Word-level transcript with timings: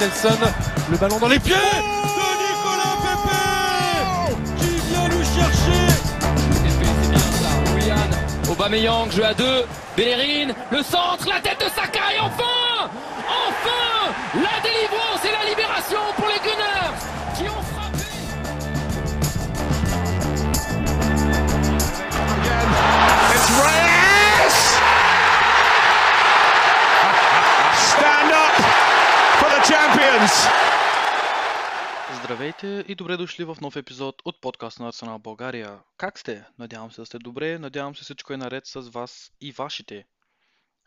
Nelson. 0.00 0.38
Le 0.90 0.96
ballon 0.96 1.18
dans 1.18 1.28
les 1.28 1.38
pieds 1.40 1.54
de 1.54 2.28
Nicolas 2.44 2.96
Pepe 3.02 4.36
qui 4.58 4.76
vient 4.88 5.08
nous 5.08 5.24
chercher. 5.24 5.92
c'est 6.62 6.78
bien 6.78 6.94
ça. 7.20 7.74
Willian, 7.74 8.50
Aubameyang, 8.52 9.10
jeu 9.10 9.24
à 9.24 9.34
deux. 9.34 9.64
Bellerin, 9.96 10.52
le 10.70 10.82
centre, 10.82 11.26
la 11.28 11.40
tête 11.40 11.58
de 11.58 11.68
Saka 11.74 12.14
et 12.16 12.20
enfin 12.20 12.88
Enfin 13.48 14.12
La 14.34 14.60
délivrance 14.62 15.24
et 15.24 15.32
la 15.32 15.50
libération 15.50 15.98
pour 16.16 16.28
les 16.28 16.38
Gunners 16.38 16.94
qui 17.36 17.42
ont 17.48 17.62
frappé 17.74 18.04
It's 23.34 23.50
Reyes! 23.60 23.87
Здравейте 32.28 32.84
и 32.88 32.94
добре 32.94 33.16
дошли 33.16 33.44
в 33.44 33.56
нов 33.60 33.76
епизод 33.76 34.22
от 34.24 34.40
подкаст 34.40 34.80
на 34.80 34.88
Арсенал 34.88 35.18
България. 35.18 35.80
Как 35.96 36.18
сте? 36.18 36.44
Надявам 36.58 36.92
се 36.92 37.00
да 37.00 37.06
сте 37.06 37.18
добре, 37.18 37.58
надявам 37.58 37.96
се 37.96 38.04
всичко 38.04 38.32
е 38.32 38.36
наред 38.36 38.66
с 38.66 38.80
вас 38.80 39.32
и 39.40 39.52
вашите. 39.52 40.06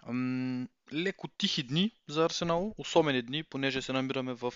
Ам, 0.07 0.69
леко 0.93 1.27
тихи 1.27 1.63
дни 1.63 1.91
за 2.07 2.25
Арсенал, 2.25 2.75
особени 2.77 3.21
дни, 3.21 3.43
понеже 3.43 3.81
се 3.81 3.93
намираме 3.93 4.33
в 4.33 4.53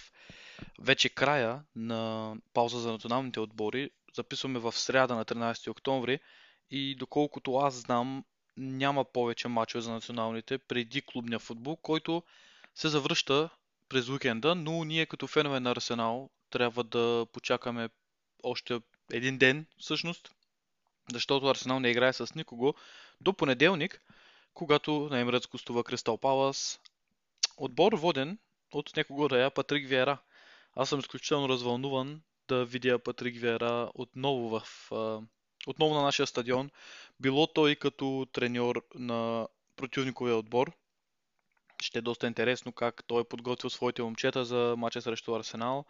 вече 0.80 1.10
края 1.10 1.64
на 1.76 2.34
пауза 2.54 2.80
за 2.80 2.92
националните 2.92 3.40
отбори. 3.40 3.90
Записваме 4.16 4.60
в 4.60 4.72
сряда 4.72 5.16
на 5.16 5.26
13 5.26 5.72
октомври 5.72 6.20
и 6.72 6.96
доколкото 6.96 7.56
аз 7.56 7.74
знам, 7.74 8.26
няма 8.58 9.06
повече 9.06 9.48
мачове 9.48 9.82
за 9.82 9.92
националните 9.92 10.58
преди 10.58 11.02
клубния 11.02 11.40
футбол, 11.40 11.76
който 11.76 12.24
се 12.76 12.88
завръща 12.88 13.50
през 13.90 14.10
уикенда, 14.10 14.56
но 14.56 14.84
ние 14.84 15.06
като 15.06 15.28
фенове 15.28 15.60
на 15.60 15.72
Арсенал 15.72 16.30
трябва 16.56 16.84
да 16.84 17.26
почакаме 17.32 17.90
още 18.44 18.80
един 19.14 19.38
ден 19.38 19.66
всъщност, 19.80 20.32
защото 21.14 21.48
Арсенал 21.48 21.80
не 21.80 21.90
играе 21.90 22.14
с 22.14 22.36
никого 22.36 22.74
до 23.22 23.34
понеделник, 23.34 24.02
когато 24.54 25.08
на 25.12 25.20
Емирец 25.20 25.48
гостува 25.48 25.84
Кристал 25.84 26.18
Палас. 26.18 26.80
Отбор 27.58 27.94
воден 27.94 28.38
от 28.74 28.96
някого 28.98 29.28
да 29.28 29.40
я 29.40 29.52
Патрик 29.52 29.88
Виера. 29.88 30.18
Аз 30.76 30.90
съм 30.90 31.00
изключително 31.00 31.50
развълнуван 31.50 32.22
да 32.48 32.66
видя 32.66 33.00
Патрик 33.00 33.40
Виера 33.40 33.92
отново 33.96 34.60
в 34.60 34.92
отново 35.68 35.94
на 35.94 36.02
нашия 36.02 36.28
стадион. 36.28 36.70
Било 37.20 37.48
той 37.48 37.76
като 37.76 38.28
треньор 38.32 38.86
на 38.96 39.48
противниковия 39.76 40.36
отбор. 40.36 40.72
Ще 41.82 42.00
е 42.00 42.02
доста 42.02 42.28
интересно 42.28 42.72
как 42.72 43.04
той 43.08 43.22
е 43.22 43.30
подготвил 43.30 43.70
своите 43.70 44.04
момчета 44.04 44.46
за 44.46 44.76
мача 44.78 45.02
срещу 45.02 45.36
Арсенал. 45.36 45.86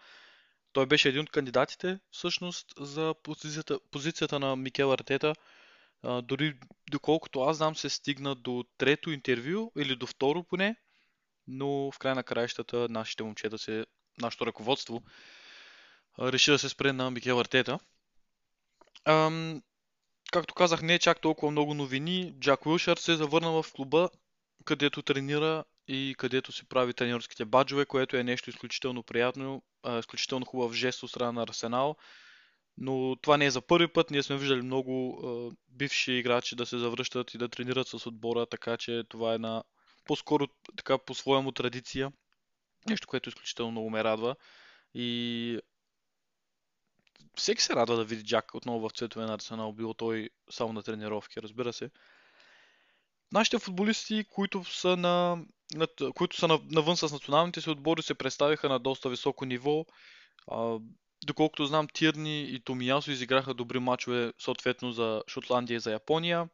Той 0.76 0.86
беше 0.86 1.10
един 1.10 1.22
от 1.22 1.30
кандидатите, 1.30 2.00
всъщност, 2.12 2.74
за 2.78 3.16
позицията, 3.24 3.80
позицията 3.92 4.40
на 4.40 4.56
Микел 4.56 4.94
Артета. 4.94 5.36
А, 6.04 6.22
дори 6.22 6.60
доколкото 6.92 7.42
аз 7.42 7.58
знам, 7.58 7.76
се 7.76 7.90
стигна 7.90 8.36
до 8.36 8.66
трето 8.78 9.12
интервю 9.12 9.72
или 9.78 9.96
до 9.96 10.08
второ 10.08 10.44
поне, 10.44 10.76
но 11.48 11.92
в 11.92 12.00
край 12.00 12.16
на 12.16 12.24
краищата 12.24 12.88
нашите 12.90 13.24
момчета 13.24 13.58
се, 13.58 13.86
нашето 14.22 14.46
ръководство 14.46 15.04
а, 16.18 16.32
реши 16.32 16.52
да 16.52 16.60
се 16.60 16.70
спре 16.70 16.94
на 16.94 17.12
Микел 17.12 17.40
Артета. 17.40 17.80
Ам, 19.06 19.62
както 20.32 20.54
казах, 20.54 20.82
не 20.82 20.94
е 20.94 21.00
чак 21.00 21.22
толкова 21.22 21.52
много 21.52 21.74
новини. 21.74 22.34
Джак 22.40 22.66
Уилшар 22.66 22.98
се 22.98 23.14
е 23.14 23.16
завърнал 23.16 23.64
в 23.64 23.74
клуба, 23.74 24.10
където 24.66 25.02
тренира 25.02 25.64
и 25.88 26.16
където 26.18 26.52
си 26.52 26.68
прави 26.68 26.94
тренерските 26.94 27.46
баджове, 27.46 27.86
което 27.86 28.18
е 28.18 28.24
нещо 28.24 28.50
изключително 28.50 29.04
приятно, 29.04 29.64
изключително 30.00 30.46
хубав 30.46 30.74
жест 30.74 31.04
от 31.04 31.10
страна 31.10 31.32
на 31.32 31.44
Арсенал. 31.44 31.96
Но 32.78 33.16
това 33.22 33.38
не 33.38 33.46
е 33.46 33.52
за 33.52 33.62
първи 33.62 33.88
път. 33.88 34.12
Ние 34.12 34.24
сме 34.24 34.38
виждали 34.38 34.62
много 34.62 35.54
бивши 35.68 36.12
играчи 36.12 36.56
да 36.56 36.66
се 36.66 36.78
завръщат 36.78 37.34
и 37.34 37.38
да 37.38 37.50
тренират 37.50 37.88
с 37.88 38.06
отбора, 38.06 38.46
така 38.46 38.78
че 38.78 39.04
това 39.10 39.32
е 39.32 39.36
една 39.36 39.64
по-скоро 40.06 40.48
така 40.78 40.98
по-своему 40.98 41.52
традиция. 41.52 42.12
Нещо, 42.90 43.08
което 43.08 43.30
изключително 43.30 43.72
много 43.72 43.90
ме 43.90 44.04
радва. 44.04 44.36
И 44.94 45.60
всеки 47.36 47.62
се 47.62 47.76
радва 47.76 47.96
да 47.96 48.04
види 48.04 48.24
Джак 48.24 48.56
отново 48.56 48.90
в 48.90 48.94
цветове 48.94 49.26
на 49.26 49.34
Арсенал, 49.34 49.74
било 49.74 49.94
той 49.94 50.30
само 50.50 50.74
на 50.74 50.84
тренировки, 50.84 51.42
разбира 51.42 51.74
се. 51.74 51.90
Нашите 53.32 53.60
футболисти, 53.60 54.26
които 54.30 54.64
са, 54.64 54.98
на, 54.98 55.46
които 56.16 56.38
са 56.38 56.48
на, 56.48 56.60
навън 56.72 56.98
с 56.98 57.12
националните 57.12 57.62
си 57.62 57.70
отбори, 57.70 58.02
се 58.02 58.14
представиха 58.14 58.70
на 58.70 58.80
доста 58.80 59.10
високо 59.10 59.46
ниво. 59.46 59.86
Доколкото 61.26 61.66
знам, 61.66 61.88
Тирни 61.94 62.42
и 62.42 62.60
Томиясо 62.60 63.12
изиграха 63.12 63.54
добри 63.54 63.80
мачове, 63.80 64.34
съответно 64.40 64.92
за 64.92 65.24
Шотландия 65.28 65.76
и 65.76 65.80
за 65.80 65.92
Япония. 65.92 66.50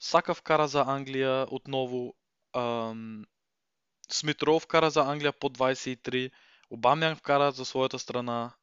Сака 0.00 0.34
вкара 0.34 0.68
за 0.68 0.80
Англия 0.80 1.46
отново. 1.50 2.14
Ам, 2.56 3.24
Смитров 4.10 4.62
вкара 4.62 4.90
за 4.90 5.00
Англия 5.00 5.32
по 5.32 5.48
23. 5.50 6.30
Обамян 6.70 7.16
вкара 7.16 7.52
за 7.52 7.64
своята 7.64 7.98
страна. 7.98 8.54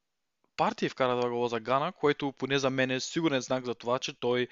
Партия 0.58 0.90
вкара 0.90 1.16
два 1.16 1.30
гола 1.30 1.50
за 1.50 1.60
Гана, 1.60 1.92
което 1.92 2.32
поне 2.32 2.60
за 2.60 2.70
мен 2.70 2.92
е 2.92 3.00
сигурен 3.00 3.42
знак 3.42 3.66
за 3.66 3.76
това, 3.76 4.00
че 4.00 4.20
той 4.20 4.48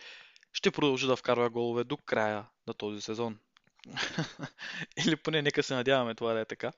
ще 0.54 0.72
продължи 0.72 1.08
да 1.08 1.16
вкарва 1.16 1.50
голове 1.50 1.84
до 1.84 1.98
края 1.98 2.46
на 2.68 2.74
този 2.74 3.02
сезон. 3.02 3.40
Или 5.06 5.16
поне 5.16 5.42
нека 5.42 5.64
се 5.64 5.74
надяваме 5.74 6.16
това 6.16 6.34
да 6.34 6.40
е 6.40 6.46
така. 6.46 6.72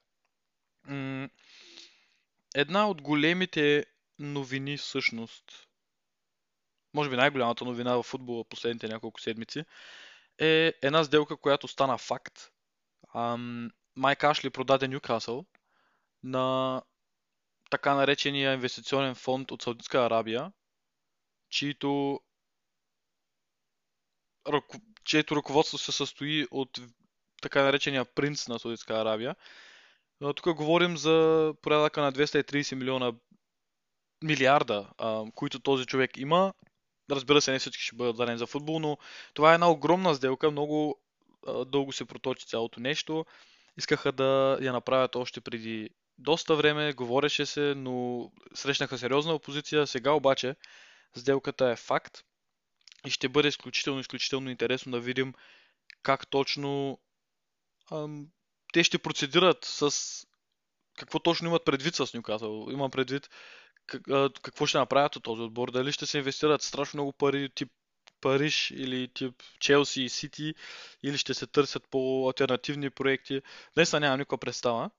Една 2.55 2.89
от 2.89 3.01
големите 3.01 3.85
новини 4.19 4.77
всъщност, 4.77 5.67
може 6.93 7.09
би 7.09 7.15
най-голямата 7.15 7.65
новина 7.65 7.95
в 7.95 8.03
футбола 8.03 8.43
последните 8.43 8.87
няколко 8.87 9.21
седмици, 9.21 9.65
е 10.37 10.73
една 10.81 11.03
сделка, 11.03 11.37
която 11.37 11.67
стана 11.67 11.97
факт. 11.97 12.51
Майк 13.95 14.23
Ашли 14.23 14.49
продаде 14.49 14.87
Ньюкасъл 14.87 15.45
на 16.23 16.81
така 17.69 17.95
наречения 17.95 18.53
инвестиционен 18.53 19.15
фонд 19.15 19.51
от 19.51 19.61
Саудитска 19.61 20.05
Арабия, 20.05 20.51
чието, 21.49 22.21
чието 25.05 25.35
ръководство 25.35 25.77
се 25.77 25.91
състои 25.91 26.47
от 26.51 26.79
така 27.41 27.63
наречения 27.63 28.05
принц 28.05 28.47
на 28.47 28.59
Саудитска 28.59 28.93
Арабия. 28.93 29.35
Тук 30.35 30.55
говорим 30.55 30.97
за 30.97 31.53
порядъка 31.61 32.01
на 32.01 32.13
230 32.13 32.75
милиона 32.75 33.13
милиарда, 34.23 34.89
които 35.35 35.59
този 35.59 35.85
човек 35.85 36.17
има. 36.17 36.53
Разбира 37.11 37.41
се, 37.41 37.51
не 37.51 37.59
всички 37.59 37.83
ще 37.83 37.95
бъдат 37.95 38.17
дадени 38.17 38.37
за 38.37 38.47
футбол, 38.47 38.79
но 38.79 38.97
това 39.33 39.51
е 39.51 39.53
една 39.53 39.71
огромна 39.71 40.15
сделка, 40.15 40.51
много 40.51 41.01
дълго 41.65 41.91
се 41.91 42.05
проточи 42.05 42.47
цялото 42.47 42.79
нещо. 42.79 43.25
Искаха 43.77 44.11
да 44.11 44.57
я 44.61 44.73
направят 44.73 45.15
още 45.15 45.41
преди 45.41 45.89
доста 46.17 46.55
време, 46.55 46.93
говореше 46.93 47.45
се, 47.45 47.73
но 47.77 48.31
срещнаха 48.53 48.97
сериозна 48.97 49.33
опозиция. 49.33 49.87
Сега 49.87 50.11
обаче 50.11 50.55
сделката 51.17 51.69
е 51.69 51.75
факт 51.75 52.23
и 53.05 53.09
ще 53.09 53.29
бъде 53.29 53.47
изключително, 53.47 53.99
изключително 53.99 54.49
интересно 54.49 54.91
да 54.91 54.99
видим 54.99 55.33
как 56.03 56.27
точно 56.27 56.99
ам, 57.91 58.27
те 58.73 58.83
ще 58.83 58.97
процедират 58.97 59.65
с 59.65 59.91
какво 60.97 61.19
точно 61.19 61.47
имат 61.47 61.65
предвид 61.65 61.95
с 61.95 62.13
Нюкасъл. 62.13 62.67
Имам 62.71 62.91
предвид 62.91 63.29
какво 64.41 64.65
ще 64.65 64.77
направят 64.77 65.15
от 65.15 65.23
този 65.23 65.41
отбор. 65.41 65.71
Дали 65.71 65.91
ще 65.91 66.05
се 66.05 66.17
инвестират 66.17 66.61
страшно 66.61 66.97
много 66.97 67.13
пари 67.13 67.49
тип 67.55 67.71
Париж 68.21 68.71
или 68.71 69.07
тип 69.13 69.43
Челси 69.59 70.01
и 70.01 70.09
Сити 70.09 70.53
или 71.03 71.17
ще 71.17 71.33
се 71.33 71.47
търсят 71.47 71.83
по 71.89 72.27
альтернативни 72.27 72.89
проекти. 72.89 73.41
Днес 73.75 73.93
нямам 73.93 74.19
никаква 74.19 74.37
представа. 74.37 74.89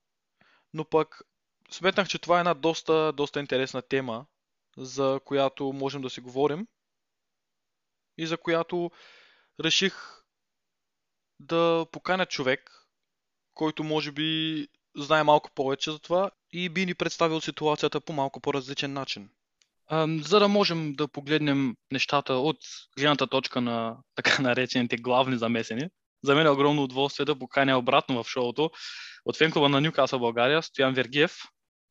Но 0.75 0.85
пък 0.85 1.23
сметнах, 1.71 2.09
че 2.09 2.19
това 2.19 2.37
е 2.37 2.39
една 2.39 2.55
доста, 2.55 3.13
доста 3.13 3.41
интересна 3.41 3.83
тема, 3.83 4.27
за 4.77 5.21
която 5.25 5.73
можем 5.73 6.03
да 6.03 6.11
си 6.11 6.21
говорим 6.21 6.67
и 8.19 8.27
за 8.27 8.37
която 8.37 8.91
реших 9.65 9.95
да 11.41 11.87
поканя 11.93 12.27
човек, 12.27 12.71
който 13.55 13.85
може 13.85 14.13
би 14.13 14.69
знае 14.97 15.23
малко 15.23 15.51
повече 15.55 15.91
за 15.91 15.99
това 15.99 16.31
и 16.53 16.69
би 16.69 16.87
ни 16.87 16.95
представил 16.95 17.41
ситуацията 17.41 18.01
по 18.01 18.13
малко 18.13 18.41
по-различен 18.41 18.93
начин. 18.93 19.29
За 20.23 20.41
да 20.41 20.49
можем 20.49 20.93
да 20.93 21.09
погледнем 21.09 21.77
нещата 21.93 22.35
от 22.35 22.57
гледната 22.99 23.27
точка 23.27 23.61
на 23.61 23.97
така 24.15 24.43
наречените 24.43 24.97
главни 24.97 25.39
замесени, 25.39 25.89
за 26.25 26.35
мен 26.35 26.47
е 26.47 26.51
огромно 26.51 26.83
удоволствие 26.83 27.27
да 27.27 27.39
поканя 27.39 27.79
обратно 27.79 28.23
в 28.23 28.29
шоуто 28.29 28.71
от 29.25 29.37
фенклуба 29.37 29.69
на 29.69 29.81
Нюкасъл 29.81 30.19
България, 30.19 30.63
Стоян 30.63 30.95
Вергиев. 30.95 31.37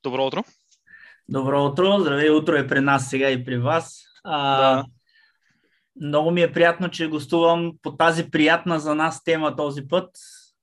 Добро 0.03 0.25
утро! 0.25 0.43
Добро 1.29 1.65
утро! 1.65 1.99
Здравей, 1.99 2.29
утро 2.29 2.55
е 2.55 2.67
при 2.67 2.79
нас 2.79 3.09
сега 3.09 3.29
и 3.29 3.45
при 3.45 3.57
вас. 3.57 4.03
А, 4.23 4.57
Да. 4.57 4.85
Много 6.01 6.31
ми 6.31 6.41
е 6.41 6.51
приятно, 6.51 6.89
че 6.89 7.07
гостувам 7.07 7.71
по 7.81 7.97
тази 7.97 8.29
приятна 8.31 8.79
за 8.79 8.95
нас 8.95 9.23
тема 9.23 9.55
този 9.55 9.87
път. 9.87 10.09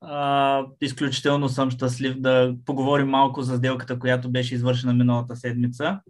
А, 0.00 0.64
изключително 0.80 1.48
съм 1.48 1.70
щастлив 1.70 2.14
да 2.20 2.54
поговорим 2.66 3.08
малко 3.08 3.42
за 3.42 3.56
сделката, 3.56 3.98
която 3.98 4.30
беше 4.30 4.54
извършена 4.54 4.94
миналата 4.94 5.36
седмица. 5.36 6.00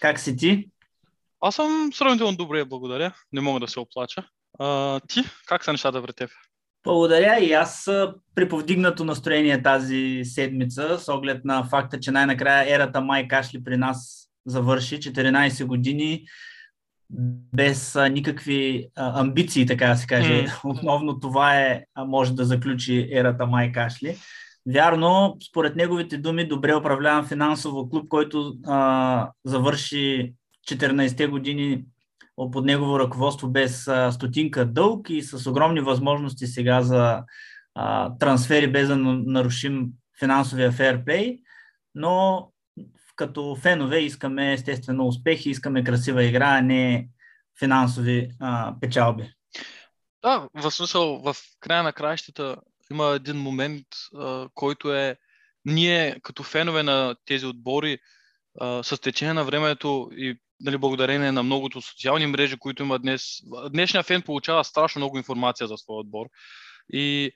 Как 0.00 0.20
си 0.20 0.36
ти? 0.36 0.68
Аз 1.40 1.54
съм 1.54 1.90
сравнително 1.94 2.36
добре, 2.36 2.64
благодаря. 2.64 3.12
Не 3.32 3.40
мога 3.40 3.60
да 3.60 3.68
се 3.68 3.80
оплача. 3.80 4.24
А, 4.58 5.00
ти, 5.00 5.20
как 5.46 5.64
са 5.64 5.72
нещата 5.72 6.02
при 6.02 6.12
теб? 6.12 6.30
Благодаря 6.84 7.38
и 7.38 7.52
аз 7.52 7.90
при 8.34 8.48
повдигнато 8.48 9.04
настроение 9.04 9.62
тази 9.62 10.22
седмица, 10.24 10.98
с 10.98 11.08
оглед 11.08 11.44
на 11.44 11.64
факта, 11.64 12.00
че 12.00 12.10
най-накрая 12.10 12.74
ерата 12.74 13.00
Май 13.00 13.28
Кашли 13.28 13.64
при 13.64 13.76
нас 13.76 14.28
завърши 14.46 14.98
14 14.98 15.64
години 15.64 16.24
без 17.54 17.96
а, 17.96 18.08
никакви 18.08 18.88
а, 18.96 19.20
амбиции, 19.20 19.66
така 19.66 19.86
да 19.86 19.96
се 19.96 20.06
каже. 20.06 20.44
Mm. 20.46 20.60
Основно 20.64 21.20
това 21.20 21.56
е, 21.60 21.84
а, 21.94 22.04
може 22.04 22.34
да 22.34 22.44
заключи 22.44 23.08
ерата 23.12 23.46
Май 23.46 23.72
Кашли. 23.72 24.16
Вярно, 24.66 25.36
според 25.48 25.76
неговите 25.76 26.18
думи, 26.18 26.48
добре 26.48 26.74
управляван 26.74 27.26
финансово 27.26 27.88
клуб, 27.90 28.08
който 28.08 28.54
а, 28.66 29.30
завърши 29.44 30.32
14-те 30.70 31.26
години 31.26 31.84
под 32.36 32.64
негово 32.64 32.98
ръководство 32.98 33.48
без 33.48 33.88
а, 33.88 34.12
стотинка 34.12 34.66
дълг 34.66 35.10
и 35.10 35.22
с 35.22 35.50
огромни 35.50 35.80
възможности 35.80 36.46
сега 36.46 36.82
за 36.82 37.22
а, 37.74 38.16
трансфери, 38.18 38.72
без 38.72 38.88
да 38.88 38.96
нарушим 38.96 39.88
финансовия 40.18 40.72
фейрплей, 40.72 41.38
но 41.94 42.48
като 43.16 43.56
фенове 43.56 43.98
искаме 43.98 44.52
естествено 44.52 45.06
успехи, 45.06 45.50
искаме 45.50 45.84
красива 45.84 46.24
игра, 46.24 46.46
а 46.46 46.60
не 46.62 47.08
финансови 47.58 48.30
а, 48.40 48.74
печалби. 48.80 49.32
Да, 50.22 50.48
в 50.54 50.70
смисъл, 50.70 51.18
в 51.18 51.36
края 51.60 51.82
на 51.82 51.92
краищата 51.92 52.56
има 52.90 53.06
един 53.06 53.36
момент, 53.36 53.86
а, 54.16 54.48
който 54.54 54.94
е 54.94 55.16
ние 55.64 56.20
като 56.22 56.42
фенове 56.42 56.82
на 56.82 57.16
тези 57.24 57.46
отбори 57.46 57.98
а, 58.60 58.82
с 58.82 59.00
течение 59.00 59.34
на 59.34 59.44
времето 59.44 60.10
и 60.12 60.38
нали, 60.60 60.78
благодарение 60.78 61.32
на 61.32 61.42
многото 61.42 61.82
социални 61.82 62.26
мрежи, 62.26 62.56
които 62.56 62.82
има 62.82 62.98
днес. 62.98 63.22
Днешният 63.70 64.06
фен 64.06 64.22
получава 64.22 64.64
страшно 64.64 64.98
много 64.98 65.18
информация 65.18 65.66
за 65.66 65.76
своя 65.76 66.00
отбор. 66.00 66.26
И 66.92 67.32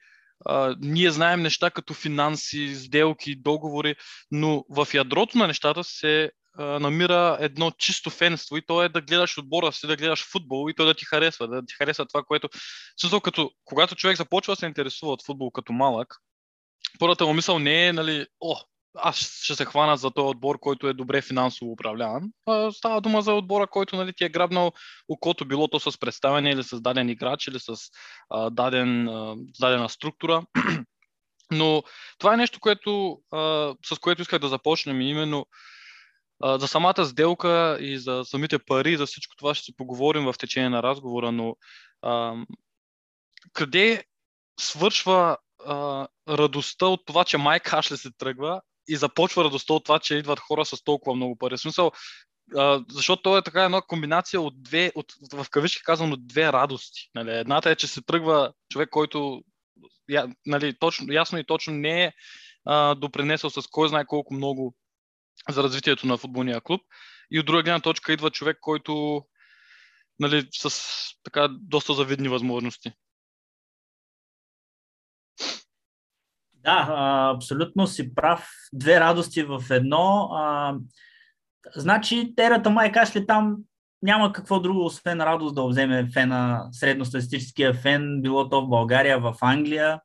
ние 0.81 1.11
знаем 1.11 1.43
неща 1.43 1.71
като 1.71 1.95
финанси, 1.95 2.75
сделки, 2.75 3.37
договори, 3.37 3.97
но 4.31 4.65
в 4.71 4.89
ядрото 4.95 5.39
на 5.39 5.47
нещата 5.47 5.85
се 5.85 6.31
намира 6.59 7.37
едно 7.41 7.71
чисто 7.71 8.11
фенство 8.11 8.57
и 8.57 8.67
то 8.67 8.83
е 8.83 8.89
да 8.89 9.01
гледаш 9.01 9.39
отбора 9.39 9.73
си, 9.73 9.87
да 9.87 9.97
гледаш 9.97 10.27
футбол 10.33 10.71
и 10.71 10.75
то 10.75 10.85
да 10.85 10.95
ти 10.95 11.05
харесва, 11.05 11.49
да 11.49 11.67
ти 11.67 11.75
харесва 11.75 12.07
това, 12.07 12.23
което... 12.23 12.49
Смисъл, 13.01 13.21
като, 13.21 13.51
когато 13.65 13.95
човек 13.95 14.17
започва 14.17 14.53
да 14.53 14.57
се 14.57 14.67
интересува 14.67 15.13
от 15.13 15.25
футбол 15.27 15.51
като 15.51 15.73
малък, 15.73 16.17
първата 16.99 17.27
му 17.27 17.35
мисъл 17.35 17.59
не 17.59 17.87
е, 17.87 17.93
нали, 17.93 18.27
о, 18.41 18.57
аз 18.97 19.17
ще 19.43 19.55
се 19.55 19.65
хвана 19.65 19.97
за 19.97 20.11
този 20.11 20.27
отбор, 20.27 20.59
който 20.59 20.89
е 20.89 20.93
добре 20.93 21.23
финансово 21.23 21.73
управляван. 21.73 22.31
А, 22.47 22.73
става 22.73 23.01
дума 23.01 23.23
за 23.23 23.33
отбора, 23.33 23.67
който 23.67 23.97
нали, 23.97 24.13
ти 24.13 24.25
е 24.25 24.29
грабнал 24.29 24.73
окото, 25.09 25.45
било 25.45 25.69
то 25.69 25.81
с 25.81 25.99
представяне 25.99 26.51
или 26.51 26.63
с 26.63 26.81
даден 26.81 27.09
играч, 27.09 27.47
или 27.47 27.61
с 27.61 27.75
а, 28.31 28.51
даден, 28.51 29.09
а, 29.09 29.37
дадена 29.61 29.89
структура. 29.89 30.43
Но 31.53 31.83
това 32.19 32.35
е 32.35 32.37
нещо, 32.37 32.61
което, 32.61 33.21
а, 33.33 33.75
с 33.85 33.99
което 34.01 34.23
исках 34.23 34.39
да 34.39 34.49
започнем 34.49 35.01
именно 35.01 35.47
а, 36.43 36.59
за 36.59 36.69
самата 36.69 37.05
сделка 37.05 37.79
и 37.81 37.99
за 37.99 38.23
самите 38.25 38.59
пари, 38.59 38.97
за 38.97 39.07
всичко 39.07 39.37
това 39.37 39.55
ще 39.55 39.65
си 39.65 39.77
поговорим 39.77 40.25
в 40.25 40.35
течение 40.39 40.69
на 40.69 40.83
разговора, 40.83 41.33
но 41.33 41.57
а, 42.03 42.35
къде 43.53 44.05
свършва 44.61 45.37
а, 45.67 46.09
радостта 46.29 46.87
от 46.87 47.01
това, 47.07 47.25
че 47.25 47.39
Майк 47.39 47.73
Ашли 47.73 47.97
се 47.97 48.11
тръгва 48.19 48.61
и 48.89 48.97
започва 48.97 49.45
радостта 49.45 49.75
от 49.75 49.85
това, 49.85 49.99
че 49.99 50.15
идват 50.15 50.41
хора 50.41 50.65
с 50.65 50.85
толкова 50.85 51.17
много 51.17 51.39
пари. 51.39 51.57
В 51.57 51.61
смисъл, 51.61 51.93
а, 52.57 52.85
защото 52.91 53.23
то 53.23 53.39
е 53.39 53.43
така 53.43 53.65
една 53.65 53.83
комбинация 53.83 54.41
от 54.41 54.63
две, 54.63 54.93
от, 54.95 55.07
в 55.33 55.47
кавички 55.51 55.83
казвам, 55.83 56.13
от 56.13 56.27
две 56.27 56.53
радости. 56.53 57.11
Нали? 57.15 57.31
Едната 57.31 57.71
е, 57.71 57.77
че 57.77 57.87
се 57.87 58.03
тръгва 58.03 58.53
човек, 58.71 58.89
който 58.91 59.43
я, 60.11 60.29
нали, 60.47 60.79
точно, 60.79 61.13
ясно 61.13 61.39
и 61.39 61.47
точно 61.47 61.73
не 61.73 62.05
е 62.05 62.13
а, 62.65 62.95
допринесъл 62.95 63.51
с 63.51 63.63
кой 63.71 63.89
знае 63.89 64.07
колко 64.07 64.35
много 64.35 64.75
за 65.49 65.63
развитието 65.63 66.07
на 66.07 66.17
футболния 66.17 66.61
клуб. 66.61 66.83
И 67.31 67.41
от 67.41 67.47
друга 67.47 67.63
гледна 67.63 67.81
точка 67.81 68.13
идва 68.13 68.31
човек, 68.31 68.59
който 68.61 69.23
нали, 70.19 70.49
с 70.53 70.81
така 71.23 71.49
доста 71.51 71.95
завидни 71.95 72.29
възможности. 72.29 72.93
Да, 76.67 76.87
абсолютно 77.35 77.87
си 77.87 78.15
прав. 78.15 78.49
Две 78.73 79.01
радости 79.01 79.43
в 79.43 79.63
едно. 79.71 80.31
Значи, 81.77 82.33
терата 82.37 82.71
май 82.71 82.93
кашли 82.93 83.27
там 83.27 83.57
няма 84.03 84.33
какво 84.33 84.61
друго, 84.61 84.85
освен 84.85 85.21
радост 85.21 85.55
да 85.55 85.67
вземе 85.67 86.09
фена, 86.13 86.69
средностатистическия 86.73 87.75
фен, 87.75 88.23
било 88.23 88.49
то 88.49 88.63
в 88.63 88.69
България, 88.69 89.21
в 89.21 89.35
Англия, 89.41 90.01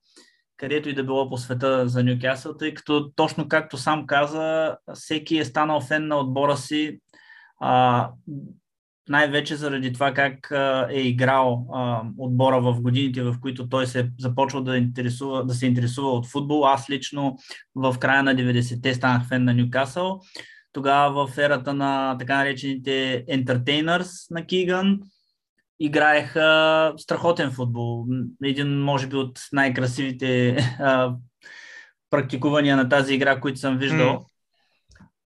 където 0.58 0.90
и 0.90 0.94
да 0.94 1.04
било 1.04 1.30
по 1.30 1.38
света 1.38 1.88
за 1.88 2.04
Нюкасъл, 2.04 2.58
тъй 2.58 2.74
като 2.74 3.12
точно 3.16 3.48
както 3.48 3.78
сам 3.78 4.06
каза, 4.08 4.78
всеки 4.94 5.38
е 5.38 5.46
станал 5.46 5.82
фен 5.82 6.08
на 6.08 6.20
отбора 6.20 6.58
си. 6.58 7.00
А, 7.60 8.10
най-вече 9.10 9.56
заради 9.56 9.94
това 9.94 10.14
как 10.14 10.52
е 10.90 11.02
играл 11.02 11.68
а, 11.74 12.02
отбора 12.18 12.62
в 12.62 12.82
годините, 12.82 13.24
в 13.24 13.36
които 13.42 13.70
той 13.70 13.88
се 13.88 14.10
започва 14.20 14.64
да, 14.64 14.78
интересува, 14.78 15.46
да 15.46 15.54
се 15.54 15.66
интересува 15.66 16.12
от 16.12 16.28
футбол. 16.28 16.68
Аз 16.68 16.90
лично 16.90 17.38
в 17.76 17.96
края 18.00 18.24
на 18.24 18.36
90-те 18.36 18.94
станах 18.94 19.28
фен 19.28 19.44
на 19.44 19.54
Ньюкасъл. 19.54 20.20
Тогава 20.74 21.28
в 21.28 21.38
ерата 21.38 21.74
на 21.74 22.18
така 22.18 22.38
наречените 22.38 23.26
entertainers 23.30 24.32
на 24.32 24.46
Киган 24.46 25.00
играеха 25.80 26.94
страхотен 26.98 27.52
футбол. 27.52 28.06
Един, 28.44 28.82
може 28.82 29.08
би, 29.08 29.16
от 29.16 29.40
най-красивите 29.52 30.58
а, 30.80 31.16
практикувания 32.10 32.78
на 32.78 32.90
тази 32.90 33.14
игра, 33.14 33.40
които 33.40 33.60
съм 33.60 33.78
виждал. 33.78 34.20
Mm. 34.20 34.26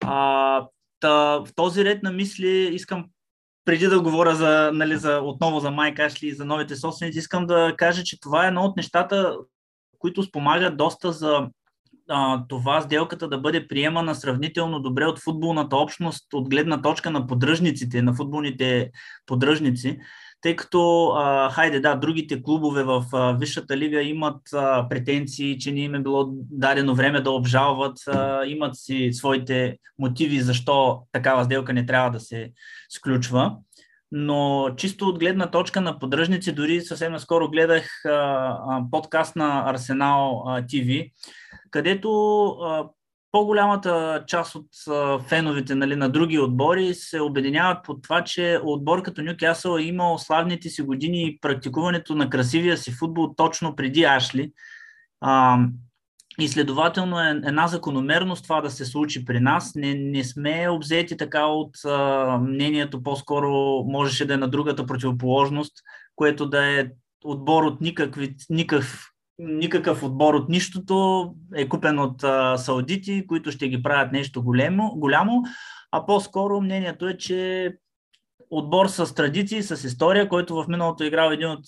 А, 0.06 0.68
та, 1.00 1.38
в 1.38 1.48
този 1.56 1.86
ред 1.86 2.04
на 2.04 2.12
мисли 2.12 2.70
искам 2.74 3.06
преди 3.66 3.88
да 3.88 4.02
говоря 4.02 4.36
за, 4.36 4.72
нали, 4.74 4.98
за, 4.98 5.20
отново 5.24 5.60
за 5.60 5.72
Майк 5.72 6.00
Ашли 6.00 6.28
и 6.28 6.34
за 6.34 6.46
новите 6.46 6.76
собственици, 6.76 7.20
искам 7.20 7.46
да 7.46 7.76
кажа, 7.78 8.04
че 8.04 8.20
това 8.20 8.46
е 8.46 8.48
едно 8.48 8.62
от 8.62 8.78
нещата, 8.78 9.38
които 10.00 10.24
спомагат 10.24 10.78
доста 10.78 11.12
за 11.12 11.48
а, 12.10 12.48
това 12.48 12.82
сделката 12.82 13.28
да 13.28 13.38
бъде 13.38 13.68
приемана 13.68 14.16
сравнително 14.16 14.80
добре 14.80 15.06
от 15.06 15.20
футболната 15.20 15.78
общност, 15.78 16.34
от 16.34 16.50
гледна 16.50 16.82
точка 16.82 17.12
на 17.12 17.28
поддръжниците, 17.28 18.02
на 18.02 18.14
футболните 18.14 18.92
поддръжници, 19.26 20.00
тъй 20.44 20.56
като, 20.56 21.08
а, 21.08 21.50
хайде 21.50 21.80
да, 21.80 21.96
другите 21.96 22.44
клубове 22.44 22.84
в 22.84 23.06
а, 23.14 23.34
Висшата 23.34 23.78
лига 23.78 24.02
имат 24.02 24.54
а, 24.54 24.90
претенции, 24.90 25.60
че 25.60 25.72
не 25.72 25.80
им 25.80 25.96
е 25.96 26.00
било 26.00 26.30
дадено 26.32 26.96
време 26.96 27.22
да 27.22 27.32
обжалват, 27.32 27.98
а, 28.08 28.46
имат 28.46 28.76
си 28.76 29.10
своите 29.14 29.78
мотиви 30.00 30.42
защо 30.42 31.02
такава 31.12 31.44
сделка 31.44 31.74
не 31.74 31.86
трябва 31.86 32.12
да 32.12 32.20
се 32.20 32.52
сключва. 32.90 33.56
Но 34.12 34.70
чисто 34.78 35.08
от 35.08 35.20
гледна 35.20 35.52
точка 35.52 35.82
на 35.82 36.00
поддръжници, 36.00 36.52
дори 36.52 36.82
съвсем 36.82 37.12
наскоро 37.12 37.50
гледах 37.50 38.06
а, 38.06 38.10
а, 38.10 38.84
подкаст 38.92 39.36
на 39.36 39.70
Арсенал 39.70 40.44
ТВ, 40.70 41.06
където 41.72 42.46
а, 42.46 42.90
по-голямата 43.34 44.24
част 44.28 44.56
от 44.56 44.68
феновете 45.28 45.76
нали, 45.76 45.96
на 45.96 46.10
други 46.10 46.40
отбори 46.40 46.94
се 46.94 47.22
обединяват 47.22 47.84
под 47.84 48.04
това, 48.04 48.24
че 48.24 48.60
отбор 48.64 49.02
като 49.02 49.22
Нюкасъл 49.22 49.78
е 49.78 49.84
имал 49.84 50.18
славните 50.18 50.70
си 50.70 50.82
години 50.82 51.24
и 51.24 51.38
практикуването 51.42 52.16
на 52.16 52.30
красивия 52.30 52.78
си 52.78 52.92
футбол 52.92 53.34
точно 53.38 53.76
преди 53.76 54.04
Ашли. 54.04 54.52
И 56.40 56.48
следователно 56.48 57.20
е 57.20 57.30
една 57.30 57.68
закономерност 57.68 58.44
това 58.44 58.62
да 58.62 58.70
се 58.70 58.86
случи 58.86 59.26
при 59.26 59.40
нас. 59.40 59.76
Не, 59.76 59.94
не 59.94 60.24
сме 60.24 60.70
обзети 60.70 61.18
така 61.18 61.46
от 61.46 61.86
а, 61.86 62.38
мнението, 62.38 63.04
по-скоро 63.04 63.50
можеше 63.88 64.26
да 64.26 64.34
е 64.34 64.38
на 64.38 64.48
другата 64.48 64.86
противоположност, 64.86 65.74
което 66.16 66.50
да 66.50 66.80
е 66.80 66.88
отбор 67.24 67.64
от 67.64 67.82
никакви, 67.82 68.36
никакъв 68.50 69.13
никакъв 69.44 70.04
отбор 70.04 70.34
от 70.34 70.50
нищото 70.50 71.30
е 71.56 71.70
купен 71.70 72.00
от 72.00 72.24
а, 72.24 72.58
саудити, 72.58 73.28
които 73.28 73.52
ще 73.52 73.70
ги 73.70 73.84
правят 73.84 74.12
нещо 74.12 74.44
голямо, 74.44 74.96
голямо 74.96 75.44
а 75.92 76.06
по-скоро 76.06 76.62
мнението 76.62 77.08
е, 77.08 77.18
че 77.18 77.72
отбор 78.50 78.88
с 78.88 79.16
традиции, 79.16 79.64
с 79.64 79.84
история, 79.84 80.30
който 80.30 80.56
в 80.56 80.68
миналото 80.68 81.04
е 81.04 81.08
играл 81.08 81.32
един 81.32 81.50
от 81.50 81.66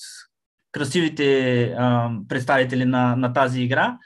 красивите 0.72 1.64
а, 1.64 2.12
представители 2.28 2.86
на, 2.86 3.16
на 3.16 3.34
тази 3.34 3.62
игра, 3.62 3.98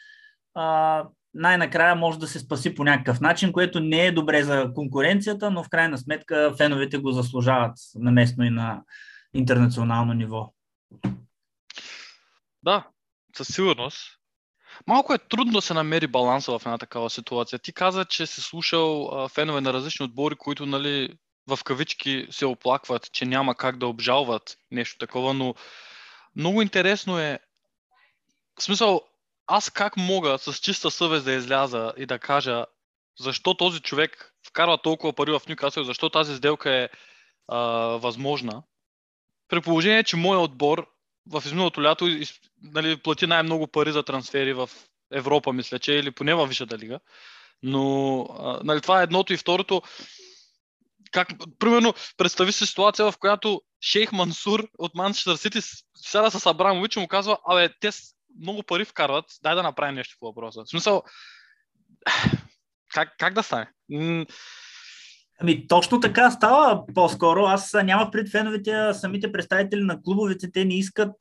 а, 0.54 1.06
най-накрая 1.34 1.96
може 1.96 2.20
да 2.20 2.28
се 2.28 2.40
спаси 2.40 2.76
по 2.76 2.84
някакъв 2.84 3.22
начин, 3.22 3.52
което 3.52 3.80
не 3.80 4.06
е 4.06 4.12
добре 4.12 4.44
за 4.44 4.72
конкуренцията, 4.76 5.52
но 5.52 5.64
в 5.64 5.70
крайна 5.70 5.98
сметка 5.98 6.54
феновете 6.58 6.98
го 6.98 7.12
заслужават 7.12 7.78
на 7.96 8.12
местно 8.12 8.46
и 8.46 8.50
на 8.50 8.82
интернационално 9.34 10.14
ниво. 10.14 10.54
Да, 12.64 12.88
със 13.38 13.48
сигурност. 13.48 14.20
Малко 14.88 15.14
е 15.14 15.18
трудно 15.18 15.54
да 15.54 15.62
се 15.62 15.74
намери 15.74 16.08
баланса 16.08 16.60
в 16.60 16.66
една 16.66 16.78
такава 16.78 17.10
ситуация. 17.10 17.60
Ти 17.60 17.74
каза, 17.74 18.06
че 18.06 18.28
си 18.28 18.42
слушал 18.42 19.10
а, 19.12 19.30
фенове 19.30 19.62
на 19.62 19.74
различни 19.74 20.04
отбори, 20.04 20.36
които 20.36 20.66
нали, 20.66 21.18
в 21.48 21.64
кавички 21.64 22.28
се 22.32 22.46
оплакват, 22.46 23.12
че 23.12 23.26
няма 23.26 23.56
как 23.56 23.78
да 23.78 23.88
обжалват 23.88 24.58
нещо 24.72 24.98
такова, 24.98 25.34
но 25.34 25.56
много 26.36 26.62
интересно 26.62 27.20
е, 27.20 27.40
в 28.60 28.64
смисъл, 28.64 29.02
аз 29.48 29.70
как 29.70 29.98
мога 29.98 30.38
с 30.38 30.54
чиста 30.54 30.92
съвест 30.92 31.26
да 31.26 31.32
изляза 31.32 31.94
и 31.98 32.06
да 32.06 32.20
кажа 32.20 32.66
защо 33.20 33.54
този 33.54 33.80
човек 33.80 34.34
вкарва 34.48 34.82
толкова 34.82 35.14
пари 35.14 35.32
в 35.32 35.42
Ньюкасъл, 35.50 35.84
защо 35.84 36.10
тази 36.10 36.36
сделка 36.36 36.72
е 36.72 36.90
а, 37.48 37.58
възможна, 37.98 38.64
при 39.48 39.62
положение, 39.62 40.04
че 40.04 40.18
моят 40.18 40.44
отбор 40.44 40.88
в 41.32 41.44
изминалото 41.46 41.84
лято 41.84 42.08
нали, 42.62 42.98
плати 42.98 43.28
най-много 43.28 43.68
пари 43.68 43.92
за 43.92 44.04
трансфери 44.04 44.54
в 44.54 44.70
Европа, 45.12 45.54
мисля, 45.54 45.80
че 45.80 45.94
или 45.94 46.12
поне 46.12 46.36
във 46.36 46.50
Висшата 46.50 46.78
лига. 46.78 47.00
Но 47.64 48.22
а, 48.40 48.60
нали, 48.64 48.82
това 48.82 49.00
е 49.00 49.04
едното 49.04 49.34
и 49.34 49.38
второто. 49.38 49.82
Как, 51.12 51.28
примерно, 51.60 51.94
представи 52.18 52.52
си 52.52 52.66
ситуация, 52.66 53.12
в 53.12 53.18
която 53.18 53.62
Шейх 53.82 54.12
Мансур 54.12 54.68
от 54.78 54.96
Манчестър 54.96 55.36
Сити 55.36 55.60
сяда 55.96 56.32
с 56.32 56.46
Абрамович 56.46 56.96
и 56.96 57.00
му 57.00 57.08
казва, 57.08 57.38
абе, 57.46 57.70
те 57.80 57.90
много 58.42 58.64
пари 58.64 58.86
вкарват, 58.86 59.26
дай 59.44 59.56
да 59.56 59.64
направим 59.64 59.96
нещо 59.96 60.16
по 60.20 60.26
въпроса. 60.26 60.64
В 60.64 60.70
смисъл, 60.70 61.04
как, 62.94 63.16
как 63.18 63.34
да 63.34 63.44
стане? 63.44 63.68
Ами 65.42 65.68
точно 65.68 66.00
така 66.00 66.32
става 66.32 66.84
по-скоро. 66.96 67.46
Аз 67.46 67.74
нямах 67.84 68.12
пред 68.12 68.30
феновете, 68.30 68.94
самите 68.94 69.32
представители 69.32 69.82
на 69.82 70.02
клубовете, 70.02 70.52
те 70.52 70.66
не 70.66 70.78
искат, 70.78 71.16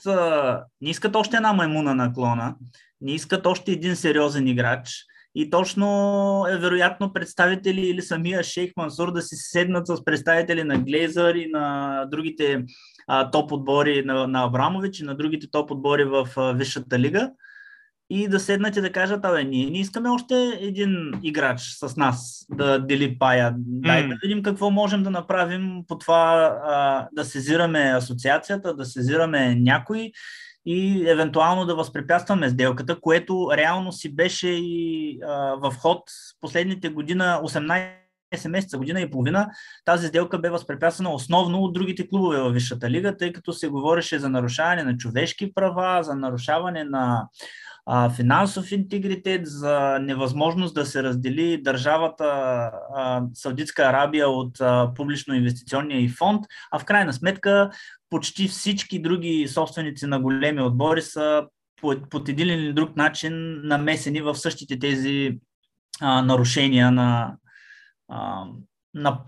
не 0.81 0.91
искат 0.91 1.17
още 1.17 1.37
една 1.37 1.53
маймуна 1.53 1.95
на 1.95 2.13
клона, 2.13 2.55
не 3.01 3.13
искат 3.13 3.47
още 3.47 3.73
един 3.73 3.97
сериозен 3.97 4.47
играч. 4.47 5.05
И 5.35 5.51
точно 5.51 6.47
е 6.51 6.57
вероятно 6.57 7.13
представители 7.13 7.81
или 7.81 8.03
самия 8.03 8.43
Шейх 8.43 8.73
Мансур 8.77 9.13
да 9.13 9.23
си 9.23 9.37
седнат 9.37 9.87
с 9.87 10.05
представители 10.05 10.65
на 10.65 10.79
Глейзър 10.79 11.35
и 11.35 11.51
на 11.51 12.05
другите 12.11 12.65
а, 13.07 13.31
топ 13.31 13.53
отбори 13.53 14.03
на, 14.05 14.27
на 14.27 14.45
Абрамович 14.45 15.01
и 15.01 15.05
на 15.05 15.15
другите 15.15 15.51
топ 15.51 15.71
отбори 15.71 16.05
в 16.05 16.29
а, 16.37 16.53
Висшата 16.53 16.99
лига 16.99 17.31
и 18.11 18.29
да 18.29 18.41
седнат 18.41 18.77
и 18.77 18.81
да 18.81 18.93
кажат, 18.93 19.25
абе, 19.25 19.45
ние 19.45 19.71
не 19.71 19.79
искаме 19.79 20.09
още 20.09 20.59
един 20.61 21.13
играч 21.23 21.61
с 21.61 21.97
нас 21.97 22.47
да 22.51 22.79
дели 22.79 23.19
пая. 23.19 23.55
Дай 23.57 24.03
mm. 24.03 24.09
да 24.09 24.17
видим 24.23 24.43
какво 24.43 24.71
можем 24.71 25.03
да 25.03 25.11
направим 25.11 25.83
по 25.89 25.99
това 25.99 26.59
а, 26.65 27.09
да 27.13 27.25
сезираме 27.25 27.79
асоциацията, 27.79 28.75
да 28.75 28.85
сезираме 28.85 29.55
някой 29.55 30.13
и 30.67 31.09
евентуално 31.09 31.67
да 31.67 31.75
възпрепятстваме 31.75 32.51
сделката, 32.51 33.01
което 33.01 33.49
реално 33.57 33.93
си 33.93 34.15
беше 34.15 34.49
и 34.49 35.19
а, 35.27 35.55
в 35.55 35.75
ход 35.79 36.03
последните 36.41 36.89
година, 36.89 37.41
18 37.45 38.49
месеца, 38.49 38.79
година 38.79 39.01
и 39.01 39.11
половина, 39.11 39.51
тази 39.85 40.07
сделка 40.07 40.39
бе 40.39 40.51
възпрепятствана 40.51 41.15
основно 41.15 41.59
от 41.59 41.73
другите 41.73 42.09
клубове 42.09 42.41
във 42.41 42.55
Висшата 42.55 42.91
лига, 42.91 43.17
тъй 43.17 43.33
като 43.33 43.53
се 43.53 43.69
говореше 43.69 44.19
за 44.19 44.29
нарушаване 44.29 44.83
на 44.83 44.97
човешки 44.97 45.55
права, 45.55 46.03
за 46.03 46.15
нарушаване 46.15 46.85
на 46.85 47.29
а, 47.91 48.11
финансов 48.11 48.73
интегритет, 48.73 49.47
за 49.47 49.99
невъзможност 49.99 50.75
да 50.75 50.87
се 50.87 51.03
раздели 51.03 51.63
държавата 51.63 52.25
а, 52.25 53.23
Саудитска 53.35 53.83
Арабия 53.83 54.29
от 54.29 54.59
публично-инвестиционния 54.95 56.01
и 56.01 56.09
фонд, 56.09 56.45
а 56.71 56.79
в 56.79 56.85
крайна 56.85 57.13
сметка 57.13 57.71
почти 58.11 58.49
всички 58.49 59.03
други 59.03 59.49
собственици 59.49 60.07
на 60.07 60.21
големи 60.21 60.63
отбори 60.63 61.03
са 61.03 61.47
под, 62.11 62.29
един 62.29 62.49
или 62.49 62.73
друг 62.73 62.97
начин 62.97 63.61
намесени 63.65 64.21
в 64.21 64.35
същите 64.35 64.79
тези 64.79 65.39
нарушения 66.01 66.91
на, 66.91 67.37
на, 68.95 69.21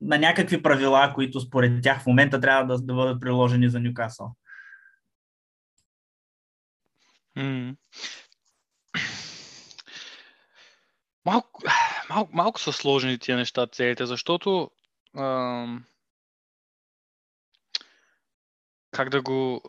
на 0.00 0.18
някакви 0.18 0.62
правила, 0.62 1.12
които 1.14 1.40
според 1.40 1.82
тях 1.82 2.02
в 2.02 2.06
момента 2.06 2.40
трябва 2.40 2.74
да, 2.74 2.82
да 2.82 2.94
бъдат 2.94 3.20
приложени 3.20 3.68
за 3.68 3.80
Нюкасъл. 3.80 4.34
Малко, 11.24 11.62
малко, 12.08 12.30
малко 12.36 12.60
са 12.60 12.72
сложни 12.72 13.18
тия 13.18 13.36
неща 13.36 13.66
целите, 13.66 14.06
защото 14.06 14.70
ам, 15.16 15.84
как 18.90 19.08
да 19.08 19.22
го 19.22 19.62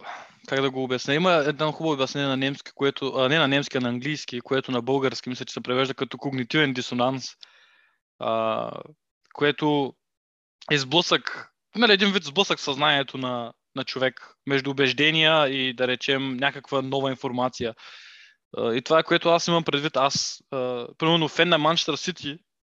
как 0.48 0.62
да 0.62 0.72
го 0.72 0.84
обясня? 0.84 1.14
Има 1.14 1.32
едно 1.32 1.72
хубаво 1.72 1.94
обяснение 1.94 2.30
на 2.30 2.38
немски, 2.38 2.72
което, 2.76 3.14
а, 3.16 3.30
не 3.30 3.40
на 3.40 3.48
немски, 3.48 3.78
а 3.78 3.82
на 3.82 3.90
английски, 3.90 4.42
което 4.42 4.72
на 4.72 4.82
български 4.82 5.30
мисля, 5.30 5.46
че 5.46 5.54
се 5.54 5.62
превежда 5.62 5.94
като 5.94 6.18
когнитивен 6.18 6.74
дисонанс, 6.74 7.26
а, 8.20 8.72
което 9.34 9.94
е 10.72 10.78
сблъсък, 10.78 11.54
нали, 11.76 11.94
един 11.94 12.12
вид 12.12 12.24
сблъсък 12.24 12.60
съзнанието 12.60 13.18
на, 13.18 13.54
на 13.76 13.84
човек 13.84 14.36
между 14.48 14.72
убеждения 14.72 15.48
и 15.48 15.74
да 15.74 15.88
речем 15.88 16.38
някаква 16.38 16.82
нова 16.82 17.10
информация. 17.10 17.76
И 18.58 18.82
това 18.82 19.00
е 19.00 19.04
което 19.04 19.30
аз 19.30 19.48
имам 19.48 19.64
предвид. 19.64 19.98
Аз, 19.98 20.44
примерно, 20.98 21.28
фен 21.28 21.50
на 21.50 21.58
Манчестър 21.58 21.96
Сити, 21.96 22.38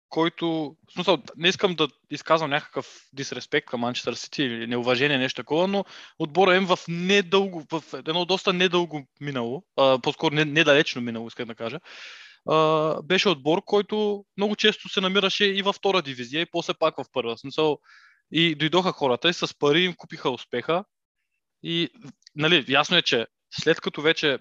който, 0.10 0.76
в 0.90 0.94
смисъл, 0.94 1.18
не 1.38 1.48
искам 1.48 1.76
да 1.76 1.88
изказвам 2.10 2.50
някакъв 2.50 2.88
дисреспект 3.14 3.68
към 3.68 3.80
Манчестър 3.80 4.14
Сити 4.14 4.44
или 4.44 4.68
неуважение, 4.68 5.18
нещо 5.18 5.42
такова, 5.42 5.68
но 5.68 5.86
отбора 6.20 6.56
им 6.56 6.66
в 6.66 6.80
недълго, 6.88 7.64
в 7.72 7.84
едно 7.94 8.26
доста 8.26 8.54
недълго 8.54 9.08
минало, 9.22 9.64
по-скоро 9.76 10.36
недалечно 10.36 11.02
минало, 11.02 11.28
искам 11.28 11.48
да 11.48 11.56
кажа, 11.56 11.80
беше 13.04 13.30
отбор, 13.30 13.62
който 13.66 14.26
много 14.38 14.56
често 14.56 14.90
се 14.90 15.02
намираше 15.02 15.46
и 15.46 15.62
във 15.62 15.76
втора 15.76 16.02
дивизия 16.02 16.42
и 16.42 16.52
после 16.52 16.74
пак 16.74 16.96
в 16.98 17.06
първа. 17.14 17.38
Смисъл, 17.38 17.80
и 18.32 18.56
дойдоха 18.56 18.92
хората 18.92 19.30
и 19.30 19.34
с 19.34 19.58
пари 19.60 19.84
им 19.84 19.96
купиха 19.96 20.30
успеха. 20.30 20.84
И 21.64 21.90
нали, 22.36 22.66
ясно 22.68 22.98
е, 22.98 23.02
че 23.02 23.28
след 23.52 23.82
като 23.82 24.02
вече 24.02 24.40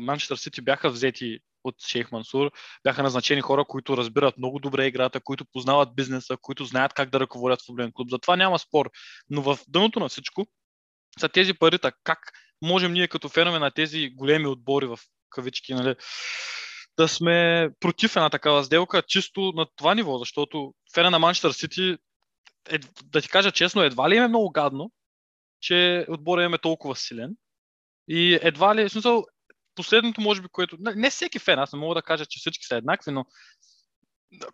Манчестър 0.00 0.36
Сити 0.36 0.60
бяха 0.60 0.90
взети 0.90 1.38
от 1.64 1.74
Шейх 1.86 2.12
Мансур, 2.12 2.50
бяха 2.84 3.02
назначени 3.02 3.40
хора, 3.40 3.64
които 3.64 3.96
разбират 3.96 4.38
много 4.38 4.58
добре 4.58 4.86
играта, 4.86 5.20
които 5.20 5.44
познават 5.52 5.94
бизнеса, 5.94 6.36
които 6.42 6.64
знаят 6.64 6.92
как 6.92 7.10
да 7.10 7.20
ръководят 7.20 7.66
футболен 7.66 7.92
клуб. 7.92 8.10
Затова 8.10 8.36
няма 8.36 8.58
спор. 8.58 8.90
Но 9.30 9.42
в 9.42 9.58
дъното 9.68 10.00
на 10.00 10.08
всичко 10.08 10.46
са 11.20 11.28
тези 11.28 11.54
парита. 11.54 11.92
Как 12.04 12.18
можем 12.62 12.92
ние 12.92 13.08
като 13.08 13.28
фенове 13.28 13.58
на 13.58 13.70
тези 13.70 14.10
големи 14.10 14.46
отбори 14.46 14.86
в 14.86 14.98
кавички, 15.30 15.74
нали, 15.74 15.94
да 16.98 17.08
сме 17.08 17.68
против 17.80 18.16
една 18.16 18.30
такава 18.30 18.64
сделка, 18.64 19.02
чисто 19.02 19.52
на 19.56 19.66
това 19.76 19.94
ниво, 19.94 20.18
защото 20.18 20.74
фена 20.94 21.10
на 21.10 21.18
Манчестър 21.18 21.52
Сити 21.52 21.96
е, 22.70 22.78
да 23.04 23.20
ти 23.20 23.28
кажа 23.28 23.52
честно, 23.52 23.82
едва 23.82 24.10
ли 24.10 24.16
им 24.16 24.22
е 24.22 24.28
много 24.28 24.50
гадно, 24.50 24.92
че 25.60 26.06
отборът 26.08 26.44
им 26.44 26.54
е 26.54 26.58
толкова 26.58 26.96
силен. 26.96 27.36
И 28.08 28.38
едва 28.42 28.76
ли, 28.76 28.84
в 28.84 28.92
смисъл, 28.92 29.24
последното, 29.74 30.20
може 30.20 30.42
би, 30.42 30.48
което. 30.48 30.76
Не 30.80 31.10
всеки 31.10 31.38
фен, 31.38 31.58
аз 31.58 31.72
не 31.72 31.78
мога 31.78 31.94
да 31.94 32.02
кажа, 32.02 32.26
че 32.26 32.38
всички 32.38 32.66
са 32.66 32.76
еднакви, 32.76 33.10
но 33.10 33.24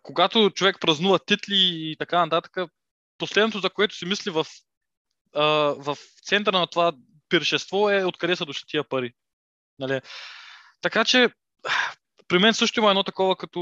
когато 0.01 0.49
човек 0.49 0.77
празнува 0.81 1.19
титли 1.19 1.55
и 1.55 1.95
така 1.99 2.25
нататък, 2.25 2.71
последното, 3.17 3.59
за 3.59 3.69
което 3.69 3.95
си 3.95 4.05
мисли 4.05 4.31
в, 4.31 4.45
в 5.77 5.97
центъра 6.23 6.59
на 6.59 6.67
това 6.67 6.93
пиршество 7.29 7.89
е 7.89 8.05
откъде 8.05 8.35
са 8.35 8.45
дошли 8.45 8.63
тия 8.67 8.83
пари. 8.83 9.13
Нали? 9.79 10.01
Така 10.81 11.05
че, 11.05 11.29
при 12.27 12.39
мен 12.39 12.53
също 12.53 12.79
има 12.79 12.89
едно 12.89 13.03
такова 13.03 13.35
като 13.35 13.61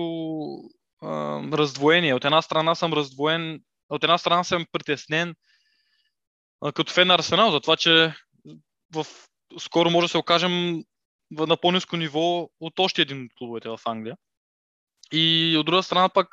а, 1.01 1.41
раздвоение. 1.51 2.13
От 2.13 2.25
една 2.25 2.41
страна 2.41 2.75
съм 2.75 2.93
раздвоен 2.93 3.61
от 3.89 4.03
една 4.03 4.17
страна 4.17 4.43
съм 4.43 4.65
притеснен 4.71 5.35
като 6.73 6.93
фен 6.93 7.07
на 7.07 7.13
Арсенал, 7.13 7.51
за 7.51 7.59
това, 7.59 7.75
че 7.77 8.13
в, 8.93 9.05
скоро 9.59 9.89
може 9.89 10.05
да 10.05 10.09
се 10.09 10.17
окажем 10.17 10.83
на 11.31 11.57
по-низко 11.57 11.97
ниво 11.97 12.49
от 12.59 12.79
още 12.79 13.01
един 13.01 13.25
от 13.25 13.31
клубовете 13.37 13.69
в 13.69 13.79
Англия. 13.85 14.17
И 15.11 15.55
от 15.59 15.65
друга 15.65 15.83
страна 15.83 16.09
пък, 16.09 16.27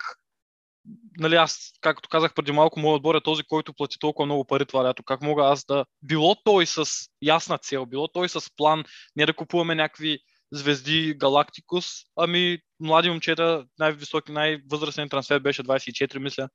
нали 1.18 1.36
аз, 1.36 1.72
както 1.80 2.08
казах 2.08 2.34
преди 2.34 2.52
малко, 2.52 2.80
моят 2.80 2.96
отбор 2.96 3.14
е 3.14 3.20
този, 3.20 3.42
който 3.42 3.74
плати 3.74 3.96
толкова 3.98 4.26
много 4.26 4.44
пари 4.44 4.66
това 4.66 4.84
лято. 4.84 5.02
Как 5.02 5.22
мога 5.22 5.44
аз 5.44 5.64
да... 5.64 5.84
Било 6.02 6.34
той 6.44 6.66
с 6.66 6.84
ясна 7.22 7.58
цел, 7.58 7.86
било 7.86 8.08
той 8.08 8.28
с 8.28 8.56
план, 8.56 8.84
не 9.16 9.26
да 9.26 9.34
купуваме 9.34 9.74
някакви 9.74 10.18
звезди 10.52 11.14
Галактикус, 11.14 11.86
ами 12.16 12.58
млади 12.80 13.10
момчета, 13.10 13.64
най-високи, 13.78 14.32
най-възрастен 14.32 15.08
трансфер 15.08 15.40
беше 15.40 15.62
24, 15.62 16.18
мисля. 16.18 16.48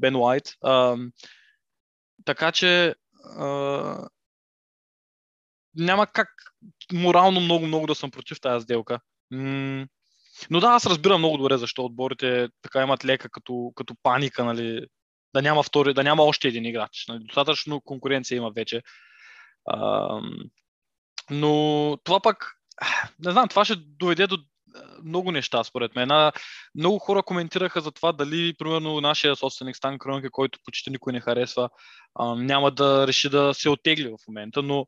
Бен 0.00 0.16
Уайт. 0.16 0.54
А, 0.62 0.96
така 2.24 2.52
че 2.52 2.94
а, 3.38 4.08
няма 5.74 6.06
как 6.06 6.28
морално 6.92 7.40
много-много 7.40 7.86
да 7.86 7.94
съм 7.94 8.10
против 8.10 8.40
тази 8.40 8.64
сделка. 8.64 9.00
Но 10.50 10.60
да, 10.60 10.66
аз 10.66 10.86
разбирам 10.86 11.20
много 11.20 11.36
добре 11.36 11.56
защо 11.56 11.84
отборите 11.84 12.48
така 12.62 12.82
имат 12.82 13.04
лека 13.04 13.28
като, 13.28 13.72
като 13.74 13.94
паника, 14.02 14.44
нали, 14.44 14.86
да 15.34 15.42
няма, 15.42 15.62
втори, 15.62 15.94
да 15.94 16.04
няма 16.04 16.22
още 16.22 16.48
един 16.48 16.64
играч. 16.64 17.04
Нали, 17.08 17.24
достатъчно 17.24 17.80
конкуренция 17.80 18.36
има 18.36 18.50
вече. 18.50 18.82
А, 19.66 20.20
но 21.30 21.96
това 22.04 22.20
пък 22.20 22.56
не 23.24 23.32
знам, 23.32 23.48
това 23.48 23.64
ще 23.64 23.76
доведе 23.76 24.26
до 24.26 24.38
много 25.04 25.32
неща, 25.32 25.64
според 25.64 25.96
мен. 25.96 26.32
Много 26.74 26.98
хора 26.98 27.22
коментираха 27.22 27.80
за 27.80 27.90
това 27.90 28.12
дали, 28.12 28.54
примерно, 28.58 29.00
нашия 29.00 29.36
собственик 29.36 29.76
Стан 29.76 29.98
Кронке, 29.98 30.30
който 30.30 30.58
почти 30.64 30.90
никой 30.90 31.12
не 31.12 31.20
харесва, 31.20 31.70
няма 32.36 32.70
да 32.70 33.06
реши 33.06 33.28
да 33.28 33.54
се 33.54 33.68
отегли 33.68 34.08
в 34.08 34.18
момента, 34.28 34.62
но 34.62 34.86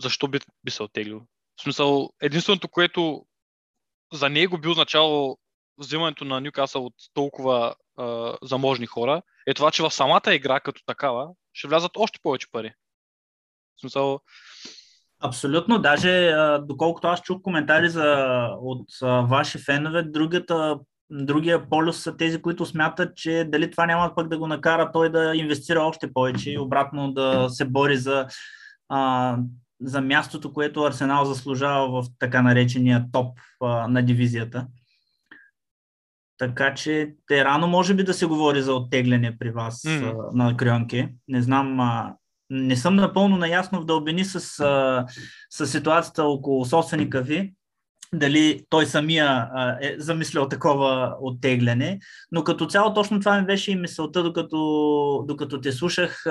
защо 0.00 0.28
би, 0.28 0.40
би 0.64 0.70
се 0.70 0.82
оттеглил? 0.82 1.20
В 1.56 1.62
смисъл, 1.62 2.10
единственото, 2.22 2.68
което 2.68 3.26
за 4.12 4.28
него 4.28 4.58
би 4.58 4.68
означало 4.68 5.38
взимането 5.78 6.24
на 6.24 6.40
Нюкасъл 6.40 6.86
от 6.86 6.94
толкова 7.14 7.74
а, 7.98 8.36
заможни 8.42 8.86
хора, 8.86 9.22
е 9.46 9.54
това, 9.54 9.70
че 9.70 9.82
в 9.82 9.90
самата 9.90 10.34
игра 10.34 10.60
като 10.60 10.82
такава 10.86 11.28
ще 11.52 11.68
влязат 11.68 11.92
още 11.96 12.18
повече 12.22 12.46
пари. 12.52 12.74
В 13.76 13.80
смисъл, 13.80 14.20
Абсолютно. 15.20 15.78
Даже 15.78 16.32
доколкото 16.62 17.08
аз 17.08 17.22
чух 17.22 17.42
коментари 17.42 17.88
за, 17.88 18.48
от 18.60 18.88
ваши 19.28 19.58
фенове, 19.58 20.02
другата, 20.02 20.78
другия 21.10 21.68
полюс 21.68 22.02
са 22.02 22.16
тези, 22.16 22.42
които 22.42 22.66
смятат, 22.66 23.16
че 23.16 23.44
дали 23.48 23.70
това 23.70 23.86
няма 23.86 24.12
пък 24.16 24.28
да 24.28 24.38
го 24.38 24.46
накара 24.46 24.92
той 24.92 25.12
да 25.12 25.32
инвестира 25.36 25.80
още 25.80 26.12
повече 26.12 26.50
и 26.50 26.58
обратно 26.58 27.12
да 27.12 27.48
се 27.48 27.64
бори 27.64 27.96
за, 27.96 28.26
а, 28.88 29.36
за 29.80 30.00
мястото, 30.00 30.52
което 30.52 30.84
Арсенал 30.84 31.24
заслужава 31.24 32.02
в 32.02 32.06
така 32.18 32.42
наречения 32.42 33.04
топ 33.12 33.38
а, 33.62 33.88
на 33.88 34.02
дивизията. 34.02 34.66
Така 36.38 36.74
че 36.74 37.14
те 37.26 37.44
рано 37.44 37.66
може 37.66 37.94
би 37.94 38.04
да 38.04 38.14
се 38.14 38.26
говори 38.26 38.62
за 38.62 38.74
оттегляне 38.74 39.38
при 39.38 39.50
вас 39.50 39.82
mm. 39.82 40.10
а, 40.10 40.36
на 40.36 40.56
Крионке. 40.56 41.14
Не 41.28 41.42
знам 41.42 41.80
а, 41.80 42.14
не 42.50 42.76
съм 42.76 42.96
напълно 42.96 43.36
наясно 43.36 43.80
в 43.80 43.84
дълбини 43.84 44.24
с, 44.24 44.40
с 45.50 45.66
ситуацията 45.66 46.24
около 46.24 46.64
собственика 46.64 47.22
ви, 47.22 47.52
дали 48.14 48.60
той 48.68 48.86
самия 48.86 49.48
е 49.82 49.94
замислял 49.98 50.48
такова 50.48 51.16
оттегляне, 51.20 51.98
но 52.32 52.44
като 52.44 52.66
цяло 52.66 52.94
точно 52.94 53.20
това 53.20 53.40
ми 53.40 53.46
беше 53.46 53.72
и 53.72 53.76
мисълта, 53.76 54.22
докато, 54.22 55.24
докато 55.28 55.60
те 55.60 55.72
слушах, 55.72 56.24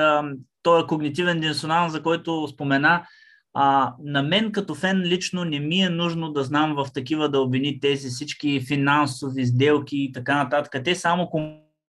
този 0.64 0.84
е 0.84 0.88
когнитивен 0.88 1.40
дисонанс, 1.40 1.92
за 1.92 2.04
който 2.04 2.48
спомена, 2.48 3.06
а, 3.54 3.94
на 4.04 4.24
мен 4.24 4.52
като 4.52 4.76
фен 4.76 5.02
лично 5.02 5.44
не 5.44 5.60
ми 5.60 5.82
е 5.82 5.90
нужно 5.90 6.32
да 6.32 6.44
знам 6.44 6.76
в 6.76 6.88
такива 6.94 7.30
дълбини 7.30 7.80
тези 7.80 8.10
всички 8.10 8.62
финансови 8.68 9.46
сделки 9.46 9.98
и 9.98 10.12
така 10.12 10.44
нататък. 10.44 10.84
Те 10.84 10.96
само 10.96 11.30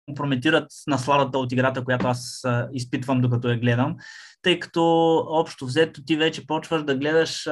компрометират 0.07 0.67
насладата 0.87 1.37
от 1.37 1.51
играта, 1.51 1.83
която 1.83 2.07
аз 2.07 2.43
изпитвам 2.73 3.21
докато 3.21 3.49
я 3.49 3.59
гледам, 3.59 3.95
тъй 4.41 4.59
като 4.59 4.83
общо 5.29 5.65
взето 5.65 6.03
ти 6.05 6.15
вече 6.15 6.47
почваш 6.47 6.83
да 6.83 6.95
гледаш 6.95 7.47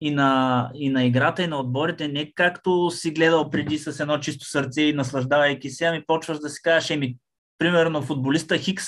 и, 0.00 0.10
на, 0.10 0.70
и 0.74 0.90
на 0.90 1.04
играта, 1.04 1.42
и 1.42 1.46
на 1.46 1.60
отборите, 1.60 2.08
не 2.08 2.32
както 2.34 2.90
си 2.90 3.10
гледал 3.10 3.50
преди 3.50 3.78
с 3.78 4.00
едно 4.00 4.18
чисто 4.18 4.44
сърце 4.44 4.82
и 4.82 4.92
наслаждавайки 4.92 5.70
се, 5.70 5.84
ами 5.84 6.04
почваш 6.06 6.38
да 6.38 6.48
си 6.48 6.62
кажеш, 6.62 6.90
еми, 6.90 7.16
примерно 7.58 8.02
футболиста 8.02 8.58
Хикс, 8.58 8.86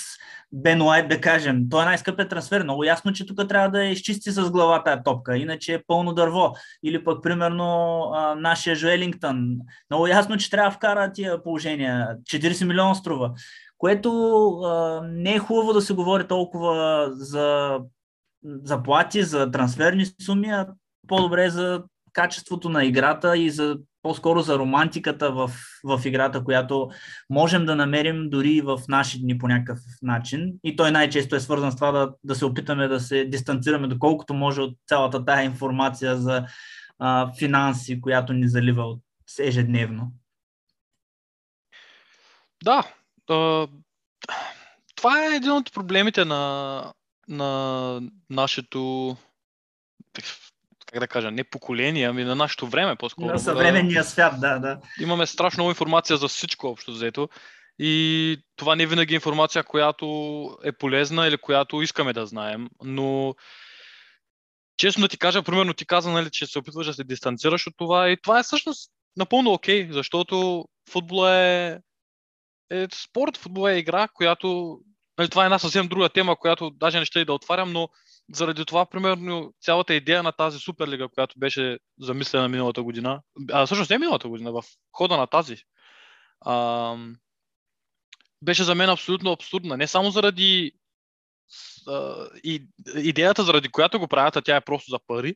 Бен 0.53 0.81
Уайт, 0.81 1.09
да 1.09 1.21
кажем, 1.21 1.69
той 1.69 1.81
е 1.81 1.85
най-скъпият 1.85 2.29
трансфер. 2.29 2.63
Много 2.63 2.83
ясно, 2.83 3.13
че 3.13 3.25
тук 3.25 3.47
трябва 3.49 3.69
да 3.69 3.83
изчисти 3.83 4.31
с 4.31 4.51
глава 4.51 4.83
тая 4.83 5.03
топка, 5.03 5.37
иначе 5.37 5.73
е 5.73 5.83
пълно 5.87 6.13
дърво. 6.13 6.53
Или 6.83 7.03
пък, 7.03 7.23
примерно, 7.23 8.01
а, 8.13 8.35
нашия 8.35 8.75
Жуелингтън. 8.75 9.57
Много 9.89 10.07
ясно, 10.07 10.37
че 10.37 10.49
трябва 10.49 10.69
да 10.69 10.75
вкара 10.75 11.11
тия 11.13 11.43
положения. 11.43 12.17
40 12.23 12.65
милиона 12.65 12.95
струва. 12.95 13.33
Което 13.77 14.49
а, 14.49 15.01
не 15.07 15.33
е 15.33 15.39
хубаво 15.39 15.73
да 15.73 15.81
се 15.81 15.93
говори 15.93 16.27
толкова 16.27 17.07
за 17.11 17.77
заплати, 18.63 19.23
за 19.23 19.51
трансферни 19.51 20.05
суми, 20.25 20.49
а 20.49 20.67
по-добре 21.07 21.49
за 21.49 21.83
качеството 22.13 22.69
на 22.69 22.85
играта 22.85 23.37
и 23.37 23.49
за 23.49 23.77
по-скоро 24.01 24.41
за 24.41 24.59
романтиката 24.59 25.31
в, 25.31 25.51
в 25.83 26.01
играта, 26.05 26.43
която 26.43 26.89
можем 27.29 27.65
да 27.65 27.75
намерим 27.75 28.29
дори 28.29 28.61
в 28.61 28.79
наши 28.87 29.21
дни 29.21 29.37
по 29.37 29.47
някакъв 29.47 29.79
начин. 30.01 30.53
И 30.63 30.75
той 30.75 30.91
най-често 30.91 31.35
е 31.35 31.39
свързан 31.39 31.71
с 31.71 31.75
това 31.75 31.91
да, 31.91 32.13
да 32.23 32.35
се 32.35 32.45
опитаме 32.45 32.87
да 32.87 32.99
се 32.99 33.25
дистанцираме 33.25 33.87
доколкото 33.87 34.33
може 34.33 34.61
от 34.61 34.77
цялата 34.87 35.25
тая 35.25 35.43
информация 35.43 36.17
за 36.17 36.45
а, 36.99 37.33
финанси, 37.39 38.01
която 38.01 38.33
ни 38.33 38.47
залива 38.47 38.83
от 38.83 39.01
ежедневно. 39.39 40.11
Да, 42.63 42.83
това 44.95 45.25
е 45.25 45.35
един 45.35 45.51
от 45.51 45.73
проблемите 45.73 46.25
на, 46.25 46.93
на 47.27 48.01
нашето 48.29 49.15
как 50.91 50.99
да 50.99 51.07
кажа, 51.07 51.31
не 51.31 51.43
поколение, 51.43 52.05
ами 52.05 52.23
на 52.23 52.35
нашето 52.35 52.67
време 52.67 52.95
по-скоро. 52.95 53.27
На 53.27 53.39
съвременния 53.39 54.03
свят, 54.03 54.33
да, 54.39 54.59
да. 54.59 54.79
Имаме 54.99 55.27
страшно 55.27 55.61
много 55.61 55.71
информация 55.71 56.17
за 56.17 56.27
всичко 56.27 56.67
общо 56.67 56.91
взето. 56.91 57.29
И 57.79 58.37
това 58.55 58.75
не 58.75 58.83
е 58.83 58.87
винаги 58.87 59.15
информация, 59.15 59.63
която 59.63 60.05
е 60.63 60.71
полезна 60.71 61.27
или 61.27 61.37
която 61.37 61.81
искаме 61.81 62.13
да 62.13 62.25
знаем. 62.25 62.67
Но 62.83 63.35
честно 64.77 65.01
да 65.01 65.07
ти 65.07 65.17
кажа, 65.17 65.43
примерно 65.43 65.73
ти 65.73 65.85
каза, 65.85 66.11
нали, 66.11 66.29
че 66.31 66.45
се 66.45 66.59
опитваш 66.59 66.87
да 66.87 66.93
се 66.93 67.03
дистанцираш 67.03 67.67
от 67.67 67.73
това 67.77 68.09
и 68.09 68.17
това 68.21 68.39
е 68.39 68.43
всъщност 68.43 68.91
напълно 69.17 69.53
окей, 69.53 69.87
okay, 69.87 69.91
защото 69.91 70.65
футбол 70.89 71.27
е, 71.27 71.79
е 72.71 72.87
спорт, 72.93 73.37
футбол 73.37 73.69
е 73.69 73.77
игра, 73.77 74.07
която 74.07 74.79
нали, 75.17 75.29
това 75.29 75.43
е 75.43 75.45
една 75.45 75.59
съвсем 75.59 75.87
друга 75.87 76.09
тема, 76.09 76.35
която 76.35 76.69
даже 76.69 76.99
не 76.99 77.05
ще 77.05 77.19
и 77.19 77.25
да 77.25 77.33
отварям, 77.33 77.71
но 77.71 77.89
заради 78.33 78.65
това, 78.65 78.85
примерно, 78.85 79.53
цялата 79.61 79.93
идея 79.93 80.23
на 80.23 80.31
тази 80.31 80.59
Суперлига, 80.59 81.09
която 81.09 81.39
беше 81.39 81.79
замислена 81.99 82.49
миналата 82.49 82.83
година, 82.83 83.21
а 83.51 83.65
всъщност 83.65 83.89
не 83.89 83.97
миналата 83.97 84.27
година, 84.27 84.51
в 84.51 84.63
хода 84.91 85.17
на 85.17 85.27
тази, 85.27 85.57
а, 86.41 86.95
беше 88.41 88.63
за 88.63 88.75
мен 88.75 88.89
абсолютно 88.89 89.31
абсурдна. 89.31 89.77
Не 89.77 89.87
само 89.87 90.11
заради 90.11 90.71
а, 91.87 92.27
и, 92.43 92.67
идеята, 92.95 93.43
заради 93.43 93.69
която 93.69 93.99
го 93.99 94.07
правят, 94.07 94.35
а 94.35 94.41
тя 94.41 94.55
е 94.55 94.61
просто 94.61 94.91
за 94.91 94.99
пари, 95.07 95.35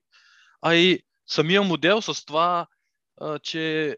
а 0.62 0.76
и 0.76 1.04
самия 1.28 1.64
модел 1.64 2.02
с 2.02 2.26
това, 2.26 2.68
а, 3.22 3.40
че 3.40 3.98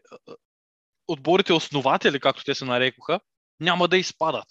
отборите 1.08 1.52
основатели, 1.52 2.20
както 2.20 2.44
те 2.44 2.54
се 2.54 2.64
нарекоха, 2.64 3.20
няма 3.60 3.88
да 3.88 3.98
изпадат. 3.98 4.48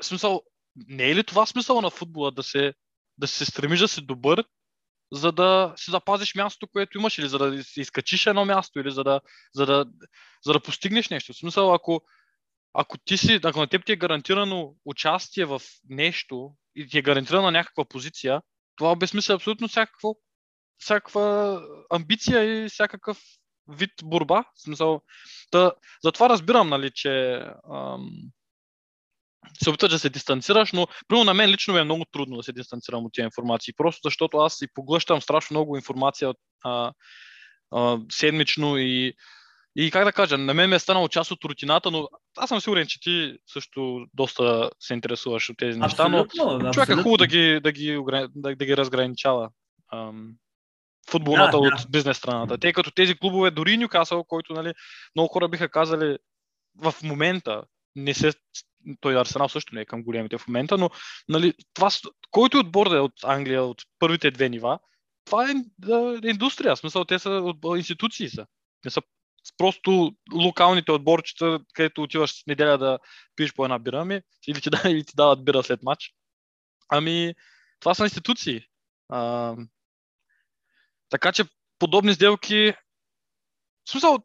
В 0.00 0.04
смисъл, 0.04 0.42
не 0.76 1.10
е 1.10 1.14
ли 1.14 1.24
това 1.24 1.46
смисъл 1.46 1.80
на 1.80 1.90
футбола 1.90 2.30
да 2.30 2.42
се 2.42 2.74
да 3.20 3.28
се 3.28 3.44
стремиш 3.44 3.80
да 3.80 3.88
си 3.88 4.00
добър, 4.06 4.44
за 5.12 5.32
да 5.32 5.74
си 5.76 5.90
запазиш 5.90 6.34
мястото, 6.34 6.72
което 6.72 6.98
имаш, 6.98 7.18
или 7.18 7.28
за 7.28 7.38
да 7.38 7.62
изкачиш 7.76 8.26
едно 8.26 8.44
място, 8.44 8.80
или 8.80 8.90
за 8.90 9.04
да, 9.04 9.20
за 9.54 9.66
да, 9.66 9.86
за 10.44 10.52
да 10.52 10.60
постигнеш 10.60 11.08
нещо. 11.08 11.32
В 11.32 11.36
смисъл, 11.36 11.74
ако, 11.74 12.00
ако, 12.74 12.98
ти 12.98 13.16
си, 13.16 13.40
ако 13.44 13.58
на 13.58 13.66
теб 13.66 13.84
ти 13.86 13.92
е 13.92 13.96
гарантирано 13.96 14.74
участие 14.84 15.44
в 15.44 15.62
нещо 15.88 16.54
и 16.76 16.88
ти 16.88 16.98
е 16.98 17.02
гарантирана 17.02 17.50
някаква 17.50 17.84
позиция, 17.84 18.42
това 18.76 18.92
обезмисля 18.92 19.34
абсолютно 19.34 19.68
всякакво, 19.68 20.16
всякаква 20.78 21.60
амбиция 21.90 22.64
и 22.64 22.68
всякакъв 22.68 23.18
вид 23.68 23.90
борба. 24.02 24.44
В 24.54 24.62
смисъл, 24.62 25.02
да, 25.52 25.72
затова 26.04 26.28
разбирам, 26.28 26.68
нали, 26.68 26.90
че 26.94 27.44
ам, 27.72 28.10
се 29.62 29.70
опитваш 29.70 29.90
да 29.90 29.98
се 29.98 30.10
дистанцираш, 30.10 30.72
но 30.72 30.86
примерно 31.08 31.24
на 31.24 31.34
мен 31.34 31.50
лично 31.50 31.74
ми 31.74 31.80
е 31.80 31.84
много 31.84 32.04
трудно 32.12 32.36
да 32.36 32.42
се 32.42 32.52
дистанцирам 32.52 33.04
от 33.04 33.12
тези 33.12 33.24
информации, 33.24 33.74
просто 33.76 34.00
защото 34.04 34.36
аз 34.36 34.54
си 34.54 34.66
поглъщам 34.74 35.22
страшно 35.22 35.54
много 35.54 35.76
информация 35.76 36.34
а, 36.64 36.92
а, 37.70 37.98
седмично 38.10 38.78
и, 38.78 39.14
и 39.76 39.90
как 39.90 40.04
да 40.04 40.12
кажа, 40.12 40.38
на 40.38 40.54
мен 40.54 40.70
ми 40.70 40.76
е 40.76 40.78
станало 40.78 41.08
част 41.08 41.30
от 41.30 41.44
рутината, 41.44 41.90
но 41.90 42.08
аз 42.38 42.48
съм 42.48 42.60
сигурен, 42.60 42.86
че 42.86 43.00
ти 43.00 43.36
също 43.46 44.06
доста 44.14 44.70
се 44.80 44.94
интересуваш 44.94 45.50
от 45.50 45.56
тези 45.56 45.78
неща, 45.78 46.08
но 46.08 46.26
човек 46.72 46.88
е 46.88 46.94
хубаво 46.94 47.16
да 47.16 47.26
ги, 47.26 47.60
да 47.62 47.72
ги, 47.72 47.98
да, 48.34 48.56
да 48.56 48.64
ги 48.66 48.76
разграничава. 48.76 49.50
Ам, 49.92 50.32
футболната 51.10 51.50
да, 51.50 51.58
от 51.58 51.74
да. 51.82 51.88
бизнес 51.88 52.16
страната. 52.16 52.58
Тъй 52.58 52.72
като 52.72 52.90
тези 52.90 53.18
клубове, 53.18 53.50
дори 53.50 53.76
Нюкасъл, 53.76 54.24
който 54.24 54.52
нали, 54.52 54.72
много 55.16 55.28
хора 55.28 55.48
биха 55.48 55.68
казали 55.68 56.18
в 56.82 56.94
момента 57.02 57.62
не 57.96 58.14
се 58.14 58.32
той 59.00 59.20
Арсенал 59.20 59.48
също 59.48 59.74
не 59.74 59.80
е 59.80 59.86
към 59.86 60.02
големите 60.02 60.38
в 60.38 60.48
момента, 60.48 60.78
но 60.78 60.90
нали, 61.28 61.54
това, 61.74 61.88
който 62.30 62.56
е 62.56 62.60
отбор 62.60 62.88
да 62.88 62.96
е 62.96 63.00
от 63.00 63.24
Англия, 63.24 63.62
от 63.62 63.82
първите 63.98 64.30
две 64.30 64.48
нива, 64.48 64.78
това 65.24 65.50
е 65.50 65.54
да, 65.78 66.20
индустрия, 66.24 66.76
смисъл 66.76 67.04
те 67.04 67.18
са 67.18 67.30
от 67.30 67.78
институции 67.78 68.28
са. 68.28 68.46
Не 68.84 68.90
са 68.90 69.02
просто 69.58 70.14
локалните 70.34 70.92
отборчета, 70.92 71.60
където 71.74 72.02
отиваш 72.02 72.32
с 72.32 72.46
неделя 72.46 72.78
да 72.78 72.98
пиеш 73.36 73.54
по 73.54 73.64
една 73.64 73.78
бира, 73.78 74.00
ами, 74.00 74.20
или, 74.46 74.60
ти, 74.60 74.68
или 74.88 75.04
ти 75.04 75.12
дават 75.16 75.44
бира 75.44 75.62
след 75.62 75.82
матч. 75.82 76.14
Ами, 76.88 77.34
това 77.80 77.94
са 77.94 78.04
институции. 78.04 78.62
А, 79.08 79.56
така 81.08 81.32
че 81.32 81.44
подобни 81.78 82.14
сделки, 82.14 82.72
в 83.84 83.90
смисъл, 83.90 84.18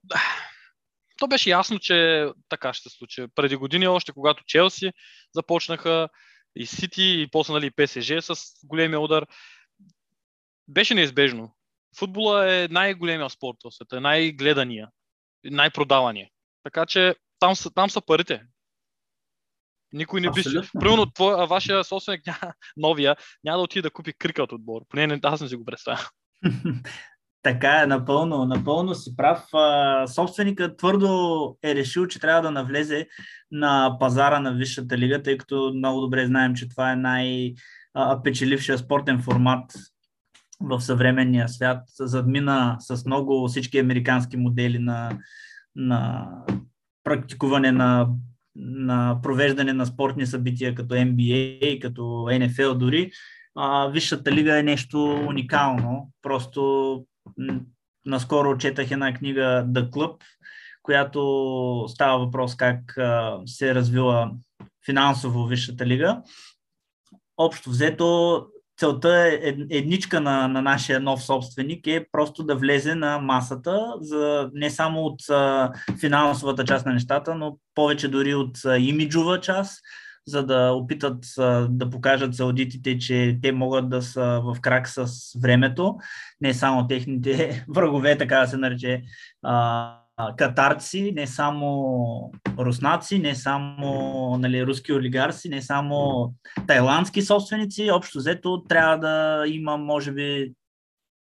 то 1.18 1.28
беше 1.28 1.50
ясно, 1.50 1.80
че 1.80 2.28
така 2.50 2.74
ще 2.74 2.90
се 2.90 2.98
случи. 2.98 3.26
Преди 3.36 3.56
години, 3.56 3.88
още 3.88 4.12
когато 4.12 4.44
Челси 4.44 4.92
започнаха 5.34 6.10
и 6.56 6.66
Сити, 6.66 7.22
и 7.22 7.28
после 7.32 7.54
нали, 7.54 7.72
ПСЖ 7.72 8.12
с 8.22 8.36
големия 8.64 9.00
удар, 9.00 9.26
беше 10.68 10.94
неизбежно. 10.94 11.56
футбола 11.98 12.54
е 12.54 12.68
най-големия 12.68 13.30
спорт 13.30 13.58
в 13.64 13.72
света, 13.72 14.02
най-гледания, 14.02 14.90
най-продавания. 15.44 16.30
Така 16.64 16.86
че 16.86 17.16
там 17.40 17.56
са, 17.56 17.74
там 17.74 17.90
са 17.90 18.02
парите. 18.02 18.44
Никой 19.94 20.22
не 20.22 20.32
би. 20.32 20.40
Абсолютно. 20.40 20.80
Примерно, 20.80 21.12
твой, 21.12 21.34
а 21.34 21.46
вашия 21.46 21.84
собственик, 21.84 22.24
ня- 22.24 22.54
новия, 22.78 23.16
няма 23.44 23.58
да 23.58 23.64
отиде 23.64 23.82
да 23.82 23.92
купи 23.92 24.14
крикът 24.14 24.52
отбор. 24.52 24.82
Поне 24.90 25.08
не, 25.08 25.20
аз 25.24 25.42
не 25.42 25.50
си 25.50 25.56
го 25.56 25.66
представя. 25.66 26.10
Така 27.46 27.82
е, 27.82 27.88
напълно, 27.88 28.46
напълно 28.46 28.96
си 28.96 29.16
прав. 29.16 29.44
А, 29.54 30.08
Собственикът 30.08 30.78
твърдо 30.78 31.58
е 31.64 31.76
решил, 31.76 32.08
че 32.08 32.20
трябва 32.20 32.42
да 32.42 32.52
навлезе 32.52 33.08
на 33.52 33.98
пазара 34.00 34.40
на 34.40 34.54
Висшата 34.54 34.98
лига, 34.98 35.24
тъй 35.24 35.38
като 35.38 35.72
много 35.76 36.02
добре 36.02 36.26
знаем, 36.26 36.56
че 36.56 36.70
това 36.70 36.92
е 36.92 36.96
най-печелившия 36.96 38.78
спортен 38.78 39.22
формат 39.22 39.74
в 40.62 40.82
съвременния 40.82 41.50
свят. 41.50 41.84
Задмина 42.00 42.78
с 42.80 43.06
много 43.06 43.48
всички 43.48 43.80
американски 43.80 44.38
модели 44.38 44.80
на, 44.80 45.18
на 45.76 46.30
практикуване 47.04 47.72
на, 47.72 48.08
на 48.56 49.20
провеждане 49.24 49.74
на 49.74 49.86
спортни 49.86 50.26
събития 50.26 50.76
като 50.76 50.94
NBA, 50.94 51.82
като 51.82 52.02
NFL 52.30 52.74
дори. 52.74 53.12
Висшата 53.92 54.32
лига 54.32 54.60
е 54.60 54.64
нещо 54.64 55.26
уникално. 55.28 56.12
Просто 56.22 57.02
наскоро 58.06 58.58
четах 58.58 58.92
една 58.92 59.14
книга 59.14 59.66
The 59.68 59.90
Club, 59.90 60.22
която 60.84 61.86
става 61.88 62.26
въпрос 62.26 62.56
как 62.56 62.98
се 63.46 63.70
е 63.70 63.76
развила 63.76 64.32
финансово 64.86 65.46
Висшата 65.46 65.86
лига. 65.86 66.22
Общо 67.38 67.70
взето, 67.70 68.42
целта 68.80 69.10
е 69.10 69.40
ед- 69.50 69.68
едничка 69.70 70.22
на, 70.22 70.48
на 70.48 70.62
нашия 70.62 71.00
нов 71.00 71.24
собственик 71.24 71.88
е 71.88 72.06
просто 72.12 72.44
да 72.44 72.56
влезе 72.56 72.96
на 72.96 73.20
масата, 73.20 73.94
за, 74.02 74.50
не 74.54 74.70
само 74.70 75.02
от 75.02 75.22
финансовата 76.00 76.66
част 76.66 76.86
на 76.86 76.94
нещата, 76.94 77.36
но 77.36 77.58
повече 77.76 78.08
дори 78.08 78.36
от 78.36 78.58
имиджова 78.80 79.42
част, 79.42 79.82
за 80.28 80.46
да 80.46 80.72
опитат 80.72 81.26
да 81.70 81.90
покажат 81.90 82.36
саудитите, 82.36 82.98
че 82.98 83.40
те 83.42 83.52
могат 83.52 83.90
да 83.90 84.02
са 84.02 84.42
в 84.44 84.58
крак 84.62 84.90
с 84.90 85.08
времето, 85.42 85.98
не 86.42 86.54
само 86.54 86.88
техните 86.88 87.66
врагове, 87.70 88.18
така 88.18 88.40
да 88.40 88.48
се 88.48 88.58
нарече, 88.58 89.04
катарци, 90.38 91.12
не 91.16 91.28
само 91.28 92.32
руснаци, 92.60 93.20
не 93.20 93.36
само 93.36 94.38
нали, 94.38 94.66
руски 94.66 94.94
олигарси, 94.94 95.50
не 95.50 95.62
само 95.62 96.34
тайландски 96.68 97.22
собственици. 97.22 97.92
Общо 97.92 98.18
взето 98.18 98.64
трябва 98.70 98.98
да 98.98 99.44
има, 99.48 99.78
може 99.78 100.12
би, 100.12 100.54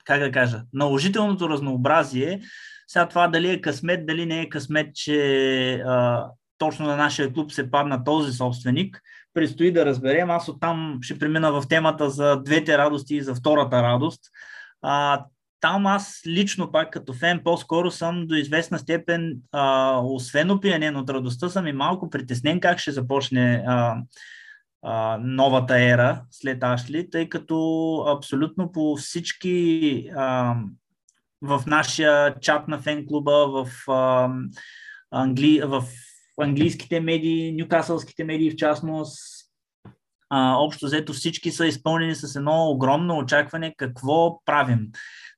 как 0.06 0.20
да 0.20 0.32
кажа, 0.32 0.64
наложителното 0.74 1.50
разнообразие. 1.50 2.42
Сега 2.88 3.08
това 3.08 3.28
дали 3.28 3.50
е 3.50 3.62
късмет, 3.62 4.06
дали 4.06 4.26
не 4.26 4.42
е 4.42 4.50
късмет, 4.50 4.96
че 4.96 5.74
а, 5.74 6.28
точно 6.58 6.86
на 6.86 6.96
нашия 6.96 7.34
клуб 7.34 7.52
се 7.52 7.72
падна 7.72 8.04
този 8.04 8.34
собственик. 8.34 9.02
Предстои 9.34 9.74
да 9.74 9.86
разберем. 9.86 10.30
Аз 10.30 10.50
оттам 10.50 10.98
ще 11.02 11.20
премина 11.20 11.52
в 11.52 11.67
темата 11.70 12.10
за 12.10 12.41
двете 12.43 12.78
радости 12.78 13.15
и 13.15 13.22
за 13.22 13.36
втората 13.36 13.84
радост. 13.84 14.22
А, 14.82 15.26
там 15.62 15.88
аз 15.88 16.22
лично 16.28 16.72
пак 16.72 16.91
като 16.91 17.13
фен 17.13 17.41
по-скоро 17.43 17.91
съм 17.91 18.28
до 18.28 18.36
известна 18.36 18.80
степен, 18.80 19.38
а, 19.52 19.98
освен 20.04 20.52
опиянен 20.52 20.96
от 20.96 21.10
радостта, 21.10 21.50
съм 21.50 21.67
и 21.67 21.74
малко 21.74 22.10
притеснен 22.10 22.60
как 22.60 22.80
ще 22.80 22.91
започне 22.91 23.63
а, 23.67 23.98
а, 24.84 25.17
новата 25.22 25.80
ера 25.80 26.22
след 26.32 26.63
Ашли, 26.63 27.10
тъй 27.10 27.30
като 27.30 28.06
абсолютно 28.08 28.72
по 28.72 28.96
всички 28.96 30.10
а, 30.15 30.56
в 31.41 31.63
нашия 31.67 32.39
чат 32.39 32.67
на 32.67 32.80
фен 32.80 33.06
клуба, 33.08 33.48
в, 33.48 33.91
а, 33.91 34.30
англи, 35.12 35.62
в 35.65 35.84
английските 36.41 37.00
медии, 37.00 37.52
нюкасълските 37.52 38.23
медии 38.23 38.52
в 38.52 38.56
частност, 38.56 39.19
а, 40.30 40.56
общо 40.56 40.86
взето 40.86 41.13
всички 41.13 41.52
са 41.52 41.65
изпълнени 41.65 42.15
с 42.15 42.36
едно 42.36 42.69
огромно 42.69 43.17
очакване 43.17 43.73
какво 43.78 44.45
правим. 44.45 44.80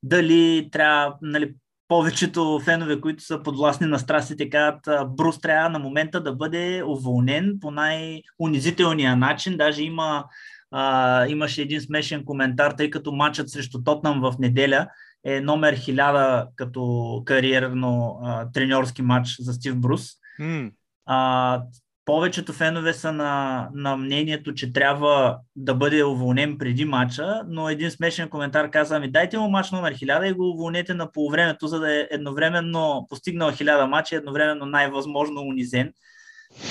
Дали 0.02 0.68
трябва, 0.72 1.16
нали, 1.22 1.54
повечето 1.88 2.60
фенове, 2.64 3.00
които 3.00 3.22
са 3.22 3.42
подвластни 3.42 3.86
на 3.86 3.98
страстите, 3.98 4.50
казват, 4.50 5.10
Брус 5.16 5.40
трябва 5.40 5.70
на 5.70 5.78
момента 5.78 6.22
да 6.22 6.32
бъде 6.34 6.82
уволнен 6.86 7.58
по 7.60 7.70
най-унизителния 7.70 9.16
начин. 9.16 9.56
Даже 9.56 9.82
има, 9.82 10.24
а, 10.70 11.26
имаше 11.26 11.62
един 11.62 11.80
смешен 11.80 12.24
коментар, 12.24 12.72
тъй 12.72 12.90
като 12.90 13.12
матчът 13.12 13.50
срещу 13.50 13.82
Тотнам 13.82 14.20
в 14.20 14.34
неделя 14.38 14.86
е 15.24 15.40
номер 15.40 15.76
1000 15.76 16.46
като 16.56 17.22
кариерно 17.24 18.20
а, 18.22 18.50
треньорски 18.52 19.02
матч 19.02 19.36
за 19.40 19.52
Стив 19.52 19.76
Брус. 19.76 20.06
М, 20.38 20.70
А, 21.12 21.62
повечето 22.04 22.52
фенове 22.52 22.92
са 22.92 23.12
на, 23.12 23.68
на 23.74 23.96
мнението, 23.96 24.54
че 24.54 24.72
трябва 24.72 25.38
да 25.56 25.74
бъде 25.74 26.04
уволнен 26.04 26.58
преди 26.58 26.84
матча, 26.84 27.42
но 27.48 27.68
един 27.68 27.90
смешен 27.90 28.28
коментар 28.28 28.70
каза, 28.70 29.00
ми 29.00 29.10
дайте 29.10 29.38
му 29.38 29.48
матч 29.48 29.70
номер 29.70 29.94
1000 29.94 30.30
и 30.30 30.32
го 30.32 30.50
уволнете 30.50 30.94
на 30.94 31.12
полувремето, 31.12 31.66
за 31.66 31.80
да 31.80 32.00
е 32.00 32.08
едновременно 32.10 33.06
постигнал 33.08 33.50
1000 33.50 33.86
матча 33.86 34.14
и 34.14 34.18
едновременно 34.18 34.66
най-възможно 34.66 35.40
унизен. 35.40 35.92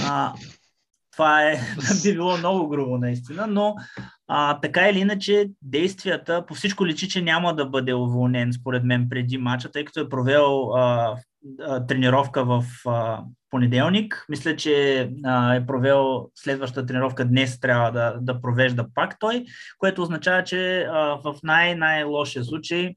А, 0.06 0.34
това 1.12 1.44
е, 1.44 1.60
би 2.04 2.14
било 2.14 2.38
много 2.38 2.70
грубо 2.70 2.98
наистина, 2.98 3.48
но 3.48 3.76
а, 4.28 4.60
така 4.60 4.90
или 4.90 5.00
иначе 5.00 5.50
действията, 5.62 6.46
по 6.46 6.54
всичко 6.54 6.86
личи, 6.86 7.10
че 7.10 7.22
няма 7.22 7.56
да 7.56 7.66
бъде 7.66 7.94
уволнен 7.94 8.54
според 8.54 8.84
мен 8.84 9.10
преди 9.10 9.38
матча, 9.38 9.72
тъй 9.72 9.86
като 9.86 10.00
е 10.00 10.10
провел 10.10 10.76
а, 10.76 11.16
а, 11.62 11.86
тренировка 11.86 12.46
в 12.46 12.64
а, 12.88 13.24
понеделник. 13.50 14.26
Мисля, 14.30 14.56
че 14.56 15.10
а, 15.26 15.56
е 15.56 15.66
провел 15.66 16.30
следващата 16.36 16.86
тренировка 16.86 17.26
днес, 17.26 17.60
трябва 17.60 17.92
да, 17.92 18.18
да 18.22 18.42
провежда 18.42 18.86
пак 18.96 19.20
той, 19.20 19.46
което 19.78 20.02
означава, 20.02 20.44
че 20.44 20.82
а, 20.82 20.98
в 21.24 21.36
най-най-лошия 21.44 22.44
случай 22.44 22.96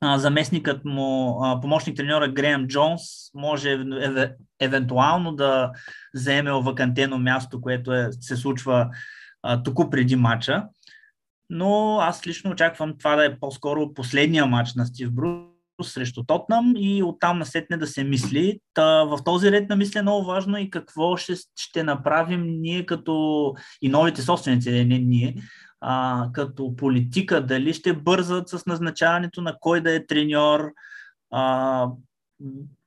а, 0.00 0.18
заместникът 0.18 0.84
му, 0.84 1.40
помощник 1.62 1.96
треньора 1.96 2.28
Греъм 2.28 2.66
Джонс, 2.66 3.02
може 3.34 3.68
ев- 3.68 4.08
ев- 4.08 4.34
евентуално 4.60 5.32
да 5.32 5.72
заеме 6.14 6.52
овакантено 6.52 7.18
място, 7.18 7.60
което 7.60 7.92
е, 7.92 8.08
се 8.20 8.36
случва 8.36 8.88
а, 9.42 9.62
току 9.62 9.90
преди 9.90 10.16
матча. 10.16 10.64
Но 11.50 11.98
аз 12.00 12.26
лично 12.26 12.50
очаквам 12.50 12.98
това 12.98 13.16
да 13.16 13.24
е 13.24 13.38
по-скоро 13.38 13.94
последния 13.94 14.46
матч 14.46 14.74
на 14.74 14.86
Стив 14.86 15.12
Брус 15.12 15.55
срещу 15.84 16.24
Тотнам 16.24 16.74
и 16.76 17.02
оттам 17.02 17.38
насетне 17.38 17.76
да 17.76 17.86
се 17.86 18.04
мисли. 18.04 18.60
Та, 18.74 19.04
в 19.04 19.18
този 19.24 19.52
ред 19.52 19.68
на 19.68 19.76
мисли 19.76 19.98
е 19.98 20.02
много 20.02 20.26
важно 20.26 20.58
и 20.58 20.70
какво 20.70 21.16
ще, 21.16 21.34
ще 21.56 21.82
направим 21.82 22.44
ние 22.46 22.86
като 22.86 23.54
и 23.82 23.88
новите 23.88 24.22
собственици, 24.22 24.70
не 24.70 24.98
ние, 24.98 25.36
а, 25.80 26.28
като 26.32 26.76
политика, 26.76 27.46
дали 27.46 27.74
ще 27.74 27.92
бързат 27.92 28.48
с 28.48 28.66
назначаването 28.66 29.42
на 29.42 29.56
кой 29.60 29.80
да 29.80 29.94
е 29.94 30.06
треньор, 30.06 30.72
а, 31.30 31.88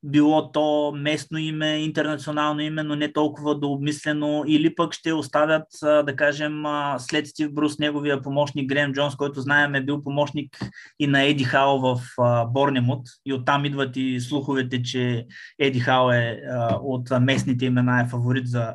било 0.04 0.52
то 0.52 0.92
местно 0.96 1.38
име, 1.38 1.78
интернационално 1.78 2.62
име, 2.62 2.84
но 2.84 2.96
не 2.96 3.14
толкова 3.14 3.60
дообмислено, 3.60 4.44
или 4.48 4.76
пък 4.76 4.94
ще 4.94 5.14
оставят, 5.14 5.68
да 5.82 6.16
кажем, 6.16 6.64
след 6.98 7.28
Стив 7.28 7.54
Брус, 7.54 7.80
неговия 7.80 8.22
помощник 8.22 8.70
Грем 8.70 8.94
Джонс, 8.94 9.16
който 9.16 9.42
знаем 9.42 9.76
е 9.76 9.84
бил 9.84 10.02
помощник 10.02 10.60
и 11.00 11.08
на 11.08 11.22
Еди 11.22 11.44
Хао 11.44 11.80
в 11.80 12.02
Борнемут, 12.48 13.02
и 13.26 13.34
оттам 13.34 13.66
идват 13.66 13.98
и 13.98 14.20
слуховете, 14.20 14.84
че 14.84 15.26
Еди 15.60 15.80
Хао 15.80 16.12
е 16.12 16.42
от 16.82 17.10
местните 17.22 17.66
имена 17.66 18.02
е 18.02 18.08
фаворит 18.08 18.48
за, 18.48 18.74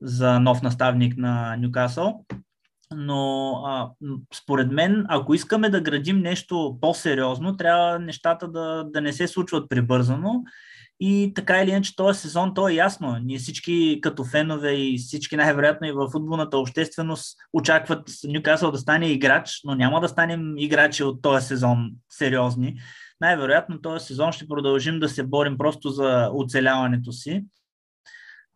за 0.00 0.40
нов 0.40 0.62
наставник 0.62 1.16
на 1.16 1.56
Нюкасъл 1.56 2.24
но 2.96 3.52
а, 3.66 3.90
според 4.34 4.72
мен, 4.72 5.04
ако 5.08 5.34
искаме 5.34 5.70
да 5.70 5.80
градим 5.80 6.18
нещо 6.18 6.78
по-сериозно, 6.80 7.56
трябва 7.56 7.98
нещата 7.98 8.48
да, 8.48 8.84
да 8.84 9.00
не 9.00 9.12
се 9.12 9.28
случват 9.28 9.68
прибързано. 9.68 10.42
И 11.00 11.32
така 11.34 11.62
или 11.62 11.70
иначе, 11.70 11.96
този 11.96 12.20
сезон, 12.20 12.54
то 12.54 12.68
е 12.68 12.74
ясно. 12.74 13.18
Ние 13.24 13.38
всички 13.38 13.98
като 14.02 14.24
фенове 14.24 14.72
и 14.72 14.98
всички 14.98 15.36
най-вероятно 15.36 15.86
и 15.86 15.92
в 15.92 16.08
футболната 16.12 16.58
общественост 16.58 17.38
очакват 17.52 18.10
Нюкасъл 18.24 18.70
да 18.70 18.78
стане 18.78 19.06
играч, 19.06 19.60
но 19.64 19.74
няма 19.74 20.00
да 20.00 20.08
станем 20.08 20.58
играчи 20.58 21.04
от 21.04 21.22
този 21.22 21.46
сезон 21.46 21.90
сериозни. 22.10 22.80
Най-вероятно 23.20 23.80
този 23.80 24.06
сезон 24.06 24.32
ще 24.32 24.48
продължим 24.48 25.00
да 25.00 25.08
се 25.08 25.22
борим 25.22 25.58
просто 25.58 25.88
за 25.88 26.30
оцеляването 26.34 27.12
си 27.12 27.44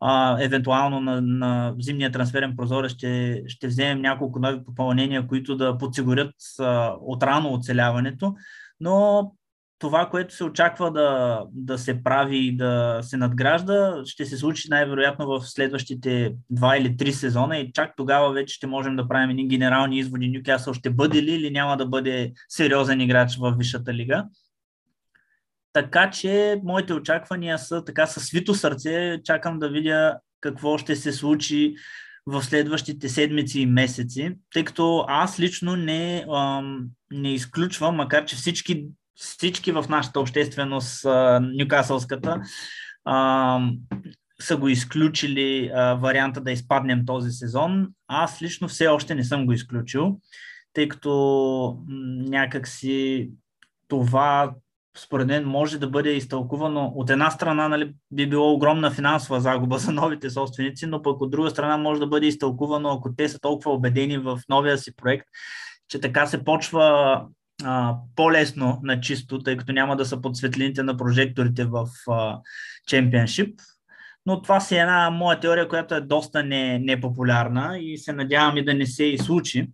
а, 0.00 0.42
евентуално 0.42 1.00
на, 1.00 1.20
на 1.20 1.74
зимния 1.78 2.12
трансферен 2.12 2.56
прозорец 2.56 2.92
ще, 2.92 3.42
ще 3.46 3.66
вземем 3.66 4.00
няколко 4.00 4.38
нови 4.38 4.64
попълнения, 4.64 5.26
които 5.26 5.56
да 5.56 5.78
подсигурят 5.78 6.34
а, 6.60 6.94
отрано 7.00 7.52
оцеляването. 7.52 8.34
Но 8.80 9.32
това, 9.78 10.08
което 10.10 10.34
се 10.34 10.44
очаква 10.44 10.92
да, 10.92 11.42
да 11.52 11.78
се 11.78 12.02
прави 12.02 12.36
и 12.36 12.56
да 12.56 12.98
се 13.02 13.16
надгражда, 13.16 14.02
ще 14.04 14.24
се 14.24 14.36
случи 14.36 14.68
най-вероятно 14.70 15.26
в 15.26 15.40
следващите 15.40 16.34
два 16.50 16.76
или 16.76 16.96
три 16.96 17.12
сезона 17.12 17.58
и 17.58 17.72
чак 17.72 17.92
тогава 17.96 18.32
вече 18.32 18.54
ще 18.54 18.66
можем 18.66 18.96
да 18.96 19.08
правим 19.08 19.30
едни 19.30 19.48
генерални 19.48 19.98
изводи. 19.98 20.28
Нюкасъл 20.28 20.74
ще 20.74 20.90
бъде 20.90 21.22
ли 21.22 21.34
или 21.34 21.50
няма 21.50 21.76
да 21.76 21.86
бъде 21.86 22.32
сериозен 22.48 23.00
играч 23.00 23.36
в 23.36 23.54
Висшата 23.58 23.94
лига. 23.94 24.24
Така 25.76 26.10
че 26.10 26.60
моите 26.64 26.92
очаквания 26.92 27.58
са 27.58 27.84
така 27.84 28.06
със 28.06 28.26
свито 28.26 28.54
сърце. 28.54 29.20
Чакам 29.24 29.58
да 29.58 29.68
видя 29.68 30.18
какво 30.40 30.78
ще 30.78 30.96
се 30.96 31.12
случи 31.12 31.74
в 32.26 32.42
следващите 32.42 33.08
седмици 33.08 33.60
и 33.60 33.66
месеци, 33.66 34.34
тъй 34.52 34.64
като 34.64 35.04
аз 35.08 35.40
лично 35.40 35.76
не, 35.76 36.26
ам, 36.34 36.86
не 37.10 37.34
изключвам, 37.34 37.94
макар 37.94 38.24
че 38.24 38.36
всички, 38.36 38.86
всички 39.14 39.72
в 39.72 39.84
нашата 39.88 40.20
общественост, 40.20 41.06
нюкасълската, 41.40 42.40
ам, 43.04 43.78
са 44.40 44.56
го 44.56 44.68
изключили 44.68 45.70
а, 45.74 45.94
варианта 45.94 46.40
да 46.40 46.52
изпаднем 46.52 47.06
този 47.06 47.30
сезон. 47.30 47.88
Аз 48.08 48.42
лично 48.42 48.68
все 48.68 48.86
още 48.86 49.14
не 49.14 49.24
съм 49.24 49.46
го 49.46 49.52
изключил, 49.52 50.20
тъй 50.72 50.88
като 50.88 51.78
някакси 52.28 53.30
това 53.88 54.54
според 54.96 55.26
мен 55.26 55.44
може 55.44 55.78
да 55.78 55.88
бъде 55.88 56.10
изтълкувано. 56.10 56.92
От 56.94 57.10
една 57.10 57.30
страна 57.30 57.68
нали, 57.68 57.92
би 58.10 58.28
било 58.28 58.52
огромна 58.52 58.90
финансова 58.90 59.40
загуба 59.40 59.78
за 59.78 59.92
новите 59.92 60.30
собственици, 60.30 60.86
но 60.86 61.02
пък 61.02 61.20
от 61.20 61.30
друга 61.30 61.50
страна 61.50 61.76
може 61.76 62.00
да 62.00 62.06
бъде 62.06 62.26
изтълкувано, 62.26 62.90
ако 62.90 63.14
те 63.14 63.28
са 63.28 63.40
толкова 63.40 63.72
убедени 63.72 64.18
в 64.18 64.40
новия 64.48 64.78
си 64.78 64.96
проект, 64.96 65.26
че 65.88 66.00
така 66.00 66.26
се 66.26 66.44
почва 66.44 67.22
а, 67.64 67.96
по-лесно 68.16 68.80
на 68.82 69.00
чисто, 69.00 69.38
тъй 69.38 69.56
като 69.56 69.72
няма 69.72 69.96
да 69.96 70.04
са 70.04 70.20
под 70.20 70.36
светлините 70.36 70.82
на 70.82 70.96
прожекторите 70.96 71.64
в 71.64 71.86
а, 72.10 72.38
Championship. 72.90 73.54
Но 74.26 74.42
това 74.42 74.60
си 74.60 74.76
е 74.76 74.78
една 74.78 75.10
моя 75.10 75.40
теория, 75.40 75.68
която 75.68 75.94
е 75.94 76.00
доста 76.00 76.44
не, 76.44 76.78
непопулярна 76.78 77.78
и 77.78 77.98
се 77.98 78.12
надявам 78.12 78.56
и 78.56 78.64
да 78.64 78.74
не 78.74 78.86
се 78.86 79.04
и 79.04 79.18
случи 79.18 79.68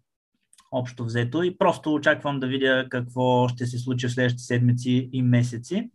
общо 0.73 1.05
взето 1.05 1.43
и 1.43 1.59
просто 1.59 1.95
очаквам 1.95 2.41
да 2.41 2.47
видя 2.47 2.87
какво 2.91 3.49
ще 3.49 3.67
се 3.67 3.79
случи 3.79 4.09
в 4.09 4.13
следващите 4.13 4.43
седмици 4.43 5.11
и 5.13 5.23
месеци. 5.23 5.91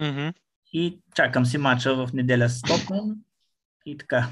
Mm-hmm. 0.00 0.34
И 0.72 1.00
чакам 1.14 1.46
си 1.46 1.58
мача 1.58 2.06
в 2.06 2.12
неделя 2.12 2.48
с 2.48 2.62
Тотнам 2.62 3.16
и 3.86 3.96
така. 3.96 4.28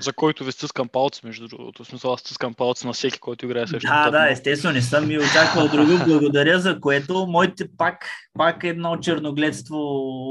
За 0.00 0.12
който 0.12 0.44
ви 0.44 0.52
стискам 0.52 0.88
палци, 0.88 1.20
между 1.24 1.48
другото. 1.48 1.84
В 1.84 1.86
смисъл, 1.86 2.12
аз 2.12 2.20
стискам 2.20 2.54
палци 2.54 2.86
на 2.86 2.92
всеки, 2.92 3.18
който 3.18 3.46
играе 3.46 3.66
също. 3.66 3.88
Да, 3.88 4.10
да, 4.10 4.30
естествено, 4.30 4.74
не 4.74 4.82
съм 4.82 5.10
и 5.10 5.18
очаквал 5.18 5.68
друго. 5.68 5.92
Благодаря 6.06 6.60
за 6.60 6.80
което. 6.80 7.26
Моите 7.26 7.68
пак, 7.78 8.10
пак 8.38 8.64
едно 8.64 8.96
черногледство 8.96 9.78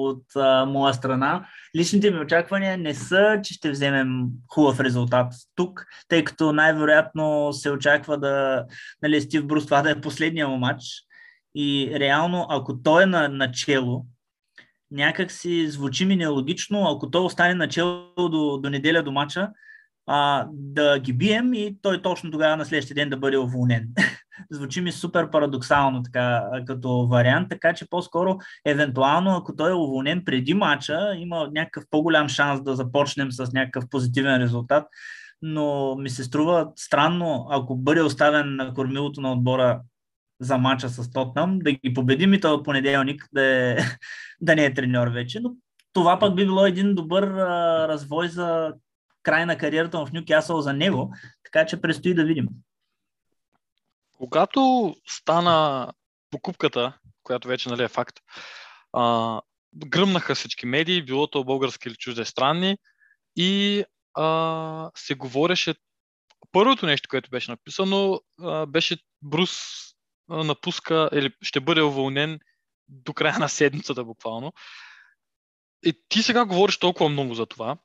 от 0.08 0.24
а, 0.36 0.66
моя 0.66 0.94
страна. 0.94 1.48
Личните 1.76 2.12
ми 2.12 2.20
очаквания 2.20 2.78
не 2.78 2.94
са, 2.94 3.40
че 3.44 3.54
ще 3.54 3.72
вземем 3.72 4.26
хубав 4.48 4.80
резултат 4.80 5.34
тук, 5.56 5.86
тъй 6.08 6.24
като 6.24 6.54
най-вероятно 6.54 7.54
се 7.54 7.72
очаква 7.72 8.18
да, 8.18 8.66
нали, 9.02 9.22
Стив 9.22 9.46
Брус 9.46 9.66
това 9.66 9.82
да 9.82 9.92
е 9.92 10.02
последния 10.02 10.48
му 10.48 10.58
матч. 10.58 10.84
И 11.56 11.92
реално, 12.00 12.46
ако 12.50 12.82
той 12.82 13.04
е 13.04 13.06
на 13.06 13.30
начало, 13.30 14.06
някак 14.92 15.32
си 15.32 15.68
звучи 15.68 16.06
ми 16.06 16.16
нелогично, 16.16 16.88
ако 16.88 17.10
той 17.10 17.22
остане 17.22 17.54
начало 17.54 18.14
до, 18.18 18.58
до 18.58 18.70
неделя 18.70 19.04
до 19.04 19.12
мача, 19.12 19.50
а, 20.08 20.48
да 20.52 21.00
ги 21.00 21.14
бием 21.14 21.54
и 21.54 21.78
той 21.82 22.02
точно 22.02 22.32
тогава 22.32 22.58
на 22.58 22.66
следващия 22.66 22.96
ден 22.96 23.10
да 23.10 23.18
бъде 23.18 23.38
уволнен. 23.38 23.88
звучи 24.52 24.82
ми 24.82 24.92
супер 24.92 25.32
парадоксално 25.32 26.04
така, 26.04 26.44
като 26.66 27.08
вариант, 27.08 27.50
така 27.50 27.74
че 27.74 27.90
по-скоро, 27.90 28.38
евентуално, 28.66 29.36
ако 29.36 29.56
той 29.56 29.72
е 29.72 29.74
уволнен 29.74 30.26
преди 30.26 30.54
мача, 30.54 31.16
има 31.18 31.50
някакъв 31.52 31.84
по-голям 31.90 32.30
шанс 32.30 32.64
да 32.64 32.76
започнем 32.76 33.32
с 33.32 33.54
някакъв 33.54 33.90
позитивен 33.90 34.42
резултат, 34.42 34.88
но 35.42 35.96
ми 35.96 36.10
се 36.10 36.24
струва 36.24 36.72
странно, 36.76 37.48
ако 37.50 37.76
бъде 37.76 38.02
оставен 38.02 38.56
на 38.56 38.74
кормилото 38.74 39.22
на 39.22 39.32
отбора 39.32 39.82
за 40.40 40.58
мача 40.58 40.90
с 40.90 41.12
Тотнам, 41.12 41.60
да 41.60 41.72
ги 41.72 41.94
победим 41.94 42.34
и 42.34 42.40
този 42.40 42.64
понеделник 42.64 43.28
да, 43.34 43.44
е, 43.44 43.78
да 44.42 44.56
не 44.56 44.66
е 44.66 44.74
треньор 44.74 45.08
вече. 45.08 45.40
Но 45.40 45.56
това 45.94 46.20
пък 46.20 46.36
би 46.36 46.46
било 46.46 46.66
един 46.66 46.96
добър 46.96 47.24
а, 47.24 47.88
развой 47.88 48.28
за 48.28 48.74
край 49.24 49.46
на 49.46 49.58
кариерата 49.58 50.06
в 50.06 50.14
Нюкасъл 50.14 50.62
за 50.62 50.74
него, 50.74 51.14
така 51.44 51.66
че 51.66 51.82
предстои 51.82 52.14
да 52.14 52.26
видим. 52.26 52.48
Когато 54.18 54.96
стана 55.08 55.92
покупката, 56.32 56.98
която 57.24 57.48
вече 57.48 57.70
нали, 57.70 57.84
е 57.84 57.88
факт, 57.88 58.16
а, 58.94 59.42
гръмнаха 59.76 60.36
всички 60.36 60.66
медии, 60.66 61.06
било 61.06 61.28
то 61.28 61.44
български 61.44 61.90
или 61.90 61.96
чуждестранни 61.96 62.78
и 63.36 63.84
а, 64.14 64.92
се 64.96 65.16
говореше 65.16 65.76
първото 66.52 66.86
нещо, 66.86 67.10
което 67.10 67.30
беше 67.30 67.52
написано, 67.52 68.22
а, 68.42 68.66
беше 68.66 68.98
Брус 69.22 69.52
напуска 70.30 71.10
или 71.14 71.32
ще 71.42 71.60
бъде 71.60 71.82
уволнен 71.82 72.40
до 72.90 73.14
края 73.14 73.40
на 73.40 73.50
седмицата 73.50 74.04
буквално. 74.04 74.54
И 75.84 75.94
ти 76.10 76.24
сега 76.24 76.46
говориш 76.46 76.78
толкова 76.78 77.10
много 77.10 77.34
за 77.34 77.46
това. 77.46 77.78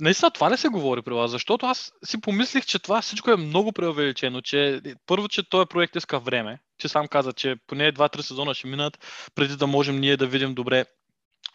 Наистина 0.00 0.30
това 0.30 0.48
не 0.48 0.56
се 0.56 0.68
говори 0.68 1.02
при 1.02 1.14
вас, 1.14 1.30
защото 1.30 1.66
аз 1.66 1.92
си 2.04 2.20
помислих, 2.20 2.66
че 2.66 2.78
това 2.78 3.02
всичко 3.02 3.30
е 3.30 3.36
много 3.36 3.72
преувеличено, 3.72 4.40
че 4.40 4.80
първо, 5.06 5.28
че 5.28 5.48
този 5.48 5.66
проект 5.66 5.96
иска 5.96 6.20
време, 6.20 6.58
че 6.78 6.88
сам 6.88 7.08
каза, 7.08 7.32
че 7.32 7.56
поне 7.66 7.92
2-3 7.92 8.20
сезона 8.20 8.54
ще 8.54 8.66
минат, 8.66 8.98
преди 9.34 9.56
да 9.56 9.66
можем 9.66 10.00
ние 10.00 10.16
да 10.16 10.26
видим 10.26 10.54
добре 10.54 10.84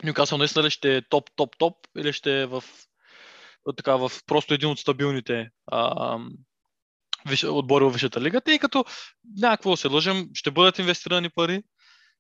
Нюкасъл 0.04 0.38
наистина 0.38 0.64
ли 0.64 0.70
ще 0.70 0.98
е 0.98 1.02
топ, 1.02 1.30
топ, 1.36 1.58
топ 1.58 1.76
или 1.98 2.14
ще 2.14 2.42
е 2.42 2.46
в, 2.46 2.64
така, 3.76 3.96
в 3.96 4.12
просто 4.28 4.54
един 4.54 4.70
от 4.70 4.80
стабилните 4.80 5.50
а, 5.68 6.18
отбори 7.48 7.86
в 7.86 7.90
Висшата 7.90 8.22
лига, 8.22 8.42
тъй 8.42 8.60
като 8.60 8.86
някакво 9.38 9.76
се 9.76 9.88
лъжем, 9.88 10.30
ще 10.34 10.52
бъдат 10.52 10.80
инвестирани 10.80 11.30
пари 11.30 11.64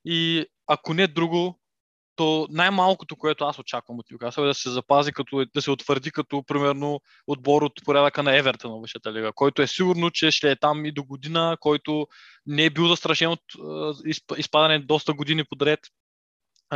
и 0.05 0.45
ако 0.67 0.93
не 0.93 1.07
друго, 1.07 1.59
то 2.15 2.47
най-малкото, 2.49 3.15
което 3.15 3.45
аз 3.45 3.59
очаквам 3.59 3.99
от 3.99 4.11
Ньюкасъл 4.11 4.43
е 4.43 4.47
да 4.47 4.53
се 4.53 4.69
запази, 4.69 5.11
като, 5.11 5.45
да 5.55 5.61
се 5.61 5.71
утвърди 5.71 6.11
като 6.11 6.43
примерно 6.43 7.01
отбор 7.27 7.61
от 7.61 7.73
порядъка 7.85 8.23
на 8.23 8.37
Евертън 8.37 8.71
на 8.71 8.81
Висшата 8.81 9.13
лига, 9.13 9.31
който 9.35 9.61
е 9.61 9.67
сигурно, 9.67 10.11
че 10.11 10.31
ще 10.31 10.51
е 10.51 10.55
там 10.55 10.85
и 10.85 10.91
до 10.91 11.03
година, 11.03 11.57
който 11.59 12.07
не 12.45 12.65
е 12.65 12.69
бил 12.69 12.87
застрашен 12.87 13.29
от 13.29 13.41
изпадане 14.37 14.79
доста 14.79 15.13
години 15.13 15.43
подред. 15.43 15.79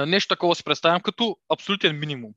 Нещо 0.06 0.36
такова 0.36 0.56
си 0.56 0.64
представям 0.64 1.02
като 1.02 1.38
абсолютен 1.50 2.00
минимум. 2.00 2.32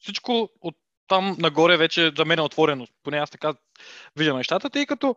Всичко 0.00 0.50
от 0.60 0.74
там 1.08 1.36
нагоре 1.38 1.76
вече 1.76 2.12
за 2.16 2.24
мен 2.24 2.38
е 2.38 2.42
отворено. 2.42 2.86
Поне 3.02 3.18
аз 3.18 3.30
така 3.30 3.54
видя 4.16 4.34
нещата, 4.34 4.70
тъй 4.70 4.86
като 4.86 5.16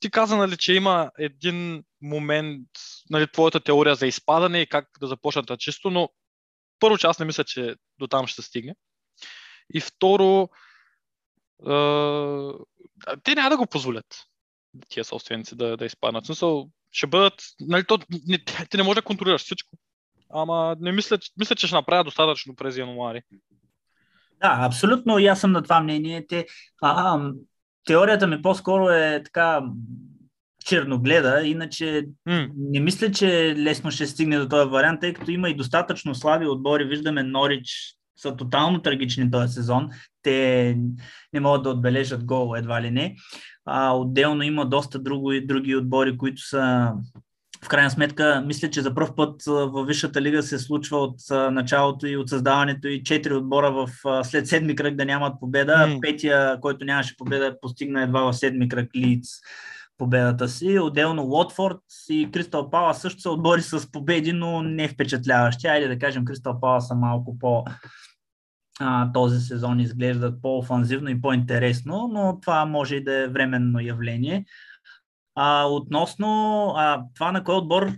ти 0.00 0.10
каза, 0.10 0.36
нали, 0.36 0.56
че 0.56 0.74
има 0.74 1.10
един 1.18 1.84
момент, 2.02 2.68
нали, 3.10 3.26
твоята 3.32 3.60
теория 3.60 3.94
за 3.94 4.06
изпадане 4.06 4.60
и 4.60 4.66
как 4.66 4.88
да 5.00 5.06
започнат 5.06 5.48
на 5.48 5.56
чисто, 5.56 5.90
но 5.90 6.08
първо, 6.80 6.98
че 6.98 7.06
аз 7.06 7.18
не 7.18 7.24
мисля, 7.24 7.44
че 7.44 7.74
до 7.98 8.06
там 8.06 8.26
ще 8.26 8.42
стигне. 8.42 8.74
И 9.74 9.80
второ, 9.80 10.48
е, 11.60 11.74
те 13.22 13.34
няма 13.34 13.50
да 13.50 13.56
го 13.56 13.66
позволят 13.66 14.06
тия 14.88 15.04
собственици 15.04 15.56
да, 15.56 15.76
да 15.76 15.84
изпаднат. 15.84 16.26
Смисъл, 16.26 16.68
ще 16.92 17.06
бъдат, 17.06 17.34
нали, 17.60 17.84
то, 17.86 17.98
не, 18.26 18.44
ти 18.70 18.76
не 18.76 18.82
можеш 18.82 18.94
да 18.94 19.02
контролираш 19.02 19.42
всичко. 19.42 19.76
Ама 20.30 20.76
не 20.80 20.92
мисля, 20.92 21.18
мисля, 21.36 21.56
че 21.56 21.66
ще 21.66 21.76
направя 21.76 22.04
достатъчно 22.04 22.56
през 22.56 22.76
януари. 22.76 23.22
Да, 24.40 24.58
абсолютно 24.60 25.18
и 25.18 25.26
аз 25.26 25.40
съм 25.40 25.52
на 25.52 25.62
това 25.62 25.80
мнение. 25.80 26.26
Те, 26.26 26.46
а, 26.82 27.20
теорията 27.84 28.26
ми 28.26 28.42
по-скоро 28.42 28.88
е 28.88 29.22
така 29.24 29.62
черногледа, 30.64 31.42
иначе 31.44 32.06
mm. 32.28 32.50
не 32.56 32.80
мисля, 32.80 33.10
че 33.10 33.54
лесно 33.56 33.90
ще 33.90 34.06
стигне 34.06 34.38
до 34.38 34.48
този 34.48 34.70
вариант, 34.70 35.00
тъй 35.00 35.14
като 35.14 35.30
има 35.30 35.50
и 35.50 35.56
достатъчно 35.56 36.14
слаби 36.14 36.46
отбори. 36.46 36.84
Виждаме 36.84 37.22
Норич 37.22 37.94
са 38.16 38.36
тотално 38.36 38.82
трагични 38.82 39.30
този 39.30 39.52
сезон. 39.52 39.88
Те 40.22 40.76
не 41.32 41.40
могат 41.40 41.62
да 41.62 41.70
отбележат 41.70 42.24
гол, 42.24 42.54
едва 42.56 42.82
ли 42.82 42.90
не. 42.90 43.16
А, 43.64 43.92
отделно 43.92 44.42
има 44.42 44.66
доста 44.66 44.98
други, 44.98 45.46
други 45.46 45.76
отбори, 45.76 46.18
които 46.18 46.42
са 46.42 46.92
в 47.64 47.68
крайна 47.68 47.90
сметка, 47.90 48.42
мисля, 48.46 48.70
че 48.70 48.82
за 48.82 48.94
първ 48.94 49.14
път 49.16 49.42
в 49.46 49.84
Висшата 49.86 50.22
лига 50.22 50.42
се 50.42 50.58
случва 50.58 50.98
от 50.98 51.16
началото 51.30 52.06
и 52.06 52.16
от 52.16 52.28
създаването 52.28 52.88
и 52.88 53.02
четири 53.02 53.34
отбора 53.34 53.70
в 53.70 53.88
след 54.24 54.46
седми 54.46 54.76
кръг 54.76 54.94
да 54.94 55.04
нямат 55.04 55.40
победа. 55.40 55.72
Mm. 55.72 56.00
Петия, 56.00 56.60
който 56.60 56.84
нямаше 56.84 57.16
победа, 57.16 57.56
постигна 57.60 58.02
едва 58.02 58.20
в 58.20 58.32
седми 58.32 58.68
кръг 58.68 58.96
Лиц 58.96 59.28
победата 59.98 60.48
си. 60.48 60.78
Отделно 60.78 61.24
Уотфорд 61.24 61.80
и 62.10 62.30
Кристал 62.32 62.70
Пала 62.70 62.94
също 62.94 63.20
са 63.20 63.30
отбори 63.30 63.62
с 63.62 63.92
победи, 63.92 64.32
но 64.32 64.62
не 64.62 64.88
впечатляващи. 64.88 65.66
Айде 65.66 65.88
да 65.88 65.98
кажем, 65.98 66.24
Кристал 66.24 66.60
Пала 66.60 66.80
са 66.80 66.94
малко 66.94 67.38
по 67.38 67.64
а, 68.80 69.12
този 69.12 69.40
сезон 69.40 69.80
изглеждат 69.80 70.42
по-офанзивно 70.42 71.08
и 71.08 71.20
по-интересно, 71.20 72.10
но 72.12 72.40
това 72.40 72.64
може 72.64 72.96
и 72.96 73.04
да 73.04 73.14
е 73.14 73.28
временно 73.28 73.80
явление. 73.80 74.44
А, 75.34 75.64
относно 75.64 76.68
а, 76.76 77.02
това 77.14 77.32
на 77.32 77.44
кой 77.44 77.54
отбор 77.54 77.92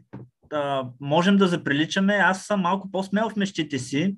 а, 0.52 0.84
можем 1.00 1.36
да 1.36 1.46
заприличаме. 1.46 2.14
Аз 2.14 2.42
съм 2.42 2.60
малко 2.60 2.90
по-смел 2.90 3.30
в 3.30 3.36
мечтите 3.36 3.78
си. 3.78 4.16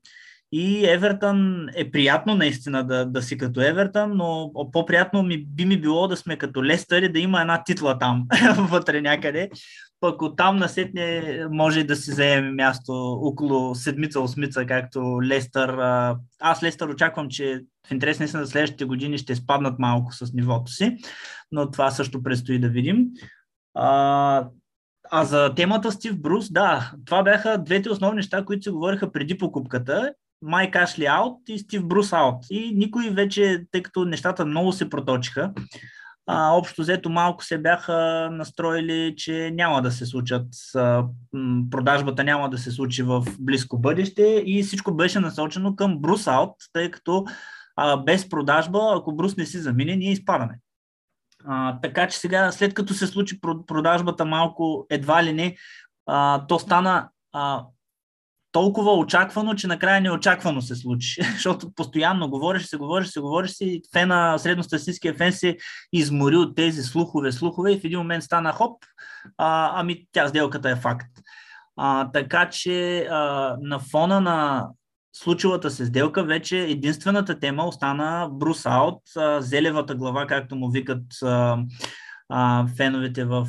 И 0.53 0.87
Евертън 0.87 1.69
е 1.75 1.91
приятно 1.91 2.35
наистина 2.35 2.87
да, 2.87 3.07
да 3.07 3.23
си 3.23 3.39
като 3.39 3.61
Евертън, 3.61 4.17
но 4.17 4.53
по-приятно 4.73 5.23
ми, 5.23 5.47
би 5.47 5.65
ми 5.65 5.81
било 5.81 6.09
да 6.09 6.17
сме 6.17 6.37
като 6.37 6.65
Лестър 6.65 7.03
и 7.03 7.13
да 7.13 7.19
има 7.19 7.41
една 7.41 7.65
титла 7.65 7.99
там 7.99 8.27
вътре 8.59 9.01
някъде. 9.01 9.51
Пък 10.01 10.23
оттам 10.23 10.57
насетне 10.57 11.39
може 11.51 11.85
да 11.85 11.97
си 11.97 12.11
заеме 12.11 12.51
място 12.51 12.93
около 13.23 13.75
седмица-осмица, 13.75 14.67
както 14.67 15.23
Лестър. 15.23 15.79
Аз 16.41 16.63
Лестър 16.63 16.89
очаквам, 16.89 17.29
че 17.29 17.61
в 17.89 17.91
интерес 17.91 18.33
на 18.33 18.47
следващите 18.47 18.85
години 18.85 19.19
ще 19.19 19.35
спаднат 19.35 19.79
малко 19.79 20.15
с 20.15 20.33
нивото 20.33 20.73
си, 20.73 20.97
но 21.53 21.71
това 21.71 21.91
също 21.91 22.23
предстои 22.23 22.59
да 22.59 22.69
видим. 22.69 23.07
А, 23.75 24.49
а 25.11 25.25
за 25.25 25.55
темата 25.55 25.93
Стив 25.93 26.21
Брус, 26.21 26.53
да, 26.53 26.93
това 27.05 27.23
бяха 27.23 27.59
двете 27.59 27.91
основни 27.91 28.17
неща, 28.17 28.45
които 28.45 28.63
се 28.63 28.71
говориха 28.71 29.13
преди 29.13 29.39
покупката 29.39 30.13
Майк 30.43 30.77
Ашли 30.77 31.07
аут 31.07 31.49
и 31.49 31.59
Стив 31.59 31.87
Брус 31.87 32.13
аут. 32.13 32.45
И 32.51 32.73
никой 32.75 33.11
вече, 33.11 33.65
тъй 33.71 33.83
като 33.83 34.05
нещата 34.05 34.47
много 34.47 34.73
се 34.73 34.91
проточиха, 34.91 35.53
а, 36.31 36.53
общо 36.53 36.83
взето 36.83 37.11
малко 37.11 37.45
се 37.45 37.59
бяха 37.59 38.29
настроили, 38.33 39.15
че 39.17 39.51
няма 39.55 39.83
да 39.83 39.91
се 39.91 40.07
случат, 40.07 40.47
а, 40.75 41.05
продажбата 41.71 42.25
няма 42.25 42.51
да 42.51 42.59
се 42.59 42.71
случи 42.71 43.03
в 43.03 43.25
близко 43.41 43.79
бъдеще 43.79 44.43
и 44.47 44.63
всичко 44.63 44.95
беше 44.95 45.21
насочено 45.21 45.77
към 45.77 45.99
Брус 45.99 46.27
аут, 46.27 46.55
тъй 46.73 46.91
като 46.91 47.25
а, 47.77 47.97
без 47.97 48.29
продажба, 48.29 48.93
ако 48.97 49.17
Брус 49.17 49.37
не 49.37 49.47
си 49.47 49.59
замине, 49.59 49.97
ние 49.97 50.13
изпадаме. 50.13 50.59
А, 51.45 51.81
така 51.81 52.09
че 52.09 52.19
сега, 52.19 52.53
след 52.53 52.75
като 52.75 52.95
се 52.95 53.07
случи 53.07 53.41
продажбата 53.67 54.25
малко 54.25 54.87
едва 54.91 55.25
ли 55.25 55.33
не, 55.33 55.57
а, 56.07 56.47
то 56.47 56.59
стана 56.59 57.09
а, 57.33 57.65
толкова 58.59 58.93
очаквано, 58.93 59.55
че 59.55 59.67
накрая 59.67 60.01
неочаквано 60.01 60.63
се 60.63 60.75
случи. 60.75 61.23
Защото 61.35 61.75
постоянно 61.75 62.31
говориш 62.31 62.67
се, 62.67 62.77
говориш 62.77 63.09
се, 63.09 63.21
говориш 63.21 63.51
се 63.51 63.65
и 63.65 63.83
фена, 63.93 64.39
средностатистическия 64.39 65.15
фен 65.15 65.33
се 65.33 65.57
измори 65.93 66.37
от 66.37 66.57
тези 66.57 66.83
слухове, 66.83 67.33
слухове 67.33 67.73
и 67.73 67.81
в 67.81 67.85
един 67.85 67.99
момент 67.99 68.25
стана 68.25 68.53
хоп, 68.53 68.85
а, 69.39 69.71
ами 69.81 70.07
тя 70.13 70.29
сделката 70.29 70.71
е 70.71 70.77
факт. 70.77 71.07
А, 71.77 72.11
така 72.13 72.51
че 72.51 73.07
а, 73.11 73.57
на 73.61 73.79
фона 73.79 74.21
на 74.21 74.69
случилата 75.13 75.71
се 75.71 75.85
сделка, 75.85 76.25
вече 76.25 76.59
единствената 76.59 77.39
тема 77.39 77.65
остана 77.65 78.29
Брус 78.33 78.67
Аут, 78.67 79.03
зелевата 79.39 79.95
глава, 79.95 80.27
както 80.27 80.57
му 80.57 80.71
викат 80.71 81.23
а, 81.23 81.59
а, 82.29 82.67
феновете 82.77 83.25
в 83.25 83.47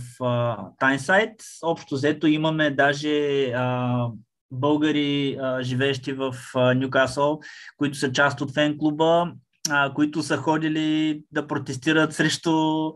Тайнсайт. 0.80 1.34
Общо 1.64 1.96
взето 1.96 2.28
имаме 2.28 2.72
даже 2.72 3.46
а, 3.52 4.08
българи, 4.52 5.38
а, 5.42 5.64
живеещи 5.64 6.14
в 6.14 6.36
Нюкасъл, 6.76 7.40
които 7.78 7.98
са 7.98 8.12
част 8.12 8.42
от 8.42 8.54
фен 8.54 8.78
клуба, 8.78 9.32
които 9.96 10.24
са 10.24 10.38
ходили 10.38 11.22
да 11.32 11.48
протестират 11.48 12.14
срещу 12.14 12.92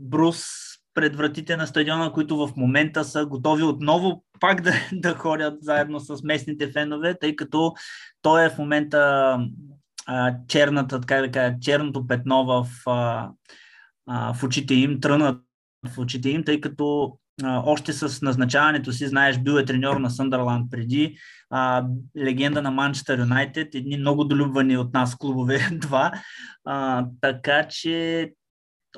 Брус 0.00 0.44
пред 0.94 1.16
вратите 1.16 1.56
на 1.56 1.66
стадиона, 1.66 2.12
които 2.12 2.36
в 2.36 2.50
момента 2.56 3.04
са 3.04 3.26
готови 3.26 3.62
отново 3.62 4.24
пак 4.40 4.60
да, 4.60 4.72
да 4.92 5.14
ходят 5.14 5.54
заедно 5.60 6.00
с 6.00 6.22
местните 6.22 6.72
фенове, 6.72 7.18
тъй 7.18 7.36
като 7.36 7.74
той 8.22 8.44
е 8.44 8.50
в 8.50 8.58
момента 8.58 9.38
черната, 10.48 11.00
така 11.00 11.16
да 11.16 11.30
кажа, 11.30 11.56
черното 11.60 12.06
петно 12.06 12.44
в, 12.44 12.66
в 14.06 14.44
очите 14.44 14.74
им, 14.74 15.00
трънат 15.00 15.40
в 15.86 15.98
очите 15.98 16.30
им, 16.30 16.44
тъй 16.44 16.60
като 16.60 17.18
още 17.42 17.92
с 17.92 18.22
назначаването 18.22 18.92
си, 18.92 19.06
знаеш, 19.06 19.38
бил 19.38 19.52
е 19.52 19.64
треньор 19.64 19.96
на 19.96 20.10
Съндърланд 20.10 20.70
преди, 20.70 21.16
а, 21.50 21.86
легенда 22.18 22.62
на 22.62 22.70
Манчестър 22.70 23.18
Юнайтед, 23.18 23.74
едни 23.74 23.96
много 23.96 24.24
долюбвани 24.24 24.76
от 24.76 24.94
нас 24.94 25.16
клубове, 25.16 25.68
два. 25.72 26.12
А, 26.64 27.06
така 27.20 27.68
че 27.68 28.32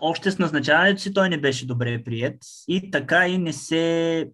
още 0.00 0.30
с 0.30 0.38
назначаването 0.38 1.00
си 1.00 1.14
той 1.14 1.28
не 1.28 1.40
беше 1.40 1.66
добре 1.66 2.04
прият 2.04 2.36
и 2.68 2.90
така 2.90 3.28
и 3.28 3.38
не 3.38 3.52
се 3.52 4.28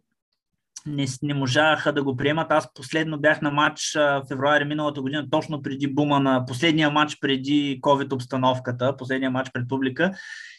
не, 0.87 1.07
не 1.23 1.35
можаха 1.35 1.93
да 1.93 2.03
го 2.03 2.17
приемат. 2.17 2.53
Аз 2.53 2.75
последно 2.75 3.21
бях 3.21 3.43
на 3.43 3.51
матч 3.51 3.93
в 3.95 4.23
февруари 4.29 4.65
миналата 4.65 5.03
година, 5.03 5.31
точно 5.31 5.63
преди 5.63 5.95
бума 5.95 6.21
на 6.21 6.47
последния 6.47 6.91
матч 6.91 7.21
преди 7.21 7.81
COVID 7.83 8.13
обстановката, 8.13 8.97
последния 8.97 9.31
матч 9.31 9.51
пред 9.53 9.69
публика. 9.69 10.13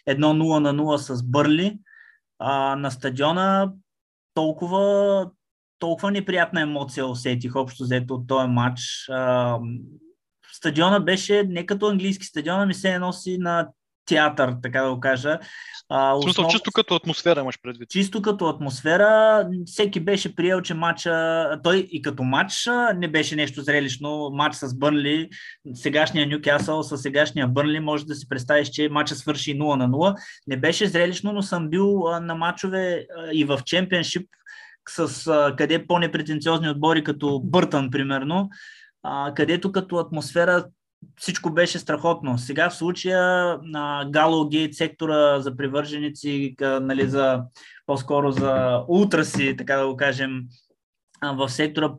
Едно 0.06 0.34
0 0.34 0.60
на 0.60 0.74
0 0.74 0.96
с 0.98 1.24
Бърли 1.24 1.80
а, 2.46 2.76
на 2.76 2.92
стадиона 2.92 3.74
толкова, 4.34 5.30
толкова 5.80 6.12
неприятна 6.12 6.62
емоция 6.62 7.08
усетих 7.08 7.56
общо 7.56 7.84
взето 7.84 8.14
от 8.14 8.28
този 8.28 8.48
матч. 8.48 9.10
А, 9.10 9.60
стадиона 10.54 11.00
беше 11.00 11.44
не 11.44 11.66
като 11.66 11.88
английски 11.88 12.26
стадион, 12.26 12.68
ми 12.68 12.74
се 12.74 13.00
носи 13.00 13.38
на 13.38 13.70
театър, 14.06 14.56
така 14.64 14.82
да 14.82 14.94
го 14.94 15.00
кажа. 15.00 15.40
А, 15.90 16.14
основ... 16.14 16.24
Смисъл, 16.24 16.48
чисто 16.48 16.72
като 16.72 16.96
атмосфера 16.96 17.40
имаш 17.40 17.60
предвид. 17.62 17.90
Чисто 17.90 18.22
като 18.22 18.50
атмосфера. 18.50 19.50
Всеки 19.66 20.00
беше 20.00 20.36
приел, 20.36 20.62
че 20.62 20.74
матча, 20.74 21.60
той 21.64 21.88
и 21.92 22.02
като 22.02 22.24
матч 22.24 22.70
не 22.96 23.08
беше 23.08 23.36
нещо 23.36 23.62
зрелищно. 23.62 24.30
Матч 24.34 24.56
с 24.56 24.78
Бърнли, 24.78 25.30
сегашния 25.74 26.28
Нюкасъл 26.28 26.84
с 26.84 26.98
сегашния 26.98 27.48
Бърнли, 27.48 27.80
може 27.80 28.06
да 28.06 28.16
си 28.16 28.30
представиш, 28.30 28.70
че 28.70 28.90
матча 28.90 29.16
свърши 29.16 29.60
0 29.60 29.76
на 29.76 29.90
0. 29.90 30.16
Не 30.48 30.58
беше 30.58 30.88
зрелищно, 30.88 31.34
но 31.34 31.42
съм 31.42 31.70
бил 31.70 32.04
на 32.22 32.36
матчове 32.36 33.06
и 33.34 33.46
в 33.46 33.60
чемпионшип 33.66 34.30
с 34.90 35.54
къде 35.58 35.88
по-непретенциозни 35.88 36.70
отбори, 36.70 37.04
като 37.04 37.42
Бъртън, 37.44 37.92
примерно, 37.92 38.50
където 39.36 39.72
като 39.72 39.98
атмосфера 39.98 40.66
всичко 41.18 41.50
беше 41.50 41.80
страхотно. 41.80 42.38
Сега 42.38 42.70
в 42.70 42.76
случая 42.76 43.58
на 43.64 44.06
Гало 44.10 44.50
Гейт 44.50 44.76
сектора 44.76 45.40
за 45.40 45.58
привърженици, 45.58 46.56
нали, 46.62 47.10
за, 47.10 47.44
по-скоро 47.86 48.32
за 48.32 48.84
ултраси, 48.88 49.56
така 49.58 49.78
да 49.78 49.88
го 49.88 49.98
кажем, 49.98 50.42
в 51.24 51.50
сектора 51.50 51.92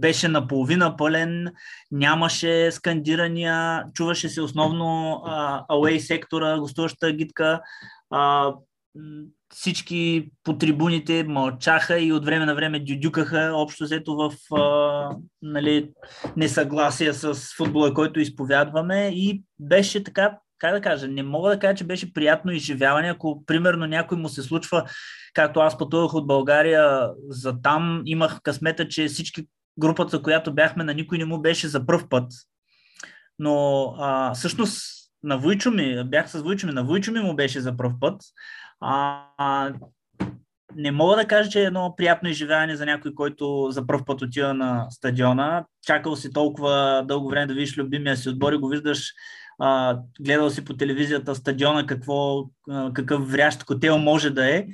беше 0.00 0.28
наполовина 0.28 0.96
пълен, 0.96 1.52
нямаше 1.90 2.70
скандирания, 2.72 3.84
чуваше 3.94 4.28
се 4.28 4.42
основно 4.42 5.22
away 5.70 5.98
сектора, 5.98 6.58
гостуващата 6.58 7.12
гидка 7.12 7.60
всички 9.54 10.30
по 10.44 10.58
трибуните 10.58 11.24
мълчаха 11.24 12.00
и 12.00 12.12
от 12.12 12.24
време 12.24 12.46
на 12.46 12.54
време 12.54 12.80
дюдюкаха 12.80 13.52
общо 13.54 13.84
взето 13.84 14.16
в 14.16 14.54
а, 14.54 15.16
нали, 15.42 15.90
несъгласие 16.36 17.12
с 17.12 17.34
футбола, 17.56 17.94
който 17.94 18.20
изповядваме 18.20 19.08
и 19.14 19.42
беше 19.58 20.04
така, 20.04 20.38
как 20.58 20.74
да 20.74 20.80
кажа, 20.80 21.08
не 21.08 21.22
мога 21.22 21.50
да 21.50 21.58
кажа, 21.58 21.74
че 21.74 21.84
беше 21.84 22.12
приятно 22.12 22.52
изживяване, 22.52 23.08
ако 23.08 23.44
примерно 23.46 23.86
някой 23.86 24.18
му 24.18 24.28
се 24.28 24.42
случва, 24.42 24.84
както 25.34 25.60
аз 25.60 25.78
пътувах 25.78 26.14
от 26.14 26.26
България 26.26 27.10
за 27.28 27.62
там, 27.62 28.02
имах 28.06 28.40
късмета, 28.42 28.88
че 28.88 29.08
всички 29.08 29.46
групата, 29.78 30.22
която 30.22 30.54
бяхме, 30.54 30.84
на 30.84 30.94
никой 30.94 31.18
не 31.18 31.24
му 31.24 31.40
беше 31.40 31.68
за 31.68 31.86
пръв 31.86 32.08
път. 32.08 32.32
Но 33.38 33.84
а, 33.98 34.34
всъщност 34.34 35.00
на 35.22 35.38
Войчо 35.38 35.70
ми, 35.70 36.04
бях 36.04 36.30
с 36.30 36.42
Войчо 36.42 36.66
ми, 36.66 36.72
на 36.72 36.84
Войчо 36.84 37.12
ми 37.12 37.20
му 37.20 37.36
беше 37.36 37.60
за 37.60 37.76
пръв 37.76 37.92
път. 38.00 38.22
А, 38.80 39.72
не 40.76 40.92
мога 40.92 41.16
да 41.16 41.26
кажа, 41.26 41.50
че 41.50 41.60
е 41.60 41.64
едно 41.64 41.94
приятно 41.96 42.28
изживяване 42.28 42.76
за 42.76 42.86
някой, 42.86 43.14
който 43.14 43.68
за 43.70 43.86
първ 43.86 44.04
път 44.04 44.22
отива 44.22 44.54
на 44.54 44.86
стадиона. 44.90 45.64
Чакал 45.86 46.16
си 46.16 46.32
толкова 46.32 47.04
дълго 47.08 47.28
време 47.28 47.46
да 47.46 47.54
видиш 47.54 47.78
любимия 47.78 48.16
си 48.16 48.28
отбор 48.28 48.52
и 48.52 48.56
го 48.56 48.68
виждаш, 48.68 49.12
а, 49.58 49.98
гледал 50.20 50.50
си 50.50 50.64
по 50.64 50.76
телевизията 50.76 51.34
стадиона 51.34 51.86
какво, 51.86 52.44
а, 52.70 52.92
какъв 52.92 53.30
врящ 53.30 53.64
котел 53.64 53.98
може 53.98 54.30
да 54.30 54.56
е 54.56 54.66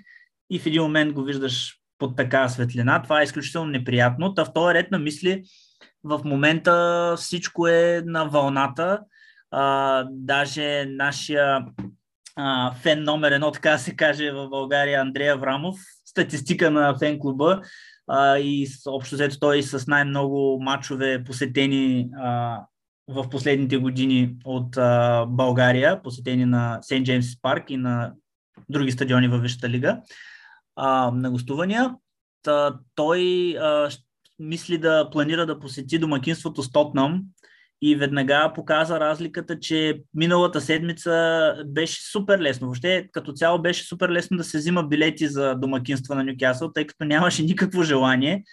и 0.51 0.59
в 0.59 0.67
един 0.67 0.83
момент 0.83 1.13
го 1.13 1.23
виждаш 1.23 1.81
под 1.99 2.17
така 2.17 2.49
светлина. 2.49 3.03
Това 3.03 3.21
е 3.21 3.25
изключително 3.25 3.71
неприятно. 3.71 4.35
Та 4.35 4.45
в 4.45 4.53
този 4.53 4.75
ред 4.75 4.91
на 4.91 4.99
мисли 4.99 5.43
в 6.05 6.21
момента 6.25 7.15
всичко 7.17 7.67
е 7.67 8.03
на 8.07 8.25
вълната. 8.25 9.01
А, 9.51 10.05
даже 10.11 10.87
нашия 10.89 11.67
а, 12.37 12.75
фен 12.75 13.03
номер 13.03 13.33
едно, 13.33 13.51
така 13.51 13.79
се 13.79 13.97
каже 13.97 14.31
в 14.31 14.49
България, 14.49 15.01
Андрея 15.01 15.35
Аврамов, 15.35 15.77
статистика 16.05 16.71
на 16.71 16.99
фен 16.99 17.19
клуба 17.19 17.63
а, 18.09 18.39
и 18.39 18.69
общо 18.87 19.15
взето 19.15 19.39
той 19.39 19.63
с 19.63 19.87
най-много 19.87 20.59
матчове 20.63 21.25
посетени 21.25 22.09
а, 22.19 22.61
в 23.09 23.29
последните 23.31 23.77
години 23.77 24.37
от 24.45 24.77
а, 24.77 25.25
България, 25.29 26.03
посетени 26.03 26.45
на 26.45 26.79
Сент 26.83 27.07
Джеймс 27.07 27.41
Парк 27.43 27.71
и 27.71 27.77
на 27.77 28.13
други 28.69 28.93
стадиони 28.93 29.29
във 29.29 29.43
Висшата 29.43 29.69
лига 29.69 30.01
а, 30.77 31.11
на 31.11 31.31
гостувания. 31.31 31.95
Та, 32.43 32.79
той 32.95 33.51
а, 33.61 33.91
мисли 34.39 34.79
да 34.79 35.11
планира 35.11 35.47
да 35.47 35.59
посети 35.59 35.99
домакинството 35.99 36.63
с 36.63 36.71
Тотнам 36.71 37.23
и 37.83 37.97
веднага 37.97 38.53
показа 38.55 39.01
разликата, 39.01 39.61
че 39.61 40.01
миналата 40.15 40.61
седмица 40.61 41.55
беше 41.67 42.11
супер 42.11 42.39
лесно. 42.39 42.67
Въобще 42.67 43.09
като 43.13 43.33
цяло 43.33 43.63
беше 43.63 43.85
супер 43.85 44.09
лесно 44.09 44.37
да 44.37 44.45
се 44.45 44.59
взима 44.59 44.83
билети 44.83 45.29
за 45.29 45.55
домакинства 45.55 46.15
на 46.15 46.25
Нюкасъл, 46.25 46.73
тъй 46.73 46.87
като 46.87 47.05
нямаше 47.05 47.43
никакво 47.43 47.83
желание. 47.83 48.45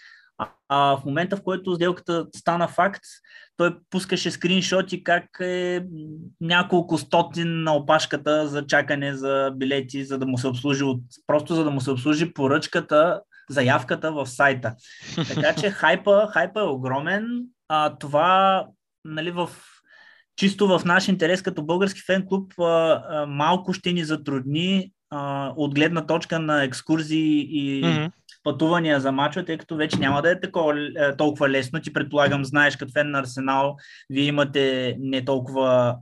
А, 0.69 0.97
в 0.97 1.05
момента, 1.05 1.37
в 1.37 1.43
който 1.43 1.75
сделката 1.75 2.25
стана 2.35 2.67
факт, 2.67 3.01
той 3.57 3.77
пускаше 3.89 4.31
скриншоти 4.31 5.03
как 5.03 5.25
е 5.41 5.85
няколко 6.41 6.97
стотин 6.97 7.63
на 7.63 7.75
опашката 7.75 8.47
за 8.47 8.67
чакане 8.67 9.13
за 9.13 9.51
билети, 9.55 10.05
за 10.05 10.17
да 10.17 10.25
му 10.25 10.37
се 10.37 10.47
обслужи, 10.47 10.83
от, 10.83 11.01
просто 11.27 11.55
за 11.55 11.63
да 11.63 11.71
му 11.71 11.81
се 11.81 11.91
обслужи 11.91 12.33
поръчката, 12.33 13.21
заявката 13.49 14.11
в 14.11 14.25
сайта. 14.25 14.75
Така 15.15 15.55
че 15.55 15.69
хайпа, 15.71 16.27
хайпа 16.33 16.59
е 16.59 16.63
огромен. 16.63 17.25
А, 17.67 17.97
това 17.97 18.65
нали, 19.05 19.31
в, 19.31 19.49
чисто 20.35 20.67
в 20.67 20.81
наш 20.85 21.07
интерес 21.07 21.41
като 21.41 21.65
български 21.65 22.01
фен 22.01 22.25
клуб 22.25 22.53
малко 23.27 23.73
ще 23.73 23.93
ни 23.93 24.03
затрудни 24.03 24.91
а, 25.09 25.53
от 25.57 25.75
гледна 25.75 26.05
точка 26.05 26.39
на 26.39 26.63
екскурзии 26.63 27.47
и 27.49 27.83
mm-hmm. 27.83 28.11
пътувания 28.43 28.99
за 28.99 29.11
мачове, 29.11 29.45
тъй 29.45 29.57
като 29.57 29.75
вече 29.75 29.99
няма 29.99 30.21
да 30.21 30.31
е 30.31 30.39
такова, 30.39 30.89
е, 30.97 31.15
толкова 31.17 31.49
лесно. 31.49 31.81
Ти 31.81 31.93
предполагам, 31.93 32.45
знаеш, 32.45 32.75
като 32.75 32.91
фен 32.91 33.11
на 33.11 33.19
Арсенал, 33.19 33.75
вие 34.09 34.25
имате 34.25 34.95
не 34.99 35.25
толкова 35.25 35.97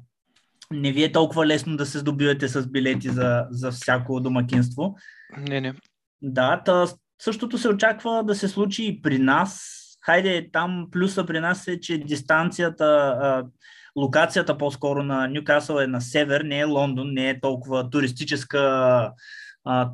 не 0.72 0.92
ви 0.92 1.04
е 1.04 1.12
толкова 1.12 1.46
лесно 1.46 1.78
да 1.78 1.86
се 1.86 2.00
здобивате 2.00 2.48
с 2.48 2.68
билети 2.68 3.10
за, 3.10 3.46
за 3.50 3.72
всяко 3.72 4.20
домакинство. 4.20 4.96
Не, 5.38 5.62
не. 5.62 5.74
Да, 6.22 6.62
та, 6.66 6.86
същото 7.22 7.58
се 7.58 7.70
очаква 7.70 8.24
да 8.24 8.36
се 8.36 8.48
случи 8.48 8.88
и 8.88 9.02
при 9.02 9.20
нас 9.20 9.81
хайде, 10.02 10.50
там 10.54 10.88
плюса 10.92 11.26
при 11.26 11.40
нас 11.40 11.68
е, 11.68 11.80
че 11.80 11.98
дистанцията, 11.98 13.44
локацията 13.96 14.58
по-скоро 14.58 15.04
на 15.04 15.28
Ньюкасъл 15.28 15.78
е 15.78 15.88
на 15.88 16.02
север, 16.02 16.42
не 16.42 16.60
е 16.60 16.64
Лондон, 16.64 17.14
не 17.14 17.30
е 17.30 17.40
толкова 17.40 17.90
туристическа, 17.90 19.12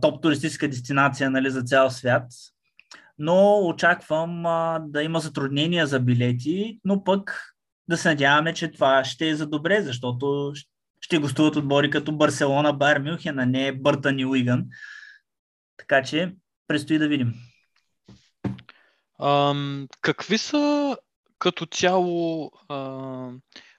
топ 0.02 0.22
туристическа 0.22 0.68
дестинация 0.68 1.30
нали, 1.30 1.50
за 1.50 1.62
цял 1.62 1.90
свят. 1.90 2.24
Но 3.20 3.68
очаквам 3.68 4.44
да 4.82 5.04
има 5.04 5.20
затруднения 5.20 5.88
за 5.88 6.00
билети, 6.00 6.80
но 6.86 7.04
пък 7.04 7.54
да 7.88 7.98
се 7.98 8.10
надяваме, 8.10 8.54
че 8.54 8.72
това 8.72 9.04
ще 9.04 9.30
е 9.30 9.36
за 9.36 9.48
добре, 9.48 9.82
защото 9.82 10.54
ще 11.02 11.18
гостуват 11.18 11.56
отбори 11.56 11.90
като 11.90 12.12
Барселона, 12.12 12.74
Байер 12.74 13.00
Мюнхен, 13.00 13.40
а 13.40 13.46
не 13.46 13.72
Бъртън 13.72 14.20
и 14.20 14.26
Уиган. 14.26 14.66
Така 15.78 16.04
че 16.04 16.36
предстои 16.68 16.98
да 16.98 17.08
видим. 17.08 17.34
Ам, 19.22 19.88
какви 20.02 20.38
са 20.38 20.98
като 21.40 21.66
цяло 21.66 22.52
а, 22.70 23.30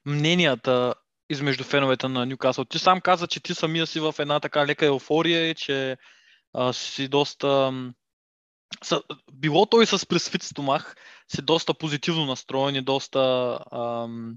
мненията 0.07 0.95
измежду 1.30 1.64
феновете 1.64 2.09
на 2.09 2.26
Ньюкасъл? 2.26 2.64
Ти 2.64 2.78
сам 2.78 3.01
каза, 3.01 3.26
че 3.26 3.41
ти 3.41 3.55
самия 3.55 3.86
си 3.86 4.01
в 4.01 4.14
една 4.18 4.41
така 4.41 4.66
лека 4.66 4.86
еуфория 4.86 5.51
и 5.51 5.55
че 5.55 5.97
а, 6.53 6.72
си 6.72 7.09
доста... 7.09 7.72
Са, 8.82 9.03
било 9.32 9.66
той 9.66 9.86
с 9.86 10.07
пресвит 10.07 10.43
стомах, 10.43 10.97
си 11.28 11.43
доста 11.43 11.74
позитивно 11.74 12.26
настроен 12.26 12.76
и 12.76 12.82
доста, 12.82 13.59
ам, 13.72 14.34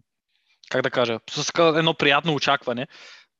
как 0.69 0.81
да 0.81 0.91
кажа, 0.91 1.19
с 1.29 1.51
едно 1.57 1.93
приятно 1.93 2.33
очакване. 2.33 2.87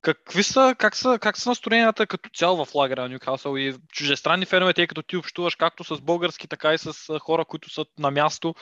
Какви 0.02 0.44
са, 0.44 0.76
как, 0.78 0.96
са, 0.96 1.20
как 1.22 1.38
са 1.38 1.50
настроенията 1.50 2.08
като 2.08 2.30
цяло 2.30 2.66
в 2.66 2.76
лагера 2.76 3.02
на 3.02 3.10
Ньюкасъл 3.10 3.58
и 3.58 3.76
чужестранни 3.92 4.46
фенове, 4.46 4.74
тъй 4.74 4.88
като 4.88 5.02
ти 5.02 5.18
общуваш 5.18 5.56
както 5.56 5.84
с 5.84 6.02
български, 6.02 6.48
така 6.48 6.74
и 6.74 6.78
с 6.78 7.20
хора, 7.20 7.46
които 7.46 7.70
са 7.70 7.86
на 8.00 8.12
място, 8.12 8.56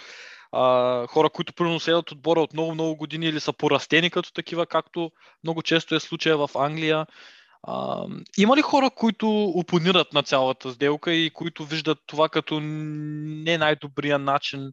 а, 0.52 1.08
хора, 1.08 1.30
които 1.30 1.54
примерно 1.54 1.80
следват 1.80 2.12
отбора 2.12 2.42
от 2.42 2.54
много-много 2.54 2.96
години 2.96 3.26
или 3.26 3.40
са 3.40 3.54
порастени 3.54 4.10
като 4.10 4.34
такива, 4.34 4.66
както 4.66 5.12
много 5.44 5.62
често 5.62 5.96
е 5.96 6.00
случая 6.00 6.38
в 6.38 6.50
Англия. 6.56 7.06
А, 7.64 8.06
има 8.38 8.58
ли 8.58 8.62
хора, 8.62 8.90
които 8.96 9.44
опонират 9.44 10.14
на 10.14 10.24
цялата 10.24 10.72
сделка 10.72 11.14
и 11.14 11.30
които 11.30 11.66
виждат 11.66 11.98
това 12.08 12.30
като 12.30 12.60
не 12.60 13.58
най-добрия 13.58 14.20
начин 14.20 14.72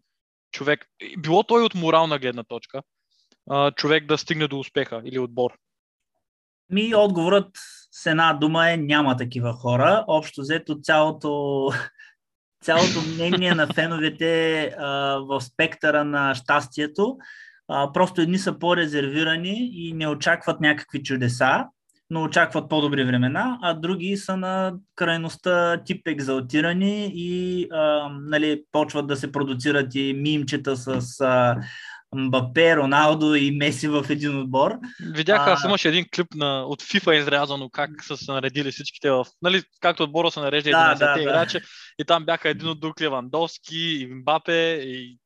човек, 0.52 0.86
било 1.18 1.42
той 1.42 1.62
от 1.62 1.74
морална 1.74 2.18
гледна 2.18 2.44
точка, 2.44 2.82
а, 3.50 3.70
човек 3.70 4.06
да 4.06 4.18
стигне 4.18 4.48
до 4.48 4.58
успеха 4.58 5.02
или 5.04 5.18
отбор? 5.18 5.52
Ми 6.70 6.94
отговорът 6.94 7.50
с 7.90 8.06
една 8.06 8.32
дума 8.32 8.70
е 8.70 8.76
няма 8.76 9.16
такива 9.16 9.52
хора. 9.52 10.04
Общо 10.08 10.40
взето 10.40 10.78
цялото, 10.82 11.70
цялото 12.64 13.00
мнение 13.14 13.54
на 13.54 13.66
феновете 13.66 14.62
а, 14.78 14.86
в 15.18 15.40
спектъра 15.40 16.04
на 16.04 16.34
щастието. 16.34 17.16
А, 17.68 17.92
просто 17.92 18.20
едни 18.20 18.38
са 18.38 18.58
по-резервирани 18.58 19.70
и 19.72 19.92
не 19.92 20.08
очакват 20.08 20.60
някакви 20.60 21.02
чудеса, 21.02 21.64
но 22.10 22.22
очакват 22.22 22.68
по-добри 22.68 23.04
времена, 23.04 23.58
а 23.62 23.74
други 23.74 24.16
са 24.16 24.36
на 24.36 24.74
крайността 24.94 25.82
тип 25.84 26.06
екзалтирани 26.08 27.10
и 27.14 27.66
а, 27.72 28.08
нали, 28.20 28.62
почват 28.72 29.06
да 29.06 29.16
се 29.16 29.32
продуцират 29.32 29.94
и 29.94 30.14
мимчета 30.14 30.76
с 30.76 31.20
а, 31.20 31.56
Мбапе, 32.14 32.76
Роналдо 32.76 33.34
и 33.34 33.50
Меси 33.50 33.88
в 33.88 34.06
един 34.08 34.40
отбор. 34.40 34.78
Видях, 35.00 35.46
аз 35.46 35.64
имаше 35.64 35.88
един 35.88 36.04
клип 36.14 36.26
на, 36.34 36.62
от 36.62 36.82
FIFA 36.82 37.12
изрязано 37.12 37.70
как 37.70 38.04
са 38.04 38.16
се 38.16 38.32
наредили 38.32 38.70
всичките 38.70 39.10
в... 39.10 39.26
Нали, 39.42 39.62
както 39.80 40.02
отбора 40.02 40.30
се 40.30 40.40
нарежда 40.40 40.70
да, 40.70 40.96
11 40.96 41.14
да, 41.14 41.22
играчи. 41.22 41.60
Да. 41.60 41.66
И 41.98 42.04
там 42.04 42.24
бяха 42.24 42.48
един 42.48 42.68
от 42.68 42.80
друг 42.80 43.00
Левандовски, 43.00 43.78
и 43.78 44.06
Мбапе, 44.06 44.72
и 44.82 45.18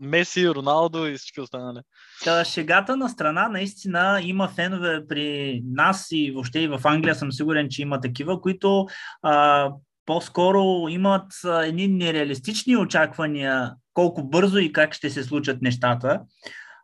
Меси, 0.00 0.48
Роналдо 0.48 1.06
и 1.06 1.16
всички 1.16 1.40
останали. 1.40 1.78
Та, 2.24 2.44
шегата 2.44 2.96
на 2.96 3.08
страна 3.08 3.48
наистина 3.48 4.20
има 4.22 4.48
фенове 4.48 5.06
при 5.08 5.60
нас 5.64 6.08
и 6.10 6.30
въобще 6.30 6.60
и 6.60 6.68
в 6.68 6.80
Англия 6.84 7.14
съм 7.14 7.32
сигурен, 7.32 7.68
че 7.70 7.82
има 7.82 8.00
такива, 8.00 8.40
които 8.40 8.86
а, 9.22 9.70
по-скоро 10.08 10.88
имат 10.88 11.32
едни 11.62 11.88
нереалистични 11.88 12.76
очаквания 12.76 13.74
колко 13.94 14.22
бързо 14.22 14.58
и 14.58 14.72
как 14.72 14.94
ще 14.94 15.10
се 15.10 15.24
случат 15.24 15.62
нещата, 15.62 16.20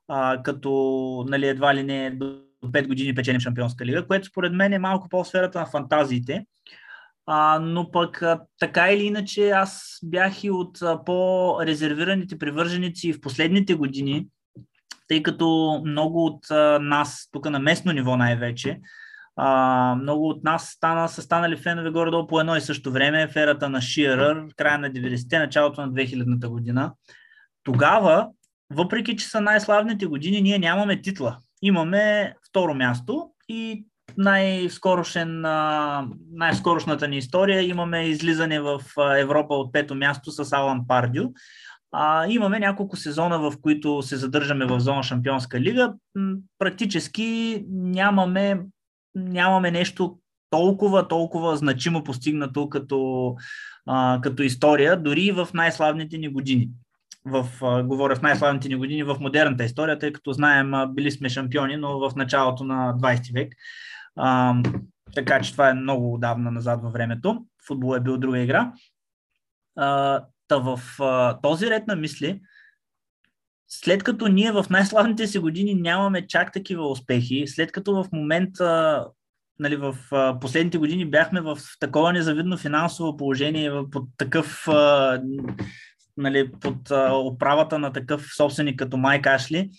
а, 0.08 0.42
като 0.42 0.70
нали, 1.28 1.48
едва 1.48 1.74
ли 1.74 1.82
не 1.82 2.10
до 2.10 2.40
5 2.64 2.86
години 2.88 3.14
печеним 3.14 3.40
Шампионска 3.40 3.86
лига, 3.86 4.06
което 4.06 4.28
според 4.28 4.52
мен 4.52 4.72
е 4.72 4.78
малко 4.78 5.08
по-сферата 5.08 5.60
на 5.60 5.66
фантазиите. 5.66 6.46
А, 7.26 7.58
но 7.58 7.90
пък 7.90 8.22
а, 8.22 8.40
така 8.60 8.90
или 8.92 9.04
иначе 9.04 9.50
аз 9.50 9.98
бях 10.02 10.44
и 10.44 10.50
от 10.50 10.82
а, 10.82 11.04
по-резервираните 11.04 12.38
привърженици 12.38 13.12
в 13.12 13.20
последните 13.20 13.74
години, 13.74 14.26
тъй 15.08 15.22
като 15.22 15.80
много 15.86 16.24
от 16.24 16.50
а, 16.50 16.78
нас, 16.78 17.28
тук 17.32 17.50
на 17.50 17.58
местно 17.58 17.92
ниво 17.92 18.16
най-вече, 18.16 18.80
а, 19.36 19.96
много 20.00 20.28
от 20.28 20.44
нас 20.44 20.66
стана, 20.66 21.08
са 21.08 21.22
станали 21.22 21.56
фенове 21.56 21.90
горе-долу 21.90 22.26
по 22.26 22.40
едно 22.40 22.56
и 22.56 22.60
също 22.60 22.92
време, 22.92 23.28
в 23.28 23.36
ерата 23.36 23.68
на 23.68 23.80
Шиърър, 23.80 24.46
края 24.56 24.78
на 24.78 24.90
90-те, 24.90 25.38
началото 25.38 25.80
на 25.80 25.92
2000-та 25.92 26.48
година. 26.48 26.92
Тогава, 27.62 28.28
въпреки 28.72 29.16
че 29.16 29.26
са 29.26 29.40
най-славните 29.40 30.06
години, 30.06 30.42
ние 30.42 30.58
нямаме 30.58 31.00
титла. 31.00 31.38
Имаме 31.62 32.34
второ 32.48 32.74
място 32.74 33.30
и 33.48 33.84
най-скорошната 34.16 37.08
ни 37.08 37.16
история 37.16 37.62
имаме 37.62 38.06
излизане 38.06 38.60
в 38.60 38.80
Европа 39.18 39.54
от 39.54 39.72
пето 39.72 39.94
място 39.94 40.30
с 40.30 40.52
Алан 40.52 40.86
Пардю. 40.86 41.28
А, 41.92 42.26
имаме 42.28 42.58
няколко 42.58 42.96
сезона, 42.96 43.38
в 43.38 43.52
които 43.62 44.02
се 44.02 44.16
задържаме 44.16 44.66
в 44.66 44.80
зона 44.80 45.02
Шампионска 45.02 45.60
лига. 45.60 45.94
Практически 46.58 47.62
нямаме 47.70 48.60
нямаме 49.14 49.70
нещо 49.70 50.18
толкова, 50.50 51.08
толкова 51.08 51.56
значимо 51.56 52.04
постигнато 52.04 52.68
като, 52.68 53.34
а, 53.86 54.20
като 54.22 54.42
история, 54.42 55.02
дори 55.02 55.32
в 55.32 55.48
най-славните 55.54 56.18
ни 56.18 56.28
години. 56.28 56.68
В, 57.24 57.48
а, 57.62 57.82
говоря 57.82 58.16
в 58.16 58.22
най-славните 58.22 58.68
ни 58.68 58.76
години 58.76 59.02
в 59.02 59.16
модерната 59.20 59.64
история, 59.64 59.98
тъй 59.98 60.12
като 60.12 60.32
знаем, 60.32 60.74
а, 60.74 60.86
били 60.86 61.10
сме 61.10 61.28
шампиони, 61.28 61.76
но 61.76 61.98
в 61.98 62.16
началото 62.16 62.64
на 62.64 62.94
20 62.98 63.32
век. 63.32 63.52
А, 64.16 64.54
така 65.14 65.40
че 65.40 65.52
това 65.52 65.70
е 65.70 65.74
много 65.74 66.14
отдавна 66.14 66.50
назад 66.50 66.82
във 66.82 66.92
времето. 66.92 67.44
Футбол 67.66 67.96
е 67.96 68.00
бил 68.00 68.18
друга 68.18 68.38
игра. 68.38 68.72
А, 69.76 70.20
та 70.48 70.56
в 70.58 70.80
а, 71.00 71.40
този 71.40 71.70
ред 71.70 71.86
на 71.86 71.96
мисли, 71.96 72.40
след 73.82 74.02
като 74.02 74.28
ние 74.28 74.52
в 74.52 74.66
най-славните 74.70 75.26
си 75.26 75.38
години 75.38 75.74
нямаме 75.74 76.26
чак 76.26 76.52
такива 76.52 76.88
успехи, 76.90 77.44
след 77.46 77.72
като 77.72 77.92
в 77.94 78.08
момента, 78.12 79.00
нали, 79.58 79.76
в 79.76 79.96
последните 80.40 80.78
години 80.78 81.10
бяхме 81.10 81.40
в 81.40 81.58
такова 81.80 82.12
незавидно 82.12 82.56
финансово 82.56 83.16
положение, 83.16 83.72
под 83.92 84.08
такъв, 84.16 84.68
нали, 86.16 86.50
под 86.60 86.90
управата 87.32 87.78
на 87.78 87.92
такъв 87.92 88.26
собственик 88.36 88.78
като 88.78 88.96
Майк 88.96 89.26
Ашли, 89.26 89.70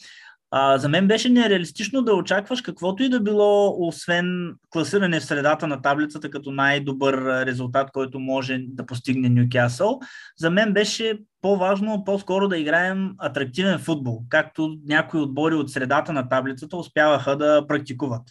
А, 0.51 0.77
за 0.77 0.89
мен 0.89 1.07
беше 1.07 1.29
нереалистично 1.29 2.01
да 2.01 2.13
очакваш 2.13 2.61
каквото 2.61 3.03
и 3.03 3.09
да 3.09 3.19
било, 3.19 3.87
освен 3.87 4.55
класиране 4.69 5.19
в 5.19 5.25
средата 5.25 5.67
на 5.67 5.81
таблицата 5.81 6.29
като 6.29 6.51
най-добър 6.51 7.45
резултат, 7.45 7.91
който 7.91 8.19
може 8.19 8.57
да 8.67 8.85
постигне 8.85 9.29
Ньюкасъл. 9.29 9.99
За 10.37 10.49
мен 10.49 10.73
беше 10.73 11.19
по-важно 11.41 12.03
по-скоро 12.03 12.47
да 12.47 12.57
играем 12.57 13.11
атрактивен 13.17 13.79
футбол, 13.79 14.23
както 14.29 14.77
някои 14.87 15.21
отбори 15.21 15.55
от 15.55 15.71
средата 15.71 16.13
на 16.13 16.29
таблицата 16.29 16.77
успяваха 16.77 17.37
да 17.37 17.67
практикуват. 17.67 18.23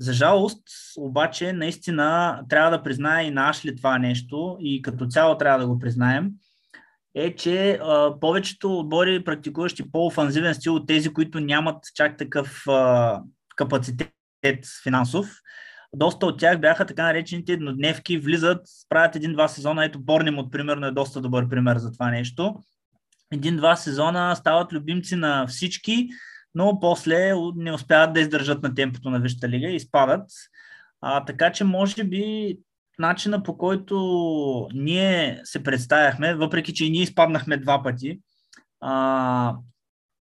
За 0.00 0.12
жалост, 0.12 0.62
обаче, 0.98 1.52
наистина 1.52 2.40
трябва 2.48 2.70
да 2.70 2.82
призная 2.82 3.26
и 3.26 3.30
на 3.30 3.48
Ашли 3.48 3.76
това 3.76 3.98
нещо 3.98 4.56
и 4.60 4.82
като 4.82 5.06
цяло 5.06 5.38
трябва 5.38 5.58
да 5.58 5.66
го 5.66 5.78
признаем– 5.78 6.30
е, 7.14 7.36
че 7.36 7.78
а, 7.82 8.20
повечето 8.20 8.78
отбори, 8.78 9.24
практикуващи 9.24 9.92
по-офанзивен 9.92 10.54
стил 10.54 10.74
от 10.74 10.86
тези, 10.86 11.12
които 11.12 11.40
нямат 11.40 11.84
чак 11.94 12.18
такъв 12.18 12.62
а, 12.68 13.20
капацитет 13.56 14.12
финансов, 14.82 15.26
доста 15.92 16.26
от 16.26 16.38
тях 16.38 16.60
бяха 16.60 16.86
така 16.86 17.02
наречените 17.02 17.52
еднодневки, 17.52 18.18
влизат, 18.18 18.66
правят 18.88 19.16
един-два 19.16 19.48
сезона. 19.48 19.84
Ето 19.84 20.00
от 20.38 20.52
примерно, 20.52 20.86
е 20.86 20.90
доста 20.90 21.20
добър 21.20 21.48
пример 21.48 21.78
за 21.78 21.92
това 21.92 22.10
нещо. 22.10 22.54
Един-два 23.32 23.76
сезона 23.76 24.36
стават 24.36 24.72
любимци 24.72 25.16
на 25.16 25.46
всички, 25.46 26.08
но 26.54 26.80
после 26.80 27.32
не 27.56 27.72
успяват 27.72 28.12
да 28.12 28.20
издържат 28.20 28.62
на 28.62 28.74
темпото 28.74 29.10
на 29.10 29.20
Висшата 29.20 29.48
лига 29.48 29.68
и 29.68 29.80
спадат. 29.80 30.30
А, 31.00 31.24
така 31.24 31.52
че, 31.52 31.64
може 31.64 32.04
би, 32.04 32.56
начина 32.98 33.42
по 33.42 33.58
който 33.58 34.68
ние 34.74 35.40
се 35.44 35.62
представяхме, 35.62 36.34
въпреки 36.34 36.74
че 36.74 36.84
и 36.84 36.90
ние 36.90 37.02
изпаднахме 37.02 37.56
два 37.56 37.82
пъти, 37.82 38.20
а, 38.80 39.56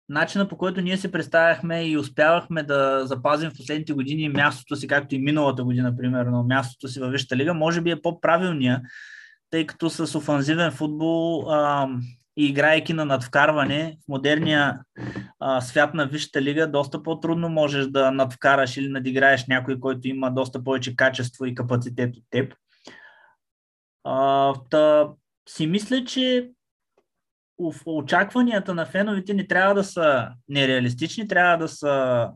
начина 0.10 0.48
по 0.48 0.58
който 0.58 0.82
ние 0.82 0.98
се 0.98 1.12
представяхме 1.12 1.84
и 1.84 1.98
успявахме 1.98 2.64
да 2.64 3.02
запазим 3.06 3.50
в 3.50 3.58
последните 3.58 3.94
години 3.94 4.30
мястото 4.30 4.76
си, 4.76 4.88
както 4.88 5.16
и 5.16 5.20
миналата 5.20 5.64
година, 5.64 5.98
примерно, 5.98 6.44
мястото 6.44 6.88
си 6.88 7.00
във 7.00 7.12
Висшата 7.12 7.36
лига, 7.36 7.54
може 7.54 7.82
би 7.82 7.92
е 7.92 8.02
по-правилния, 8.02 8.82
тъй 9.50 9.68
като 9.68 9.90
с 9.90 10.16
офанзивен 10.16 10.72
футбол 10.72 11.52
а, 11.52 11.90
и 12.38 12.46
играйки 12.46 12.94
на 12.94 13.06
надвкарване 13.06 13.98
в 14.06 14.08
модерния 14.08 14.80
а, 15.40 15.62
свят 15.62 15.94
на 15.94 16.06
Висшата 16.06 16.42
лига, 16.42 16.68
доста 16.68 17.04
по-трудно 17.04 17.50
можеш 17.50 17.88
да 17.88 18.12
надвкараш 18.12 18.78
или 18.78 18.90
надиграеш 18.90 19.48
някой, 19.48 19.80
който 19.80 20.08
има 20.08 20.32
доста 20.32 20.64
повече 20.64 20.96
качество 20.96 21.46
и 21.46 21.56
капацитет 21.56 22.16
от 22.16 22.24
теб. 22.30 22.54
Та, 24.70 25.10
си 25.50 25.68
мисля, 25.68 26.04
че 26.06 26.50
очакванията 27.86 28.74
на 28.74 28.86
феновете 28.86 29.34
не 29.34 29.48
трябва 29.48 29.76
да 29.76 29.84
са 29.84 30.30
нереалистични, 30.50 31.28
трябва 31.28 31.58
да 31.58 31.68
са 31.68 32.28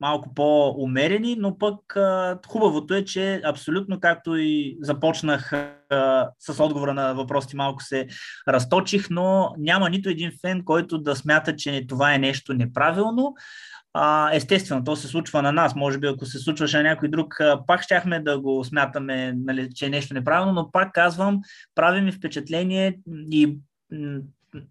малко 0.00 0.34
по-умерени, 0.34 1.36
но 1.38 1.58
пък 1.58 1.96
хубавото 2.46 2.94
е, 2.94 3.04
че 3.04 3.40
абсолютно 3.44 4.00
както 4.00 4.36
и 4.36 4.78
започнах 4.80 5.52
с 6.38 6.60
отговора 6.60 6.94
на 6.94 7.14
въпросите, 7.14 7.56
малко 7.56 7.82
се 7.82 8.06
разточих, 8.48 9.06
но 9.10 9.54
няма 9.58 9.90
нито 9.90 10.08
един 10.08 10.32
фен, 10.40 10.64
който 10.64 10.98
да 10.98 11.16
смята, 11.16 11.56
че 11.56 11.86
това 11.88 12.14
е 12.14 12.18
нещо 12.18 12.54
неправилно. 12.54 13.34
Естествено, 14.32 14.84
то 14.84 14.96
се 14.96 15.08
случва 15.08 15.42
на 15.42 15.52
нас. 15.52 15.74
Може 15.74 15.98
би, 15.98 16.06
ако 16.06 16.26
се 16.26 16.38
случваше 16.38 16.76
на 16.76 16.82
някой 16.82 17.08
друг, 17.08 17.34
пак 17.66 17.82
щяхме 17.82 18.20
да 18.20 18.40
го 18.40 18.64
смятаме, 18.64 19.34
нали, 19.36 19.68
че 19.74 19.86
е 19.86 19.90
нещо 19.90 20.14
неправилно, 20.14 20.52
но 20.52 20.70
пак 20.70 20.92
казвам, 20.92 21.40
прави 21.74 22.00
ми 22.00 22.12
впечатление 22.12 22.98
и 23.30 23.58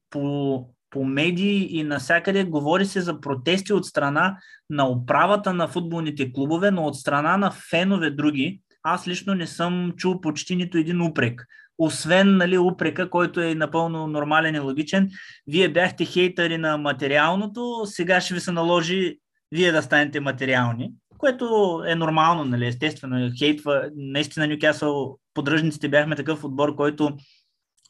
по, 0.09 0.65
по 0.89 1.05
медии 1.05 1.78
и 1.80 1.84
насякъде 1.84 2.43
говори 2.43 2.86
се 2.86 3.01
за 3.01 3.21
протести 3.21 3.73
от 3.73 3.86
страна 3.86 4.38
на 4.69 4.89
управата 4.89 5.53
на 5.53 5.67
футболните 5.67 6.34
клубове, 6.34 6.71
но 6.71 6.86
от 6.86 6.95
страна 6.95 7.38
на 7.38 7.51
фенове 7.51 8.09
други. 8.09 8.61
Аз 8.84 9.07
лично 9.07 9.36
не 9.36 9.47
съм 9.47 9.93
чул 9.97 10.21
почти 10.21 10.55
нито 10.55 10.78
един 10.78 11.01
упрек 11.01 11.45
освен 11.78 12.38
нали, 12.38 12.57
упрека, 12.57 13.09
който 13.09 13.41
е 13.41 13.55
напълно 13.55 14.07
нормален 14.07 14.55
и 14.55 14.59
логичен, 14.59 15.09
вие 15.47 15.69
бяхте 15.69 16.05
хейтъри 16.05 16.57
на 16.57 16.78
материалното, 16.78 17.82
сега 17.86 18.21
ще 18.21 18.34
ви 18.34 18.39
се 18.39 18.51
наложи 18.51 19.17
вие 19.51 19.71
да 19.71 19.82
станете 19.82 20.19
материални, 20.19 20.91
което 21.17 21.45
е 21.88 21.95
нормално, 21.95 22.45
нали, 22.45 22.67
естествено. 22.67 23.32
Хейтва, 23.38 23.89
наистина 23.95 24.47
Нюкасъл, 24.47 25.17
поддръжниците 25.34 25.89
бяхме 25.89 26.15
такъв 26.15 26.43
отбор, 26.43 26.75
който 26.75 27.17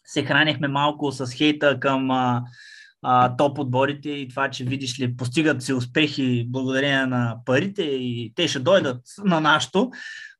се 0.05 0.23
хранихме 0.23 0.67
малко 0.67 1.11
с 1.11 1.33
хейта 1.33 1.79
към 1.79 2.11
а, 2.11 2.43
а, 3.01 3.35
топ 3.35 3.59
отборите 3.59 4.09
и 4.09 4.27
това, 4.27 4.49
че 4.49 4.63
видиш 4.63 4.99
ли, 4.99 5.15
постигат 5.17 5.61
се 5.61 5.73
успехи 5.73 6.45
благодарение 6.49 7.05
на 7.05 7.37
парите 7.45 7.83
и 7.83 8.33
те 8.35 8.47
ще 8.47 8.59
дойдат 8.59 9.01
на 9.25 9.41
нашото 9.41 9.91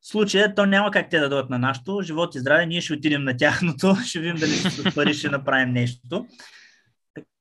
случая 0.08 0.56
то 0.56 0.66
няма 0.66 0.92
как 0.92 1.10
те 1.10 1.20
да 1.20 1.30
дойдат 1.30 1.50
на 1.50 1.60
нашото. 1.60 2.02
Живот 2.02 2.36
и 2.36 2.40
здраве, 2.40 2.66
ние 2.66 2.82
ще 2.82 2.94
отидем 2.94 3.24
на 3.24 3.38
тяхното, 3.38 3.96
ще 4.06 4.20
видим 4.20 4.36
дали 4.36 4.52
с 4.52 4.96
пари 4.96 5.14
ще 5.14 5.30
направим 5.30 5.74
нещо. 5.74 6.28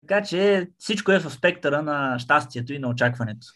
Така 0.01 0.23
че 0.23 0.69
всичко 0.79 1.13
е 1.13 1.19
в 1.19 1.31
спектъра 1.31 1.83
на 1.83 2.19
щастието 2.19 2.73
и 2.73 2.79
на 2.79 2.89
очакването. 2.89 3.47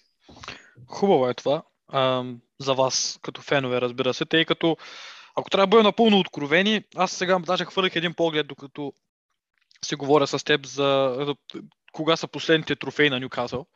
Хубаво 0.87 1.29
е 1.29 1.35
това. 1.35 1.63
А, 1.89 2.25
за 2.61 2.75
вас 2.75 3.19
като 3.23 3.43
фенове, 3.43 3.81
разбира 3.81 4.15
се, 4.15 4.25
тъй 4.25 4.45
като 4.45 4.77
ако 5.37 5.51
трябва 5.51 5.67
да 5.67 5.71
бъдем 5.71 5.85
напълно 5.85 6.19
откровени, 6.19 6.85
аз 6.97 7.13
сега 7.13 7.39
даже 7.39 7.65
хвърлих 7.65 7.97
един 7.97 8.15
поглед, 8.15 8.47
докато 8.47 8.93
се 9.85 9.97
говоря 9.97 10.27
с 10.27 10.45
теб 10.45 10.67
за 10.67 11.35
кога 11.93 12.17
са 12.17 12.29
последните 12.29 12.77
трофеи 12.77 13.11
на 13.11 13.21
Нюкасъл. 13.21 13.67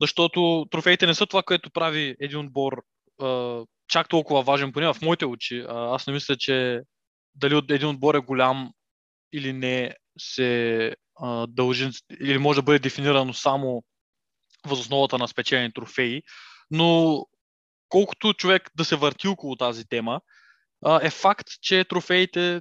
Защото 0.00 0.66
трофеите 0.70 1.06
не 1.06 1.14
са 1.14 1.26
това, 1.26 1.42
което 1.42 1.70
прави 1.70 2.16
един 2.20 2.38
отбор 2.38 2.82
чак 3.88 4.08
толкова 4.08 4.42
важен, 4.42 4.72
поне 4.72 4.92
в 4.92 5.02
моите 5.02 5.26
очи. 5.26 5.64
Аз 5.68 6.06
не 6.06 6.12
мисля, 6.12 6.36
че 6.36 6.80
дали 7.34 7.62
един 7.70 7.88
отбор 7.88 8.14
е 8.14 8.18
голям 8.18 8.72
или 9.32 9.52
не 9.52 9.94
се 10.18 10.96
а, 11.16 11.46
дължи 11.46 11.90
или 12.20 12.38
може 12.38 12.58
да 12.58 12.62
бъде 12.62 12.78
дефинирано 12.78 13.34
само 13.34 13.84
възосновата 14.66 15.18
на 15.18 15.28
спечелени 15.28 15.72
трофеи, 15.72 16.22
но 16.70 17.20
колкото 17.88 18.34
човек 18.34 18.70
да 18.76 18.84
се 18.84 18.96
върти 18.96 19.28
около 19.28 19.56
тази 19.56 19.84
тема, 19.88 20.20
е 21.02 21.10
факт, 21.10 21.46
че 21.60 21.84
трофеите 21.84 22.60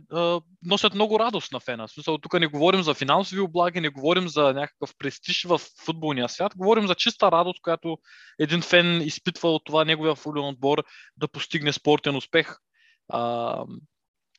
носят 0.66 0.94
много 0.94 1.20
радост 1.20 1.52
на 1.52 1.60
фена. 1.60 1.88
Смисъл, 1.88 2.18
тук 2.18 2.40
не 2.40 2.48
говорим 2.48 2.84
за 2.84 2.94
финансови 2.94 3.42
облаги, 3.42 3.82
не 3.82 3.90
говорим 3.90 4.28
за 4.28 4.42
някакъв 4.42 4.94
престиж 4.98 5.44
в 5.44 5.62
футболния 5.86 6.30
свят, 6.30 6.58
говорим 6.58 6.88
за 6.88 6.96
чиста 6.96 7.32
радост, 7.32 7.62
която 7.62 7.98
един 8.40 8.62
фен 8.62 9.02
изпитва 9.02 9.50
от 9.50 9.62
това 9.66 9.86
неговия 9.86 10.16
футболен 10.16 10.50
отбор 10.50 10.84
да 11.18 11.28
постигне 11.28 11.74
спортен 11.74 12.16
успех. 12.16 12.58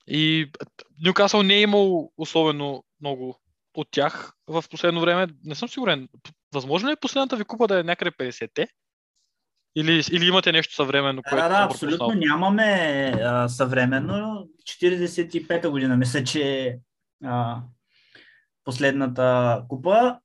и 0.08 0.50
Ньюкасъл 1.06 1.42
не 1.42 1.54
е 1.54 1.60
имал 1.60 2.12
особено 2.16 2.84
много 3.00 3.40
от 3.74 3.88
тях 3.90 4.32
в 4.46 4.64
последно 4.70 5.00
време. 5.00 5.26
Не 5.44 5.54
съм 5.54 5.68
сигурен. 5.68 6.08
Възможно 6.54 6.88
ли 6.88 6.92
е 6.92 6.96
последната 6.96 7.36
ви 7.36 7.44
купа 7.44 7.66
да 7.66 7.80
е 7.80 7.82
някъде 7.82 8.10
50-те? 8.10 8.68
Или, 9.76 10.02
или 10.12 10.26
имате 10.26 10.52
нещо 10.52 10.74
съвременно? 10.74 11.22
Което 11.22 11.42
да, 11.42 11.48
да, 11.48 11.64
абсолютно 11.64 12.12
нямаме 12.14 12.62
а, 13.22 13.48
съвременно. 13.48 14.48
45-та 14.64 15.70
година, 15.70 15.96
мисля, 15.96 16.24
че 16.24 16.76
а, 17.24 17.62
последната 18.64 19.62
купа. 19.68 20.18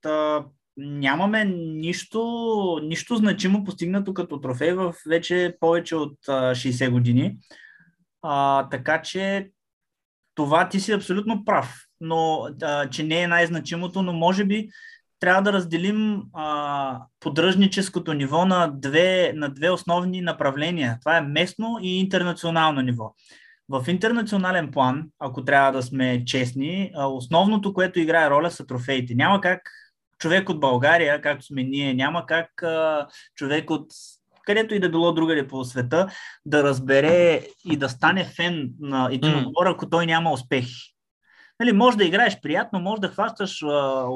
Та, 0.00 0.44
нямаме 0.76 1.44
нищо, 1.44 2.80
нищо 2.82 3.16
значимо 3.16 3.64
постигнато 3.64 4.14
като 4.14 4.40
трофей 4.40 4.72
в 4.72 4.94
вече 5.08 5.56
повече 5.60 5.96
от 5.96 6.18
а, 6.28 6.54
60 6.54 6.90
години. 6.90 7.36
А, 8.22 8.68
така 8.68 9.02
че 9.02 9.50
това 10.34 10.68
ти 10.68 10.80
си 10.80 10.92
абсолютно 10.92 11.44
прав, 11.44 11.86
но 12.00 12.48
а, 12.62 12.90
че 12.90 13.02
не 13.02 13.22
е 13.22 13.28
най-значимото, 13.28 14.02
но 14.02 14.12
може 14.12 14.44
би 14.44 14.68
трябва 15.22 15.42
да 15.42 15.52
разделим 15.52 16.22
а, 16.32 17.00
поддръжническото 17.20 18.12
ниво 18.12 18.44
на 18.44 18.72
две, 18.74 19.32
на 19.36 19.48
две 19.48 19.70
основни 19.70 20.20
направления. 20.20 20.98
Това 21.00 21.16
е 21.16 21.20
местно 21.20 21.78
и 21.82 22.00
интернационално 22.00 22.80
ниво. 22.80 23.14
В 23.68 23.84
интернационален 23.88 24.70
план, 24.70 25.04
ако 25.18 25.44
трябва 25.44 25.72
да 25.72 25.82
сме 25.82 26.24
честни, 26.24 26.92
основното, 26.96 27.74
което 27.74 28.00
играе 28.00 28.30
роля 28.30 28.50
са 28.50 28.66
трофеите. 28.66 29.14
Няма 29.14 29.40
как 29.40 29.70
човек 30.18 30.48
от 30.48 30.60
България, 30.60 31.20
както 31.20 31.46
сме 31.46 31.62
ние, 31.62 31.94
няма 31.94 32.26
как 32.26 32.62
а, 32.62 33.06
човек 33.34 33.70
от 33.70 33.86
където 34.46 34.74
и 34.74 34.80
да 34.80 34.90
било 34.90 35.12
другаде 35.12 35.48
по 35.48 35.64
света, 35.64 36.08
да 36.46 36.62
разбере 36.62 37.46
и 37.64 37.76
да 37.76 37.88
стане 37.88 38.24
фен 38.24 38.70
на 38.80 39.08
един 39.12 39.38
отбор, 39.38 39.66
ако 39.66 39.90
той 39.90 40.06
няма 40.06 40.32
успехи. 40.32 40.94
Нали, 41.60 41.72
може 41.72 41.96
да 41.96 42.04
играеш 42.04 42.40
приятно, 42.40 42.80
може 42.80 43.00
да 43.00 43.08
хващаш 43.08 43.62
а, 43.62 44.06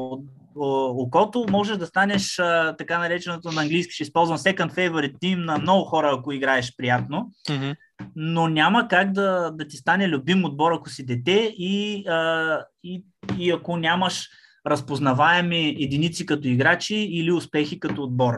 окото, 0.57 1.47
можеш 1.51 1.77
да 1.77 1.87
станеш 1.87 2.39
а, 2.39 2.77
така 2.77 2.99
нареченото 2.99 3.53
на 3.53 3.63
английски, 3.63 3.93
ще 3.93 4.03
използвам 4.03 4.39
second 4.39 4.75
favorite 4.75 5.15
team 5.19 5.45
на 5.45 5.59
много 5.59 5.85
хора, 5.85 6.11
ако 6.19 6.33
играеш 6.33 6.77
приятно, 6.77 7.31
mm-hmm. 7.49 7.77
но 8.17 8.49
няма 8.49 8.89
как 8.89 9.13
да, 9.13 9.51
да 9.51 9.69
ти 9.69 9.77
стане 9.77 10.09
любим 10.09 10.45
отбор, 10.45 10.73
ако 10.73 10.91
си 10.91 11.07
дете 11.07 11.55
и, 11.59 12.05
а, 12.09 12.61
и, 12.85 13.05
и 13.39 13.51
ако 13.51 13.77
нямаш 13.77 14.29
разпознаваеми 14.67 15.77
единици 15.81 16.27
като 16.27 16.49
играчи 16.49 16.97
или 16.97 17.33
успехи 17.33 17.81
като 17.81 18.03
отбор. 18.03 18.35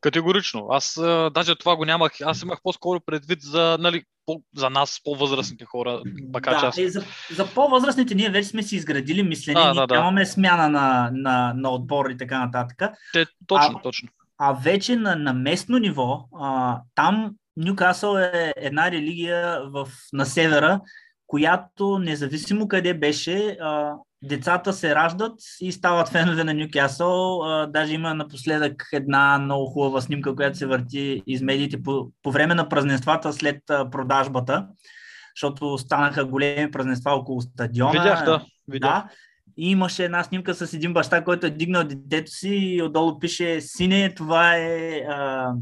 Категорично. 0.00 0.66
Аз 0.70 0.98
а, 0.98 1.30
даже 1.34 1.54
това 1.54 1.76
го 1.76 1.84
нямах. 1.84 2.12
Аз 2.24 2.42
имах 2.42 2.58
по-скоро 2.62 3.00
предвид 3.00 3.42
за, 3.42 3.76
нали, 3.80 4.04
по, 4.26 4.42
за 4.56 4.70
нас, 4.70 5.00
по-възрастните 5.04 5.64
хора. 5.64 6.02
Бака, 6.22 6.50
да, 6.50 6.66
аз... 6.66 6.78
е, 6.78 6.88
за, 6.88 7.02
за 7.30 7.54
по-възрастните 7.54 8.14
ние 8.14 8.30
вече 8.30 8.48
сме 8.48 8.62
си 8.62 8.76
изградили 8.76 9.22
мислене, 9.22 9.60
Да, 9.60 9.74
да, 9.74 9.86
да. 9.86 9.94
нямаме 9.94 10.26
смяна 10.26 10.68
на, 10.68 11.10
на, 11.12 11.52
на 11.56 11.70
отбор 11.70 12.10
и 12.10 12.16
така 12.16 12.38
нататък. 12.46 12.82
Те, 13.12 13.26
точно, 13.46 13.78
А- 13.78 13.82
точно. 13.82 14.08
А 14.38 14.52
вече 14.52 14.96
на, 14.96 15.16
на 15.16 15.32
местно 15.32 15.78
ниво, 15.78 16.24
а, 16.40 16.78
там 16.94 17.30
Нюкасъл 17.56 18.16
е 18.16 18.52
една 18.56 18.90
религия 18.90 19.60
в, 19.64 19.88
на 20.12 20.26
севера, 20.26 20.80
която 21.26 21.98
независимо 21.98 22.68
къде 22.68 22.94
беше, 22.94 23.56
а, 23.60 23.94
децата 24.22 24.72
се 24.72 24.94
раждат 24.94 25.40
и 25.60 25.72
стават 25.72 26.08
фенове 26.08 26.44
на 26.44 26.54
Нюкасъл. 26.54 27.42
Даже 27.68 27.94
има 27.94 28.14
напоследък 28.14 28.88
една 28.92 29.38
много 29.38 29.66
хубава 29.66 30.00
снимка, 30.00 30.36
която 30.36 30.58
се 30.58 30.66
върти 30.66 31.22
из 31.26 31.42
медиите 31.42 31.82
по, 31.82 32.10
по 32.22 32.30
време 32.32 32.54
на 32.54 32.68
празненствата 32.68 33.32
след 33.32 33.58
продажбата, 33.66 34.66
защото 35.36 35.78
станаха 35.78 36.24
големи 36.24 36.70
празненства 36.70 37.12
около 37.12 37.40
стадиона. 37.40 37.92
Видях, 37.92 38.24
да. 38.24 38.44
Видях. 38.68 38.90
Да. 38.90 39.08
И 39.56 39.70
имаше 39.70 40.04
една 40.04 40.24
снимка 40.24 40.54
с 40.54 40.72
един 40.72 40.92
баща, 40.92 41.24
който 41.24 41.46
е 41.46 41.50
дигнал 41.50 41.84
детето 41.84 42.30
си 42.30 42.48
и 42.48 42.82
отдолу 42.82 43.18
пише 43.18 43.60
Сине, 43.60 44.14
това 44.14 44.56
е 44.56 45.04
а, 45.08 45.52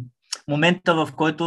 момента, 0.48 0.94
в 0.94 1.08
който 1.16 1.44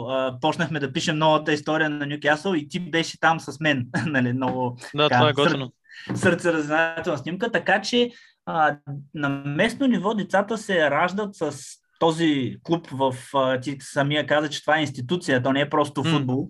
а, 0.00 0.38
почнахме 0.40 0.80
да 0.80 0.92
пишем 0.92 1.18
новата 1.18 1.52
история 1.52 1.90
на 1.90 2.06
Нюкасъл 2.06 2.54
и 2.54 2.68
ти 2.68 2.80
беше 2.80 3.20
там 3.20 3.40
с 3.40 3.60
мен. 3.60 3.86
нали, 4.06 4.32
много 4.32 4.78
Да, 4.94 5.08
Така, 5.08 5.18
това 5.18 5.28
е 5.28 5.32
готино. 5.32 5.72
Сърцеразнателна 6.14 7.18
снимка, 7.18 7.52
така 7.52 7.82
че 7.82 8.10
а, 8.46 8.76
на 9.14 9.28
местно 9.28 9.86
ниво 9.86 10.14
децата 10.14 10.58
се 10.58 10.90
раждат 10.90 11.36
с 11.36 11.52
този 11.98 12.56
клуб 12.62 12.88
в... 12.92 13.14
А, 13.34 13.60
ти 13.60 13.76
самия 13.80 14.26
каза, 14.26 14.48
че 14.48 14.60
това 14.60 14.78
е 14.78 14.80
институция, 14.80 15.42
то 15.42 15.52
не 15.52 15.60
е 15.60 15.70
просто 15.70 16.04
футбол. 16.04 16.48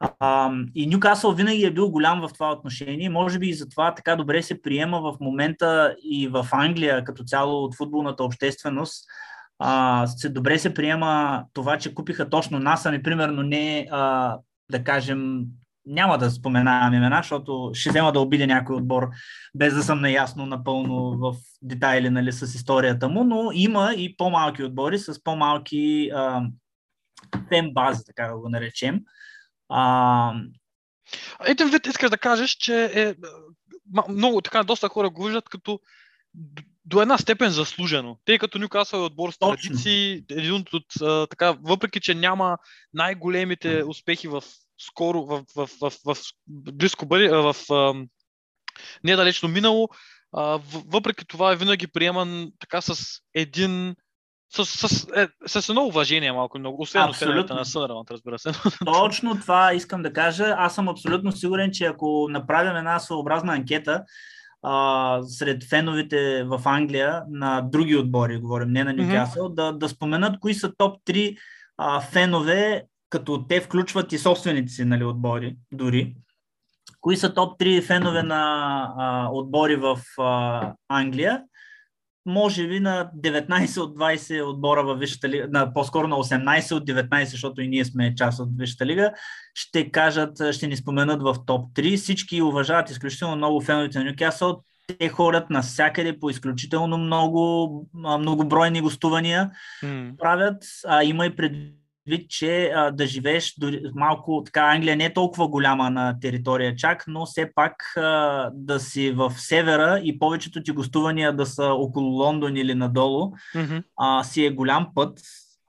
А, 0.00 0.52
и 0.74 0.86
Нюкасъл 0.86 1.32
винаги 1.32 1.64
е 1.64 1.70
бил 1.70 1.90
голям 1.90 2.20
в 2.20 2.32
това 2.32 2.52
отношение. 2.52 3.10
Може 3.10 3.38
би 3.38 3.48
и 3.48 3.54
затова 3.54 3.94
така 3.94 4.16
добре 4.16 4.42
се 4.42 4.62
приема 4.62 5.00
в 5.00 5.16
момента 5.20 5.96
и 6.02 6.28
в 6.28 6.48
Англия 6.52 7.04
като 7.04 7.24
цяло 7.24 7.64
от 7.64 7.76
футболната 7.76 8.24
общественост. 8.24 9.04
А, 9.58 10.06
се, 10.06 10.28
добре 10.28 10.58
се 10.58 10.74
приема 10.74 11.44
това, 11.52 11.78
че 11.78 11.94
купиха 11.94 12.30
точно 12.30 12.58
нас, 12.58 12.82
примерно 13.04 13.42
не 13.42 13.88
а, 13.90 14.36
да 14.70 14.84
кажем 14.84 15.44
няма 15.88 16.18
да 16.18 16.30
споменавам 16.30 16.94
имена, 16.94 17.16
защото 17.16 17.70
ще 17.74 17.90
взема 17.90 18.12
да 18.12 18.20
обидя 18.20 18.46
някой 18.46 18.76
отбор, 18.76 19.08
без 19.54 19.74
да 19.74 19.82
съм 19.82 20.00
наясно 20.00 20.46
напълно 20.46 21.18
в 21.18 21.34
детайли 21.62 22.10
нали, 22.10 22.32
с 22.32 22.54
историята 22.54 23.08
му, 23.08 23.24
но 23.24 23.50
има 23.52 23.94
и 23.96 24.16
по-малки 24.16 24.64
отбори 24.64 24.98
с 24.98 25.22
по-малки 25.24 26.10
а, 26.14 26.42
фен 27.48 27.70
бази, 27.72 28.04
така 28.04 28.26
да 28.26 28.38
го 28.38 28.48
наречем. 28.48 29.00
А, 29.68 30.34
Един 31.46 31.68
вид 31.68 31.86
искаш 31.86 32.10
да 32.10 32.18
кажеш, 32.18 32.50
че 32.50 32.84
е, 32.94 33.14
много, 34.08 34.40
така, 34.40 34.62
доста 34.62 34.88
хора 34.88 35.10
го 35.10 35.24
виждат 35.24 35.48
като 35.48 35.80
до 36.84 37.02
една 37.02 37.18
степен 37.18 37.50
заслужено. 37.50 38.18
Тъй 38.24 38.38
като 38.38 38.58
Нюкасъл 38.58 38.98
е 38.98 39.02
отбор 39.02 39.30
с 39.30 39.38
традиции, 39.38 40.24
един 40.30 40.64
от, 40.72 41.28
така, 41.30 41.56
въпреки 41.62 42.00
че 42.00 42.14
няма 42.14 42.58
най-големите 42.94 43.84
успехи 43.86 44.28
в 44.28 44.42
скоро, 44.78 45.22
в, 45.22 45.44
в, 45.56 45.68
в, 45.80 45.90
в, 45.90 46.14
в 46.14 46.16
близко 46.48 47.06
бъде, 47.06 47.28
в 47.28 47.56
а, 47.70 47.94
недалечно 49.04 49.48
минало, 49.48 49.88
в- 50.32 50.60
въпреки 50.86 51.26
това 51.26 51.52
е 51.52 51.56
винаги 51.56 51.86
приеман 51.86 52.50
така 52.60 52.80
с 52.80 53.20
един 53.34 53.96
с, 54.50 54.66
с, 54.66 55.06
е, 55.16 55.28
с 55.46 55.68
едно 55.68 55.84
уважение 55.84 56.32
малко 56.32 56.58
много, 56.58 56.82
освен 56.82 57.02
Абсолютно. 57.02 57.56
на 57.56 57.64
Съндърланд, 57.64 58.10
разбира 58.10 58.38
се. 58.38 58.52
Точно 58.84 59.40
това 59.40 59.72
искам 59.74 60.02
да 60.02 60.12
кажа. 60.12 60.54
Аз 60.58 60.74
съм 60.74 60.88
абсолютно 60.88 61.32
сигурен, 61.32 61.70
че 61.72 61.84
ако 61.84 62.26
направим 62.30 62.76
една 62.76 62.98
своеобразна 62.98 63.52
анкета 63.54 64.04
а, 64.62 65.22
сред 65.22 65.64
феновете 65.64 66.44
в 66.44 66.62
Англия 66.64 67.22
на 67.30 67.60
други 67.60 67.96
отбори, 67.96 68.38
говорим 68.38 68.68
не 68.68 68.84
на 68.84 68.92
Мгм. 68.92 69.02
Нюкасъл, 69.02 69.48
да, 69.48 69.72
да 69.72 69.88
споменат 69.88 70.40
кои 70.40 70.54
са 70.54 70.72
топ 70.78 71.02
3 71.06 71.36
а, 71.76 72.00
фенове, 72.00 72.84
като 73.10 73.46
те 73.46 73.60
включват 73.60 74.12
и 74.12 74.18
собствените 74.18 74.72
си 74.72 74.84
нали, 74.84 75.04
отбори 75.04 75.56
дори. 75.72 76.14
Кои 77.00 77.16
са 77.16 77.34
топ 77.34 77.60
3 77.60 77.82
фенове 77.82 78.22
на 78.22 78.82
а, 78.98 79.28
отбори 79.32 79.76
в 79.76 79.98
а, 80.18 80.74
Англия? 80.88 81.42
може 82.28 82.68
би 82.68 82.80
на 82.80 83.10
19 83.16 83.80
от 83.80 83.98
20 83.98 84.48
отбора 84.48 84.82
във 84.82 84.98
Висшата 84.98 85.28
лига, 85.28 85.46
на, 85.50 85.74
по-скоро 85.74 86.08
на 86.08 86.16
18 86.16 86.72
от 86.72 86.86
19, 86.86 87.24
защото 87.24 87.60
и 87.60 87.68
ние 87.68 87.84
сме 87.84 88.14
част 88.14 88.40
от 88.40 88.48
Висшата 88.58 88.86
лига, 88.86 89.12
ще 89.54 89.90
кажат, 89.90 90.54
ще 90.54 90.66
ни 90.66 90.76
споменат 90.76 91.22
в 91.22 91.36
топ 91.46 91.72
3. 91.74 91.96
Всички 91.96 92.42
уважават 92.42 92.90
изключително 92.90 93.36
много 93.36 93.60
феновете 93.60 93.98
на 93.98 94.04
Нюкасъл. 94.04 94.62
Те 94.98 95.08
ходят 95.08 95.50
навсякъде 95.50 96.18
по 96.18 96.30
изключително 96.30 96.98
много 96.98 97.86
многобройни 97.94 98.80
гостувания 98.80 99.50
М. 99.82 100.10
правят. 100.18 100.64
А, 100.86 101.04
има 101.04 101.26
и 101.26 101.36
предвид, 101.36 101.74
че 102.28 102.72
а, 102.74 102.90
да 102.90 103.06
живееш 103.06 103.54
дори, 103.58 103.82
малко 103.94 104.42
така, 104.46 104.60
Англия 104.62 104.96
не 104.96 105.04
е 105.04 105.12
толкова 105.12 105.48
голяма 105.48 105.90
на 105.90 106.20
територия 106.20 106.76
чак, 106.76 107.04
но 107.08 107.26
все 107.26 107.50
пак 107.54 107.96
а, 107.96 108.50
да 108.54 108.80
си 108.80 109.10
в 109.10 109.32
севера 109.36 110.00
и 110.04 110.18
повечето 110.18 110.62
ти 110.62 110.70
гостувания 110.72 111.32
да 111.36 111.46
са 111.46 111.64
около 111.64 112.10
Лондон 112.10 112.56
или 112.56 112.74
надолу, 112.74 113.32
Мгм. 113.54 113.76
а, 113.96 114.24
си 114.24 114.44
е 114.44 114.50
голям 114.50 114.88
път. 114.94 115.20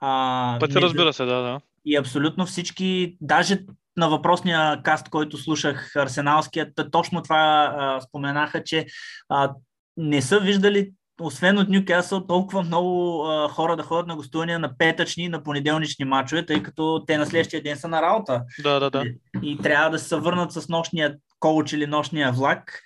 А, 0.02 0.58
Пътя, 0.60 0.74
не- 0.80 0.82
разбира 0.82 1.14
се, 1.14 1.26
да, 1.26 1.42
да. 1.42 1.60
и 1.86 1.96
абсолютно 1.96 2.46
всички, 2.46 3.18
даже 3.22 3.60
на 3.98 4.10
въпросния 4.10 4.82
каст, 4.84 5.10
който 5.10 5.38
слушах, 5.38 5.96
арсеналският, 5.96 6.70
точно 6.92 7.22
това 7.22 7.76
а, 7.78 8.02
споменаха, 8.02 8.64
че 8.64 8.86
а, 9.30 9.52
не 9.98 10.22
са 10.22 10.40
виждали, 10.40 10.92
освен 11.20 11.58
от 11.58 11.70
Нюкасъл, 11.70 12.28
толкова 12.28 12.64
много 12.64 13.24
а, 13.26 13.48
хора 13.50 13.76
да 13.76 13.84
ходят 13.84 14.08
на 14.08 14.16
гостувания 14.16 14.60
на 14.60 14.78
петъчни 14.78 15.24
и 15.24 15.30
на 15.30 15.44
понеделнични 15.44 16.06
мачове, 16.06 16.46
тъй 16.46 16.64
като 16.64 17.04
те 17.08 17.18
на 17.18 17.26
следващия 17.26 17.64
ден 17.64 17.78
са 17.78 17.88
на 17.88 18.02
работа 18.02 18.44
Да, 18.64 18.80
да, 18.80 18.90
да. 18.90 19.04
и 19.42 19.58
трябва 19.58 19.90
да 19.90 20.00
се 20.00 20.16
върнат 20.16 20.52
с 20.52 20.70
нощния 20.70 21.16
коуч 21.40 21.74
или 21.74 21.88
нощния 21.88 22.32
влак 22.32 22.82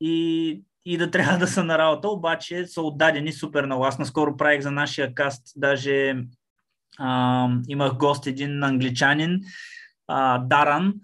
и, 0.00 0.62
и 0.84 0.96
да 0.96 1.10
трябва 1.10 1.38
да 1.38 1.46
са 1.46 1.64
на 1.64 1.78
работа, 1.78 2.08
обаче 2.08 2.66
са 2.66 2.82
отдадени 2.82 3.32
супер 3.32 3.64
много. 3.66 3.84
Аз 3.84 3.98
наскоро 3.98 4.36
правих 4.36 4.60
за 4.60 4.70
нашия 4.70 5.14
каст, 5.14 5.42
даже 5.56 6.16
а, 6.98 7.48
имах 7.68 7.96
гост 7.96 8.26
един 8.26 8.62
англичанин, 8.64 9.40
а, 10.08 10.38
Даран, 10.38 10.94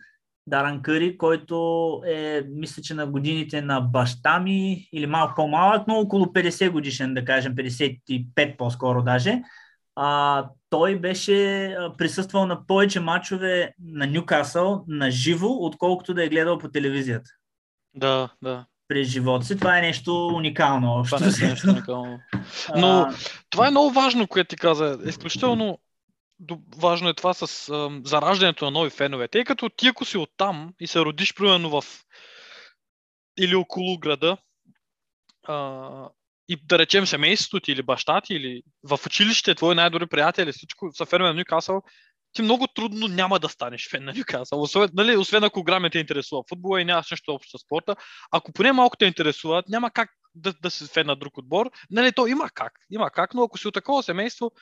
Даран 0.47 0.83
Къри, 0.83 1.19
който 1.19 2.01
е, 2.07 2.43
мисля, 2.49 2.83
че 2.83 2.95
на 2.95 3.07
годините 3.07 3.63
на 3.63 3.81
баща 3.81 4.41
ми 4.41 4.89
или 4.93 5.07
малко 5.07 5.35
по-малък, 5.35 5.89
но 5.89 5.95
около 5.95 6.25
50 6.25 6.71
годишен, 6.71 7.15
да 7.15 7.25
кажем, 7.25 7.55
55 7.55 8.57
по-скоро 8.57 9.03
даже. 9.03 9.43
А, 9.97 10.47
той 10.71 10.99
беше 10.99 11.67
а, 11.67 11.93
присъствал 11.97 12.47
на 12.47 12.67
повече 12.67 13.01
мачове 13.01 13.73
на 13.85 14.07
Нюкасъл 14.07 14.85
на 14.89 15.11
живо, 15.11 15.49
отколкото 15.49 16.15
да 16.15 16.25
е 16.25 16.29
гледал 16.29 16.59
по 16.59 16.69
телевизията 16.69 17.31
Да, 17.95 18.29
да. 18.43 18.65
през 18.89 19.09
живота 19.09 19.47
си. 19.47 19.57
Това 19.57 19.79
е 19.79 19.83
нещо 19.83 20.27
уникално. 20.27 20.93
Общо 20.93 21.17
Това 21.17 21.29
е 21.43 21.49
нещо 21.49 21.71
уникално. 21.71 22.19
А, 22.69 22.81
Но 22.81 23.09
това 23.51 23.67
е 23.67 23.71
много 23.71 23.91
важно, 23.91 24.29
което 24.29 24.49
ти 24.49 24.57
каза. 24.57 24.99
Изключително 25.07 25.79
важно 26.77 27.09
е 27.09 27.15
това 27.15 27.35
с 27.35 27.69
ам, 27.69 28.03
зараждането 28.05 28.65
на 28.65 28.71
нови 28.71 28.91
фенове. 28.91 29.29
Тъй 29.29 29.45
като 29.45 29.69
ти 29.69 29.89
ако 29.89 30.05
си 30.05 30.19
оттам 30.19 30.75
и 30.81 30.87
се 30.87 31.01
родиш 31.01 31.35
примерно 31.35 31.71
в 31.71 31.85
или 33.39 33.55
около 33.55 33.99
града 33.99 34.37
а, 35.49 36.09
и 36.49 36.57
да 36.67 36.79
речем 36.79 37.07
семейството 37.07 37.65
ти 37.65 37.73
или 37.73 37.83
баща 37.83 38.21
ти 38.21 38.35
или 38.35 38.63
в 38.83 39.01
училище 39.07 39.55
твои 39.55 39.75
най-добри 39.75 40.07
приятели, 40.07 40.53
всичко 40.53 40.91
са 40.93 41.07
фенове 41.07 41.29
на 41.31 41.35
Нюкасъл, 41.35 41.83
ти 42.33 42.43
много 42.43 42.67
трудно 42.67 43.09
няма 43.09 43.39
да 43.39 43.49
станеш 43.49 43.91
фен 43.91 44.05
на 44.05 44.13
Нюкасъл. 44.15 44.61
Освен, 44.61 44.91
нали, 44.95 45.17
освен 45.17 45.45
ако 45.45 45.63
граме 45.63 45.91
те 45.91 45.99
интересува 45.99 46.43
футбола 46.49 46.81
и 46.81 46.85
нямаш 46.85 47.11
нещо 47.11 47.33
общо 47.33 47.59
с 47.59 47.63
спорта. 47.63 47.97
Ако 48.31 48.53
поне 48.53 48.73
малко 48.73 48.97
те 48.97 49.07
интересува, 49.07 49.63
няма 49.69 49.91
как 49.91 50.11
да, 50.35 50.53
да 50.63 50.71
си 50.71 50.87
фен 50.87 51.07
на 51.07 51.17
друг 51.17 51.39
отбор. 51.39 51.71
Нали, 51.91 52.13
то 52.13 52.27
има 52.27 52.51
как. 52.51 52.73
Има 52.91 53.11
как, 53.11 53.35
но 53.35 53.43
ако 53.43 53.59
си 53.59 53.69
от 53.69 53.75
такова 53.75 54.03
семейство, 54.03 54.53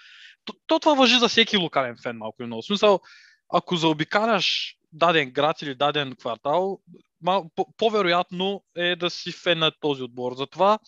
то, 0.45 0.55
то 0.67 0.79
това 0.79 0.95
въжи 0.95 1.19
за 1.19 1.29
всеки 1.29 1.57
локален 1.57 1.97
фен 2.03 2.17
малко 2.17 2.43
или 2.43 2.47
много. 2.47 2.63
В 2.63 2.67
смисъл, 2.67 3.01
ако 3.49 3.77
заобикаляш 3.77 4.77
даден 4.93 5.31
град 5.31 5.63
или 5.63 5.75
даден 5.75 6.17
квартал, 6.17 6.81
мал, 7.23 7.51
по, 7.55 7.67
по-вероятно 7.77 8.63
е 8.77 8.97
да 8.97 9.11
си 9.11 9.33
фен 9.33 9.59
на 9.59 9.73
този 9.81 10.03
отбор. 10.03 10.35
Затова 10.37 10.79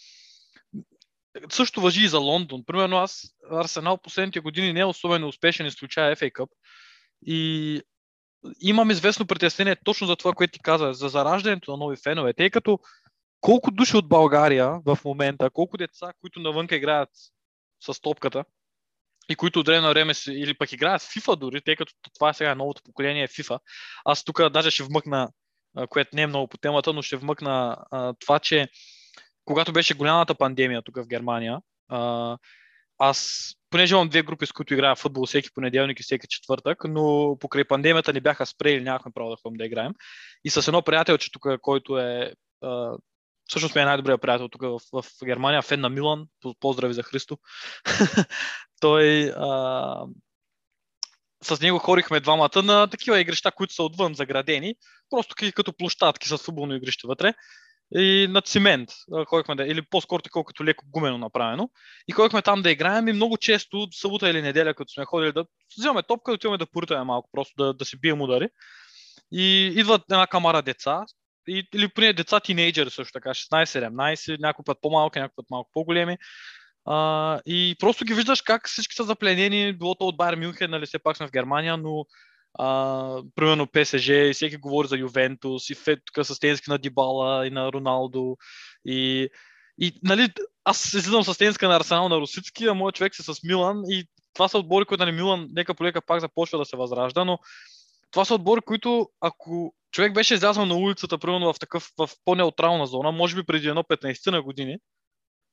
също 1.49 1.81
въжи 1.81 2.05
и 2.05 2.09
за 2.09 2.19
Лондон. 2.19 2.65
Примерно 2.67 2.97
аз, 2.97 3.23
Арсенал 3.51 3.99
последните 3.99 4.41
години 4.41 4.73
не 4.73 4.81
е 4.81 4.85
особено 4.85 5.29
успешен, 5.29 5.67
изключая 5.67 6.17
FA 6.17 6.33
Cup. 6.33 6.49
И 7.27 7.81
имам 8.61 8.91
известно 8.91 9.27
притеснение 9.27 9.77
точно 9.85 10.07
за 10.07 10.17
това, 10.17 10.33
което 10.33 10.53
ти 10.53 10.61
каза, 10.63 10.93
за 10.93 11.09
зараждането 11.09 11.71
на 11.71 11.77
нови 11.77 11.97
фенове, 11.97 12.35
тъй 12.35 12.51
като 12.51 12.79
колко 13.45 13.71
души 13.71 13.97
от 13.97 14.09
България 14.09 14.81
в 14.87 14.99
момента, 15.05 15.51
колко 15.51 15.77
деца, 15.77 16.13
които 16.21 16.41
навънка 16.41 16.77
играят 16.77 17.09
с 17.81 18.01
топката 18.01 18.45
и 19.29 19.37
които 19.37 19.61
от 19.61 19.67
време 19.67 19.81
на 19.81 19.89
време 19.89 20.15
си, 20.15 20.33
или 20.33 20.55
пък 20.55 20.73
играят 20.73 21.03
в 21.03 21.05
FIFA 21.05 21.37
дори, 21.37 21.63
тъй 21.63 21.77
като 21.77 21.93
това 22.15 22.29
е 22.29 22.35
сега 22.35 22.55
новото 22.55 22.83
поколение 22.85 23.29
FIFA. 23.29 23.59
Аз 24.05 24.25
тук 24.25 24.49
даже 24.51 24.71
ще 24.71 24.83
вмъкна, 24.83 25.29
което 25.89 26.17
не 26.17 26.23
е 26.23 26.27
много 26.27 26.49
по 26.49 26.59
темата, 26.59 26.93
но 26.93 27.03
ще 27.03 27.17
вмъкна 27.17 27.77
а, 27.91 28.15
това, 28.19 28.39
че 28.39 28.69
когато 29.45 29.73
беше 29.73 29.95
голямата 29.95 30.35
пандемия 30.35 30.83
тук 30.83 30.97
в 30.97 31.07
Германия, 31.07 31.59
аз, 32.99 33.51
понеже 33.71 33.95
имам 33.95 34.09
две 34.09 34.23
групи, 34.23 34.47
с 34.47 34.53
които 34.53 34.75
играя 34.75 34.97
футбол 34.97 35.27
всеки 35.27 35.49
понеделник 35.55 36.01
и 36.01 36.03
всеки 36.03 36.27
четвъртък, 36.31 36.85
но 36.89 37.37
покрай 37.41 37.65
пандемията 37.65 38.13
ни 38.13 38.21
бяха 38.21 38.47
спрели, 38.47 38.85
нямахме 38.85 39.13
право 39.15 39.31
да 39.31 39.37
ходим 39.43 39.57
да 39.57 39.65
играем. 39.67 39.93
И 40.45 40.51
с 40.51 40.69
едно 40.69 40.83
приятелче 40.83 41.31
тук, 41.33 41.47
който 41.61 41.99
е 41.99 42.33
всъщност 43.49 43.75
ми 43.75 43.83
е 43.83 43.85
най-добрият 43.85 44.21
приятел 44.21 44.49
тук 44.49 44.63
в, 44.63 44.81
в 44.93 45.05
Германия, 45.25 45.63
фен 45.63 45.81
на 45.81 45.89
Милан, 45.89 46.27
поздрави 46.61 46.95
за 46.95 47.03
Христо. 47.03 47.39
Той 48.81 49.33
а, 49.37 50.07
с 51.43 51.61
него 51.61 51.79
хорихме 51.79 52.21
двамата 52.21 52.63
на 52.65 52.87
такива 52.87 53.21
игрища, 53.21 53.53
които 53.53 53.75
са 53.75 53.83
отвън 53.83 54.15
заградени, 54.15 54.75
просто 55.11 55.35
като 55.55 55.73
площадки 55.73 56.29
с 56.29 56.39
футболно 56.39 56.75
игрище 56.75 57.07
вътре 57.07 57.35
и 57.97 58.27
на 58.31 58.43
цимент 58.43 58.91
ходихме 59.27 59.55
да, 59.55 59.65
или 59.65 59.83
по-скоро 59.83 60.23
такова 60.23 60.45
като 60.45 60.65
леко 60.65 60.85
гумено 60.89 61.19
направено. 61.19 61.71
И 62.09 62.13
ходихме 62.13 62.43
там 62.43 62.63
да 62.63 62.71
играем 62.71 63.09
и 63.09 63.13
много 63.13 63.37
често, 63.37 63.89
събота 63.93 64.31
или 64.31 64.43
неделя, 64.43 64.75
като 64.75 64.93
сме 64.93 65.05
ходили 65.05 65.33
да 65.33 65.47
вземаме 65.79 66.03
топка, 66.03 66.31
да 66.31 66.35
отиваме 66.35 66.59
да 66.59 66.67
поритаме 66.67 67.05
малко, 67.05 67.29
просто 67.33 67.55
да, 67.59 67.73
да 67.73 67.85
си 67.85 68.01
бием 68.01 68.21
удари. 68.21 68.49
И 69.33 69.73
идват 69.77 70.03
една 70.11 70.27
камара 70.27 70.63
деца, 70.63 71.05
и, 71.49 71.69
или 71.75 71.89
поне 71.89 72.13
деца 72.13 72.41
тинейджери 72.41 72.91
също 72.91 73.13
така, 73.13 73.31
16-17, 73.31 74.41
някой 74.41 74.63
път 74.65 74.79
по-малки, 74.83 75.19
някой 75.19 75.35
път 75.37 75.47
малко 75.51 75.71
по-големи. 75.73 76.19
А, 76.85 77.41
и 77.47 77.77
просто 77.79 78.05
ги 78.05 78.15
виждаш 78.15 78.43
как 78.43 78.69
всички 78.69 78.95
са 78.95 79.05
запленени, 79.05 79.73
било 79.73 79.95
то 79.95 80.07
от 80.07 80.17
Байер 80.17 80.37
Мюнхен, 80.37 80.71
нали 80.71 80.87
все 80.87 80.99
пак 80.99 81.17
сме 81.17 81.27
в 81.27 81.33
Германия, 81.33 81.77
но 81.77 82.05
а, 82.59 83.23
примерно 83.35 83.67
ПСЖ, 83.67 84.09
и 84.09 84.31
всеки 84.35 84.57
говори 84.57 84.89
за 84.89 84.97
Ювентус, 84.97 85.71
и 85.71 85.75
Фет 85.75 85.99
тук 86.05 86.27
с 86.27 86.39
тенски 86.39 86.71
на 86.71 86.79
Дибала 86.79 87.47
и 87.47 87.51
на 87.51 87.73
Роналдо. 87.73 88.37
И, 88.85 89.29
и 89.79 89.93
нали, 90.03 90.29
аз 90.65 90.95
излизам 90.95 91.25
с 91.25 91.39
тенска 91.39 91.69
на 91.69 91.77
Арсенал 91.77 92.09
на 92.09 92.21
Русицки, 92.21 92.67
а 92.67 92.75
моят 92.75 92.95
човек 92.95 93.15
се 93.15 93.23
с 93.23 93.43
Милан 93.43 93.83
и 93.89 94.05
това 94.35 94.49
са 94.49 94.59
отбори, 94.59 94.85
които 94.85 95.05
нали, 95.05 95.17
Милан 95.17 95.49
нека 95.53 95.75
полека 95.75 96.01
пак 96.01 96.21
започва 96.21 96.59
да 96.59 96.65
се 96.65 96.77
възражда, 96.77 97.25
но 97.25 97.39
това 98.15 98.25
са 98.25 98.35
отбори, 98.35 98.61
които 98.61 99.09
ако 99.21 99.75
човек 99.91 100.15
беше 100.15 100.35
излязъл 100.35 100.67
на 100.67 100.77
улицата, 100.77 101.19
примерно 101.19 101.53
в 101.53 101.59
такъв 101.59 101.91
в 101.99 102.11
по-неутрална 102.25 102.87
зона, 102.87 103.13
може 103.13 103.37
би 103.37 103.47
преди 103.47 103.69
едно 103.69 103.83
15 103.83 104.31
на 104.31 104.43
години, 104.43 104.77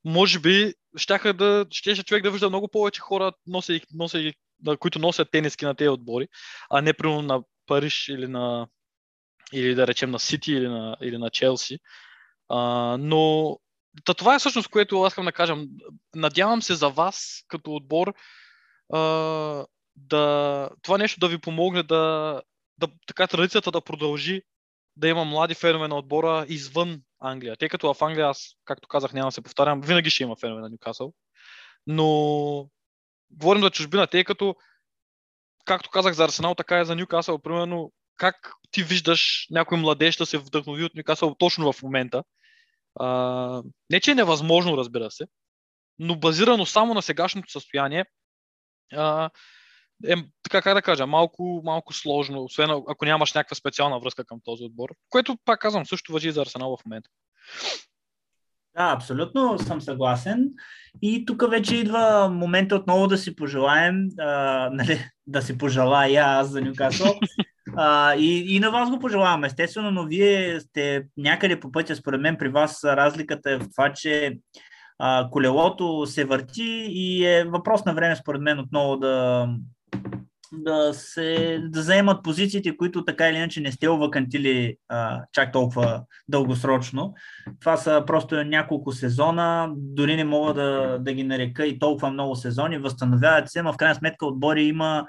може 0.06 0.40
би 0.40 0.74
щяха 0.98 1.34
да, 1.34 1.66
щеше 1.72 2.04
човек 2.04 2.24
да 2.24 2.32
вижда 2.32 2.50
много 2.50 2.68
повече 2.68 3.02
хора, 3.02 3.32
носи, 3.48 3.82
носи, 3.94 4.34
които 4.80 5.00
носят 5.00 5.32
тениски 5.32 5.66
на 5.66 5.76
тези 5.76 5.90
отбори, 5.90 6.28
а 6.70 6.82
не 6.82 6.94
примерно 6.94 7.22
на 7.22 7.44
Париж 7.68 8.08
или 8.08 8.28
на 8.28 8.68
или 9.54 9.76
да 9.76 9.88
речем 9.88 10.12
на 10.12 10.20
Сити 10.20 10.54
или 10.54 10.68
на, 10.68 10.98
или 11.02 11.18
на 11.18 11.30
Челси. 11.30 11.80
А, 12.50 12.98
но 13.00 13.58
да, 14.06 14.14
това 14.14 14.36
е 14.36 14.40
всъщност, 14.40 14.68
което 14.68 15.02
аз 15.02 15.14
искам 15.14 15.26
да 15.26 15.32
кажа. 15.32 15.56
Надявам 16.16 16.62
се 16.62 16.76
за 16.76 16.90
вас 16.90 17.44
като 17.48 17.76
отбор 17.76 18.14
а, 18.94 19.00
да, 19.96 20.70
това 20.82 20.98
нещо 20.98 21.20
да 21.20 21.28
ви 21.28 21.38
помогне 21.38 21.84
да, 21.84 22.42
да 22.82 22.88
така 23.08 23.28
традицията 23.28 23.72
да 23.72 23.82
продължи 23.82 24.42
да 24.96 25.08
има 25.08 25.26
млади 25.26 25.56
фенове 25.56 25.88
на 25.88 25.98
отбора 25.98 26.46
извън 26.50 27.02
Англия. 27.20 27.58
Тъй 27.58 27.70
като 27.70 27.94
в 27.94 28.02
Англия, 28.02 28.28
аз, 28.28 28.56
както 28.66 28.88
казах, 28.88 29.14
няма 29.14 29.28
да 29.28 29.32
се 29.32 29.42
повтарям, 29.42 29.82
винаги 29.82 30.10
ще 30.10 30.24
има 30.24 30.36
фенове 30.36 30.62
на 30.62 30.70
Нюкасъл. 30.70 31.14
Но 31.88 32.70
говорим 33.32 33.62
за 33.62 33.70
чужбина, 33.70 34.08
тъй 34.08 34.24
като, 34.24 34.56
както 35.66 35.90
казах 35.90 36.14
за 36.14 36.24
Арсенал, 36.24 36.56
така 36.56 36.82
и 36.82 36.86
за 36.86 36.96
Нюкасъл, 36.96 37.40
примерно, 37.40 37.92
как 38.18 38.54
ти 38.72 38.84
виждаш 38.84 39.48
някой 39.50 39.78
младеж 39.78 40.18
да 40.18 40.26
се 40.26 40.38
вдъхнови 40.38 40.84
от 40.84 40.96
Нюкасъл 40.96 41.36
точно 41.36 41.74
в 41.74 41.84
момента? 41.84 42.24
А, 43.00 43.64
не, 43.90 44.00
че 44.00 44.12
е 44.12 44.16
невъзможно, 44.16 44.78
разбира 44.78 45.12
се, 45.12 45.26
но 46.00 46.16
базирано 46.16 46.66
само 46.66 46.94
на 46.94 47.02
сегашното 47.02 47.52
състояние, 47.52 48.06
а, 48.94 49.30
е, 50.08 50.16
така 50.44 50.62
как 50.62 50.74
да 50.74 50.82
кажа, 50.82 51.08
малко, 51.08 51.62
малко 51.66 51.94
сложно, 51.94 52.44
освен 52.44 52.70
ако 52.72 53.06
нямаш 53.06 53.34
някаква 53.34 53.56
специална 53.56 54.00
връзка 54.00 54.26
към 54.26 54.40
този 54.44 54.64
отбор, 54.64 54.90
което, 55.10 55.38
пак 55.46 55.60
казвам, 55.60 55.86
също 55.86 56.14
въжи 56.14 56.32
за 56.32 56.42
Арсенал 56.42 56.78
в 56.78 56.86
момента. 56.86 57.10
Да, 58.78 58.94
абсолютно 58.96 59.60
съм 59.60 59.82
съгласен. 59.82 60.50
И 61.02 61.26
тук 61.26 61.50
вече 61.50 61.76
идва 61.76 62.30
момента 62.30 62.76
отново 62.76 63.08
да 63.08 63.18
си 63.18 63.36
пожелаем, 63.36 64.08
а, 64.20 64.70
нали, 64.74 65.06
да 65.28 65.42
си 65.42 65.58
пожелая 65.58 66.24
аз 66.26 66.50
за 66.50 66.62
Нюкасъл. 66.62 67.20
А, 67.78 68.16
и, 68.16 68.56
и 68.56 68.60
на 68.60 68.72
вас 68.72 68.90
го 68.90 69.00
пожелавам, 69.00 69.44
естествено, 69.44 69.92
но 69.92 70.06
вие 70.06 70.60
сте 70.60 71.04
някъде 71.18 71.60
по 71.60 71.72
пътя, 71.72 71.96
според 71.96 72.22
мен 72.22 72.38
при 72.38 72.50
вас 72.50 72.84
разликата 72.84 73.52
е 73.52 73.58
в 73.58 73.68
това, 73.72 73.94
че 73.94 74.38
а, 75.00 75.28
колелото 75.32 76.06
се 76.06 76.26
върти 76.26 76.88
и 76.90 77.26
е 77.26 77.44
въпрос 77.44 77.86
на 77.86 77.94
време, 77.94 78.16
според 78.16 78.42
мен, 78.42 78.60
отново 78.60 78.98
да, 78.98 79.48
да, 80.52 80.94
се, 80.94 81.60
да 81.64 81.82
заемат 81.82 82.24
позициите, 82.24 82.78
които 82.78 83.06
така 83.06 83.30
или 83.30 83.38
иначе 83.38 83.62
не 83.62 83.72
сте 83.72 83.90
овакантили 83.90 84.78
а, 84.90 85.24
чак 85.32 85.52
толкова 85.52 86.04
дългосрочно. 86.28 87.14
Това 87.60 87.78
са 87.78 88.04
просто 88.08 88.44
няколко 88.44 88.92
сезона, 88.92 89.70
дори 89.76 90.16
не 90.16 90.24
мога 90.24 90.54
да, 90.54 90.98
да 91.00 91.14
ги 91.14 91.24
нарека 91.24 91.66
и 91.66 91.80
толкова 91.80 92.12
много 92.12 92.36
сезони, 92.36 92.78
възстановяват 92.78 93.50
се, 93.50 93.62
но 93.62 93.74
в 93.74 93.78
крайна 93.78 93.96
сметка 93.96 94.26
отбори 94.26 94.64
има, 94.64 95.08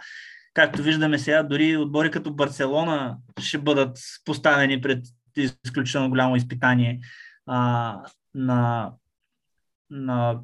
както 0.54 0.82
виждаме 0.82 1.18
сега, 1.18 1.42
дори 1.42 1.76
отбори 1.76 2.10
като 2.10 2.34
Барселона 2.34 3.16
ще 3.40 3.58
бъдат 3.58 3.98
поставени 4.24 4.80
пред 4.80 5.04
изключително 5.36 6.08
голямо 6.08 6.36
изпитание 6.36 7.00
а, 7.46 7.98
на, 8.34 8.92
на 9.90 10.40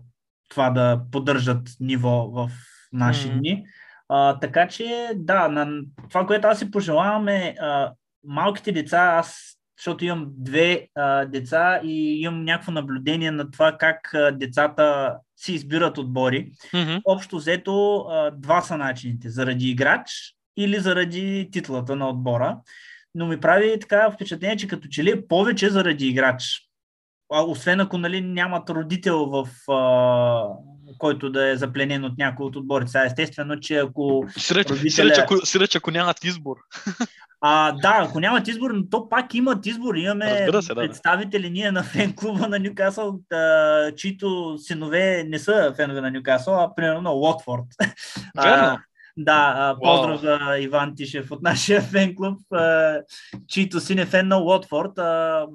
това 0.49 0.71
да 0.71 1.03
поддържат 1.13 1.71
ниво 1.81 2.31
в 2.31 2.51
наши 2.93 3.29
mm-hmm. 3.29 3.39
дни. 3.39 3.65
А, 4.09 4.39
така 4.39 4.69
че, 4.69 5.11
да, 5.15 5.49
на 5.49 5.83
това, 6.09 6.27
което 6.27 6.47
аз 6.47 6.59
си 6.59 6.71
пожелавам 6.71 7.29
е 7.29 7.55
а, 7.61 7.93
малките 8.25 8.73
деца, 8.73 8.99
аз, 8.99 9.59
защото 9.79 10.05
имам 10.05 10.27
две 10.29 10.89
а, 10.95 11.25
деца 11.25 11.81
и 11.85 12.21
имам 12.21 12.45
някакво 12.45 12.73
наблюдение 12.73 13.31
на 13.31 13.51
това 13.51 13.77
как 13.79 14.15
а, 14.15 14.31
децата 14.31 15.17
си 15.37 15.53
избират 15.53 15.99
отбори. 15.99 16.51
Mm-hmm. 16.73 17.01
Общо 17.05 17.37
взето, 17.37 17.99
а, 17.99 18.31
два 18.31 18.61
са 18.63 18.77
начините. 18.77 19.31
Заради 19.31 19.71
играч 19.71 20.35
или 20.57 20.81
заради 20.81 21.49
титлата 21.53 21.97
на 21.97 22.09
отбора. 22.09 22.59
Но 23.15 23.27
ми 23.27 23.41
прави 23.41 23.81
така 23.81 24.11
впечатление, 24.11 24.57
че 24.57 24.69
като 24.69 24.89
че 24.89 25.05
ли 25.05 25.11
е 25.11 25.27
повече 25.27 25.71
заради 25.71 26.07
играч. 26.07 26.63
А, 27.33 27.43
освен 27.43 27.81
ако 27.81 27.99
нали, 27.99 28.21
нямат 28.21 28.71
родител 28.71 29.27
в 29.27 29.49
а, 29.73 30.49
който 30.99 31.31
да 31.31 31.51
е 31.51 31.57
запленен 31.57 32.05
от 32.05 32.19
някой 32.19 32.47
от 32.47 32.57
отборите. 32.57 33.03
Естествено, 33.07 33.61
че 33.61 33.77
ако... 33.77 34.25
Сиреч, 34.37 34.71
родителя... 34.71 34.91
сиреч, 34.91 35.19
ако, 35.19 35.47
сиреч, 35.47 35.77
ако 35.77 35.91
нямат 35.91 36.25
избор. 36.25 36.57
А, 37.41 37.73
да, 37.73 38.07
ако 38.09 38.21
нямат 38.21 38.49
избор, 38.49 38.71
но 38.71 38.89
то 38.89 39.09
пак 39.09 39.35
имат 39.35 39.67
избор. 39.67 39.95
Имаме 39.95 40.47
се, 40.63 40.75
да, 40.75 40.75
представители 40.75 41.51
ние 41.51 41.71
на 41.71 41.83
фен 41.83 42.15
клуба 42.17 42.49
на 42.49 42.59
Нюкасъл, 42.59 43.19
да, 43.31 43.93
чието 43.97 44.59
синове 44.59 45.25
не 45.29 45.39
са 45.39 45.73
фенове 45.77 46.01
на 46.01 46.11
Нюкасъл, 46.11 46.61
а 46.61 46.75
примерно 46.75 47.01
на 47.01 47.13
Уотфорд. 47.13 47.65
Верно. 48.43 48.79
Да, 49.17 49.77
поздрав 49.83 50.21
за 50.21 50.59
Иван 50.59 50.95
Тишев 50.97 51.31
от 51.31 51.43
нашия 51.43 51.83
фен 51.83 52.15
клуб, 52.15 52.39
чието 53.49 53.81
син 53.81 53.99
е 53.99 54.07
фен 54.07 54.29
на 54.29 54.39
Уотфорд, 54.39 54.99
а, 54.99 55.47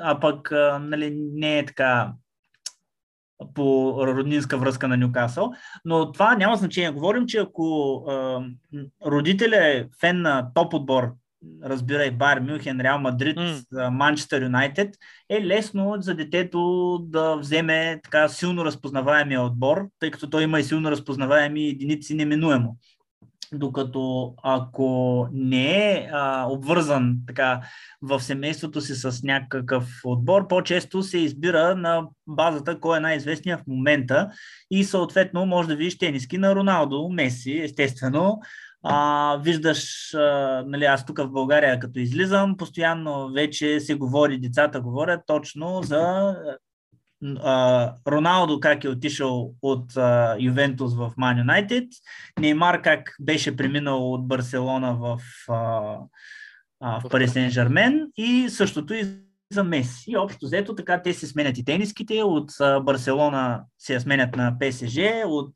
а 0.00 0.20
пък 0.20 0.50
нали, 0.80 1.16
не 1.16 1.58
е 1.58 1.66
така 1.66 2.12
по 3.54 3.94
роднинска 4.06 4.58
връзка 4.58 4.88
на 4.88 4.96
Нюкасъл. 4.96 5.52
Но 5.84 6.12
това 6.12 6.36
няма 6.36 6.56
значение. 6.56 6.90
Говорим, 6.90 7.26
че 7.26 7.38
ако 7.38 8.04
е, 8.10 8.36
родителя 9.06 9.66
е 9.66 9.84
фен 10.00 10.22
на 10.22 10.50
топ 10.54 10.74
отбор, 10.74 11.12
разбирай 11.64 12.10
Бар, 12.10 12.40
Мюнхен, 12.40 12.80
Реал 12.80 12.98
Мадрид, 12.98 13.38
Манчестър 13.90 14.42
Юнайтед, 14.42 14.94
е 15.28 15.44
лесно 15.44 15.96
за 15.98 16.14
детето 16.14 16.98
да 17.02 17.36
вземе 17.36 18.00
така 18.04 18.28
силно 18.28 18.64
разпознаваемия 18.64 19.42
отбор, 19.42 19.88
тъй 19.98 20.10
като 20.10 20.30
той 20.30 20.42
има 20.42 20.60
и 20.60 20.64
силно 20.64 20.90
разпознаваеми 20.90 21.68
единици 21.68 22.14
неминуемо. 22.14 22.76
Докато 23.52 24.34
ако 24.42 25.28
не 25.32 25.92
е 25.92 26.08
а, 26.12 26.46
обвързан 26.50 27.16
така 27.26 27.60
в 28.02 28.20
семейството 28.20 28.80
си 28.80 28.94
с 28.94 29.22
някакъв 29.22 30.00
отбор, 30.04 30.48
по-често 30.48 31.02
се 31.02 31.18
избира 31.18 31.76
на 31.76 32.06
базата 32.26 32.80
кой 32.80 32.96
е 32.96 33.00
най-известният 33.00 33.60
в 33.60 33.66
момента 33.66 34.30
и 34.70 34.84
съответно 34.84 35.46
може 35.46 35.68
да 35.68 35.76
видиш 35.76 35.98
тениски 35.98 36.38
на 36.38 36.54
Роналдо, 36.54 37.08
Меси, 37.08 37.58
естествено, 37.58 38.40
А, 38.82 39.36
виждаш, 39.36 40.14
а, 40.14 40.64
нали, 40.66 40.84
аз 40.84 41.06
тук 41.06 41.18
в 41.18 41.30
България, 41.30 41.78
като 41.78 41.98
излизам, 41.98 42.56
постоянно 42.56 43.32
вече 43.32 43.80
се 43.80 43.94
говори, 43.94 44.38
децата 44.38 44.80
говорят 44.80 45.20
точно 45.26 45.82
за 45.82 46.34
а, 47.24 47.94
Роналдо 48.08 48.60
как 48.60 48.84
е 48.84 48.88
отишъл 48.88 49.54
от 49.62 49.96
а, 49.96 50.36
Ювентус 50.40 50.94
в 50.94 51.12
Ман 51.16 51.38
Юнайтед, 51.38 51.88
Неймар 52.40 52.82
как 52.82 53.16
беше 53.20 53.56
преминал 53.56 54.12
от 54.12 54.28
Барселона 54.28 54.94
в, 54.94 55.20
а, 55.48 55.96
а, 56.80 57.00
в 57.00 57.08
Пари 57.10 57.28
Сен 57.28 57.50
Жермен 57.50 58.08
и 58.16 58.48
същото 58.48 58.94
и 58.94 59.04
за 59.52 59.64
Меси. 59.64 60.10
И 60.10 60.16
общо 60.16 60.46
взето 60.46 60.74
така 60.74 61.02
те 61.02 61.14
се 61.14 61.26
сменят 61.26 61.58
и 61.58 61.64
тениските. 61.64 62.22
От 62.22 62.50
а, 62.60 62.80
Барселона 62.80 63.64
се 63.80 64.00
сменят 64.00 64.36
на 64.36 64.58
ПСЖ, 64.58 64.98
от 65.26 65.52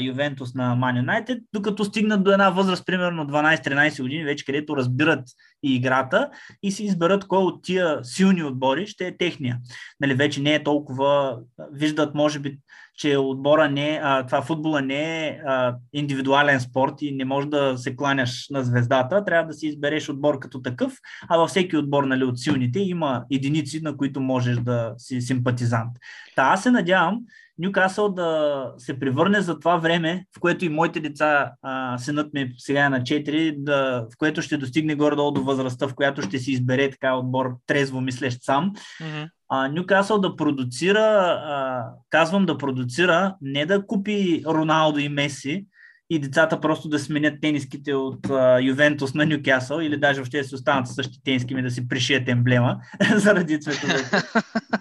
Ювентус 0.00 0.54
на 0.54 0.74
Ман 0.74 0.96
Юнайтед, 0.96 1.38
докато 1.52 1.84
стигнат 1.84 2.24
до 2.24 2.32
една 2.32 2.50
възраст, 2.50 2.86
примерно 2.86 3.26
12-13 3.26 4.02
години, 4.02 4.24
вече 4.24 4.44
където 4.44 4.76
разбират 4.76 5.24
и 5.62 5.74
играта 5.74 6.30
и 6.62 6.72
си 6.72 6.84
изберат 6.84 7.28
кой 7.28 7.38
от 7.38 7.64
тия 7.64 8.04
силни 8.04 8.44
отбори 8.44 8.86
ще 8.86 9.06
е 9.06 9.16
техния. 9.16 9.58
Нали, 10.00 10.14
вече 10.14 10.42
не 10.42 10.54
е 10.54 10.64
толкова, 10.64 11.38
виждат 11.72 12.14
може 12.14 12.38
би 12.38 12.58
че 12.98 13.16
отбора 13.16 13.68
не, 13.68 14.00
а, 14.02 14.26
това 14.26 14.42
футбола 14.42 14.82
не 14.82 15.26
е 15.26 15.40
а, 15.46 15.76
индивидуален 15.92 16.60
спорт 16.60 16.94
и 17.00 17.12
не 17.12 17.24
може 17.24 17.48
да 17.48 17.78
се 17.78 17.96
кланяш 17.96 18.48
на 18.50 18.64
звездата, 18.64 19.24
трябва 19.24 19.46
да 19.48 19.54
си 19.54 19.66
избереш 19.66 20.08
отбор 20.08 20.38
като 20.38 20.62
такъв, 20.62 20.92
а 21.28 21.38
във 21.38 21.50
всеки 21.50 21.76
отбор 21.76 22.04
нали, 22.04 22.24
от 22.24 22.40
силните 22.40 22.80
има 22.80 23.24
единици, 23.30 23.80
на 23.80 23.96
които 23.96 24.20
можеш 24.20 24.56
да 24.56 24.94
си 24.98 25.20
симпатизант. 25.20 25.92
Та 26.36 26.42
аз 26.42 26.62
се 26.62 26.70
надявам, 26.70 27.20
Нюкасъл 27.58 28.08
да 28.08 28.72
се 28.78 28.98
превърне 28.98 29.40
за 29.40 29.58
това 29.58 29.76
време, 29.76 30.24
в 30.36 30.40
което 30.40 30.64
и 30.64 30.68
моите 30.68 31.00
деца, 31.00 31.52
а, 31.62 31.98
синът 31.98 32.34
ми 32.34 32.52
сега 32.58 32.84
е 32.84 32.88
на 32.88 33.00
4, 33.00 33.54
да, 33.58 34.06
в 34.12 34.16
което 34.18 34.42
ще 34.42 34.56
достигне 34.56 34.94
горе-долу 34.94 35.30
до 35.30 35.42
възрастта, 35.42 35.88
в 35.88 35.94
която 35.94 36.22
ще 36.22 36.38
си 36.38 36.52
избере 36.52 36.90
така 36.90 37.14
отбор 37.14 37.56
трезво 37.66 38.00
мислещ 38.00 38.38
сам. 38.42 38.72
Mm-hmm. 39.02 39.28
А, 39.48 39.68
Нюкасъл 39.68 40.18
да 40.18 40.36
продуцира, 40.36 41.00
а, 41.00 41.84
казвам 42.10 42.46
да 42.46 42.58
продуцира, 42.58 43.34
не 43.40 43.66
да 43.66 43.86
купи 43.86 44.42
Роналдо 44.46 44.98
и 44.98 45.08
Меси, 45.08 45.66
и 46.10 46.18
децата 46.18 46.60
просто 46.60 46.88
да 46.88 46.98
сменят 46.98 47.40
тениските 47.40 47.94
от 47.94 48.30
а, 48.30 48.60
Ювентус 48.60 49.14
на 49.14 49.26
Нюкасъл 49.26 49.80
или 49.80 49.96
даже 49.96 50.20
въобще 50.20 50.38
да 50.38 50.44
си 50.44 50.54
останат 50.54 50.88
същи 50.88 51.22
тениски 51.24 51.54
ми 51.54 51.62
да 51.62 51.70
си 51.70 51.88
пришият 51.88 52.28
емблема 52.28 52.80
заради 53.16 53.60
цветовете. 53.60 54.22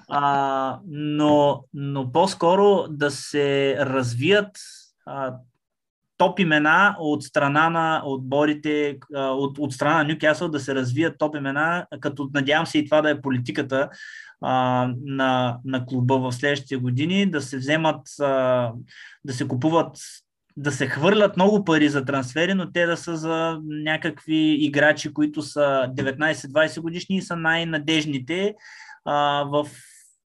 А, 0.10 0.80
но, 0.88 1.64
но 1.74 2.12
по-скоро 2.12 2.86
да 2.90 3.12
се 3.12 3.78
развият 3.80 4.58
а, 5.06 5.34
топ 6.18 6.40
имена 6.40 6.96
от 7.00 7.24
страна 7.24 7.70
на 7.70 8.02
отборите, 8.06 8.98
от, 9.14 9.58
от 9.58 9.74
страна 9.74 9.98
на 9.98 10.04
Нюкасъл 10.04 10.50
да 10.50 10.60
се 10.60 10.76
развият 10.76 11.18
топ 11.18 11.36
имена, 11.36 11.86
като 12.00 12.30
надявам 12.34 12.66
се 12.66 12.78
и 12.78 12.86
това 12.86 13.02
да 13.02 13.10
е 13.10 13.22
политиката 13.22 13.90
на, 14.42 15.58
на 15.66 15.86
клуба 15.86 16.20
в 16.20 16.32
следващите 16.32 16.78
години, 16.78 17.32
да 17.32 17.42
се 17.42 17.58
вземат, 17.58 18.02
да 19.26 19.34
се 19.34 19.48
купуват 19.48 19.98
да 20.58 20.72
се 20.72 20.88
хвърлят 20.88 21.38
много 21.38 21.66
пари 21.66 21.90
за 21.90 22.06
трансфери, 22.06 22.54
но 22.54 22.72
те 22.72 22.86
да 22.86 22.98
са 22.98 23.18
за 23.18 23.60
някакви 23.64 24.58
играчи, 24.60 25.14
които 25.14 25.42
са 25.42 25.90
19-20 25.96 26.82
годишни 26.82 27.18
и 27.18 27.22
са 27.22 27.36
най-надежните 27.36 28.56
а, 29.06 29.44
в 29.44 29.68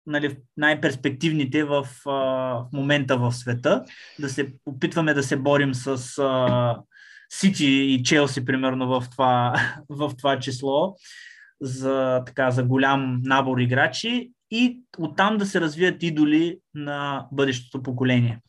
нали, 0.07 0.37
най-перспективните 0.57 1.65
в, 1.65 1.87
а, 2.07 2.11
в 2.11 2.67
момента 2.73 3.17
в 3.17 3.33
света. 3.33 3.85
Да 4.19 4.29
се 4.29 4.53
опитваме 4.67 5.15
да 5.15 5.23
се 5.23 5.37
борим 5.37 5.75
с 5.75 6.19
а, 6.19 6.79
Сити 7.31 7.67
и 7.67 8.03
Челси, 8.03 8.45
примерно, 8.45 8.89
в 8.89 9.11
това, 9.11 9.55
в 9.89 10.13
това 10.19 10.39
число 10.39 10.95
за, 11.61 12.23
така, 12.27 12.51
за 12.51 12.65
голям 12.65 13.21
набор 13.23 13.59
играчи 13.59 14.31
и 14.51 14.81
оттам 14.99 15.37
да 15.37 15.47
се 15.47 15.61
развият 15.61 16.03
идоли 16.03 16.59
на 16.75 17.27
бъдещото 17.33 17.83
поколение. 17.83 18.41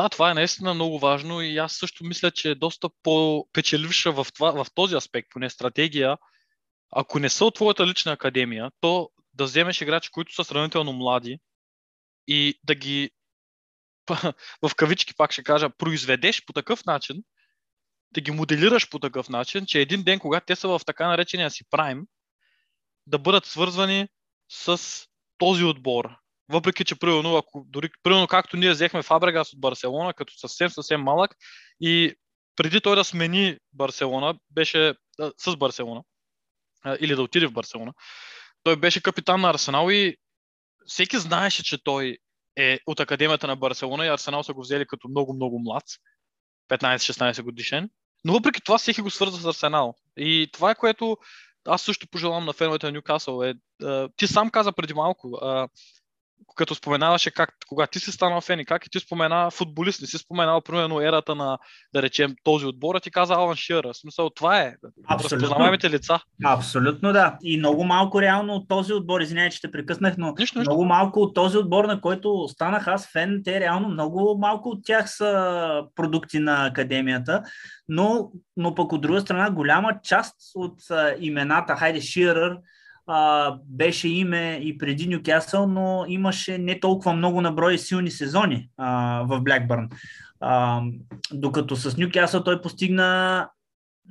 Да, 0.00 0.08
това 0.08 0.30
е 0.30 0.34
наистина 0.34 0.74
много 0.74 0.98
важно 0.98 1.42
и 1.42 1.58
аз 1.58 1.72
също 1.72 2.04
мисля, 2.04 2.30
че 2.30 2.50
е 2.50 2.54
доста 2.54 2.88
по-печеливша 3.02 4.12
в, 4.12 4.26
в 4.38 4.66
този 4.74 4.94
аспект, 4.94 5.28
поне 5.30 5.50
стратегия. 5.50 6.16
Ако 6.92 7.18
не 7.18 7.28
са 7.28 7.44
от 7.44 7.54
твоята 7.54 7.86
лична 7.86 8.12
академия, 8.12 8.70
то 8.80 9.10
да 9.34 9.44
вземеш 9.44 9.80
играчи, 9.80 10.10
които 10.10 10.34
са 10.34 10.44
сравнително 10.44 10.92
млади 10.92 11.38
и 12.26 12.58
да 12.64 12.74
ги 12.74 13.10
в 14.62 14.74
кавички 14.76 15.14
пак 15.14 15.32
ще 15.32 15.42
кажа, 15.42 15.70
произведеш 15.70 16.44
по 16.44 16.52
такъв 16.52 16.84
начин, 16.84 17.22
да 18.10 18.20
ги 18.20 18.30
моделираш 18.30 18.88
по 18.88 18.98
такъв 18.98 19.28
начин, 19.28 19.66
че 19.66 19.80
един 19.80 20.02
ден, 20.02 20.18
когато 20.18 20.46
те 20.46 20.56
са 20.56 20.68
в 20.68 20.80
така 20.86 21.08
наречения 21.08 21.50
си 21.50 21.64
прайм, 21.70 22.06
да 23.06 23.18
бъдат 23.18 23.46
свързвани 23.46 24.08
с 24.48 24.80
този 25.38 25.64
отбор, 25.64 26.19
въпреки, 26.50 26.84
че 26.84 26.98
примерно, 26.98 27.36
ако, 27.36 27.64
дори, 27.68 27.90
примерно 28.02 28.26
както 28.26 28.56
ние 28.56 28.70
взехме 28.70 29.02
Фабрегас 29.02 29.52
от 29.52 29.60
Барселона, 29.60 30.14
като 30.14 30.38
съвсем, 30.38 30.70
съвсем 30.70 31.00
малък 31.02 31.34
и 31.80 32.14
преди 32.56 32.80
той 32.80 32.96
да 32.96 33.04
смени 33.04 33.56
Барселона, 33.72 34.34
беше 34.50 34.94
а, 35.20 35.32
с 35.38 35.56
Барселона, 35.56 36.02
а, 36.84 36.96
или 37.00 37.14
да 37.14 37.22
отиде 37.22 37.46
в 37.46 37.52
Барселона, 37.52 37.92
той 38.62 38.76
беше 38.76 39.02
капитан 39.02 39.40
на 39.40 39.50
Арсенал 39.50 39.90
и 39.90 40.16
всеки 40.86 41.18
знаеше, 41.18 41.62
че 41.62 41.84
той 41.84 42.18
е 42.56 42.78
от 42.86 43.00
Академията 43.00 43.46
на 43.46 43.56
Барселона 43.56 44.06
и 44.06 44.08
Арсенал 44.08 44.42
са 44.42 44.52
го 44.52 44.60
взели 44.60 44.86
като 44.86 45.08
много-много 45.08 45.58
млад, 45.58 45.84
15-16 46.70 47.42
годишен. 47.42 47.90
Но 48.24 48.32
въпреки 48.32 48.60
това 48.64 48.78
всеки 48.78 49.00
го 49.00 49.10
свърза 49.10 49.38
с 49.38 49.44
Арсенал. 49.44 49.94
И 50.16 50.48
това 50.52 50.70
е 50.70 50.74
което 50.74 51.16
аз 51.66 51.82
също 51.82 52.08
пожелавам 52.08 52.44
на 52.44 52.52
феновете 52.52 52.86
на 52.86 52.92
Ньюкасъл. 52.92 53.42
Е, 53.42 53.54
ти 54.16 54.26
сам 54.26 54.50
каза 54.50 54.72
преди 54.72 54.94
малко, 54.94 55.38
като 56.54 56.74
споменаваше 56.74 57.30
как, 57.30 57.54
кога 57.68 57.86
ти 57.86 58.00
си 58.00 58.12
станал 58.12 58.40
фен 58.40 58.60
и 58.60 58.64
как 58.64 58.86
и 58.86 58.90
ти 58.90 59.00
спомена 59.00 59.50
футболист, 59.50 60.00
не 60.00 60.06
си 60.06 60.18
споменал 60.18 60.60
примерно 60.60 61.00
ерата 61.00 61.34
на, 61.34 61.58
да 61.94 62.02
речем, 62.02 62.34
този 62.44 62.66
отбор, 62.66 62.94
а 62.94 63.00
ти 63.00 63.10
каза 63.10 63.34
Алан 63.34 63.56
Шира. 63.56 63.94
Смисъл, 63.94 64.30
това 64.30 64.60
е. 64.60 64.74
Разпознаваемите 65.10 65.90
лица. 65.90 66.20
Абсолютно 66.44 67.12
да. 67.12 67.38
И 67.42 67.58
много 67.58 67.84
малко 67.84 68.22
реално 68.22 68.54
от 68.54 68.68
този 68.68 68.92
отбор, 68.92 69.20
извинявай, 69.20 69.50
че 69.50 69.60
те 69.60 69.70
прекъснах, 69.70 70.14
но 70.18 70.34
нищо, 70.38 70.58
нищо. 70.58 70.70
много 70.70 70.84
малко 70.84 71.20
от 71.20 71.34
този 71.34 71.58
отбор, 71.58 71.84
на 71.84 72.00
който 72.00 72.48
станах 72.48 72.88
аз 72.88 73.12
фен, 73.12 73.40
те 73.44 73.60
реално 73.60 73.88
много 73.88 74.38
малко 74.38 74.68
от 74.68 74.84
тях 74.84 75.10
са 75.10 75.82
продукти 75.94 76.38
на 76.38 76.66
академията, 76.66 77.42
но, 77.88 78.30
но 78.56 78.74
пък 78.74 78.92
от 78.92 79.00
друга 79.00 79.20
страна 79.20 79.50
голяма 79.50 80.00
част 80.02 80.36
от 80.54 80.90
а, 80.90 81.14
имената, 81.20 81.76
хайде 81.76 82.00
Ширър, 82.00 82.58
а, 83.06 83.54
беше 83.66 84.08
име 84.08 84.60
и 84.62 84.78
преди 84.78 85.08
Нюкасъл, 85.08 85.66
но 85.66 86.04
имаше 86.08 86.58
не 86.58 86.80
толкова 86.80 87.12
много 87.12 87.40
наброи 87.40 87.78
силни 87.78 88.10
сезони 88.10 88.68
а, 88.76 89.22
в 89.28 89.40
Блекбърн. 89.40 89.88
Докато 91.32 91.76
с 91.76 91.96
Нюкасъл 91.96 92.44
той 92.44 92.60
постигна 92.60 93.48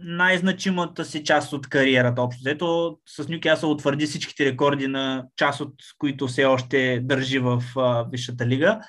най-значимата 0.03 1.05
си 1.05 1.23
част 1.23 1.53
от 1.53 1.69
кариерата 1.69 2.21
общо. 2.21 2.49
Ето 2.49 2.97
с 3.05 3.27
Нюкасъл 3.27 3.71
утвърди 3.71 4.05
всичките 4.05 4.45
рекорди 4.45 4.87
на 4.87 5.25
част 5.35 5.61
от 5.61 5.73
които 5.97 6.27
все 6.27 6.45
още 6.45 6.99
държи 7.03 7.39
в 7.39 7.63
а, 7.77 8.05
Висшата 8.11 8.47
лига. 8.47 8.79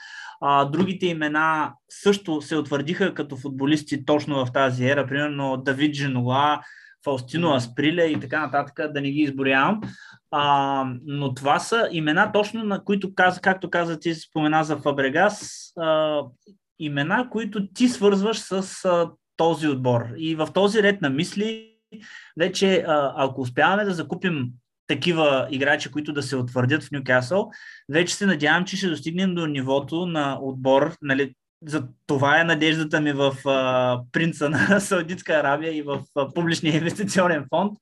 А, 0.41 0.65
другите 0.65 1.07
имена 1.07 1.73
също 1.89 2.43
се 2.43 2.57
утвърдиха 2.57 3.15
като 3.15 3.37
футболисти 3.37 4.05
точно 4.05 4.47
в 4.47 4.53
тази 4.53 4.87
ера. 4.87 5.07
Примерно 5.07 5.57
Давид 5.57 5.95
Женола, 5.95 6.61
Фаустино 7.05 7.55
Асприля 7.55 8.05
и 8.05 8.21
така 8.21 8.41
нататък, 8.41 8.93
да 8.93 9.01
не 9.01 9.11
ги 9.11 9.21
изборявам. 9.21 9.81
А, 10.31 10.85
но 11.07 11.35
това 11.35 11.59
са 11.59 11.89
имена 11.93 12.33
точно 12.33 12.65
на 12.65 12.85
които, 12.85 13.15
както 13.43 13.71
каза 13.71 13.99
ти 13.99 14.15
спомена 14.15 14.65
за 14.65 14.77
Фабрегас, 14.77 15.73
а, 15.79 16.23
имена, 16.79 17.31
които 17.31 17.69
ти 17.69 17.89
свързваш 17.89 18.39
с 18.39 18.85
а, 18.85 19.11
този 19.37 19.69
отбор. 19.69 20.07
И 20.17 20.35
в 20.35 20.49
този 20.55 20.83
ред 20.83 21.03
на 21.03 21.11
мисли, 21.11 21.77
вече 22.39 22.85
а, 22.89 23.13
ако 23.17 23.41
успяваме 23.41 23.85
да 23.85 23.95
закупим 23.95 24.47
такива 24.87 25.49
играчи, 25.51 25.91
които 25.91 26.13
да 26.13 26.23
се 26.23 26.37
утвърдят 26.37 26.83
в 26.83 26.91
Ньюкасъл, 26.91 27.51
вече 27.89 28.15
се 28.15 28.27
надявам, 28.27 28.65
че 28.65 28.77
ще 28.77 28.89
достигнем 28.89 29.35
до 29.35 29.47
нивото 29.47 30.07
на 30.07 30.39
отбор, 30.43 30.97
нали, 31.03 31.35
за 31.67 31.87
това 32.07 32.41
е 32.41 32.45
надеждата 32.45 33.01
ми 33.01 33.13
в 33.13 33.37
а, 33.49 34.01
принца 34.13 34.49
на 34.49 34.81
Саудитска 34.81 35.33
Арабия 35.33 35.77
и 35.77 35.83
в 35.83 36.01
а, 36.17 36.35
публичния 36.35 36.77
инвестиционен 36.77 37.45
фонд, 37.49 37.73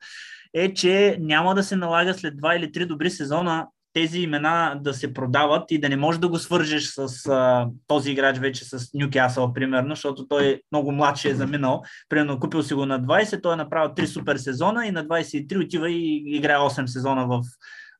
е, 0.55 0.74
че 0.74 1.16
няма 1.20 1.55
да 1.55 1.62
се 1.62 1.76
налага 1.76 2.14
след 2.14 2.37
два 2.37 2.57
или 2.57 2.72
три 2.72 2.87
добри 2.87 3.11
сезона 3.11 3.66
тези 3.93 4.20
имена 4.20 4.81
да 4.81 4.95
се 4.95 5.14
продават 5.14 5.70
и 5.70 5.81
да 5.81 5.89
не 5.89 5.97
можеш 5.97 6.18
да 6.18 6.29
го 6.29 6.39
свържеш 6.39 6.85
с 6.85 7.26
а, 7.26 7.68
този 7.87 8.11
играч 8.11 8.39
вече 8.39 8.64
с 8.64 8.91
Нюкасъл, 8.95 9.53
примерно, 9.53 9.95
защото 9.95 10.29
той 10.29 10.61
много 10.72 10.93
младше 10.93 11.29
е 11.29 11.35
заминал. 11.35 11.83
Примерно 12.09 12.41
купил 12.41 12.62
си 12.62 12.74
го 12.74 12.87
на 12.87 13.01
20, 13.03 13.43
той 13.43 13.53
е 13.53 13.57
направил 13.57 13.95
3 13.95 14.05
супер 14.05 14.37
сезона 14.37 14.87
и 14.87 14.91
на 14.91 15.07
23 15.07 15.64
отива 15.64 15.91
и 15.91 16.22
играе 16.37 16.57
8 16.57 16.87
сезона 16.87 17.26
в 17.26 17.43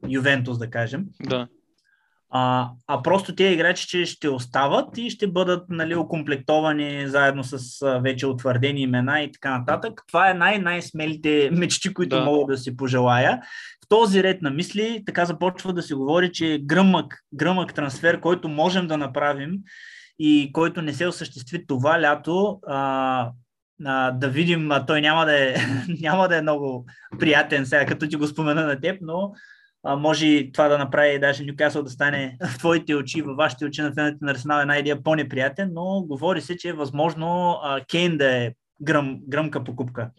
Ювентус, 0.09 0.59
да 0.59 0.70
кажем. 0.70 1.05
Да. 1.22 1.49
А, 2.31 2.70
а 2.87 3.03
просто 3.03 3.35
тези 3.35 3.55
играчи 3.55 4.07
ще 4.07 4.29
остават 4.29 4.99
и 4.99 5.11
ще 5.11 5.26
бъдат 5.26 5.64
нали, 5.68 5.95
окомплектовани 5.95 7.09
заедно 7.09 7.45
с 7.45 7.59
вече 8.01 8.26
утвърдени 8.26 8.81
имена 8.81 9.20
и 9.20 9.33
така 9.33 9.59
нататък. 9.59 10.03
Това 10.09 10.31
е 10.31 10.35
най-най-смелите 10.35 11.51
мечти, 11.53 11.95
които 11.95 12.16
Да. 12.16 12.20
да. 12.20 12.31
мога 12.31 12.53
да 12.53 12.59
си 12.59 12.76
пожелая. 12.76 13.41
В 13.85 13.89
този 13.89 14.22
ред 14.22 14.43
на 14.43 14.51
мисли 14.51 15.03
така 15.07 15.24
започва 15.24 15.72
да 15.72 15.83
се 15.83 15.95
говори, 15.95 16.33
че 16.33 16.55
е 16.55 16.59
гръмък, 16.59 17.18
гръмък 17.35 17.74
трансфер, 17.74 18.20
който 18.20 18.49
можем 18.49 18.87
да 18.87 18.99
направим 18.99 19.53
и 20.18 20.51
който 20.53 20.83
не 20.83 20.95
се 20.95 21.07
осъществи 21.07 21.66
това 21.66 22.01
лято, 22.01 22.61
а, 22.66 23.31
а, 23.85 24.11
да 24.11 24.29
видим, 24.29 24.70
а, 24.70 24.87
той 24.87 25.01
няма 25.01 25.24
да, 25.24 25.45
е, 25.45 25.57
няма 26.01 26.29
да 26.29 26.37
е 26.37 26.43
много 26.43 26.87
приятен 27.18 27.66
сега, 27.66 27.87
като 27.87 28.09
ти 28.09 28.16
го 28.16 28.26
спомена 28.26 28.66
на 28.66 28.81
теб, 28.81 28.99
но 29.01 29.33
а, 29.85 29.97
може 29.97 30.26
и 30.26 30.53
това 30.53 30.68
да 30.68 30.79
направи 30.79 31.18
даже 31.18 31.45
Нюкасъл 31.45 31.83
да 31.83 31.91
стане 31.91 32.37
в 32.55 32.59
твоите 32.59 32.95
очи, 32.95 33.22
във 33.22 33.37
вашите 33.37 33.64
очи 33.64 33.83
на 33.83 33.93
феновете 33.93 34.18
на 34.20 34.31
Арсенал 34.31 34.61
една 34.61 34.79
идея 34.79 35.03
по-неприятен, 35.03 35.70
но 35.74 36.03
говори 36.03 36.41
се, 36.41 36.57
че 36.57 36.68
е 36.68 36.72
възможно 36.72 37.59
а, 37.62 37.85
Кейн 37.85 38.18
да 38.18 38.37
е 38.37 38.53
гръм, 38.83 39.18
гръмка 39.29 39.64
покупка. 39.64 40.11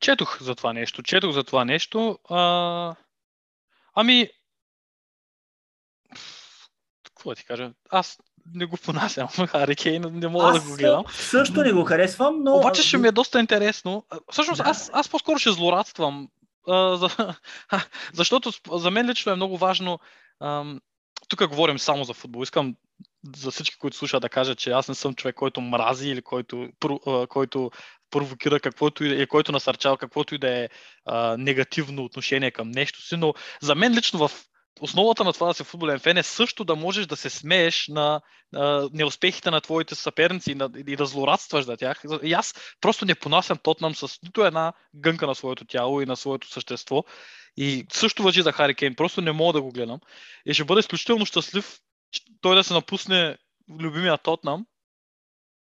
Четох 0.00 0.42
за 0.42 0.54
това 0.54 0.72
нещо. 0.72 1.02
Четох 1.02 1.32
за 1.32 1.44
това 1.44 1.64
нещо. 1.64 2.18
А... 2.30 2.94
Ами. 3.94 4.28
Какво 7.04 7.30
да 7.30 7.36
ти 7.36 7.44
кажа? 7.44 7.72
Аз 7.90 8.18
не 8.54 8.66
го 8.66 8.76
понасям. 8.76 9.28
Хари 9.46 9.76
Кейн, 9.76 10.04
не 10.12 10.28
мога 10.28 10.52
да 10.52 10.60
го 10.60 10.76
гледам. 10.76 11.04
също 11.12 11.62
не 11.62 11.72
го 11.72 11.84
харесвам, 11.84 12.42
но... 12.42 12.56
Обаче 12.56 12.82
ще 12.82 12.98
ми 12.98 13.08
е 13.08 13.12
доста 13.12 13.40
интересно. 13.40 14.04
Всъщност, 14.32 14.62
Да. 14.64 14.70
аз, 14.70 14.90
аз 14.92 15.08
по-скоро 15.08 15.38
ще 15.38 15.52
злорадствам. 15.52 16.28
За, 16.68 17.34
защото 18.14 18.52
за 18.72 18.90
мен 18.90 19.10
лично 19.10 19.32
е 19.32 19.36
много 19.36 19.58
важно. 19.58 19.98
Тук 21.28 21.46
говорим 21.48 21.78
само 21.78 22.04
за 22.04 22.14
футбол. 22.14 22.42
Искам 22.42 22.74
за 23.36 23.50
всички, 23.50 23.78
които 23.78 23.96
слушат, 23.96 24.22
да 24.22 24.28
кажа, 24.28 24.54
че 24.54 24.70
аз 24.70 24.88
не 24.88 24.94
съм 24.94 25.14
човек, 25.14 25.34
който 25.34 25.60
мрази 25.60 26.08
или 26.08 26.22
който, 26.22 26.68
който 27.28 27.70
провокира 28.10 28.60
каквото 28.60 29.04
и, 29.04 29.26
който 29.26 29.52
насърчава 29.52 29.98
каквото 29.98 30.34
и 30.34 30.38
да 30.38 30.50
е 30.50 30.68
негативно 31.38 32.04
отношение 32.04 32.50
към 32.50 32.70
нещо 32.70 33.02
си, 33.02 33.16
но 33.16 33.34
за 33.62 33.74
мен 33.74 33.94
лично 33.94 34.28
в 34.28 34.30
основата 34.80 35.24
на 35.24 35.32
това 35.32 35.46
да 35.46 35.54
си 35.54 35.64
футболен 35.64 35.98
фен 35.98 36.16
е 36.16 36.22
също 36.22 36.64
да 36.64 36.76
можеш 36.76 37.06
да 37.06 37.16
се 37.16 37.30
смееш 37.30 37.88
на 37.88 38.20
а, 38.54 38.88
неуспехите 38.92 39.50
на 39.50 39.60
твоите 39.60 39.94
съперници 39.94 40.52
и, 40.52 40.54
на, 40.54 40.70
и 40.76 40.96
да 40.96 41.06
злорадстваш 41.06 41.64
за 41.64 41.76
тях. 41.76 42.02
И 42.22 42.32
аз 42.32 42.54
просто 42.80 43.04
не 43.04 43.14
понасям 43.14 43.58
Тотнам 43.58 43.94
с 43.94 44.22
нито 44.22 44.44
една 44.44 44.72
гънка 44.94 45.26
на 45.26 45.34
своето 45.34 45.64
тяло 45.64 46.00
и 46.00 46.06
на 46.06 46.16
своето 46.16 46.48
същество. 46.48 47.04
И 47.56 47.86
също 47.92 48.22
въжи 48.22 48.42
за 48.42 48.52
Хари 48.52 48.74
Кейн. 48.74 48.94
Просто 48.94 49.20
не 49.20 49.32
мога 49.32 49.52
да 49.52 49.62
го 49.62 49.72
гледам. 49.72 50.00
И 50.46 50.54
ще 50.54 50.64
бъда 50.64 50.80
изключително 50.80 51.26
щастлив 51.26 51.78
той 52.40 52.56
да 52.56 52.64
се 52.64 52.74
напусне 52.74 53.36
любимия 53.80 54.18
Тотнам, 54.18 54.66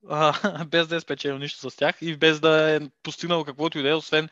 без 0.67 0.89
да 0.89 0.97
е 0.97 1.01
спечелил 1.01 1.39
нищо 1.39 1.71
с 1.71 1.77
тях 1.77 1.97
и 2.01 2.17
без 2.17 2.41
да 2.41 2.77
е 2.77 2.81
постигнал 3.03 3.45
каквото 3.45 3.79
и 3.79 3.83
да 3.83 3.91
е, 3.91 3.95
освен 3.95 4.29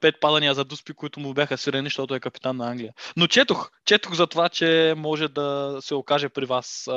пет 0.00 0.20
падания 0.20 0.54
за 0.54 0.64
дуспи, 0.64 0.92
които 0.92 1.20
му 1.20 1.34
бяха 1.34 1.58
сирени, 1.58 1.86
защото 1.86 2.14
е 2.14 2.20
капитан 2.20 2.56
на 2.56 2.70
Англия. 2.70 2.92
Но 3.16 3.26
четох, 3.26 3.70
четох 3.84 4.14
за 4.14 4.26
това, 4.26 4.48
че 4.48 4.94
може 4.96 5.28
да 5.28 5.78
се 5.80 5.94
окаже 5.94 6.28
при 6.28 6.44
вас, 6.44 6.88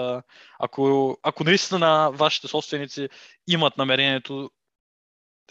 ако, 0.59 1.17
ако 1.23 1.43
наистина 1.43 2.11
вашите 2.13 2.47
собственици 2.47 3.09
имат 3.47 3.77
намерението, 3.77 4.49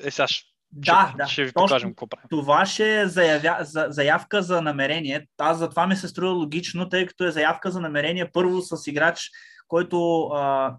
е 0.02 0.10
сега 0.10 0.28
ще, 0.28 0.48
Да, 0.72 1.14
да. 1.18 1.26
ще 1.26 1.44
ви 1.44 1.52
точно 1.52 1.66
покажем 1.66 1.90
какво 1.90 2.06
правим. 2.06 2.26
Това 2.30 2.66
ще 2.66 3.00
е 3.00 3.06
заявя, 3.06 3.56
за, 3.60 3.86
заявка 3.88 4.42
за 4.42 4.62
намерение. 4.62 5.26
Аз 5.38 5.58
затова 5.58 5.86
ми 5.86 5.96
се 5.96 6.08
струва 6.08 6.32
логично, 6.32 6.88
тъй 6.88 7.06
като 7.06 7.24
е 7.24 7.30
заявка 7.30 7.70
за 7.70 7.80
намерение 7.80 8.30
първо 8.32 8.60
с 8.60 8.86
играч, 8.86 9.30
който 9.68 10.26
а, 10.26 10.76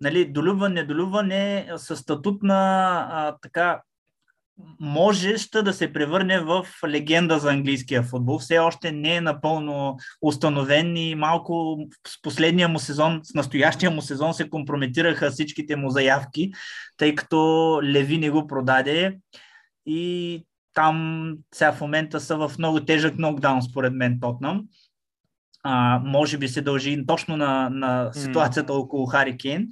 нали, 0.00 0.32
долюбва, 0.32 0.68
недолюбва, 0.68 1.22
не 1.22 1.70
с 1.76 1.96
статут 1.96 2.42
на 2.42 2.92
а, 3.10 3.36
така 3.42 3.82
можеща 4.80 5.62
да 5.62 5.72
се 5.72 5.92
превърне 5.92 6.40
в 6.40 6.66
легенда 6.88 7.38
за 7.38 7.50
английския 7.50 8.02
футбол. 8.02 8.38
Все 8.38 8.58
още 8.58 8.92
не 8.92 9.16
е 9.16 9.20
напълно 9.20 9.96
установен 10.22 10.96
и 10.96 11.14
малко 11.14 11.78
с 12.06 12.22
последния 12.22 12.68
му 12.68 12.78
сезон, 12.78 13.20
с 13.22 13.34
настоящия 13.34 13.90
му 13.90 14.02
сезон 14.02 14.34
се 14.34 14.50
компрометираха 14.50 15.30
всичките 15.30 15.76
му 15.76 15.90
заявки, 15.90 16.52
тъй 16.96 17.14
като 17.14 17.80
Леви 17.84 18.18
не 18.18 18.30
го 18.30 18.46
продаде 18.46 19.18
и 19.86 20.44
там 20.74 21.34
сега 21.54 21.72
в 21.72 21.80
момента 21.80 22.20
са 22.20 22.36
в 22.36 22.52
много 22.58 22.80
тежък 22.80 23.18
нокдаун, 23.18 23.62
според 23.62 23.92
мен, 23.92 24.20
Тотнам. 24.20 24.64
А, 25.62 26.00
може 26.04 26.38
би 26.38 26.48
се 26.48 26.62
дължи 26.62 27.06
точно 27.06 27.36
на, 27.36 27.70
на 27.70 28.12
ситуацията 28.12 28.72
около 28.74 29.06
Хари 29.06 29.36
Кейн, 29.36 29.68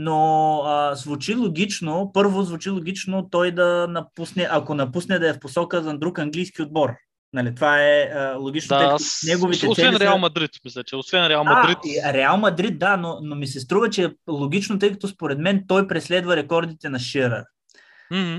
но 0.00 0.62
а, 0.66 0.94
звучи 0.94 1.34
логично, 1.34 2.10
първо 2.14 2.42
звучи 2.42 2.70
логично 2.70 3.28
той 3.30 3.50
да 3.50 3.86
напусне, 3.90 4.48
ако 4.50 4.74
напусне 4.74 5.18
да 5.18 5.28
е 5.28 5.32
в 5.32 5.40
посока 5.40 5.82
за 5.82 5.98
друг 5.98 6.18
английски 6.18 6.62
отбор. 6.62 6.94
Нали, 7.32 7.54
това 7.54 7.82
е 7.82 8.02
а, 8.02 8.34
логично, 8.36 8.78
тъй 8.78 8.86
Да, 8.86 8.98
с- 8.98 9.26
неговите 9.26 9.68
освен 9.68 9.92
цели 9.92 10.00
Реал 10.00 10.12
са... 10.14 10.18
Мадрид, 10.18 10.50
мисля, 10.64 10.84
че 10.84 10.96
освен 10.96 11.26
Реал 11.26 11.44
Мадрид. 11.44 11.78
А, 12.04 12.12
Реал 12.12 12.36
Мадрид, 12.36 12.78
да, 12.78 12.96
но, 12.96 13.18
но 13.22 13.34
ми 13.34 13.46
се 13.46 13.60
струва, 13.60 13.90
че 13.90 14.04
е 14.04 14.08
логично, 14.28 14.78
тъй 14.78 14.92
като 14.92 15.08
според 15.08 15.38
мен 15.38 15.64
той 15.68 15.88
преследва 15.88 16.36
рекордите 16.36 16.88
на 16.88 16.98
Ширър. 16.98 17.44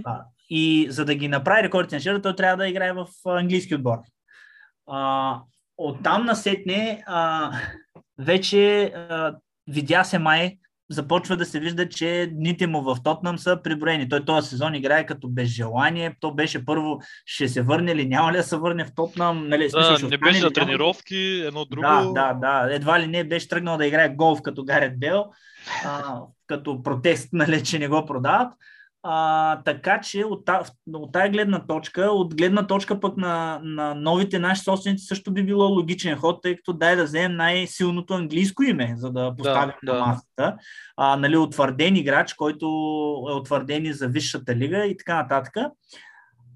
А, 0.06 0.22
и 0.50 0.88
за 0.90 1.06
да 1.06 1.16
ги 1.16 1.28
направи 1.28 1.64
рекордите 1.64 1.96
на 1.96 2.00
Ширър, 2.02 2.20
той 2.20 2.36
трябва 2.36 2.58
да 2.58 2.68
играе 2.68 2.94
в 2.94 3.08
английски 3.26 3.76
отбор. 3.76 3.98
А, 4.88 5.40
оттам 5.78 6.26
насетне 6.26 7.04
а, 7.08 7.52
вече 8.18 8.84
а, 8.84 9.36
видя 9.68 10.04
се 10.04 10.20
май, 10.20 10.58
започва 10.90 11.38
да 11.38 11.46
се 11.46 11.60
вижда, 11.60 11.90
че 11.90 12.30
дните 12.32 12.68
му 12.68 12.82
в 12.82 12.98
Тотнам 13.04 13.38
са 13.38 13.60
приброени. 13.64 14.10
Той 14.10 14.26
този 14.26 14.50
сезон 14.50 14.76
играе 14.76 15.06
като 15.06 15.28
без 15.30 15.50
желание. 15.50 16.16
То 16.20 16.34
беше 16.34 16.66
първо, 16.66 17.00
ще 17.26 17.48
се 17.48 17.62
върне 17.62 17.96
ли, 17.96 18.08
няма 18.08 18.32
ли 18.32 18.38
да 18.38 18.44
се 18.44 18.58
върне 18.58 18.86
в 18.86 18.96
Тотнам. 18.96 19.48
Нали, 19.48 19.70
смисъл, 19.70 19.92
Да, 19.92 19.98
ще 19.98 20.08
не 20.08 20.18
беше 20.18 20.44
на 20.44 20.54
тренировки, 20.54 21.44
едно 21.46 21.66
друго. 21.66 21.82
Да, 21.82 22.04
да, 22.14 22.34
да. 22.34 22.76
Едва 22.76 23.00
ли 23.00 23.08
не 23.08 23.24
беше 23.24 23.48
тръгнал 23.48 23.78
да 23.78 23.86
играе 23.86 24.10
голф 24.10 24.42
като 24.42 24.66
Гарет 24.66 25.00
Бел, 25.00 25.26
а, 25.86 26.22
като 26.48 26.84
протест, 26.84 27.30
нали, 27.34 27.64
че 27.64 27.80
не 27.80 27.88
го 27.88 28.06
продават. 28.06 28.54
А, 29.04 29.62
така 29.64 30.02
че 30.02 30.24
от, 30.24 30.50
от 30.94 31.12
тая 31.12 31.30
гледна 31.30 31.66
точка, 31.68 32.02
от 32.02 32.36
гледна 32.36 32.68
точка 32.68 33.00
пък 33.00 33.18
на, 33.18 33.60
на 33.64 33.96
новите 33.96 34.40
наши 34.40 34.62
собственици 34.62 35.06
също 35.06 35.32
би 35.32 35.44
било 35.44 35.66
логичен 35.68 36.18
ход, 36.18 36.42
тъй 36.42 36.56
като 36.56 36.74
дай 36.74 36.96
да 36.96 37.04
вземем 37.04 37.38
най-силното 37.38 38.14
английско 38.14 38.64
име, 38.64 38.94
за 38.98 39.12
да 39.12 39.36
поставим 39.38 39.76
да. 39.84 39.94
на 39.94 40.00
масата. 40.00 40.58
А, 40.98 41.16
нали, 41.18 41.38
утвърден 41.38 41.96
играч, 41.96 42.34
който 42.34 42.66
е 43.30 43.34
утвърден 43.34 43.86
и 43.86 43.94
за 43.94 44.08
висшата 44.08 44.56
лига 44.56 44.86
и 44.86 44.98
така 44.98 45.16
нататък. 45.16 45.54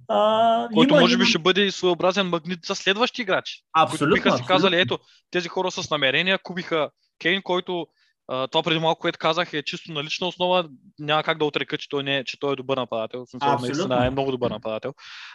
А, 0.08 0.68
Който 0.74 0.94
има- 0.94 1.02
може 1.02 1.18
би 1.18 1.26
ще 1.26 1.40
бъде 1.40 1.72
своеобразен 1.72 2.28
магнит 2.28 2.60
за 2.66 2.76
следващи 2.76 3.22
играчи. 3.22 3.62
които 3.74 3.94
Абсолютно. 3.94 4.14
биха 4.24 4.38
си 4.38 4.44
казали, 4.48 4.80
ето, 4.80 5.00
тези 5.32 5.48
хора 5.48 5.72
с 5.72 5.90
намерения 5.90 6.40
купиха 6.44 6.90
Кейн, 7.20 7.42
който 7.42 7.88
това 8.28 8.64
преди 8.64 8.80
малко, 8.80 9.02
което 9.02 9.20
казах, 9.20 9.54
е 9.54 9.64
чисто 9.64 9.92
на 9.92 10.04
лична 10.04 10.28
основа. 10.28 10.70
Няма 11.00 11.24
как 11.24 11.38
да 11.38 11.46
отрека, 11.46 11.78
че 11.78 11.90
той, 11.90 12.04
не 12.04 12.18
е, 12.18 12.24
че 12.24 12.40
той 12.40 12.54
е 12.54 12.56
добър 12.56 12.78
нападател. 12.78 13.26
Смисъл, 13.26 13.58
наистина 13.62 14.06
е 14.06 14.10
много 14.10 14.32
добър 14.32 14.52
нападател. 14.52 14.94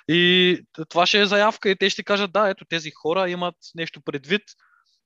И 0.08 0.60
това 0.88 1.06
ще 1.06 1.20
е 1.20 1.26
заявка 1.26 1.70
и 1.70 1.76
те 1.76 1.90
ще 1.90 2.02
кажат, 2.02 2.32
да, 2.32 2.48
ето 2.48 2.64
тези 2.64 2.90
хора 2.90 3.30
имат 3.30 3.54
нещо 3.74 4.00
предвид. 4.00 4.42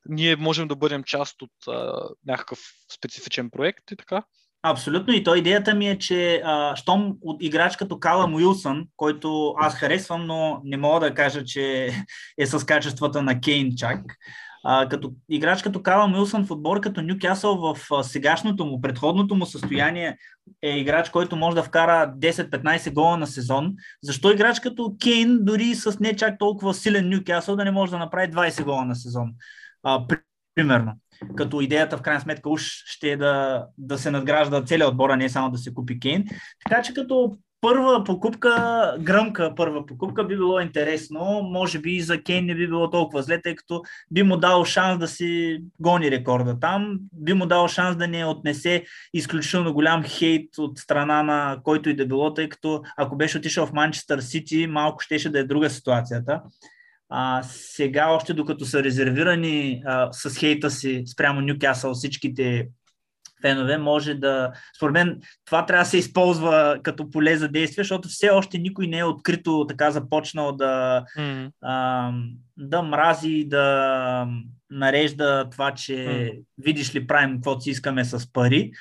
Ние 0.07 0.37
можем 0.37 0.69
да 0.69 0.77
бъдем 0.77 1.03
част 1.05 1.43
от 1.43 1.51
а, 1.69 2.09
някакъв 2.27 2.59
специфичен 2.95 3.51
проект 3.51 3.91
и 3.91 3.97
така. 3.97 4.23
Абсолютно 4.63 5.15
и 5.15 5.25
то 5.25 5.35
идеята 5.35 5.75
ми 5.75 5.89
е, 5.89 5.99
че 5.99 6.43
а, 6.45 6.77
щом 6.77 7.17
от 7.23 7.43
играч 7.43 7.77
като 7.77 8.01
Калам 8.01 8.35
Уилсън, 8.35 8.87
който 8.97 9.55
аз 9.59 9.75
харесвам, 9.75 10.27
но 10.27 10.61
не 10.65 10.77
мога 10.77 11.01
да 11.01 11.15
кажа, 11.15 11.45
че 11.45 11.91
е 12.39 12.47
с 12.47 12.67
качествата 12.67 13.23
на 13.23 13.41
Кейн 13.41 13.73
чак, 13.77 14.01
а, 14.65 14.89
като 14.89 15.13
играч 15.29 15.63
като 15.63 15.83
Калам 15.83 16.15
Уилсън 16.15 16.47
в 16.47 16.51
отбор 16.51 16.81
като 16.81 17.03
Нюкасъл 17.03 17.57
в 17.57 17.79
а, 17.93 18.03
сегашното 18.03 18.65
му, 18.65 18.81
предходното 18.81 19.35
му 19.35 19.47
състояние 19.47 20.17
е 20.63 20.79
играч, 20.79 21.11
който 21.11 21.37
може 21.37 21.57
да 21.57 21.63
вкара 21.63 22.15
10-15 22.19 22.93
гола 22.93 23.17
на 23.17 23.27
сезон. 23.27 23.75
Защо 24.03 24.33
играч 24.33 24.61
като 24.61 24.97
Кейн, 25.03 25.39
дори 25.41 25.75
с 25.75 26.01
не 26.01 26.17
чак 26.17 26.39
толкова 26.39 26.75
силен 26.75 27.11
Нюкасъл, 27.11 27.57
да 27.57 27.65
не 27.65 27.71
може 27.71 27.93
да 27.93 27.99
направи 27.99 28.33
20 28.33 28.65
гола 28.65 28.85
на 28.85 28.97
сезон? 28.97 29.33
А, 29.83 30.07
при- 30.07 30.19
примерно 30.55 30.93
като 31.37 31.61
идеята 31.61 31.97
в 31.97 32.03
крайна 32.03 32.21
сметка 32.21 32.51
уж 32.51 32.63
ще 32.87 33.11
е 33.11 33.17
да, 33.17 33.67
да 33.79 33.99
се 33.99 34.11
надгражда 34.11 34.65
целият 34.65 34.91
отбор, 34.91 35.11
а 35.11 35.17
не 35.17 35.29
само 35.29 35.51
да 35.51 35.59
се 35.59 35.75
купи 35.75 36.01
Кейн. 36.01 36.25
Така 36.65 36.83
че 36.83 36.95
като 36.95 37.37
първа 37.63 38.05
покупка, 38.05 38.97
гръмка 39.01 39.55
първа 39.57 39.87
покупка 39.87 40.25
би 40.25 40.37
било 40.37 40.61
интересно. 40.61 41.43
Може 41.43 41.79
би 41.79 41.93
и 41.93 42.01
за 42.01 42.23
Кейн 42.23 42.47
не 42.47 42.55
би 42.55 42.69
било 42.69 42.91
толкова 42.91 43.23
зле, 43.23 43.43
тъй 43.43 43.55
като 43.55 43.83
би 44.11 44.23
му 44.23 44.37
дал 44.37 44.65
шанс 44.65 44.99
да 44.99 45.09
си 45.09 45.59
гони 45.81 46.11
рекорда 46.11 46.61
там, 46.61 46.99
би 47.13 47.33
му 47.35 47.47
дал 47.47 47.69
шанс 47.69 47.97
да 47.97 48.09
не 48.09 48.25
отнесе 48.25 48.85
изключително 49.15 49.73
голям 49.73 50.03
хейт 50.03 50.59
от 50.59 50.79
страна 50.79 51.23
на 51.23 51.59
който 51.63 51.91
и 51.91 51.97
да 51.97 52.07
било, 52.07 52.35
тъй 52.35 52.49
като 52.49 52.83
ако 52.97 53.17
беше 53.17 53.39
отишъл 53.39 53.67
в 53.67 53.73
Манчестър 53.73 54.21
Сити, 54.21 54.67
малко 54.67 55.01
щеше 55.01 55.31
да 55.31 55.39
е 55.39 55.45
друга 55.45 55.71
ситуацията. 55.71 56.43
А, 57.09 57.43
сега, 57.43 58.09
още 58.11 58.35
докато 58.35 58.65
са 58.65 58.83
резервирани 58.83 59.83
а, 59.87 60.13
с 60.13 60.39
хейта 60.39 60.71
си 60.71 61.03
спрямо 61.13 61.41
Нюкасъл 61.41 61.95
всичките 61.95 62.69
фенове, 63.43 63.79
може 63.79 64.15
да. 64.15 64.53
Според 64.77 64.93
мен 64.93 65.21
това 65.45 65.67
трябва 65.67 65.85
да 65.85 65.91
се 65.91 65.99
използва 65.99 66.79
като 66.83 67.11
поле 67.11 67.37
за 67.37 67.49
действие, 67.49 67.85
защото 67.85 68.09
все 68.09 68.31
още 68.31 68.59
никой 68.59 68.87
не 68.87 68.99
е 68.99 69.05
открито 69.05 69.67
така 69.69 69.91
започнал 69.91 70.53
да, 70.53 71.05
М. 71.19 71.51
а, 71.63 72.13
да 72.57 72.83
мрази, 72.83 73.45
да 73.49 74.29
нарежда 74.71 75.49
това, 75.51 75.75
че 75.75 76.31
М. 76.37 76.43
видиш 76.59 76.95
ли 76.95 77.07
правим 77.07 77.35
каквото 77.35 77.61
си 77.61 77.71
искаме 77.71 78.05
с 78.05 78.33
пари. 78.33 78.73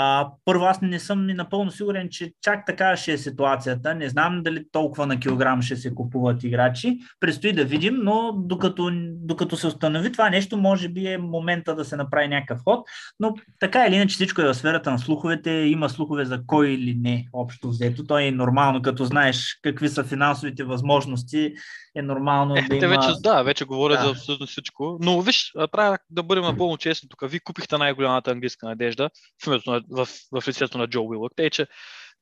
А, 0.00 0.30
първо, 0.44 0.64
аз 0.64 0.80
не 0.80 0.98
съм 0.98 1.26
напълно 1.26 1.70
сигурен, 1.70 2.08
че 2.10 2.32
чак 2.42 2.66
така 2.66 2.96
ще 2.96 3.12
е 3.12 3.18
ситуацията. 3.18 3.94
Не 3.94 4.08
знам 4.08 4.42
дали 4.42 4.64
толкова 4.72 5.06
на 5.06 5.20
килограм 5.20 5.62
ще 5.62 5.76
се 5.76 5.94
купуват 5.94 6.44
играчи. 6.44 6.98
Предстои 7.20 7.52
да 7.52 7.64
видим, 7.64 7.94
но 8.02 8.32
докато, 8.32 8.90
докато 9.12 9.56
се 9.56 9.66
установи 9.66 10.12
това 10.12 10.30
нещо, 10.30 10.56
може 10.56 10.88
би 10.88 11.06
е 11.06 11.18
момента 11.18 11.74
да 11.74 11.84
се 11.84 11.96
направи 11.96 12.28
някакъв 12.28 12.60
ход. 12.64 12.88
Но 13.20 13.34
така 13.60 13.86
или 13.86 13.94
иначе 13.94 14.14
всичко 14.14 14.40
е 14.40 14.44
в 14.44 14.54
сферата 14.54 14.90
на 14.90 14.98
слуховете. 14.98 15.50
Има 15.50 15.88
слухове 15.88 16.24
за 16.24 16.40
кой 16.46 16.68
или 16.68 16.94
не 17.00 17.26
общо 17.32 17.68
взето. 17.68 18.04
То 18.04 18.18
е 18.18 18.30
нормално, 18.30 18.82
като 18.82 19.04
знаеш 19.04 19.58
какви 19.62 19.88
са 19.88 20.04
финансовите 20.04 20.64
възможности, 20.64 21.54
е 21.96 22.02
нормално 22.02 22.56
Е, 22.56 22.62
да 22.62 22.68
те 22.68 22.84
има... 22.84 22.88
вече, 22.88 23.08
да, 23.20 23.42
вече 23.42 23.64
говорят 23.64 23.98
Да. 23.98 24.04
за 24.04 24.10
абсолютно 24.10 24.46
всичко. 24.46 24.98
Но 25.00 25.20
виж, 25.20 25.52
трябва 25.72 25.98
да 26.10 26.22
бъдем 26.22 26.44
напълно 26.44 26.76
честни 26.76 27.08
тук. 27.08 27.30
Вие 27.30 27.40
купихте 27.40 27.78
най-голямата 27.78 28.30
английска 28.30 28.66
надежда 28.66 29.10
в, 29.44 29.46
името 29.46 29.70
на, 29.70 29.82
в, 29.90 30.08
в 30.32 30.48
лицето 30.48 30.78
на 30.78 30.86
Джо 30.86 31.02
Уилък. 31.02 31.32
Тъй, 31.36 31.50
че 31.50 31.66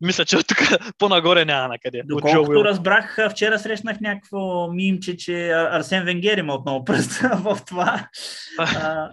мисля, 0.00 0.24
че 0.24 0.36
тук 0.42 0.58
по-нагоре 0.98 1.44
няма 1.44 1.68
на 1.68 1.78
къде. 1.78 2.02
Доколкото 2.04 2.64
разбрах, 2.64 3.18
вчера 3.30 3.58
срещнах 3.58 4.00
някакво 4.00 4.72
мимче, 4.72 5.16
че 5.16 5.32
Ар- 5.32 5.76
Арсен 5.76 6.04
Венгер 6.04 6.38
има 6.38 6.54
отново 6.54 6.84
пръст 6.84 7.12
в 7.34 7.58
това, 7.66 8.08
а, 8.58 9.10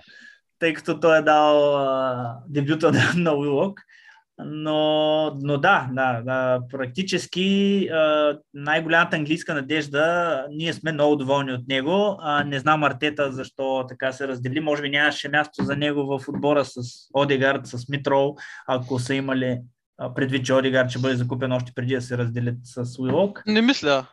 тъй 0.59 0.73
като 0.73 0.99
той 0.99 1.17
е 1.17 1.21
дал 1.21 1.77
а, 1.77 2.35
дебюта 2.49 2.91
на 3.15 3.33
Уилок. 3.33 3.79
Но, 4.45 5.37
но 5.41 5.57
да, 5.57 5.89
да, 5.91 6.21
да, 6.25 6.59
практически 6.71 7.89
най-голямата 8.53 9.15
английска 9.15 9.53
надежда, 9.53 10.45
ние 10.51 10.73
сме 10.73 10.91
много 10.91 11.15
доволни 11.15 11.51
от 11.53 11.67
него. 11.67 12.19
Не 12.45 12.59
знам 12.59 12.83
Артета 12.83 13.31
защо 13.31 13.85
така 13.89 14.11
се 14.11 14.27
раздели. 14.27 14.59
Може 14.59 14.81
би 14.81 14.89
нямаше 14.89 15.29
място 15.29 15.63
за 15.63 15.75
него 15.75 16.05
в 16.05 16.29
отбора 16.29 16.65
с 16.65 16.81
Одегард, 17.13 17.67
с 17.67 17.89
Митрол, 17.89 18.35
ако 18.67 18.99
са 18.99 19.15
имали 19.15 19.59
предвид, 20.15 20.45
че 20.45 20.53
Одегард 20.53 20.89
ще 20.89 20.99
бъде 20.99 21.15
закупен 21.15 21.51
още 21.51 21.71
преди 21.75 21.95
да 21.95 22.01
се 22.01 22.17
разделят 22.17 22.55
с 22.63 22.99
Уилок. 22.99 23.43
Не 23.47 23.61
мисля. 23.61 24.05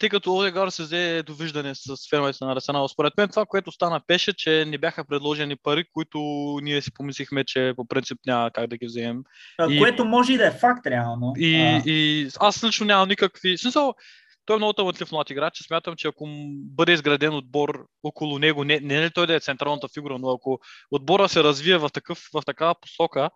Тъй 0.00 0.08
като 0.08 0.36
Одегар 0.36 0.68
се 0.68 0.82
взе 0.82 1.22
довиждане 1.26 1.74
с 1.74 2.10
феновете 2.10 2.44
на 2.44 2.52
Арсенал. 2.52 2.88
Според 2.88 3.12
мен 3.16 3.28
това, 3.28 3.46
което 3.46 3.72
стана 3.72 4.00
пеше, 4.06 4.32
че 4.32 4.64
не 4.64 4.78
бяха 4.78 5.04
предложени 5.04 5.56
пари, 5.56 5.84
които 5.92 6.18
ние 6.62 6.82
си 6.82 6.94
помислихме, 6.94 7.44
че 7.44 7.72
по 7.76 7.88
принцип 7.88 8.18
няма 8.26 8.50
как 8.50 8.66
да 8.66 8.76
ги 8.76 8.86
вземем. 8.86 9.22
А, 9.58 9.72
И- 9.72 9.78
Което 9.78 10.04
може 10.04 10.32
и 10.32 10.36
да 10.36 10.46
е 10.46 10.50
факт, 10.50 10.86
реално. 10.86 11.32
И, 11.36 11.56
А, 11.56 11.82
и 11.86 12.28
аз 12.40 12.64
лично 12.64 12.86
нямам 12.86 13.08
никакви... 13.08 13.58
Смисъл, 13.58 13.94
той 14.46 14.56
е 14.56 14.58
много 14.58 14.72
талантлив 14.72 15.12
млад 15.12 15.30
играч. 15.30 15.58
Смятам, 15.66 15.94
че 15.96 16.08
ако 16.08 16.26
бъде 16.54 16.92
изграден 16.92 17.34
отбор 17.34 17.86
около 18.02 18.38
него, 18.38 18.64
не, 18.64 18.80
не 18.80 18.94
е 18.94 19.02
ли 19.02 19.10
той 19.10 19.26
да 19.26 19.34
е 19.34 19.40
централната 19.40 19.88
фигура, 19.94 20.18
но 20.18 20.30
ако 20.30 20.58
отбора 20.90 21.28
се 21.28 21.44
развие 21.44 21.78
в, 21.78 21.90
такъв, 21.90 22.28
в 22.34 22.42
такава 22.46 22.74
посока, 22.80 23.30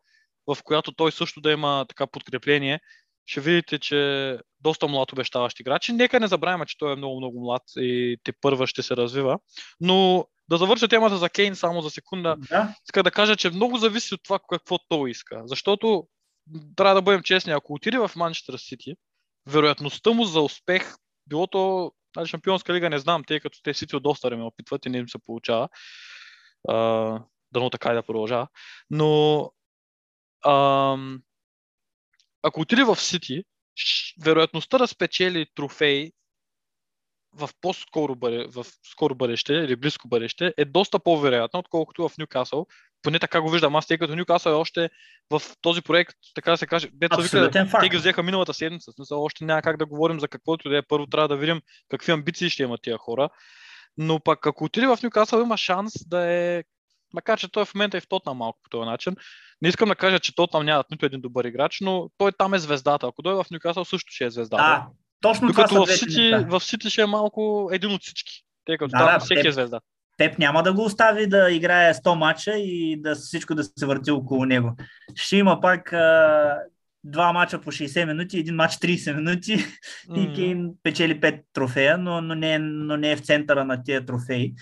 в 0.47 0.59
която 0.65 0.93
той 0.93 1.13
също 1.13 1.41
да 1.41 1.53
има 1.53 1.85
така 1.89 2.07
подкрепление, 2.07 2.81
ще 3.27 3.41
видите, 3.41 3.79
че 3.79 4.39
доста 4.61 4.89
млад 4.89 5.13
обещаващ 5.13 5.61
играч. 5.61 5.89
Нека 5.89 6.21
не 6.21 6.29
забравяме, 6.29 6.67
че 6.67 6.79
той 6.79 6.93
е 6.93 6.97
много, 6.97 7.19
много 7.19 7.41
млад 7.41 7.63
и 7.77 8.17
те 8.25 8.33
първа 8.41 8.67
ще 8.67 8.83
се 8.83 8.97
развива. 8.97 9.39
Но 9.81 10.27
да 10.49 10.57
завърша 10.57 10.89
темата 10.89 11.17
за 11.17 11.31
Кейн 11.31 11.57
само 11.57 11.83
за 11.83 11.91
секунда. 11.91 12.37
да, 12.49 12.75
Иска 12.85 13.03
да 13.03 13.11
кажа, 13.11 13.37
че 13.37 13.51
много 13.51 13.77
зависи 13.77 14.15
от 14.15 14.21
това 14.25 14.39
какво 14.49 14.79
той 14.89 15.11
иска. 15.11 15.43
Защото 15.45 16.07
трябва 16.77 16.95
да 16.95 17.03
бъдем 17.03 17.23
честни, 17.23 17.53
ако 17.53 17.75
отиде 17.75 17.99
в 17.99 18.11
Манчестър 18.17 18.59
Сити, 18.59 18.95
вероятността 19.47 20.11
му 20.11 20.25
за 20.25 20.41
успех, 20.41 20.95
било 21.27 21.47
то 21.47 21.93
нали, 22.17 22.27
Шампионска 22.27 22.75
лига, 22.75 22.91
не 22.91 22.99
знам, 22.99 23.25
тъй 23.25 23.41
като 23.41 23.59
те 23.63 23.75
Сити 23.75 23.97
от 23.97 24.03
доста 24.03 24.29
време 24.29 24.45
опитват 24.45 24.87
и 24.87 24.89
не 24.89 24.99
им 24.99 25.09
се 25.09 25.19
получава. 25.19 25.69
А, 26.69 26.77
дано 27.53 27.71
така 27.71 27.91
и 27.91 27.95
да 27.95 28.03
продължава. 28.03 28.49
Но 28.91 29.51
ам, 30.47 31.23
ако 32.43 32.61
отиде 32.61 32.85
в 32.85 32.97
Сити, 32.97 33.43
вероятността 34.25 34.79
да 34.79 34.87
спечели 34.87 35.47
трофей 35.55 36.13
в 37.35 37.51
по-скоро 37.61 38.17
бъде, 38.17 38.47
в 38.49 38.67
скоро 38.91 39.15
бъдеще 39.15 39.53
или 39.53 39.77
близко 39.77 40.09
бъдеще 40.09 40.55
е 40.57 40.65
доста 40.65 40.99
по-вероятна, 40.99 41.59
отколкото 41.59 42.09
в 42.09 42.19
Нюкасъл. 42.19 42.67
Поне 43.03 43.19
така 43.19 43.41
го 43.41 43.51
виждам 43.51 43.77
аз, 43.77 43.87
тъй 43.87 43.99
като 43.99 44.17
Нюкасъл 44.17 44.51
е 44.51 44.55
още 44.55 44.91
в 45.31 45.43
този 45.61 45.83
проект, 45.83 46.17
така 46.35 46.51
да 46.51 46.57
се 46.57 46.67
каже, 46.67 46.89
дето 46.93 47.23
вика, 47.23 47.51
те 47.81 47.89
ги 47.89 47.97
взеха 47.97 48.23
миналата 48.23 48.55
седмица. 48.55 48.93
Смисъл, 48.93 49.25
още 49.25 49.45
няма 49.45 49.63
как 49.63 49.77
да 49.77 49.87
говорим 49.87 50.21
за 50.21 50.29
каквото 50.29 50.69
да 50.69 50.79
е. 50.79 50.83
Първо 50.83 51.07
трябва 51.07 51.29
да 51.29 51.37
видим 51.37 51.61
какви 51.89 52.13
амбиции 52.13 52.51
ще 52.51 52.63
имат 52.63 52.83
тия 52.83 52.99
хора. 52.99 53.29
Но 53.97 54.21
пък 54.21 54.47
ако 54.47 54.65
отиде 54.65 54.87
в 54.87 54.99
Нюкасъл, 55.03 55.41
има 55.41 55.57
шанс 55.57 55.93
да 56.09 56.31
е 56.31 56.65
макар 57.15 57.39
че 57.39 57.53
той 57.53 57.65
в 57.65 57.75
момента 57.75 57.97
е 57.97 58.01
в 58.01 58.09
Тотнам 58.09 58.37
малко 58.37 58.59
по 58.63 58.71
този 58.71 58.87
начин. 58.87 59.17
Не 59.63 59.69
искам 59.69 59.89
да 59.89 59.95
кажа, 59.95 60.19
че 60.19 60.35
Тотнам 60.35 60.65
нямат 60.65 60.87
нито 60.91 61.07
един 61.07 61.21
добър 61.21 61.45
играч, 61.45 61.79
но 61.81 62.11
той 62.19 62.33
там 62.39 62.55
е 62.55 62.59
звездата. 62.59 63.07
Ако 63.07 63.23
дойде 63.23 63.43
в 63.43 63.51
Нюкасъл, 63.51 63.85
също 63.85 64.13
ще 64.13 64.25
е 64.25 64.31
звездата. 64.31 64.63
Да, 64.63 64.87
точно 65.21 65.49
това 65.49 65.63
Докато 65.63 65.87
са 65.87 65.93
в 65.93 65.99
Сити, 65.99 66.33
в 66.49 66.61
Сити 66.61 66.91
ще 66.91 67.03
е 67.03 67.07
малко 67.07 67.71
един 67.73 67.91
от 67.91 68.03
всички. 68.03 68.45
Тъй 68.65 68.79
като 68.79 68.91
Да, 68.91 68.99
там 68.99 69.07
да, 69.07 69.19
всеки 69.21 69.43
те- 69.43 69.49
е 69.49 69.53
звезда. 69.53 69.81
Пеп 70.19 70.39
няма 70.39 70.63
да 70.63 70.73
го 70.73 70.85
остави 70.85 71.27
да 71.27 71.51
играе 71.51 71.95
100 71.95 72.15
мача 72.15 72.53
и 72.57 73.03
да 73.03 73.15
всичко 73.15 73.55
да 73.55 73.65
се 73.65 73.87
върти 73.87 74.11
около 74.11 74.45
него. 74.45 74.77
Ще 75.15 75.37
има 75.37 75.61
пак 75.61 75.93
а, 75.93 76.59
два 77.05 77.33
мача 77.33 77.61
по 77.61 77.73
60 77.73 78.05
минути, 78.05 78.39
един 78.39 78.55
мач 78.55 78.73
30 78.73 79.17
минути 79.17 79.53
и 80.17 80.29
М. 80.29 80.35
Кейн 80.35 80.71
печели 80.83 81.21
5 81.21 81.43
трофея, 81.53 81.99
но, 81.99 82.21
но, 82.21 82.35
не, 82.35 82.55
е- 82.55 82.59
но 82.59 82.97
не 82.97 83.13
е 83.13 83.17
в 83.17 83.21
центъра 83.21 83.65
на 83.65 83.83
тия 83.83 84.07
трофеи. 84.07 84.55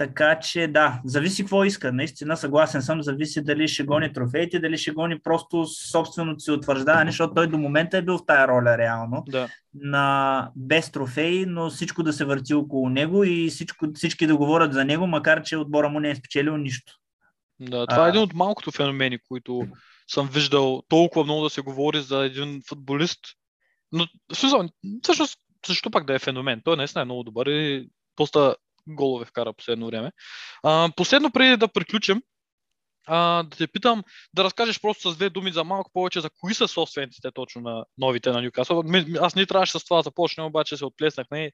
Така 0.00 0.40
че 0.40 0.66
да, 0.66 1.00
зависи 1.04 1.42
какво 1.42 1.64
иска. 1.64 1.92
Наистина 1.92 2.36
съгласен 2.36 2.82
съм, 2.82 3.02
зависи 3.02 3.44
дали 3.44 3.68
ще 3.68 3.82
гони 3.82 4.12
трофеите, 4.12 4.60
дали 4.60 4.78
ще 4.78 4.90
гони 4.90 5.20
просто 5.20 5.66
собственото 5.66 6.40
си 6.40 6.50
утвърждаване, 6.50 7.10
защото 7.10 7.34
той 7.34 7.46
до 7.46 7.58
момента 7.58 7.96
е 7.98 8.02
бил 8.02 8.18
в 8.18 8.26
тая 8.26 8.48
роля 8.48 8.78
реално 8.78 9.24
Да. 9.28 9.48
на 9.74 10.50
без 10.56 10.90
трофеи, 10.92 11.46
но 11.46 11.70
всичко 11.70 12.02
да 12.02 12.12
се 12.12 12.24
върти 12.24 12.54
около 12.54 12.88
него 12.88 13.24
и 13.24 13.50
всичко, 13.50 13.86
всички 13.94 14.26
да 14.26 14.36
говорят 14.36 14.72
за 14.72 14.84
него, 14.84 15.06
макар 15.06 15.42
че 15.42 15.56
отбора 15.56 15.88
му 15.88 16.00
не 16.00 16.10
е 16.10 16.14
спечелил 16.14 16.56
нищо. 16.56 16.92
Да, 17.60 17.86
това 17.86 18.02
А- 18.02 18.06
е 18.06 18.08
един 18.08 18.22
от 18.22 18.34
малкото 18.34 18.70
феномени, 18.70 19.18
които 19.28 19.66
съм 20.08 20.28
виждал 20.28 20.82
толкова 20.88 21.24
много 21.24 21.42
да 21.42 21.50
се 21.50 21.60
говори 21.60 22.00
за 22.00 22.24
един 22.24 22.60
футболист. 22.68 23.20
Но 23.92 24.06
всъщност, 24.34 25.38
защо 25.66 25.90
пак 25.90 26.06
да 26.06 26.14
е 26.14 26.18
феномен? 26.18 26.60
Той 26.64 26.76
наистина 26.76 27.02
е 27.02 27.04
много 27.04 27.22
добър 27.22 27.46
и 27.46 27.88
доста 28.16 28.56
голове 28.94 29.24
вкара 29.24 29.52
последно 29.52 29.86
време. 29.86 30.12
А, 30.62 30.90
последно, 30.96 31.30
преди 31.30 31.56
да 31.56 31.68
приключим, 31.68 32.22
а, 33.06 33.42
да 33.42 33.56
те 33.56 33.66
питам 33.66 34.02
да 34.34 34.44
разкажеш 34.44 34.80
просто 34.80 35.10
с 35.10 35.16
две 35.16 35.30
думи 35.30 35.52
за 35.52 35.64
малко 35.64 35.90
повече 35.92 36.20
за 36.20 36.30
кои 36.40 36.54
са 36.54 36.68
собствениците 36.68 37.30
точно 37.34 37.60
на 37.62 37.84
новите 37.98 38.30
на 38.30 38.42
Ньюкасъл. 38.42 38.82
Аз 39.20 39.34
не 39.34 39.46
трябваше 39.46 39.78
с 39.78 39.84
това 39.84 39.96
да 39.96 40.02
започнем, 40.02 40.46
обаче 40.46 40.76
се 40.76 40.84
отплеснахме 40.84 41.44
и 41.44 41.52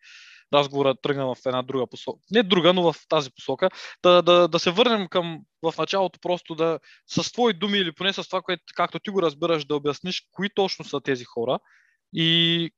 разговора 0.53 0.95
тръгна 1.03 1.35
в 1.35 1.37
една 1.47 1.63
друга 1.63 1.87
посока. 1.87 2.19
Не 2.31 2.43
друга, 2.43 2.73
но 2.73 2.93
в 2.93 2.97
тази 3.09 3.31
посока. 3.31 3.71
Да, 4.03 4.23
да, 4.23 4.49
да 4.49 4.59
се 4.59 4.71
върнем 4.71 5.09
към 5.09 5.41
в 5.63 5.75
началото 5.79 6.19
просто 6.23 6.55
да 6.55 6.79
с 7.07 7.33
твои 7.33 7.53
думи 7.53 7.79
или 7.79 7.93
поне 7.93 8.13
с 8.13 8.29
това, 8.29 8.43
което 8.43 8.63
както 8.75 8.99
ти 8.99 9.11
го 9.11 9.23
разбираш, 9.23 9.65
да 9.65 9.77
обясниш 9.77 10.23
кои 10.33 10.49
точно 10.55 10.85
са 10.85 11.01
тези 11.01 11.25
хора 11.25 11.59
и, 12.17 12.71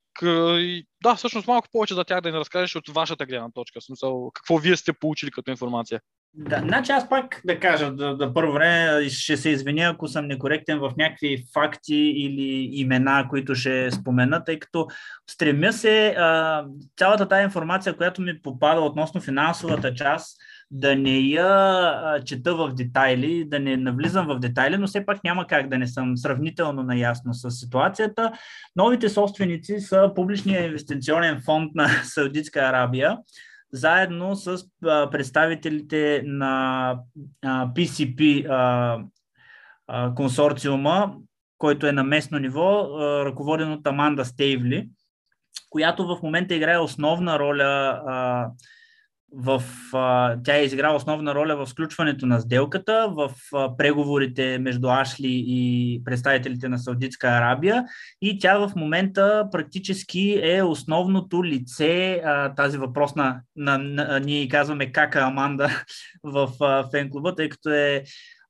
да, 1.02 1.14
всъщност 1.16 1.46
малко 1.46 1.68
повече 1.72 1.94
за 1.94 2.04
тях 2.04 2.20
да 2.20 2.30
ни 2.30 2.38
разкажеш 2.38 2.76
от 2.76 2.88
вашата 2.88 3.26
гледна 3.26 3.50
точка. 3.54 3.80
Смисъл, 3.80 4.30
какво 4.34 4.58
вие 4.58 4.76
сте 4.76 4.92
получили 4.92 5.30
като 5.30 5.50
информация. 5.50 6.00
Да, 6.34 6.58
значи 6.58 6.92
аз 6.92 7.08
пак 7.08 7.40
да 7.44 7.60
кажа, 7.60 7.92
да, 7.92 8.16
да 8.16 8.34
първо 8.34 8.52
време 8.52 9.08
ще 9.08 9.36
се 9.36 9.50
извиня, 9.50 9.82
ако 9.82 10.08
съм 10.08 10.26
некоректен 10.26 10.78
в 10.78 10.92
някакви 10.96 11.44
факти 11.54 11.96
или 11.96 12.70
имена, 12.72 13.26
които 13.30 13.54
ще 13.54 13.90
спомена, 13.90 14.44
тъй 14.44 14.58
като 14.58 14.86
стремя 15.30 15.72
се 15.72 16.08
а, 16.08 16.64
цялата 16.96 17.28
тази 17.28 17.44
информация, 17.44 17.96
която 17.96 18.22
ми 18.22 18.42
попада 18.42 18.80
относно 18.80 19.20
финансовата 19.20 19.94
част, 19.94 20.36
да 20.70 20.96
не 20.96 21.18
я 21.18 22.20
чета 22.24 22.54
в 22.54 22.74
детайли, 22.74 23.44
да 23.44 23.58
не 23.58 23.76
навлизам 23.76 24.26
в 24.26 24.38
детайли, 24.38 24.76
но 24.76 24.86
все 24.86 25.06
пак 25.06 25.24
няма 25.24 25.46
как 25.46 25.68
да 25.68 25.78
не 25.78 25.86
съм 25.86 26.16
сравнително 26.16 26.82
наясно 26.82 27.34
с 27.34 27.50
ситуацията. 27.50 28.32
Новите 28.76 29.08
собственици 29.08 29.80
са 29.80 30.12
публичния 30.14 30.66
инвестиционен 30.66 31.40
фонд 31.44 31.74
на 31.74 31.88
Саудитска 32.04 32.60
Арабия, 32.60 33.18
заедно 33.72 34.36
с 34.36 34.64
представителите 34.80 36.22
на 36.26 36.90
а, 37.44 37.66
PCP 37.66 38.46
а, 38.50 38.98
а, 39.86 40.14
консорциума, 40.14 41.14
който 41.58 41.86
е 41.86 41.92
на 41.92 42.04
местно 42.04 42.38
ниво, 42.38 42.80
а, 42.80 43.24
ръководен 43.24 43.72
от 43.72 43.86
Аманда 43.86 44.24
Стейвли, 44.24 44.88
която 45.70 46.06
в 46.06 46.18
момента 46.22 46.54
играе 46.54 46.78
основна 46.78 47.38
роля 47.38 48.02
а, 48.06 48.48
в, 49.32 49.62
а, 49.92 50.36
тя 50.44 50.56
е 50.56 50.64
изиграла 50.64 50.96
основна 50.96 51.34
роля 51.34 51.56
в 51.56 51.66
сключването 51.66 52.26
на 52.26 52.40
сделката, 52.40 53.08
в 53.16 53.30
а, 53.54 53.76
преговорите 53.76 54.58
между 54.58 54.88
Ашли 54.88 55.44
и 55.46 56.02
представителите 56.04 56.68
на 56.68 56.78
Саудитска 56.78 57.28
Арабия 57.28 57.84
и 58.22 58.38
тя 58.38 58.58
в 58.58 58.72
момента 58.76 59.48
практически 59.52 60.40
е 60.42 60.62
основното 60.62 61.44
лице, 61.44 62.22
а, 62.24 62.54
тази 62.54 62.78
въпрос 62.78 63.14
на, 63.14 63.40
на, 63.56 63.78
на 63.78 64.20
ние 64.20 64.48
казваме 64.48 64.92
кака 64.92 65.20
Аманда 65.20 65.84
в 66.22 66.48
а, 66.60 66.84
фен-клуба, 66.90 67.34
тъй 67.36 67.48
като 67.48 67.70
е 67.70 68.04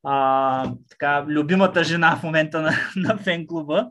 а, 0.05 0.73
така, 0.91 1.25
любимата 1.29 1.85
жена 1.85 2.17
в 2.17 2.23
момента 2.23 2.61
на, 2.61 2.73
на 2.97 3.19
фен-клуба. 3.19 3.89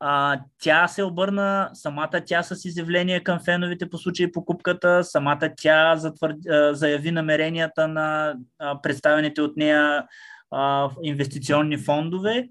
А, 0.00 0.40
тя 0.62 0.88
се 0.88 1.02
обърна, 1.02 1.70
самата 1.74 2.22
тя 2.26 2.42
с 2.42 2.64
изявление 2.64 3.20
към 3.20 3.40
феновите 3.40 3.90
по 3.90 3.98
случай 3.98 4.32
покупката, 4.32 5.04
самата 5.04 5.50
тя 5.56 5.96
затвър... 5.96 6.34
заяви 6.72 7.10
намеренията 7.10 7.88
на 7.88 8.34
представените 8.82 9.42
от 9.42 9.56
нея 9.56 10.06
а, 10.50 10.90
инвестиционни 11.02 11.78
фондове 11.78 12.48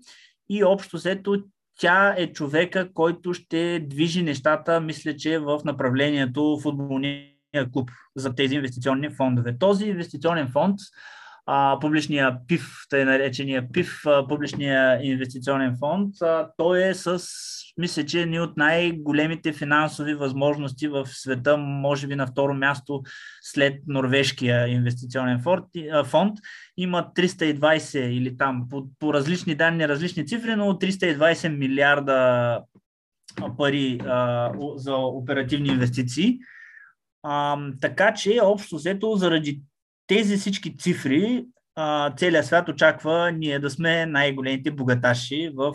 и 0.49 0.63
общо 0.63 0.97
взето 0.97 1.43
тя 1.79 2.15
е 2.17 2.33
човека, 2.33 2.93
който 2.93 3.33
ще 3.33 3.79
движи 3.79 4.23
нещата, 4.23 4.81
мисля, 4.81 5.15
че 5.15 5.39
в 5.39 5.61
направлението 5.65 6.59
футболния 6.61 7.25
клуб 7.73 7.91
за 8.15 8.35
тези 8.35 8.55
инвестиционни 8.55 9.09
фондове. 9.09 9.57
Този 9.59 9.85
инвестиционен 9.85 10.49
фонд 10.51 10.79
а, 11.45 11.77
публичния 11.81 12.37
ПИФ, 12.47 12.67
тъй 12.89 13.05
наречения 13.05 13.67
ПИФ, 13.71 14.05
а, 14.05 14.27
публичния 14.27 14.99
инвестиционен 15.03 15.75
фонд, 15.79 16.21
а, 16.21 16.49
той 16.57 16.87
е 16.87 16.93
с, 16.93 17.23
мисля, 17.77 18.05
че 18.05 18.25
ни 18.25 18.39
от 18.39 18.57
най-големите 18.57 19.53
финансови 19.53 20.13
възможности 20.13 20.87
в 20.87 21.05
света, 21.05 21.57
може 21.57 22.07
би 22.07 22.15
на 22.15 22.27
второ 22.27 22.53
място 22.53 23.01
след 23.41 23.73
норвежкия 23.87 24.67
инвестиционен 24.67 25.41
фонд. 26.05 26.33
Има 26.77 27.11
320 27.15 27.99
или 27.99 28.37
там 28.37 28.67
по, 28.69 28.87
по 28.99 29.13
различни 29.13 29.55
данни, 29.55 29.87
различни 29.87 30.27
цифри, 30.27 30.55
но 30.55 30.73
320 30.73 31.57
милиарда 31.57 32.61
пари 33.57 33.99
а, 34.05 34.51
за 34.75 34.95
оперативни 34.95 35.69
инвестиции. 35.69 36.39
А, 37.23 37.57
така 37.81 38.13
че, 38.13 38.39
общо 38.43 38.75
взето, 38.75 39.15
заради 39.15 39.61
тези 40.09 40.37
всички 40.37 40.77
цифри 40.77 41.45
целият 42.17 42.45
свят 42.45 42.69
очаква 42.69 43.31
ние 43.31 43.59
да 43.59 43.69
сме 43.69 44.05
най-големите 44.05 44.71
богаташи 44.71 45.51
в 45.55 45.73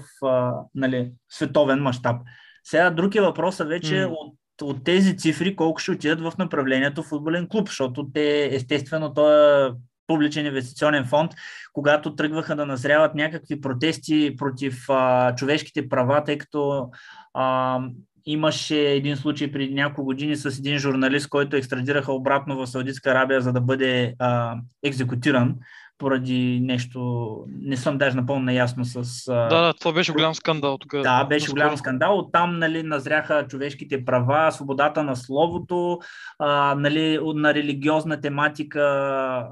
нали, 0.74 1.12
световен 1.28 1.78
мащаб. 1.78 2.16
Сега 2.64 2.90
други 2.90 3.20
въпроса 3.20 3.64
вече 3.64 3.94
mm. 3.94 4.14
от, 4.18 4.34
от 4.62 4.84
тези 4.84 5.16
цифри 5.16 5.56
колко 5.56 5.80
ще 5.80 5.90
отидат 5.90 6.20
в 6.20 6.32
направлението 6.38 7.02
футболен 7.02 7.48
клуб, 7.48 7.68
защото 7.68 8.08
те 8.14 8.48
естествено 8.52 9.14
този 9.14 9.74
публичен 10.06 10.46
инвестиционен 10.46 11.04
фонд, 11.04 11.32
когато 11.72 12.14
тръгваха 12.14 12.56
да 12.56 12.66
назряват 12.66 13.14
някакви 13.14 13.60
протести 13.60 14.34
против 14.38 14.84
а, 14.88 15.34
човешките 15.34 15.88
права, 15.88 16.24
тъй 16.24 16.38
като 16.38 16.90
а, 17.34 17.80
Имаше 18.26 18.80
един 18.80 19.16
случай 19.16 19.52
преди 19.52 19.74
няколко 19.74 20.04
години 20.04 20.36
с 20.36 20.58
един 20.58 20.78
журналист, 20.78 21.28
който 21.28 21.56
екстрадираха 21.56 22.12
обратно 22.12 22.56
в 22.56 22.66
Саудитска 22.66 23.10
Арабия, 23.10 23.40
за 23.40 23.52
да 23.52 23.60
бъде 23.60 24.14
а, 24.18 24.56
екзекутиран 24.82 25.54
поради 25.98 26.60
нещо, 26.62 27.36
не 27.48 27.76
съм 27.76 27.98
даже 27.98 28.16
напълно 28.16 28.44
наясно 28.44 28.84
с... 28.84 29.24
Да, 29.26 29.48
да, 29.48 29.74
това 29.80 29.92
беше 29.92 30.12
голям 30.12 30.34
скандал. 30.34 30.78
Тук, 30.78 31.02
да, 31.02 31.24
беше 31.24 31.50
голям 31.50 31.76
скандал. 31.76 32.18
Оттам 32.18 32.58
нали, 32.58 32.82
назряха 32.82 33.46
човешките 33.46 34.04
права, 34.04 34.52
свободата 34.52 35.02
на 35.02 35.16
словото, 35.16 35.98
а, 36.38 36.74
нали, 36.74 37.18
на 37.34 37.54
религиозна 37.54 38.20
тематика. 38.20 38.80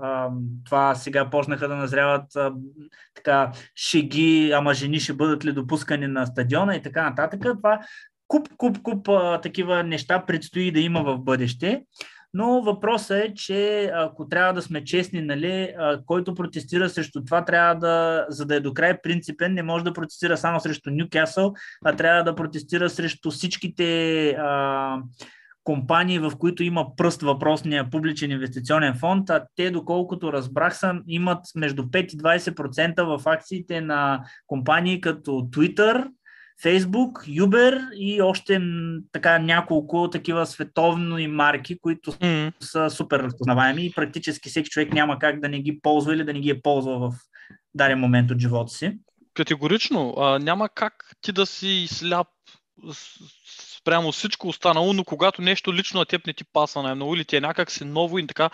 А, 0.02 0.28
това 0.64 0.94
сега 0.94 1.30
почнаха 1.30 1.68
да 1.68 1.76
назряват 1.76 2.36
а, 2.36 2.52
така, 3.14 3.52
шеги, 3.76 4.52
ама 4.54 4.74
жени 4.74 5.00
ще 5.00 5.12
бъдат 5.12 5.44
ли 5.44 5.52
допускани 5.52 6.06
на 6.06 6.26
стадиона 6.26 6.76
и 6.76 6.82
така 6.82 7.02
нататък. 7.02 7.40
Това 7.62 7.80
куп, 8.32 8.48
куп, 8.56 8.82
куп 8.82 9.08
а, 9.08 9.40
такива 9.40 9.82
неща 9.82 10.26
предстои 10.26 10.72
да 10.72 10.80
има 10.80 11.02
в 11.02 11.18
бъдеще. 11.18 11.82
Но 12.34 12.62
въпросът 12.62 13.24
е, 13.24 13.34
че 13.34 13.90
ако 13.94 14.28
трябва 14.28 14.52
да 14.52 14.62
сме 14.62 14.84
честни, 14.84 15.20
нали, 15.20 15.74
който 16.06 16.34
протестира 16.34 16.88
срещу 16.88 17.24
това, 17.24 17.44
трябва 17.44 17.74
да, 17.74 18.26
за 18.28 18.46
да 18.46 18.54
е 18.54 18.60
до 18.60 18.74
край 18.74 19.00
принципен, 19.02 19.54
не 19.54 19.62
може 19.62 19.84
да 19.84 19.92
протестира 19.92 20.36
само 20.36 20.60
срещу 20.60 20.90
Нюкасъл, 20.90 21.52
а 21.84 21.96
трябва 21.96 22.24
да 22.24 22.34
протестира 22.34 22.90
срещу 22.90 23.30
всичките 23.30 24.28
а, 24.30 24.98
компании, 25.64 26.18
в 26.18 26.32
които 26.38 26.62
има 26.62 26.96
пръст 26.96 27.22
въпросния 27.22 27.90
публичен 27.90 28.30
инвестиционен 28.30 28.94
фонд, 28.94 29.30
а 29.30 29.44
те, 29.56 29.70
доколкото 29.70 30.32
разбрах, 30.32 30.78
са, 30.78 30.94
имат 31.06 31.40
между 31.56 31.82
5 31.82 32.14
и 32.14 32.18
20% 32.18 33.18
в 33.18 33.26
акциите 33.26 33.80
на 33.80 34.24
компании 34.46 35.00
като 35.00 35.30
Twitter, 35.30 36.08
Facebook, 36.64 37.12
Uber 37.28 37.94
и 37.94 38.22
още 38.22 38.60
така 39.12 39.38
няколко 39.38 40.10
такива 40.10 40.46
световни 40.46 41.28
марки, 41.28 41.78
които 41.78 42.12
mm. 42.12 42.52
са 42.60 42.90
супер 42.90 43.18
разпознаваеми 43.18 43.86
и 43.86 43.92
практически 43.92 44.48
всеки 44.48 44.70
човек 44.70 44.92
няма 44.92 45.18
как 45.18 45.40
да 45.40 45.48
не 45.48 45.60
ги 45.60 45.80
ползва 45.80 46.14
или 46.14 46.24
да 46.24 46.32
не 46.32 46.40
ги 46.40 46.50
е 46.50 46.62
ползвал 46.62 46.98
в 46.98 47.12
даден 47.74 47.98
момент 47.98 48.30
от 48.30 48.38
живота 48.38 48.72
си. 48.72 48.98
Категорично. 49.34 50.14
А, 50.18 50.38
няма 50.38 50.68
как 50.68 51.14
ти 51.20 51.32
да 51.32 51.46
си 51.46 51.86
сляп 51.90 52.28
спрямо 53.78 54.12
всичко 54.12 54.48
останало, 54.48 54.92
но 54.92 55.04
когато 55.04 55.42
нещо 55.42 55.74
лично 55.74 56.00
на 56.00 56.06
теб 56.06 56.26
не 56.26 56.32
ти 56.32 56.44
пасва 56.44 56.82
най-много 56.82 57.14
или 57.14 57.24
ти 57.24 57.36
е 57.36 57.40
някак 57.40 57.70
си 57.70 57.84
ново 57.84 58.18
и 58.18 58.26
така 58.26 58.50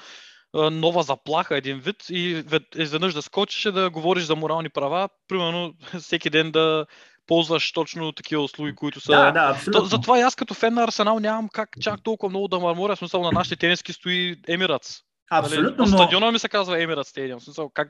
нова 0.54 1.02
заплаха 1.02 1.56
един 1.56 1.78
вид 1.78 1.96
и 2.10 2.44
изведнъж 2.76 3.14
да 3.14 3.22
скочиш 3.22 3.64
и 3.64 3.72
да 3.72 3.90
говориш 3.90 4.24
за 4.24 4.36
морални 4.36 4.68
права, 4.68 5.08
примерно 5.28 5.74
всеки 6.00 6.30
ден 6.30 6.50
да 6.50 6.86
ползваш 7.28 7.72
точно 7.72 8.12
такива 8.12 8.42
услуги, 8.42 8.74
които 8.74 9.00
са... 9.00 9.12
Да, 9.12 9.30
да, 9.30 9.50
абсолютно. 9.54 9.84
Затова 9.84 10.18
и 10.18 10.22
аз 10.22 10.34
като 10.34 10.54
фен 10.54 10.74
на 10.74 10.84
Арсенал 10.84 11.18
нямам 11.18 11.48
как 11.52 11.68
чак 11.80 12.02
толкова 12.02 12.30
много 12.30 12.48
да 12.48 12.58
мърморя. 12.58 12.96
Смисъл 12.96 13.22
на 13.22 13.32
нашите 13.32 13.56
тениски 13.56 13.92
стои 13.92 14.36
Емиратс. 14.48 14.96
Абсолютно, 15.30 15.84
нали? 15.84 15.90
но... 15.90 15.98
Стадиона 15.98 16.32
ми 16.32 16.38
се 16.38 16.48
казва 16.48 16.82
Емиратс 16.82 17.10
Стадиум. 17.10 17.40
Смисъл, 17.40 17.70
как... 17.74 17.88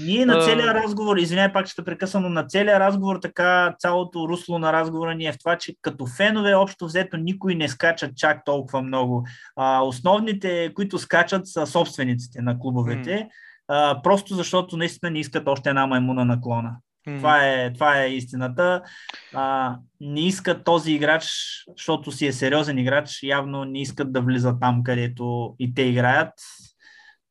Ние 0.00 0.26
на 0.26 0.40
целия 0.40 0.74
разговор, 0.74 1.16
извиняй 1.16 1.52
пак, 1.52 1.66
че 1.66 1.74
те 1.74 1.84
прекъсвам, 1.84 2.22
но 2.22 2.28
на 2.28 2.46
целия 2.46 2.80
разговор, 2.80 3.18
така 3.22 3.74
цялото 3.78 4.28
русло 4.28 4.58
на 4.58 4.72
разговора 4.72 5.14
ни 5.14 5.26
е 5.26 5.32
в 5.32 5.38
това, 5.38 5.58
че 5.58 5.74
като 5.82 6.06
фенове 6.06 6.54
общо 6.54 6.86
взето 6.86 7.16
никой 7.16 7.54
не 7.54 7.68
скача 7.68 8.10
чак 8.16 8.44
толкова 8.44 8.82
много. 8.82 9.26
А, 9.56 9.82
основните, 9.82 10.72
които 10.74 10.98
скачат 10.98 11.48
са 11.48 11.66
собствениците 11.66 12.42
на 12.42 12.58
клубовете, 12.58 13.10
mm. 13.10 13.28
а, 13.68 14.02
просто 14.02 14.34
защото 14.34 14.76
наистина 14.76 15.10
не 15.10 15.18
искат 15.18 15.48
още 15.48 15.68
една 15.68 15.86
маймуна 15.86 16.24
на 16.24 16.40
Това, 17.16 17.46
е, 17.46 17.72
това 17.72 18.02
е 18.02 18.08
истината. 18.08 18.82
А, 19.34 19.76
не 20.00 20.20
искат 20.20 20.64
този 20.64 20.92
играч, 20.92 21.24
защото 21.76 22.12
си 22.12 22.26
е 22.26 22.32
сериозен 22.32 22.78
играч, 22.78 23.22
явно 23.22 23.64
не 23.64 23.80
искат 23.80 24.12
да 24.12 24.20
влизат 24.20 24.60
там, 24.60 24.82
където 24.82 25.54
и 25.58 25.74
те 25.74 25.82
играят. 25.82 26.32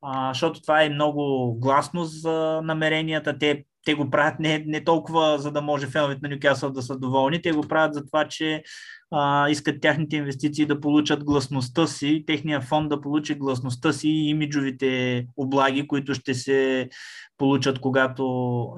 А, 0.01 0.33
защото 0.33 0.61
това 0.61 0.83
е 0.83 0.89
много 0.89 1.53
гласно 1.59 2.03
за 2.03 2.61
намеренията. 2.63 3.37
Те, 3.37 3.63
те 3.85 3.93
го 3.93 4.09
правят 4.09 4.39
не, 4.39 4.63
не 4.67 4.83
толкова, 4.83 5.39
за 5.39 5.51
да 5.51 5.61
може 5.61 5.87
феновете 5.87 6.19
на 6.23 6.29
Нюкасъл 6.29 6.71
да 6.71 6.81
са 6.81 6.97
доволни. 6.97 7.41
Те 7.41 7.51
го 7.51 7.61
правят 7.61 7.93
за 7.93 8.05
това, 8.05 8.27
че 8.27 8.63
а, 9.11 9.49
искат 9.49 9.81
тяхните 9.81 10.15
инвестиции 10.15 10.65
да 10.65 10.79
получат 10.79 11.23
гласността 11.23 11.87
си, 11.87 12.23
техния 12.27 12.61
фонд 12.61 12.89
да 12.89 13.01
получи 13.01 13.35
гласността 13.35 13.93
си 13.93 14.09
и 14.09 14.29
имиджовите 14.29 15.25
облаги, 15.37 15.87
които 15.87 16.13
ще 16.13 16.33
се 16.33 16.89
получат, 17.37 17.79
когато 17.79 18.23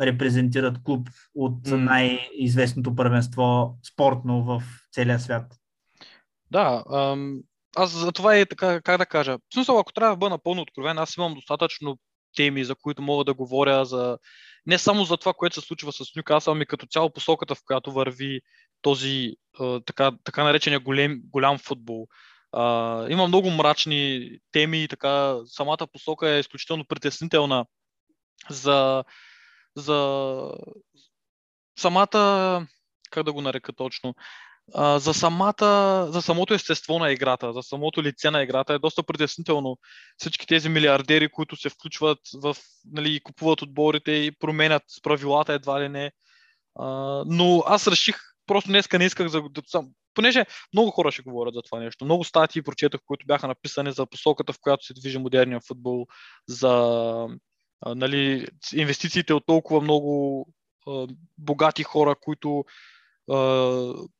репрезентират 0.01 0.83
клуб 0.83 1.09
от 1.35 1.67
най-известното 1.67 2.95
първенство 2.95 3.77
спортно 3.93 4.43
в 4.43 4.63
целия 4.91 5.19
свят. 5.19 5.45
Да, 6.51 6.83
ам, 6.93 7.39
аз 7.75 7.91
за 7.91 8.11
това 8.11 8.35
е 8.35 8.45
така, 8.45 8.81
как 8.81 8.97
да 8.97 9.05
кажа. 9.05 9.37
В 9.37 9.53
смисъл, 9.53 9.79
ако 9.79 9.93
трябва 9.93 10.15
да 10.15 10.17
бъда 10.17 10.29
напълно 10.29 10.61
откровен, 10.61 10.97
аз 10.97 11.17
имам 11.17 11.33
достатъчно 11.33 11.97
теми, 12.35 12.63
за 12.63 12.75
които 12.75 13.01
мога 13.01 13.23
да 13.23 13.33
говоря 13.33 13.85
за 13.85 14.17
не 14.65 14.77
само 14.77 15.03
за 15.03 15.17
това, 15.17 15.33
което 15.33 15.61
се 15.61 15.67
случва 15.67 15.93
с 15.93 16.15
Нюкасъл, 16.15 16.51
ами 16.51 16.65
като 16.65 16.85
цяло 16.85 17.13
посоката, 17.13 17.55
в 17.55 17.61
която 17.65 17.91
върви 17.91 18.41
този 18.81 19.35
така, 19.85 20.11
така 20.23 20.43
наречения 20.43 20.79
голем, 20.79 21.21
голям 21.23 21.57
футбол. 21.57 22.07
Има 23.09 23.27
много 23.27 23.49
мрачни 23.49 24.29
теми 24.51 24.83
и 24.83 24.87
така 24.87 25.37
самата 25.45 25.87
посока 25.93 26.29
е 26.29 26.39
изключително 26.39 26.85
притеснителна 26.85 27.65
за, 28.49 29.03
за 29.75 30.51
самата, 31.79 32.67
как 33.11 33.23
да 33.23 33.33
го 33.33 33.41
нарека 33.41 33.73
точно, 33.73 34.15
за, 34.75 35.13
самата, 35.13 36.07
за 36.11 36.21
самото 36.21 36.53
естество 36.53 36.99
на 36.99 37.11
играта, 37.11 37.53
за 37.53 37.63
самото 37.63 38.03
лице 38.03 38.31
на 38.31 38.43
играта 38.43 38.73
е 38.73 38.79
доста 38.79 39.03
притеснително. 39.03 39.77
Всички 40.17 40.47
тези 40.47 40.69
милиардери, 40.69 41.29
които 41.29 41.55
се 41.55 41.69
включват 41.69 42.19
в, 42.33 42.55
нали, 42.91 43.19
купуват 43.19 43.61
отборите 43.61 44.11
и 44.11 44.31
променят 44.31 44.83
правилата 45.03 45.53
едва 45.53 45.81
ли 45.81 45.89
не. 45.89 46.11
А, 46.79 46.87
но 47.27 47.63
аз 47.67 47.87
реших, 47.87 48.15
просто 48.45 48.67
днеска 48.69 48.99
не 48.99 49.05
исках 49.05 49.27
за, 49.27 49.43
понеже 50.13 50.45
много 50.73 50.91
хора 50.91 51.11
ще 51.11 51.21
говорят 51.21 51.53
за 51.53 51.61
това 51.61 51.79
нещо. 51.79 52.05
Много 52.05 52.23
статии 52.23 52.61
прочетох, 52.61 53.01
които 53.05 53.25
бяха 53.25 53.47
написани 53.47 53.91
за 53.91 54.05
посоката, 54.05 54.53
в 54.53 54.59
която 54.61 54.85
се 54.85 54.93
движи 54.93 55.17
модерния 55.17 55.59
футбол, 55.67 56.07
за 56.47 56.69
а, 57.81 57.95
нали, 57.95 58.47
инвестициите 58.73 59.33
от 59.33 59.45
толкова 59.45 59.81
много 59.81 60.47
а, 60.87 61.07
богати 61.37 61.83
хора, 61.83 62.15
които 62.21 62.65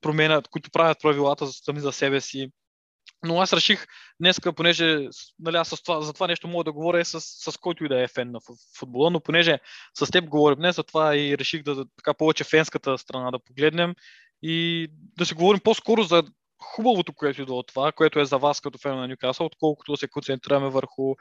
променят, 0.02 0.48
които 0.48 0.72
правят 0.72 1.02
правилата 1.02 1.48
сами 1.48 1.80
за 1.80 1.92
себе 1.92 2.22
си. 2.22 2.52
Но 3.24 3.42
аз 3.42 3.54
реших 3.54 3.86
днеска, 4.22 4.54
понеже 4.54 5.08
нали, 5.40 5.58
аз 5.58 5.70
с 5.70 5.84
това, 5.84 6.02
за 6.02 6.14
това 6.14 6.28
нещо 6.28 6.48
мога 6.48 6.64
да 6.64 6.72
говоря 6.72 7.06
с, 7.06 7.22
с 7.22 7.58
който 7.58 7.86
и 7.86 7.88
да 7.88 8.02
е 8.04 8.08
фен 8.08 8.32
на 8.32 8.40
футбола, 8.80 9.10
но 9.10 9.20
понеже 9.20 9.60
с 9.98 10.12
теб 10.12 10.26
говорим 10.26 10.58
днес, 10.58 10.76
затова 10.76 11.16
и 11.16 11.38
реших 11.38 11.64
да 11.64 11.86
така 11.98 12.14
повече 12.14 12.44
фенската 12.44 12.98
страна 12.98 13.32
да 13.32 13.40
погледнем 13.40 13.96
и 14.42 14.88
да 14.92 15.26
се 15.26 15.36
говорим 15.36 15.60
по-скоро 15.64 16.04
за 16.04 16.24
хубавото, 16.62 17.14
което 17.14 17.42
идва 17.42 17.56
от 17.56 17.68
това, 17.68 17.92
което 17.92 18.20
е 18.20 18.26
за 18.26 18.38
вас 18.38 18.62
като 18.62 18.78
фен 18.78 18.96
на 18.96 19.08
Ньюкасъл, 19.08 19.46
отколкото 19.46 19.98
се 19.98 20.08
концентрираме 20.08 20.70
върху 20.70 21.16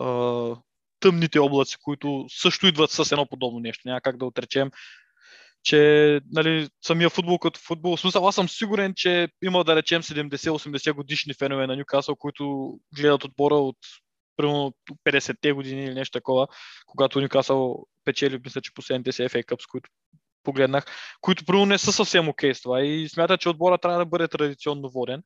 а, 0.00 0.56
тъмните 1.00 1.38
облаци, 1.38 1.76
които 1.82 2.26
също 2.28 2.66
идват 2.66 2.90
с 2.90 3.12
едно 3.12 3.26
подобно 3.26 3.60
нещо. 3.60 3.82
Няма 3.84 4.00
как 4.00 4.16
да 4.16 4.24
отречем, 4.24 4.70
че 5.62 6.20
нали, 6.32 6.68
самия 6.86 7.10
футбол 7.10 7.38
като 7.38 7.60
футбол, 7.60 7.96
смисъл 7.96 8.28
аз 8.28 8.34
съм 8.34 8.48
сигурен, 8.48 8.92
че 8.96 9.28
има 9.44 9.64
да 9.64 9.76
речем 9.76 10.02
70-80 10.02 10.92
годишни 10.92 11.34
фенове 11.34 11.66
на 11.66 11.76
Ньюкасъл, 11.76 12.16
които 12.16 12.74
гледат 12.96 13.24
отбора 13.24 13.54
от 13.54 13.76
примерно 14.36 14.74
50-те 15.08 15.52
години 15.52 15.84
или 15.84 15.94
нещо 15.94 16.18
такова, 16.18 16.46
когато 16.86 17.20
Ньюкасъл 17.20 17.86
печели, 18.04 18.40
мисля, 18.44 18.60
че 18.60 18.74
последните 18.74 19.12
си 19.12 19.22
FA 19.22 19.44
Cup, 19.44 19.70
които 19.70 19.90
погледнах, 20.42 20.84
които 21.20 21.44
примерно 21.44 21.66
не 21.66 21.78
са 21.78 21.92
съвсем 21.92 22.28
окей 22.28 22.50
okay 22.50 22.52
с 22.52 22.62
това 22.62 22.82
и 22.82 23.08
смятат, 23.08 23.40
че 23.40 23.48
отбора 23.48 23.78
трябва 23.78 23.98
да 23.98 24.06
бъде 24.06 24.28
традиционно 24.28 24.90
воден. 24.90 25.22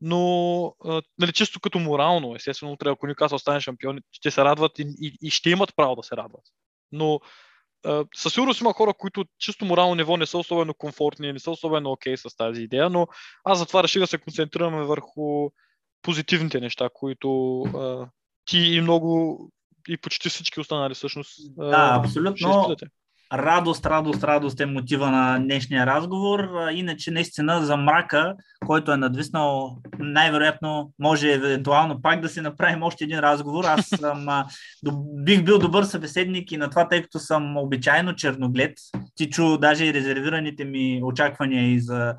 Но 0.00 0.74
нали, 1.18 1.32
чисто 1.32 1.60
като 1.60 1.78
морално, 1.78 2.34
естествено, 2.36 2.72
утре, 2.72 2.88
ако 2.90 3.06
Ньюкасъл 3.06 3.38
стане 3.38 3.60
шампион, 3.60 3.98
ще 4.12 4.30
се 4.30 4.44
радват 4.44 4.78
и, 4.78 4.82
и, 5.00 5.18
и 5.22 5.30
ще 5.30 5.50
имат 5.50 5.76
право 5.76 5.96
да 5.96 6.02
се 6.02 6.16
радват. 6.16 6.44
Но 6.92 7.20
със 8.14 8.32
сигурност 8.32 8.60
има 8.60 8.72
хора, 8.72 8.94
които 8.94 9.24
чисто 9.38 9.64
морално 9.64 9.94
ниво 9.94 10.16
не 10.16 10.26
са 10.26 10.38
особено 10.38 10.74
комфортни, 10.74 11.32
не 11.32 11.38
са 11.38 11.50
особено 11.50 11.90
окей 11.90 12.14
okay 12.14 12.28
с 12.28 12.36
тази 12.36 12.62
идея, 12.62 12.90
но 12.90 13.06
аз 13.44 13.58
затова 13.58 13.82
реших 13.82 14.00
да 14.00 14.06
се 14.06 14.18
концентрираме 14.18 14.84
върху 14.84 15.50
позитивните 16.02 16.60
неща, 16.60 16.88
които 16.94 17.60
а, 17.62 18.08
ти 18.44 18.58
и 18.58 18.80
много 18.80 19.38
и 19.88 19.96
почти 19.96 20.28
всички 20.28 20.60
останали 20.60 20.94
всъщност. 20.94 21.56
Да, 21.56 22.00
абсолютно 22.04 22.76
радост, 23.32 23.86
радост, 23.86 24.24
радост 24.24 24.60
е 24.60 24.66
мотива 24.66 25.10
на 25.10 25.38
днешния 25.38 25.86
разговор. 25.86 26.48
Иначе 26.72 27.10
наистина 27.10 27.64
за 27.64 27.76
мрака, 27.76 28.34
който 28.66 28.92
е 28.92 28.96
надвиснал, 28.96 29.78
най-вероятно 29.98 30.92
може 30.98 31.32
евентуално 31.32 32.02
пак 32.02 32.20
да 32.20 32.28
си 32.28 32.40
направим 32.40 32.82
още 32.82 33.04
един 33.04 33.18
разговор. 33.18 33.64
Аз 33.64 33.86
съм, 34.00 34.26
бих 35.24 35.44
бил 35.44 35.58
добър 35.58 35.84
събеседник 35.84 36.52
и 36.52 36.56
на 36.56 36.70
това, 36.70 36.88
тъй 36.88 37.02
като 37.02 37.18
съм 37.18 37.56
обичайно 37.56 38.14
черноглед. 38.14 38.72
Ти 39.14 39.30
чу 39.30 39.58
даже 39.58 39.84
и 39.84 39.94
резервираните 39.94 40.64
ми 40.64 41.00
очаквания 41.04 41.72
и 41.72 41.80
за 41.80 42.14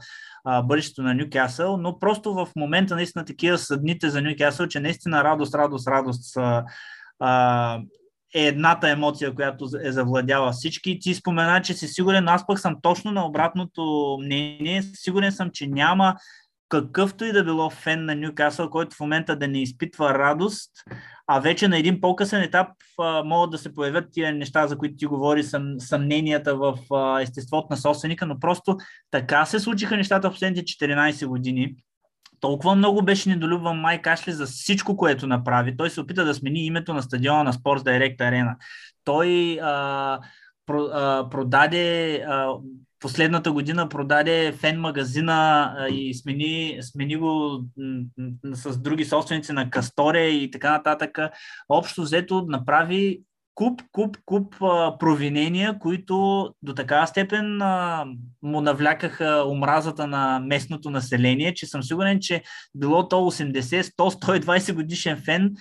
бъдещето 0.63 1.01
на 1.01 1.13
Нюкасъл, 1.13 1.77
но 1.77 1.99
просто 1.99 2.33
в 2.33 2.47
момента 2.55 2.95
наистина 2.95 3.25
такива 3.25 3.57
са 3.57 3.77
дните 3.77 4.09
за 4.09 4.21
Нюкасъл, 4.21 4.67
че 4.67 4.79
наистина 4.79 5.23
радост, 5.23 5.55
радост, 5.55 5.87
радост 5.87 6.23
са 6.23 6.63
е 8.33 8.47
едната 8.47 8.89
емоция, 8.89 9.35
която 9.35 9.69
е 9.83 9.91
завладяла 9.91 10.51
всички. 10.51 10.99
Ти 10.99 11.13
спомена, 11.13 11.61
че 11.61 11.73
си 11.73 11.87
сигурен, 11.87 12.27
аз 12.27 12.47
пък 12.47 12.59
съм 12.59 12.75
точно 12.81 13.11
на 13.11 13.25
обратното 13.25 14.17
мнение. 14.21 14.83
Сигурен 14.83 15.31
съм, 15.31 15.49
че 15.53 15.67
няма 15.67 16.15
какъвто 16.69 17.25
и 17.25 17.31
да 17.31 17.43
било 17.43 17.69
фен 17.69 18.05
на 18.05 18.15
Ньюкасъл, 18.15 18.69
който 18.69 18.95
в 18.95 18.99
момента 18.99 19.35
да 19.35 19.47
не 19.47 19.61
изпитва 19.61 20.13
радост, 20.13 20.71
а 21.27 21.39
вече 21.39 21.67
на 21.67 21.77
един 21.77 22.01
по-късен 22.01 22.41
етап 22.41 22.67
а, 22.99 23.23
могат 23.23 23.51
да 23.51 23.57
се 23.57 23.73
появят 23.73 24.05
тия 24.11 24.33
неща, 24.33 24.67
за 24.67 24.77
които 24.77 24.95
ти 24.95 25.05
говори, 25.05 25.43
съм, 25.43 25.75
съмненията 25.79 26.55
в 26.57 26.77
а, 26.91 27.21
естеството 27.21 27.67
на 27.69 27.77
собственика, 27.77 28.25
но 28.25 28.39
просто 28.39 28.77
така 29.11 29.45
се 29.45 29.59
случиха 29.59 29.97
нещата 29.97 30.29
в 30.29 30.33
последните 30.33 30.63
14 30.63 31.25
години 31.25 31.75
толкова 32.43 32.75
много 32.75 33.01
беше 33.01 33.29
недолюбван 33.29 33.77
Майк 33.77 34.07
Ашли 34.07 34.31
за 34.31 34.45
всичко, 34.45 34.97
което 34.97 35.27
направи. 35.27 35.77
Той 35.77 35.89
се 35.89 36.01
опита 36.01 36.25
да 36.25 36.33
смени 36.33 36.65
името 36.65 36.93
на 36.93 37.01
стадиона 37.03 37.43
на 37.43 37.53
Sports 37.53 37.79
Direct 37.79 38.17
Arena. 38.17 38.55
Той 39.03 39.59
а, 39.61 40.19
про, 40.65 40.83
а, 40.83 41.29
продаде 41.29 42.15
а, 42.15 42.53
последната 42.99 43.51
година 43.51 43.89
продаде 43.89 44.51
фен 44.51 44.79
магазина 44.79 45.75
и 45.91 46.13
смени, 46.13 46.77
смени 46.81 47.15
го 47.15 47.63
с 48.53 48.77
други 48.77 49.05
собственици 49.05 49.53
на 49.53 49.69
Касторе 49.69 50.27
и 50.27 50.51
така 50.51 50.71
нататък. 50.71 51.19
Общо 51.69 52.01
взето 52.01 52.45
направи 52.47 53.21
куп, 53.55 53.81
куп, 53.91 54.17
куп 54.25 54.55
а, 54.61 54.97
провинения, 54.97 55.79
които 55.79 56.49
до 56.61 56.73
такава 56.73 57.07
степен 57.07 57.61
а, 57.61 58.05
му 58.41 58.61
навлякаха 58.61 59.43
омразата 59.47 60.07
на 60.07 60.39
местното 60.39 60.89
население, 60.89 61.53
че 61.53 61.65
съм 61.65 61.83
сигурен, 61.83 62.19
че 62.19 62.43
било 62.75 63.07
то 63.07 63.15
80, 63.15 63.81
100, 63.81 64.41
120 64.41 64.73
годишен 64.73 65.21
фен, 65.25 65.55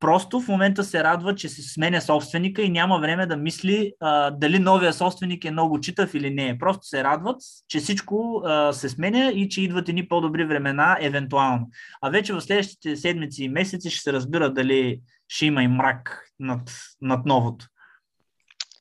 просто 0.00 0.40
в 0.40 0.48
момента 0.48 0.84
се 0.84 1.04
радва, 1.04 1.34
че 1.34 1.48
се 1.48 1.62
сменя 1.62 2.00
собственика 2.00 2.62
и 2.62 2.70
няма 2.70 2.98
време 2.98 3.26
да 3.26 3.36
мисли 3.36 3.92
а, 4.00 4.30
дали 4.30 4.58
новия 4.58 4.92
собственик 4.92 5.44
е 5.44 5.50
много 5.50 5.80
читав 5.80 6.14
или 6.14 6.30
не. 6.30 6.58
Просто 6.58 6.86
се 6.86 7.04
радват, 7.04 7.36
че 7.68 7.78
всичко 7.78 8.42
а, 8.44 8.72
се 8.72 8.88
сменя 8.88 9.30
и 9.30 9.48
че 9.48 9.62
идват 9.62 9.88
едни 9.88 10.08
по-добри 10.08 10.44
времена, 10.44 10.98
евентуално. 11.00 11.70
А 12.02 12.10
вече 12.10 12.32
в 12.32 12.40
следващите 12.40 12.96
седмици 12.96 13.44
и 13.44 13.48
месеци 13.48 13.90
ще 13.90 14.02
се 14.02 14.12
разбира 14.12 14.52
дали 14.52 15.00
ще 15.28 15.46
има 15.46 15.62
и 15.62 15.68
мрак 15.68 16.30
над, 16.40 16.70
над 17.00 17.26
новото. 17.26 17.66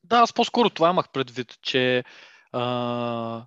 Да, 0.03 0.17
аз 0.17 0.33
по-скоро 0.33 0.69
това 0.69 0.89
имах 0.89 1.11
предвид, 1.13 1.55
че 1.61 2.03
а, 2.51 3.45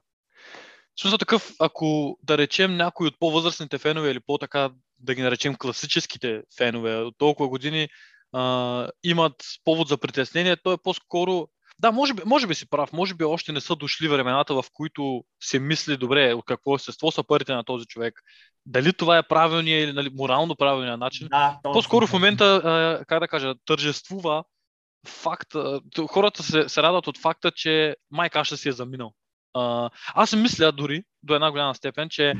смисъл 1.00 1.18
такъв, 1.18 1.52
ако 1.60 2.18
да 2.22 2.38
речем 2.38 2.76
някой 2.76 3.06
от 3.06 3.18
по-възрастните 3.18 3.78
фенове 3.78 4.10
или 4.10 4.20
по-така 4.20 4.70
да 5.00 5.14
ги 5.14 5.22
наречем 5.22 5.54
класическите 5.54 6.42
фенове 6.58 6.96
от 6.96 7.14
толкова 7.18 7.48
години 7.48 7.88
а, 8.32 8.88
имат 9.02 9.34
повод 9.64 9.88
за 9.88 9.96
притеснение, 9.98 10.56
то 10.56 10.72
е 10.72 10.82
по-скоро 10.82 11.48
да, 11.80 11.92
може 11.92 12.14
би, 12.14 12.22
може 12.26 12.46
би 12.46 12.54
си 12.54 12.70
прав. 12.70 12.92
Може 12.92 13.14
би 13.14 13.24
още 13.24 13.52
не 13.52 13.60
са 13.60 13.76
дошли 13.76 14.08
времената, 14.08 14.54
в 14.54 14.64
които 14.72 15.24
се 15.42 15.58
мисли 15.58 15.96
добре 15.96 16.34
от 16.34 16.44
какво 16.44 16.74
естество 16.74 17.10
са 17.10 17.22
парите 17.22 17.52
на 17.52 17.64
този 17.64 17.86
човек. 17.86 18.14
Дали 18.66 18.92
това 18.92 19.18
е 19.18 19.28
правилният 19.28 19.84
или 19.84 19.92
нали, 19.92 20.10
морално 20.14 20.56
правилният 20.56 21.00
начин. 21.00 21.28
Да, 21.30 21.58
По-скоро 21.62 22.06
в 22.06 22.12
момента, 22.12 22.44
а, 22.64 23.04
как 23.04 23.20
да 23.20 23.28
кажа, 23.28 23.54
тържествува 23.66 24.44
факта. 25.06 25.80
Хората 26.08 26.42
се, 26.42 26.68
се 26.68 26.82
радват 26.82 27.06
от 27.06 27.18
факта, 27.18 27.50
че 27.50 27.96
майка 28.10 28.44
ще 28.44 28.56
си 28.56 28.68
е 28.68 28.72
заминал. 28.72 29.12
А, 29.54 29.90
аз 30.14 30.32
мисля 30.32 30.72
дори 30.72 31.02
до 31.22 31.34
една 31.34 31.50
голяма 31.50 31.74
степен, 31.74 32.08
че 32.08 32.34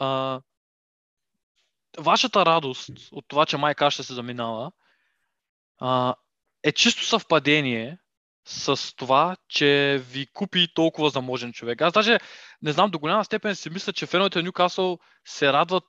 а, 0.00 0.40
вашата 1.98 2.46
радост 2.46 2.90
от 3.12 3.24
това, 3.28 3.46
че 3.46 3.56
майка 3.56 3.90
ще 3.90 4.02
се 4.02 4.14
заминала, 4.14 4.72
а, 5.78 6.14
е 6.62 6.72
чисто 6.72 7.04
съвпадение 7.04 7.98
с 8.44 8.96
това, 8.96 9.36
че 9.48 10.02
ви 10.10 10.26
купи 10.32 10.68
толкова 10.74 11.10
заможен 11.10 11.52
човек. 11.52 11.82
Аз 11.82 11.92
даже 11.92 12.18
не 12.62 12.72
знам, 12.72 12.90
до 12.90 12.98
голяма 12.98 13.24
степен 13.24 13.54
си 13.54 13.70
мисля, 13.70 13.92
че 13.92 14.06
феновете 14.06 14.38
на 14.38 14.42
Ньюкасъл 14.42 14.98
се 15.24 15.52
радват 15.52 15.84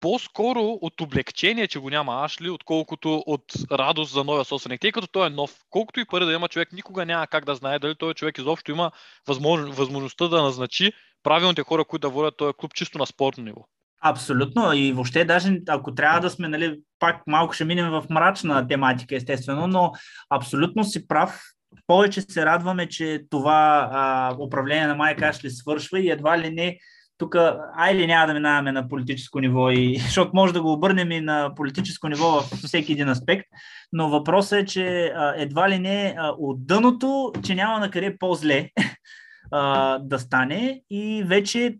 по-скоро 0.00 0.60
от 0.60 1.00
облегчение, 1.00 1.68
че 1.68 1.78
го 1.78 1.90
няма 1.90 2.24
Ашли, 2.24 2.50
отколкото 2.50 3.22
от 3.26 3.52
радост 3.72 4.12
за 4.12 4.24
новия 4.24 4.44
собственик. 4.44 4.80
Тъй 4.80 4.92
като 4.92 5.06
той 5.06 5.26
е 5.26 5.30
нов, 5.30 5.58
колкото 5.70 6.00
и 6.00 6.04
пари 6.04 6.24
да 6.24 6.32
има 6.32 6.48
човек, 6.48 6.72
никога 6.72 7.06
няма 7.06 7.26
как 7.26 7.44
да 7.44 7.54
знае 7.54 7.78
дали 7.78 7.94
този 7.94 8.14
човек 8.14 8.38
изобщо 8.38 8.70
има 8.70 8.90
възможно, 9.26 9.72
възможността 9.72 10.28
да 10.28 10.42
назначи 10.42 10.92
правилните 11.22 11.62
хора, 11.62 11.84
които 11.84 12.08
да 12.08 12.14
водят 12.14 12.36
този 12.36 12.54
клуб 12.54 12.74
чисто 12.74 12.98
на 12.98 13.06
спортно 13.06 13.44
ниво. 13.44 13.66
Абсолютно. 14.00 14.72
И 14.72 14.92
въобще, 14.92 15.24
даже 15.24 15.60
ако 15.68 15.94
трябва 15.94 16.20
да 16.20 16.30
сме, 16.30 16.48
нали, 16.48 16.80
пак 16.98 17.22
малко 17.26 17.52
ще 17.52 17.64
минем 17.64 17.90
в 17.90 18.04
мрачна 18.10 18.68
тематика, 18.68 19.16
естествено, 19.16 19.66
но 19.66 19.92
абсолютно 20.30 20.84
си 20.84 21.08
прав 21.08 21.40
повече 21.86 22.20
се 22.20 22.46
радваме, 22.46 22.88
че 22.88 23.22
това 23.30 23.88
а, 23.92 24.34
управление 24.40 24.86
на 24.86 24.94
Майк 24.94 25.22
Ашли 25.22 25.50
свършва 25.50 26.00
и 26.00 26.10
едва 26.10 26.38
ли 26.38 26.50
не 26.50 26.78
тук, 27.18 27.36
айде 27.76 28.06
няма 28.06 28.26
да 28.26 28.34
минаваме 28.34 28.72
на 28.72 28.88
политическо 28.88 29.40
ниво, 29.40 29.70
и, 29.70 29.96
защото 30.02 30.30
може 30.34 30.52
да 30.52 30.62
го 30.62 30.72
обърнем 30.72 31.10
и 31.10 31.20
на 31.20 31.54
политическо 31.56 32.08
ниво 32.08 32.26
във 32.26 32.46
всеки 32.46 32.92
един 32.92 33.08
аспект, 33.08 33.46
но 33.92 34.08
въпросът 34.08 34.58
е, 34.58 34.64
че 34.64 35.12
а, 35.16 35.34
едва 35.36 35.70
ли 35.70 35.78
не 35.78 36.14
а, 36.18 36.28
от 36.38 36.66
дъното, 36.66 37.32
че 37.44 37.54
няма 37.54 37.78
на 37.78 37.90
къде 37.90 38.16
по-зле 38.18 38.70
а, 39.52 39.98
да 39.98 40.18
стане 40.18 40.82
и 40.90 41.24
вече 41.26 41.76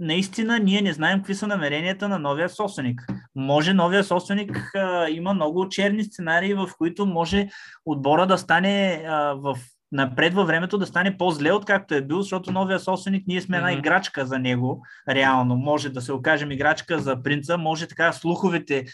наистина 0.00 0.58
ние 0.58 0.82
не 0.82 0.92
знаем 0.92 1.18
какви 1.18 1.34
са 1.34 1.46
намеренията 1.46 2.08
на 2.08 2.18
новия 2.18 2.48
собственик. 2.48 3.06
Може 3.36 3.74
новия 3.74 4.04
собственик 4.04 4.70
а, 4.74 5.08
има 5.08 5.34
много 5.34 5.68
черни 5.68 6.04
сценарии, 6.04 6.54
в 6.54 6.70
които 6.78 7.06
може 7.06 7.48
отбора 7.84 8.26
да 8.26 8.38
стане 8.38 9.04
а, 9.06 9.34
в 9.34 9.58
напред 9.92 10.34
във 10.34 10.46
времето 10.46 10.78
да 10.78 10.86
стане 10.86 11.16
по-зле, 11.16 11.52
откакто 11.52 11.94
е 11.94 12.02
бил, 12.02 12.22
защото 12.22 12.52
новия 12.52 12.80
собственик, 12.80 13.24
ние 13.26 13.40
сме 13.40 13.56
една 13.56 13.72
играчка 13.72 14.26
за 14.26 14.38
него, 14.38 14.82
реално. 15.08 15.56
Може 15.56 15.88
да 15.88 16.00
се 16.00 16.12
окажем 16.12 16.50
играчка 16.50 16.98
за 16.98 17.22
принца, 17.22 17.58
може 17.58 17.86
така 17.86 18.12
слуховете, 18.12 18.84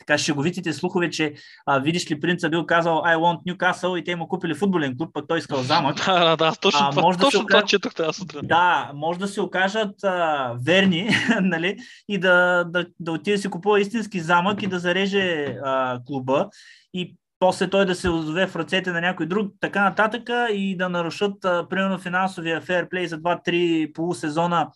така 0.00 0.18
шеговитите 0.18 0.72
слухове, 0.72 1.10
че 1.10 1.34
а, 1.66 1.78
видиш 1.78 2.10
ли 2.10 2.20
принца 2.20 2.48
бил 2.48 2.66
казал 2.66 3.02
I 3.06 3.16
want 3.16 3.38
Newcastle 3.48 3.98
и 3.98 4.04
те 4.04 4.16
му 4.16 4.28
купили 4.28 4.54
футболен 4.54 4.96
клуб, 4.96 5.10
пък 5.12 5.24
той 5.28 5.38
искал 5.38 5.62
замък. 5.62 5.96
Да, 6.06 6.18
да, 6.24 6.36
да, 6.36 6.52
точно 6.60 6.80
А, 6.82 7.00
може 7.00 7.18
да 7.18 7.24
се 7.24 7.30
точно 7.30 7.46
това 7.46 7.62
четох 7.62 7.94
тази 7.94 8.18
сутрин. 8.18 8.40
Да, 8.42 8.90
може 8.94 9.18
да 9.18 9.28
се 9.28 9.40
окажат 9.40 10.04
а, 10.04 10.54
верни, 10.66 11.10
нали, 11.40 11.78
и 12.08 12.18
да, 12.18 12.64
да, 12.68 12.86
да 13.00 13.12
отиде 13.12 13.36
да 13.36 13.42
си 13.42 13.50
купува 13.50 13.80
истински 13.80 14.20
замък 14.20 14.62
и 14.62 14.66
да 14.66 14.78
зареже 14.78 15.56
а, 15.64 16.00
клуба 16.06 16.48
и 16.94 17.16
после 17.38 17.70
той 17.70 17.86
да 17.86 17.94
се 17.94 18.08
озове 18.08 18.46
в 18.46 18.56
ръцете 18.56 18.92
на 18.92 19.00
някой 19.00 19.26
друг, 19.26 19.52
така 19.60 19.84
нататък 19.84 20.30
и 20.52 20.76
да 20.76 20.88
нарушат, 20.88 21.44
а, 21.44 21.68
примерно, 21.68 21.98
финансовия 21.98 22.60
фейрплей 22.60 23.06
за 23.06 23.18
2-3 23.18 23.92
полусезона, 23.92 24.68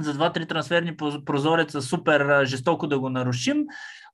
за 0.00 0.14
2-3 0.14 0.48
трансферни 0.48 0.96
прозореца 0.96 1.82
супер 1.82 2.44
жестоко 2.44 2.86
да 2.86 2.98
го 2.98 3.10
нарушим. 3.10 3.64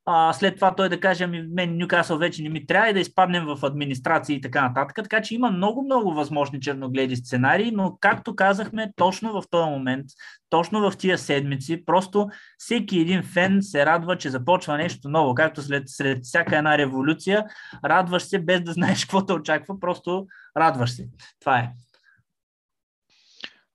А, 0.09 0.33
след 0.33 0.55
това 0.55 0.75
той 0.75 0.89
да 0.89 1.01
каже, 1.01 1.25
ами 1.25 1.43
мен 1.43 1.79
Нюкасъл 1.79 2.19
вече 2.19 2.43
не 2.43 2.49
ми 2.49 2.67
трябва 2.67 2.91
и 2.91 2.93
да 2.93 3.01
изпаднем 3.01 3.45
в 3.47 3.59
администрация 3.63 4.37
и 4.37 4.41
така 4.41 4.69
нататък. 4.69 4.97
Така 4.97 5.23
че 5.23 5.35
има 5.35 5.51
много-много 5.51 6.15
възможни 6.15 6.61
черногледи 6.61 7.17
сценарии, 7.17 7.71
но 7.71 7.99
както 8.01 8.37
казахме, 8.37 8.93
точно 8.97 9.33
в 9.33 9.45
този 9.51 9.71
момент, 9.71 10.07
точно 10.51 10.91
в 10.91 10.97
тия 10.97 11.19
седмици, 11.19 11.85
просто 11.85 12.29
всеки 12.59 12.99
един 12.99 13.23
фен 13.23 13.63
се 13.63 13.87
радва, 13.87 14.19
че 14.19 14.31
започва 14.31 14.77
нещо 14.77 15.09
ново. 15.09 15.35
Както 15.35 15.63
след, 15.63 15.83
след 15.87 16.25
всяка 16.25 16.57
една 16.57 16.79
революция, 16.79 17.45
радваш 17.85 18.23
се 18.23 18.39
без 18.39 18.61
да 18.61 18.73
знаеш 18.73 19.01
какво 19.05 19.27
те 19.27 19.33
очаква, 19.33 19.81
просто 19.81 20.27
радваш 20.57 20.91
се. 20.91 21.09
Това 21.41 21.59
е. 21.59 21.71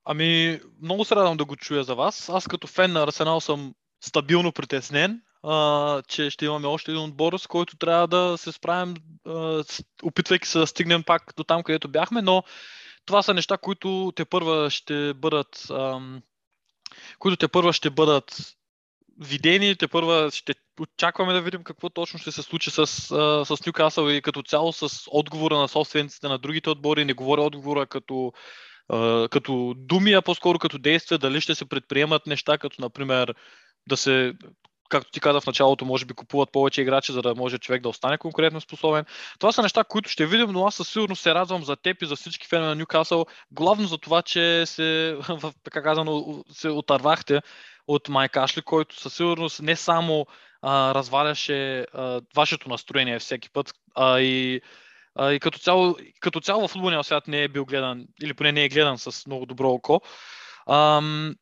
Ами, 0.04 0.60
много 0.82 1.04
се 1.04 1.16
радвам 1.16 1.36
да 1.36 1.44
го 1.44 1.56
чуя 1.56 1.84
за 1.84 1.94
вас. 1.94 2.28
Аз 2.28 2.48
като 2.48 2.66
фен 2.66 2.92
на 2.92 3.02
Арсенал 3.02 3.40
съм 3.40 3.74
стабилно 4.04 4.52
притеснен, 4.52 5.20
а, 5.42 6.02
че 6.08 6.30
ще 6.30 6.44
имаме 6.44 6.66
още 6.66 6.90
един 6.90 7.04
отбор, 7.04 7.38
с 7.38 7.46
който 7.46 7.76
трябва 7.76 8.08
да 8.08 8.38
се 8.38 8.52
справим, 8.52 8.94
а, 9.26 9.64
опитвайки 10.02 10.48
се 10.48 10.58
да 10.58 10.66
стигнем 10.66 11.02
пак 11.02 11.32
до 11.36 11.44
там, 11.44 11.62
където 11.62 11.88
бяхме, 11.88 12.22
но 12.22 12.42
това 13.06 13.22
са 13.22 13.34
неща, 13.34 13.58
които 13.58 14.12
те 14.16 14.24
първа 14.24 14.70
ще 14.70 15.14
бъдат 15.14 15.66
ам, 15.70 16.22
които 17.18 17.36
те 17.36 17.48
първа 17.48 17.72
ще 17.72 17.90
бъдат 17.90 18.54
видени, 19.20 19.76
те 19.76 19.88
първа 19.88 20.30
ще 20.30 20.54
очакваме 20.80 21.32
да 21.32 21.40
видим 21.40 21.64
какво 21.64 21.90
точно 21.90 22.18
ще 22.18 22.32
се 22.32 22.42
случи 22.42 22.70
с, 22.70 22.86
с 23.46 23.66
Нюкасъл 23.66 24.08
и 24.08 24.22
като 24.22 24.42
цяло 24.42 24.72
с 24.72 24.88
отговора 25.10 25.58
на 25.58 25.68
собствениците 25.68 26.28
на 26.28 26.38
другите 26.38 26.70
отбори. 26.70 27.04
Не 27.04 27.12
говоря 27.12 27.42
отговора 27.42 27.86
като, 27.86 28.32
като 29.30 29.74
думи, 29.76 30.12
а 30.12 30.22
по-скоро 30.22 30.58
като 30.58 30.78
действия, 30.78 31.18
дали 31.18 31.40
ще 31.40 31.54
се 31.54 31.68
предприемат 31.68 32.26
неща, 32.26 32.58
като 32.58 32.80
например 32.80 33.34
да 33.88 33.96
се 33.96 34.34
както 34.92 35.10
ти 35.10 35.20
каза 35.20 35.40
в 35.40 35.46
началото, 35.46 35.84
може 35.84 36.04
би 36.04 36.14
купуват 36.14 36.52
повече 36.52 36.82
играчи, 36.82 37.12
за 37.12 37.22
да 37.22 37.34
може 37.34 37.58
човек 37.58 37.82
да 37.82 37.88
остане 37.88 38.18
конкурентно 38.18 38.60
способен. 38.60 39.04
Това 39.38 39.52
са 39.52 39.62
неща, 39.62 39.84
които 39.84 40.10
ще 40.10 40.26
видим, 40.26 40.50
но 40.50 40.66
аз 40.66 40.74
със 40.74 40.88
сигурност 40.88 41.22
се 41.22 41.34
радвам 41.34 41.64
за 41.64 41.76
теб 41.76 42.02
и 42.02 42.06
за 42.06 42.16
всички 42.16 42.48
фенове 42.48 42.68
на 42.68 42.74
Ньюкасъл, 42.74 43.26
главно 43.50 43.88
за 43.88 43.98
това, 43.98 44.22
че 44.22 44.66
се, 44.66 45.16
така 45.64 45.82
казано, 45.82 46.44
се 46.52 46.68
отървахте 46.68 47.40
от 47.86 48.08
Майк 48.08 48.36
Ашли, 48.36 48.62
който 48.62 49.00
със 49.00 49.14
сигурност 49.14 49.62
не 49.62 49.76
само 49.76 50.26
а, 50.62 50.94
разваляше 50.94 51.80
а, 51.80 52.20
вашето 52.36 52.68
настроение 52.68 53.18
всеки 53.18 53.50
път, 53.50 53.72
а 53.94 54.20
и, 54.20 54.60
а, 55.14 55.32
и 55.32 55.40
като, 55.40 55.58
цяло, 55.58 55.96
като 56.20 56.40
цяло 56.40 56.68
в 56.68 56.70
футболния 56.70 57.04
свят 57.04 57.28
не 57.28 57.42
е 57.42 57.48
бил 57.48 57.64
гледан, 57.64 58.06
или 58.22 58.34
поне 58.34 58.52
не 58.52 58.64
е 58.64 58.68
гледан 58.68 58.98
с 58.98 59.26
много 59.26 59.46
добро 59.46 59.70
око. 59.70 60.00
Ам, 60.70 61.34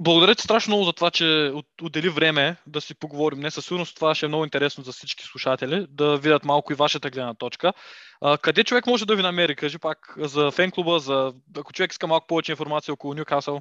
благодаря 0.00 0.34
ти 0.34 0.42
страшно 0.42 0.70
много 0.70 0.84
за 0.84 0.92
това, 0.92 1.10
че 1.10 1.50
от- 1.54 1.82
отдели 1.82 2.08
време 2.08 2.56
да 2.66 2.80
си 2.80 2.94
поговорим. 2.94 3.40
Не, 3.40 3.50
със 3.50 3.64
сигурност 3.64 3.96
това 3.96 4.14
ще 4.14 4.26
е 4.26 4.28
много 4.28 4.44
интересно 4.44 4.84
за 4.84 4.92
всички 4.92 5.24
слушатели, 5.24 5.86
да 5.90 6.16
видят 6.16 6.44
малко 6.44 6.72
и 6.72 6.76
вашата 6.76 7.10
гледна 7.10 7.34
точка. 7.34 7.72
А, 8.20 8.38
къде 8.38 8.64
човек 8.64 8.86
може 8.86 9.06
да 9.06 9.16
ви 9.16 9.22
намери? 9.22 9.56
Кажи 9.56 9.78
пак 9.78 10.14
за 10.18 10.50
фен 10.50 10.70
клуба, 10.70 10.98
за 10.98 11.32
ако 11.58 11.72
човек 11.72 11.92
иска 11.92 12.06
малко 12.06 12.26
повече 12.26 12.52
информация 12.52 12.94
около 12.94 13.14
Ньюкасъл. 13.14 13.60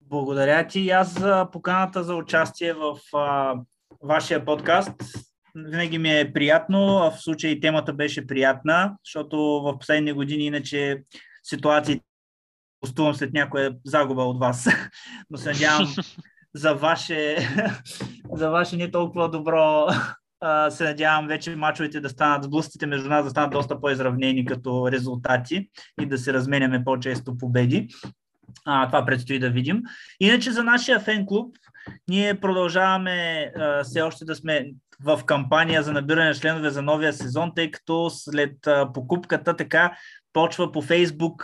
Благодаря 0.00 0.66
ти 0.66 0.80
и 0.80 0.90
аз 0.90 1.20
за 1.20 1.48
поканата 1.52 2.04
за 2.04 2.14
участие 2.14 2.72
в 2.72 2.98
а, 3.14 3.54
вашия 4.02 4.44
подкаст. 4.44 4.92
Винаги 5.54 5.98
ми 5.98 6.18
е 6.18 6.32
приятно, 6.32 6.98
а 6.98 7.10
в 7.10 7.22
случай 7.22 7.60
темата 7.60 7.92
беше 7.92 8.26
приятна, 8.26 8.96
защото 9.04 9.36
в 9.38 9.78
последни 9.78 10.12
години 10.12 10.44
иначе 10.44 11.02
ситуации 11.42 12.00
гостувам 12.84 13.14
след 13.14 13.32
някоя 13.32 13.74
загуба 13.84 14.22
от 14.22 14.40
вас. 14.40 14.68
Но 15.30 15.38
се 15.38 15.52
надявам 15.52 15.94
за 16.54 16.74
ваше, 16.74 17.36
за 18.32 18.50
ваше 18.50 18.76
не 18.76 18.90
толкова 18.90 19.30
добро 19.30 19.86
се 20.70 20.84
надявам 20.84 21.26
вече 21.26 21.56
мачовете 21.56 22.00
да 22.00 22.08
станат, 22.08 22.44
сблъсъците 22.44 22.86
между 22.86 23.08
нас 23.08 23.24
да 23.24 23.30
станат 23.30 23.52
доста 23.52 23.80
по-изравнени 23.80 24.44
като 24.44 24.92
резултати 24.92 25.68
и 26.00 26.06
да 26.06 26.18
се 26.18 26.32
разменяме 26.32 26.84
по-често 26.84 27.38
победи. 27.38 27.88
А, 28.64 28.86
това 28.86 29.04
предстои 29.04 29.38
да 29.38 29.50
видим. 29.50 29.82
Иначе 30.20 30.52
за 30.52 30.64
нашия 30.64 31.00
фен 31.00 31.26
клуб, 31.26 31.56
ние 32.08 32.40
продължаваме 32.40 33.52
а, 33.56 33.84
все 33.84 34.02
още 34.02 34.24
да 34.24 34.34
сме 34.34 34.70
в 35.04 35.20
кампания 35.26 35.82
за 35.82 35.92
набиране 35.92 36.28
на 36.28 36.34
членове 36.34 36.70
за 36.70 36.82
новия 36.82 37.12
сезон, 37.12 37.52
тъй 37.56 37.70
като 37.70 38.10
след 38.10 38.66
а, 38.66 38.92
покупката 38.92 39.56
така 39.56 39.96
почва 40.34 40.72
по 40.72 40.82
Фейсбук 40.82 41.42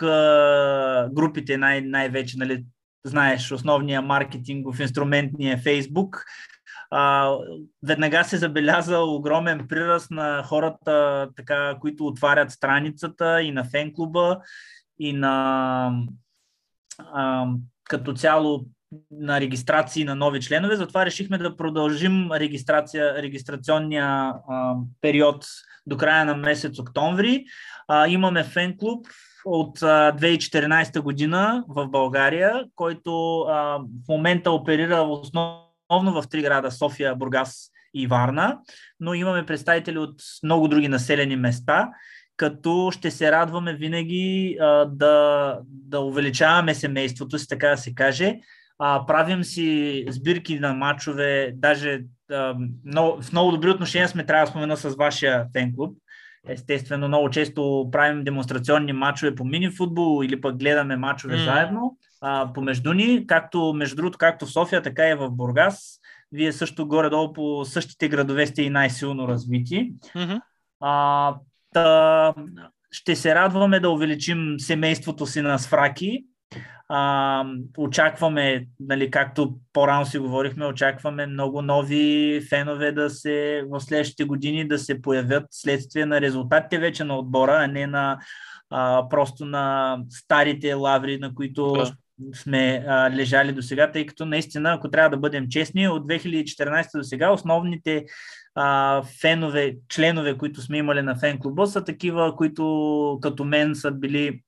групите 1.13 1.57
най- 1.57 1.81
най-вече, 1.81 2.39
нали, 2.39 2.65
знаеш, 3.05 3.53
основния 3.53 4.03
маркетингов 4.03 4.81
инструмент 4.81 5.33
ни 5.39 5.51
е 5.51 5.57
Фейсбук. 5.57 6.25
А, 6.91 7.35
веднага 7.87 8.25
се 8.25 8.37
забеляза 8.37 8.99
огромен 8.99 9.67
приръст 9.69 10.11
на 10.11 10.43
хората, 10.43 11.29
така, 11.37 11.77
които 11.81 12.07
отварят 12.07 12.51
страницата 12.51 13.43
и 13.43 13.53
на 13.53 13.65
фен 13.65 13.93
клуба, 13.95 14.41
и 14.99 15.13
на 15.13 15.93
а, 16.99 17.47
като 17.85 18.13
цяло 18.13 18.65
на 19.11 19.41
регистрации 19.41 20.05
на 20.05 20.15
нови 20.15 20.41
членове, 20.41 20.77
затова 20.77 21.07
решихме 21.07 21.39
да 21.39 21.57
продължим 21.57 22.33
регистрация, 22.33 23.23
регистрационния 23.23 24.07
а, 24.07 24.75
период 25.01 25.45
до 25.87 25.97
края 25.97 26.25
на 26.25 26.37
месец 26.37 26.79
октомври. 26.79 27.45
А, 27.89 28.09
имаме 28.09 28.45
фен 28.45 28.77
клуб 28.79 29.07
от 29.45 29.83
а, 29.83 30.13
2014 30.17 31.01
година 31.01 31.65
в 31.69 31.89
България, 31.89 32.65
който 32.75 33.41
а, 33.41 33.79
в 33.79 34.09
момента 34.09 34.51
оперира 34.51 35.01
основно 35.01 36.13
в 36.23 36.25
три 36.31 36.43
града 36.43 36.71
София, 36.71 37.15
Бургас 37.15 37.71
и 37.95 38.07
Варна, 38.07 38.59
но 39.01 39.15
имаме 39.15 39.47
представители 39.47 39.99
от 39.99 40.23
много 40.45 40.69
други 40.69 40.89
населени 40.89 41.37
места 41.37 41.89
като 42.37 42.91
ще 42.93 43.11
се 43.11 43.33
радваме 43.33 43.75
винаги 43.75 44.57
а, 44.61 44.85
да, 44.85 45.59
да 45.65 46.01
увеличаваме 46.01 46.75
семейството 46.75 47.39
си, 47.39 47.49
така 47.49 47.69
да 47.69 47.77
се 47.77 47.95
каже. 47.95 48.39
А, 48.83 49.07
правим 49.07 49.45
си 49.45 50.05
сбирки 50.09 50.59
на 50.59 50.75
матчове, 50.75 51.53
даже 51.55 52.03
а, 52.31 52.55
много, 52.85 53.23
в 53.23 53.33
много 53.33 53.51
добри 53.51 53.71
отношения 53.71 54.09
сме, 54.09 54.27
трябва 54.27 54.45
да 54.45 54.51
спомена 54.51 54.77
с 54.77 54.97
вашия 54.97 55.47
фен 55.53 55.75
клуб. 55.77 55.99
Естествено, 56.49 57.09
много 57.09 57.31
често 57.31 57.89
правим 57.93 58.25
демонстрационни 58.25 58.93
матчове 58.93 59.35
по 59.35 59.45
мини 59.45 59.71
футбол 59.71 60.25
или 60.25 60.41
пък 60.41 60.57
гледаме 60.57 60.97
матчове 60.97 61.37
mm. 61.37 61.45
заедно 61.45 61.97
а, 62.21 62.53
помежду 62.53 62.93
ни, 62.93 63.27
както 63.27 63.73
между 63.73 63.97
другото, 63.97 64.19
както 64.19 64.47
в 64.47 64.53
София, 64.53 64.83
така 64.83 65.09
и 65.09 65.15
в 65.15 65.31
Бургас. 65.31 66.01
Вие 66.33 66.53
също 66.53 66.87
горе-долу 66.87 67.33
по 67.33 67.65
същите 67.65 68.09
градове 68.09 68.47
сте 68.47 68.63
и 68.63 68.71
най-силно 68.71 69.29
развити. 69.29 69.93
Мгм. 70.17 70.37
А, 70.81 71.35
та, 71.73 72.35
ще 72.91 73.17
се 73.17 73.35
радваме 73.35 73.81
да 73.81 73.91
увеличим 73.91 74.55
семейството 74.59 75.27
си 75.27 75.41
на 75.41 75.59
сфраки. 75.59 76.25
А, 76.93 77.45
очакваме, 77.79 78.67
нали, 78.81 79.11
както 79.11 79.55
по-рано 79.73 80.07
си 80.07 80.19
говорихме, 80.19 80.67
очакваме 80.67 81.27
много 81.27 81.63
нови 81.63 82.41
фенове 82.49 82.93
да 82.93 83.11
се 83.11 83.65
в 83.71 83.81
следващите 83.81 84.25
години 84.25 84.69
да 84.69 84.79
се 84.79 85.03
появят 85.03 85.45
следствие 85.51 86.07
на 86.07 86.21
резултатите 86.21 86.79
вече 86.79 87.05
на 87.05 87.19
отбора, 87.19 87.57
а 87.61 87.67
не 87.67 87.87
на 87.87 88.19
а, 88.71 89.09
просто 89.11 89.45
на 89.45 89.99
старите 90.11 90.75
лаври, 90.75 91.19
на 91.19 91.35
които 91.35 91.73
Да. 91.73 91.93
сме 92.35 92.85
а, 92.89 93.11
лежали 93.11 93.53
до 93.53 93.63
сега, 93.63 93.93
тъй 93.93 94.07
като 94.07 94.25
наистина, 94.25 94.73
ако 94.73 94.91
трябва 94.91 95.11
да 95.11 95.17
бъдем 95.17 95.49
честни, 95.49 95.89
от 95.89 96.07
2014 96.07 96.99
до 96.99 97.05
сега 97.05 97.31
основните 97.31 98.05
а, 98.55 99.03
фенове, 99.21 99.77
членове, 99.89 100.39
които 100.39 100.61
сме 100.61 100.79
имали 100.79 101.03
на 101.03 101.17
фен 101.17 101.39
клуба, 101.39 101.67
са 101.67 101.85
такива, 101.85 102.37
които 102.37 103.19
като 103.23 103.45
мен 103.45 103.75
са 103.75 103.91
били 103.91 104.41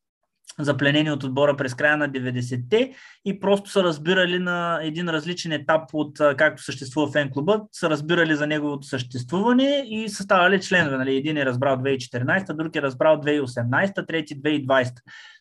запленени 0.58 1.10
от 1.10 1.24
отбора 1.24 1.56
през 1.56 1.74
края 1.74 1.96
на 1.96 2.10
90-те 2.10 2.92
и 3.24 3.40
просто 3.40 3.70
са 3.70 3.82
разбирали 3.82 4.38
на 4.38 4.80
един 4.82 5.08
различен 5.08 5.52
етап 5.52 5.82
от 5.92 6.18
както 6.36 6.62
съществува 6.62 7.12
фен 7.12 7.30
клуба, 7.30 7.60
са 7.72 7.90
разбирали 7.90 8.34
за 8.34 8.46
неговото 8.46 8.86
съществуване 8.86 9.84
и 9.86 10.08
са 10.08 10.22
ставали 10.22 10.60
членове. 10.60 10.96
Нали? 10.96 11.16
Един 11.16 11.36
е 11.36 11.46
разбрал 11.46 11.76
2014, 11.76 12.56
друг 12.56 12.76
е 12.76 12.82
разбрал 12.82 13.16
2018, 13.16 14.06
трети 14.06 14.42
2020. 14.42 14.92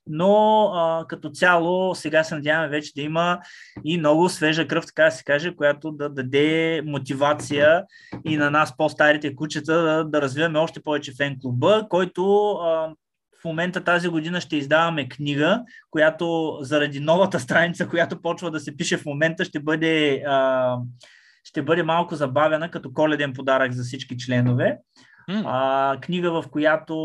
Но 0.08 0.64
а, 0.74 1.06
като 1.08 1.30
цяло 1.30 1.96
сега 1.96 2.24
се 2.24 2.36
надяваме 2.36 2.70
вече 2.70 2.92
да 2.96 3.02
има 3.02 3.40
и 3.84 3.98
много 3.98 4.30
свежа 4.30 4.68
кръв, 4.68 4.86
така 4.86 5.04
да 5.04 5.12
се 5.12 5.24
каже, 5.24 5.56
която 5.56 5.92
да 5.92 6.10
даде 6.10 6.82
мотивация 6.86 7.84
и 8.26 8.38
на 8.38 8.52
нас 8.52 8.78
по-старите 8.78 9.36
кучета 9.36 9.82
да, 9.82 10.04
да 10.04 10.22
развиваме 10.22 10.60
още 10.60 10.82
повече 10.82 11.14
фен 11.18 11.38
клуба, 11.42 11.88
който 11.90 12.52
а, 12.52 12.94
в 13.42 13.46
момента 13.46 13.84
тази 13.84 14.08
година 14.08 14.42
ще 14.42 14.56
издаваме 14.56 15.10
книга, 15.10 15.64
която 15.90 16.58
заради 16.62 17.00
новата 17.00 17.40
страница, 17.40 17.88
която 17.88 18.22
почва 18.22 18.52
да 18.52 18.60
се 18.60 18.78
пише 18.78 18.98
в 18.98 19.06
момента, 19.06 19.46
ще 19.46 19.60
бъде, 19.60 20.24
а, 20.28 20.78
ще 21.44 21.62
бъде 21.62 21.84
малко 21.84 22.16
забавена 22.16 22.72
като 22.72 22.94
коледен 22.94 23.34
подарък 23.34 23.72
за 23.72 23.84
всички 23.84 24.18
членове. 24.18 24.78
А, 25.46 25.98
книга, 26.02 26.32
в 26.32 26.50
която 26.52 26.96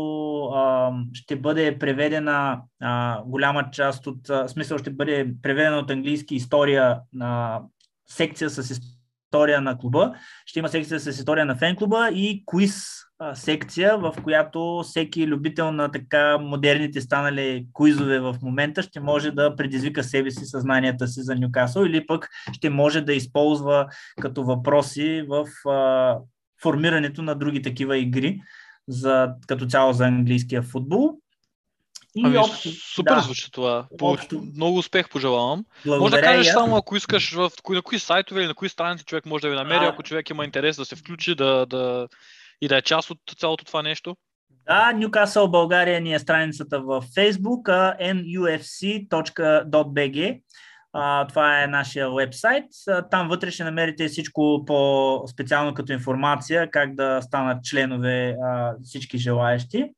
а, 0.45 0.91
ще 1.13 1.35
бъде 1.35 1.79
преведена 1.79 2.61
а, 2.81 3.21
голяма 3.23 3.71
част 3.71 4.07
от, 4.07 4.29
а, 4.29 4.47
смисъл 4.47 4.77
ще 4.77 4.89
бъде 4.89 5.27
преведена 5.41 5.77
от 5.77 5.91
английски 5.91 6.35
история 6.35 6.99
на 7.13 7.61
секция 8.09 8.49
с 8.49 8.79
история 9.27 9.61
на 9.61 9.77
клуба, 9.77 10.13
ще 10.45 10.59
има 10.59 10.69
секция 10.69 10.99
с 10.99 11.07
история 11.07 11.45
на 11.45 11.55
фен 11.55 11.75
клуба 11.75 12.09
и 12.13 12.43
квиз 12.45 13.06
секция, 13.33 13.97
в 13.97 14.13
която 14.23 14.83
всеки 14.83 15.27
любител 15.27 15.71
на 15.71 15.91
така 15.91 16.37
модерните 16.37 17.01
станали 17.01 17.65
куизове 17.73 18.19
в 18.19 18.35
момента 18.41 18.83
ще 18.83 18.99
може 18.99 19.31
да 19.31 19.55
предизвика 19.55 20.03
себе 20.03 20.31
си 20.31 20.45
съзнанията 20.45 21.07
си 21.07 21.21
за 21.21 21.35
Нюкасъл 21.35 21.83
или 21.83 22.07
пък 22.07 22.29
ще 22.53 22.69
може 22.69 23.01
да 23.01 23.13
използва 23.13 23.87
като 24.21 24.43
въпроси 24.43 25.25
в 25.29 25.69
а, 25.69 26.17
формирането 26.61 27.21
на 27.21 27.35
други 27.35 27.61
такива 27.61 27.97
игри 27.97 28.41
за, 28.87 29.29
като 29.47 29.65
цяло 29.65 29.93
за 29.93 30.05
английския 30.05 30.61
футбол. 30.61 31.13
И 32.15 32.21
ами, 32.25 32.37
общо, 32.37 32.69
супер 32.69 33.15
да, 33.15 33.21
звучи 33.21 33.51
това. 33.51 33.87
По, 33.97 34.11
общо, 34.11 34.43
много 34.55 34.77
успех 34.77 35.09
пожелавам. 35.09 35.65
Може 35.85 36.15
да 36.15 36.21
кажеш 36.21 36.47
само, 36.47 36.75
ако 36.75 36.95
искаш, 36.95 37.33
в, 37.33 37.51
на 37.69 37.81
кои 37.81 37.99
сайтове 37.99 38.41
или 38.41 38.47
на 38.47 38.55
кои 38.55 38.69
страници 38.69 39.05
човек 39.05 39.25
може 39.25 39.41
да 39.41 39.49
ви 39.49 39.55
намери, 39.55 39.85
а... 39.85 39.87
ако 39.87 40.03
човек 40.03 40.29
има 40.29 40.45
интерес 40.45 40.77
да 40.77 40.85
се 40.85 40.95
включи, 40.95 41.35
да, 41.35 41.65
да, 41.65 42.07
и 42.61 42.67
да 42.67 42.77
е 42.77 42.81
част 42.81 43.09
от 43.09 43.19
цялото 43.37 43.65
това 43.65 43.81
нещо? 43.81 44.15
Да, 44.67 44.91
Newcastle 44.95 45.51
България 45.51 46.01
ни 46.01 46.13
е 46.13 46.19
страницата 46.19 46.79
в 46.79 47.01
Facebook, 47.01 47.69
nufc.bg. 48.35 49.21
това 51.29 51.63
е 51.63 51.67
нашия 51.67 52.11
вебсайт. 52.11 52.65
Там 53.11 53.27
вътре 53.27 53.51
ще 53.51 53.63
намерите 53.63 54.07
всичко 54.07 54.63
по-специално 54.67 55.73
като 55.73 55.93
информация, 55.93 56.71
как 56.71 56.95
да 56.95 57.21
станат 57.21 57.63
членове 57.63 58.35
всички 58.83 59.17
желаящи. 59.17 59.91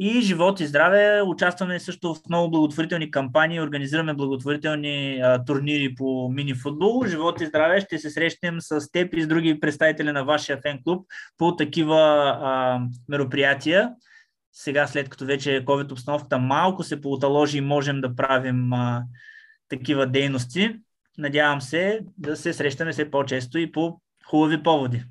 И 0.00 0.20
живот 0.20 0.60
и 0.60 0.66
здраве. 0.66 1.22
Участваме 1.22 1.80
също 1.80 2.14
в 2.14 2.18
много 2.28 2.50
благотворителни 2.50 3.10
кампании, 3.10 3.60
организираме 3.60 4.14
благотворителни 4.14 5.20
а, 5.20 5.44
турнири 5.44 5.94
по 5.94 6.28
мини 6.28 6.54
футбол. 6.54 7.04
Живот 7.06 7.40
и 7.40 7.46
здраве. 7.46 7.80
Ще 7.80 7.98
се 7.98 8.10
срещнем 8.10 8.60
с 8.60 8.90
теб 8.92 9.14
и 9.14 9.22
с 9.22 9.26
други 9.26 9.60
представители 9.60 10.12
на 10.12 10.24
вашия 10.24 10.60
фен 10.62 10.80
клуб 10.84 11.06
по 11.38 11.56
такива 11.56 11.98
а, 12.42 12.80
мероприятия. 13.08 13.90
Сега, 14.52 14.86
след 14.86 15.08
като 15.08 15.24
вече 15.24 15.64
COVID 15.64 15.92
обстановката 15.92 16.38
малко 16.38 16.82
се 16.82 17.00
поуталожи 17.00 17.58
и 17.58 17.60
можем 17.60 18.00
да 18.00 18.16
правим 18.16 18.72
а, 18.72 19.04
такива 19.68 20.06
дейности, 20.06 20.76
надявам 21.18 21.60
се 21.60 22.00
да 22.18 22.36
се 22.36 22.52
срещаме 22.52 22.92
все 22.92 23.10
по-често 23.10 23.58
и 23.58 23.72
по 23.72 24.00
хубави 24.26 24.62
поводи. 24.62 25.04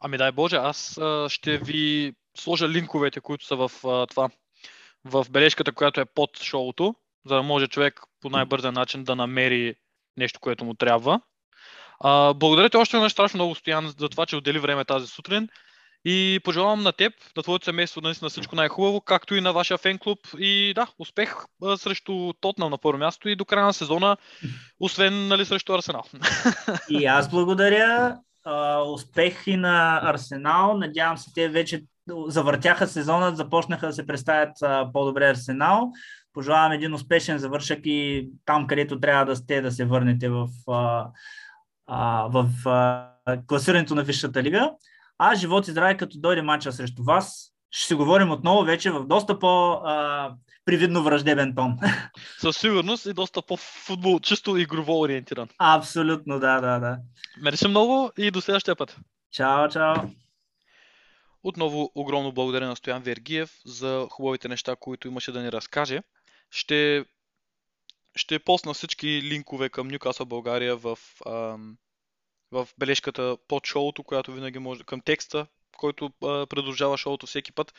Ами 0.00 0.18
дай 0.18 0.32
Боже, 0.32 0.56
аз 0.56 0.98
а, 0.98 1.28
ще 1.28 1.58
ви 1.58 2.12
сложа 2.36 2.68
линковете, 2.68 3.20
които 3.20 3.46
са 3.46 3.56
в 3.56 3.70
а, 3.84 4.06
това, 4.06 4.28
в 5.04 5.26
бележката, 5.30 5.72
която 5.72 6.00
е 6.00 6.04
под 6.04 6.42
шоуто, 6.42 6.94
за 7.26 7.34
да 7.34 7.42
може 7.42 7.66
човек 7.66 8.00
по 8.20 8.30
най-бързен 8.30 8.74
начин 8.74 9.04
да 9.04 9.16
намери 9.16 9.74
нещо, 10.16 10.40
което 10.40 10.64
му 10.64 10.74
трябва. 10.74 11.20
А, 12.00 12.34
благодаря 12.34 12.70
ти 12.70 12.76
още 12.76 12.96
веднъж 12.96 13.12
страшно 13.12 13.38
много, 13.38 13.54
Стоян, 13.54 13.94
за 13.98 14.08
това, 14.08 14.26
че 14.26 14.36
отдели 14.36 14.58
време 14.58 14.84
тази 14.84 15.06
сутрин. 15.06 15.48
И 16.06 16.40
пожелавам 16.44 16.82
на 16.82 16.92
теб, 16.92 17.12
на 17.36 17.42
твоето 17.42 17.64
семейство, 17.64 18.00
наистина 18.00 18.30
всичко 18.30 18.56
най-хубаво, 18.56 19.00
както 19.00 19.34
и 19.34 19.40
на 19.40 19.52
вашия 19.52 19.78
фен 19.78 19.98
клуб. 19.98 20.18
И 20.38 20.72
да, 20.74 20.86
успех 20.98 21.34
а, 21.64 21.76
срещу 21.76 22.32
Тотнам 22.32 22.70
на 22.70 22.78
първо 22.78 22.98
място 22.98 23.28
и 23.28 23.36
до 23.36 23.44
края 23.44 23.66
на 23.66 23.72
сезона, 23.72 24.16
освен 24.80 25.28
нали, 25.28 25.44
срещу 25.44 25.74
Арсенал. 25.74 26.04
И 26.90 27.06
аз 27.06 27.30
благодаря. 27.30 28.18
А, 28.44 28.82
успех 28.82 29.46
и 29.46 29.56
на 29.56 30.00
Арсенал. 30.02 30.76
Надявам 30.76 31.18
се, 31.18 31.32
те 31.34 31.48
вече 31.48 31.82
завъртяха 32.26 32.86
сезонът, 32.86 33.36
започнаха 33.36 33.86
да 33.86 33.92
се 33.92 34.06
представят 34.06 34.56
по-добре 34.92 35.30
Арсенал. 35.30 35.92
Пожелавам 36.32 36.72
един 36.72 36.94
успешен 36.94 37.38
завършък 37.38 37.80
и 37.84 38.28
там, 38.44 38.66
където 38.66 39.00
трябва 39.00 39.24
да 39.24 39.36
сте, 39.36 39.60
да 39.60 39.72
се 39.72 39.84
върнете 39.84 40.28
в, 40.28 40.48
в 42.28 42.46
класирането 43.46 43.94
на 43.94 44.02
Висшата 44.02 44.42
лига. 44.42 44.70
А 45.18 45.34
живот 45.34 45.68
и 45.68 45.70
здраве, 45.70 45.96
като 45.96 46.18
дойде 46.18 46.42
матча 46.42 46.72
срещу 46.72 47.04
вас, 47.04 47.50
ще 47.70 47.86
си 47.86 47.94
говорим 47.94 48.30
отново 48.30 48.64
вече 48.64 48.90
в 48.90 49.06
доста 49.06 49.38
по 49.38 49.80
привидно 50.64 51.02
враждебен 51.02 51.54
тон. 51.54 51.78
Със 52.40 52.56
сигурност 52.56 53.06
и 53.06 53.12
доста 53.12 53.42
по-футбол, 53.42 54.20
чисто 54.20 54.56
игрово 54.56 55.00
ориентиран. 55.00 55.48
Абсолютно, 55.58 56.40
да, 56.40 56.60
да, 56.60 56.78
да. 56.78 56.98
Мерси 57.42 57.68
много 57.68 58.10
и 58.18 58.30
до 58.30 58.40
следващия 58.40 58.76
път. 58.76 58.96
Чао, 59.32 59.68
чао. 59.68 59.94
Отново 61.44 61.92
огромно 61.94 62.32
благодаря 62.32 62.68
на 62.68 62.76
Стоян 62.76 63.02
Вергиев 63.02 63.60
за 63.64 64.06
хубавите 64.10 64.48
неща, 64.48 64.76
които 64.76 65.08
имаше 65.08 65.32
да 65.32 65.42
ни 65.42 65.52
разкаже. 65.52 66.00
Ще, 66.50 67.04
ще 68.16 68.38
посна 68.38 68.74
всички 68.74 69.06
линкове 69.22 69.68
към 69.68 69.88
Ньюкасъл 69.88 70.26
България 70.26 70.76
в, 70.76 70.98
ам, 71.26 71.76
в 72.50 72.68
бележката 72.78 73.36
под 73.48 73.66
шоуто, 73.66 74.04
която 74.04 74.32
винаги 74.32 74.58
може, 74.58 74.84
към 74.84 75.00
текста, 75.00 75.46
който 75.76 76.10
продължава 76.20 76.98
шоуто 76.98 77.26
всеки 77.26 77.52
път. 77.52 77.74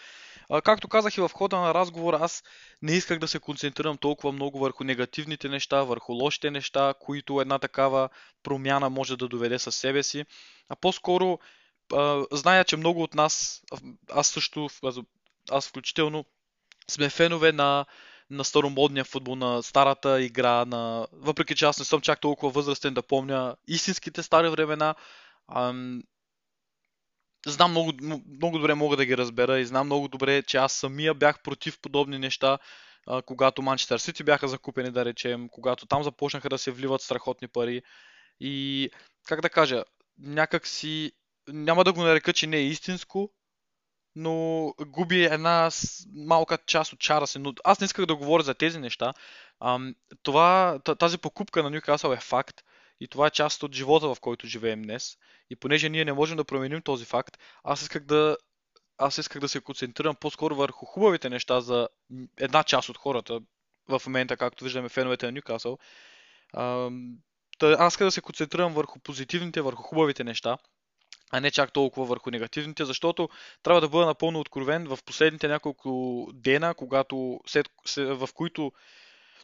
А, 0.50 0.62
както 0.62 0.88
казах 0.88 1.18
и 1.18 1.22
в 1.22 1.32
хода 1.34 1.60
на 1.60 1.74
разговора, 1.74 2.18
аз 2.22 2.44
не 2.82 2.92
исках 2.92 3.20
да 3.20 3.28
се 3.28 3.40
концентрирам 3.40 3.98
толкова 3.98 4.32
много 4.32 4.60
върху 4.60 4.84
негативните 4.84 5.50
неща, 5.50 5.84
върху 5.84 6.14
лошите 6.14 6.52
неща, 6.52 6.94
които 7.00 7.42
една 7.42 7.60
такава 7.60 8.10
промяна 8.44 8.90
може 8.90 9.18
да 9.18 9.28
доведе 9.28 9.60
със 9.60 9.76
себе 9.76 10.04
си, 10.04 10.26
а 10.70 10.76
по-скоро 10.76 11.40
зная, 12.32 12.64
че 12.64 12.78
много 12.78 13.04
от 13.04 13.16
нас, 13.16 13.62
аз 14.12 14.28
също, 14.28 14.70
аз 15.52 15.68
включително, 15.68 16.26
сме 16.92 17.10
фенове 17.10 17.52
на, 17.52 17.86
на 18.30 18.44
старомодния 18.44 19.06
футбол, 19.06 19.36
на 19.36 19.64
старата 19.64 20.22
игра, 20.22 20.66
на... 20.66 21.08
въпреки 21.12 21.56
че 21.56 21.66
аз 21.66 21.80
не 21.80 21.86
съм 21.86 22.02
чак 22.02 22.22
толкова 22.22 22.52
възрастен 22.52 22.94
да 22.94 23.02
помня 23.02 23.56
истинските 23.68 24.24
стари 24.24 24.50
времена, 24.50 24.96
ам... 25.48 26.04
знам 27.48 27.72
много, 27.72 27.94
много 28.02 28.58
добре 28.58 28.74
мога 28.74 28.98
да 28.98 29.06
ги 29.06 29.18
разбера 29.18 29.60
и 29.60 29.66
знам 29.66 29.86
много 29.86 30.08
добре, 30.08 30.44
че 30.44 30.58
аз 30.58 30.74
самия 30.74 31.14
бях 31.14 31.42
против 31.44 31.80
подобни 31.82 32.20
неща, 32.20 32.58
а, 33.08 33.22
когато 33.22 33.62
Манчестър 33.62 33.98
Сити 33.98 34.24
бяха 34.24 34.48
закупени, 34.48 34.92
да 34.92 35.06
речем, 35.06 35.50
когато 35.50 35.86
там 35.86 36.04
започнаха 36.04 36.50
да 36.50 36.58
се 36.58 36.72
вливат 36.72 37.02
страхотни 37.02 37.48
пари. 37.48 37.82
И, 38.40 38.90
как 39.28 39.42
да 39.42 39.50
кажа, 39.50 39.84
някак 40.18 40.68
си 40.68 41.12
няма 41.48 41.84
да 41.84 41.94
го 41.94 42.04
нарека, 42.04 42.34
че 42.34 42.48
не 42.48 42.58
е 42.58 42.66
истинско, 42.66 43.32
но 44.16 44.74
губи 44.88 45.24
една 45.24 45.70
малка 46.14 46.58
част 46.66 46.94
от 46.94 47.00
чара 47.00 47.28
си. 47.28 47.40
Но 47.40 47.54
аз 47.64 47.80
не 47.80 47.86
исках 47.86 48.06
да 48.06 48.16
говоря 48.16 48.44
за 48.44 48.54
тези 48.54 48.80
неща. 48.80 49.14
това, 50.24 50.80
тази 51.00 51.18
покупка 51.18 51.64
на 51.64 51.70
Ньюкасъл 51.70 52.12
е 52.12 52.18
факт 52.18 52.64
и 53.00 53.08
това 53.08 53.28
е 53.28 53.32
част 53.32 53.64
от 53.64 53.76
живота, 53.76 54.16
в 54.16 54.20
който 54.22 54.48
живеем 54.48 54.82
днес. 54.82 55.18
И 55.50 55.56
понеже 55.56 55.90
ние 55.90 56.06
не 56.06 56.14
можем 56.14 56.38
да 56.38 56.46
променим 56.46 56.82
този 56.82 57.06
факт, 57.06 57.38
аз 57.64 57.82
исках 57.82 58.04
да, 58.06 58.38
аз 58.98 59.18
исках 59.18 59.42
да 59.42 59.50
се 59.50 59.62
концентрирам 59.62 60.16
по-скоро 60.16 60.56
върху 60.56 60.86
хубавите 60.86 61.30
неща 61.30 61.62
за 61.62 61.90
една 62.38 62.64
част 62.64 62.90
от 62.90 62.98
хората 62.98 63.40
в 63.90 64.02
момента, 64.06 64.38
както 64.38 64.64
виждаме 64.64 64.90
феновете 64.90 65.26
на 65.26 65.32
Ньюкасъл. 65.32 65.78
Аз 67.62 67.94
исках 67.94 68.08
да 68.08 68.12
се 68.12 68.22
концентрирам 68.22 68.74
върху 68.74 69.00
позитивните, 69.00 69.62
върху 69.62 69.84
хубавите 69.84 70.24
неща 70.24 70.58
а 71.36 71.40
не 71.40 71.52
чак 71.52 71.74
толкова 71.74 72.06
върху 72.06 72.32
негативните, 72.32 72.86
защото 72.86 73.30
трябва 73.64 73.82
да 73.82 73.90
бъда 73.90 74.06
напълно 74.06 74.40
откровен 74.40 74.88
в 74.88 75.00
последните 75.06 75.48
няколко 75.48 76.28
дена, 76.34 76.74
когато, 76.74 77.40
след, 77.48 77.70
в 77.98 78.30
които, 78.34 78.72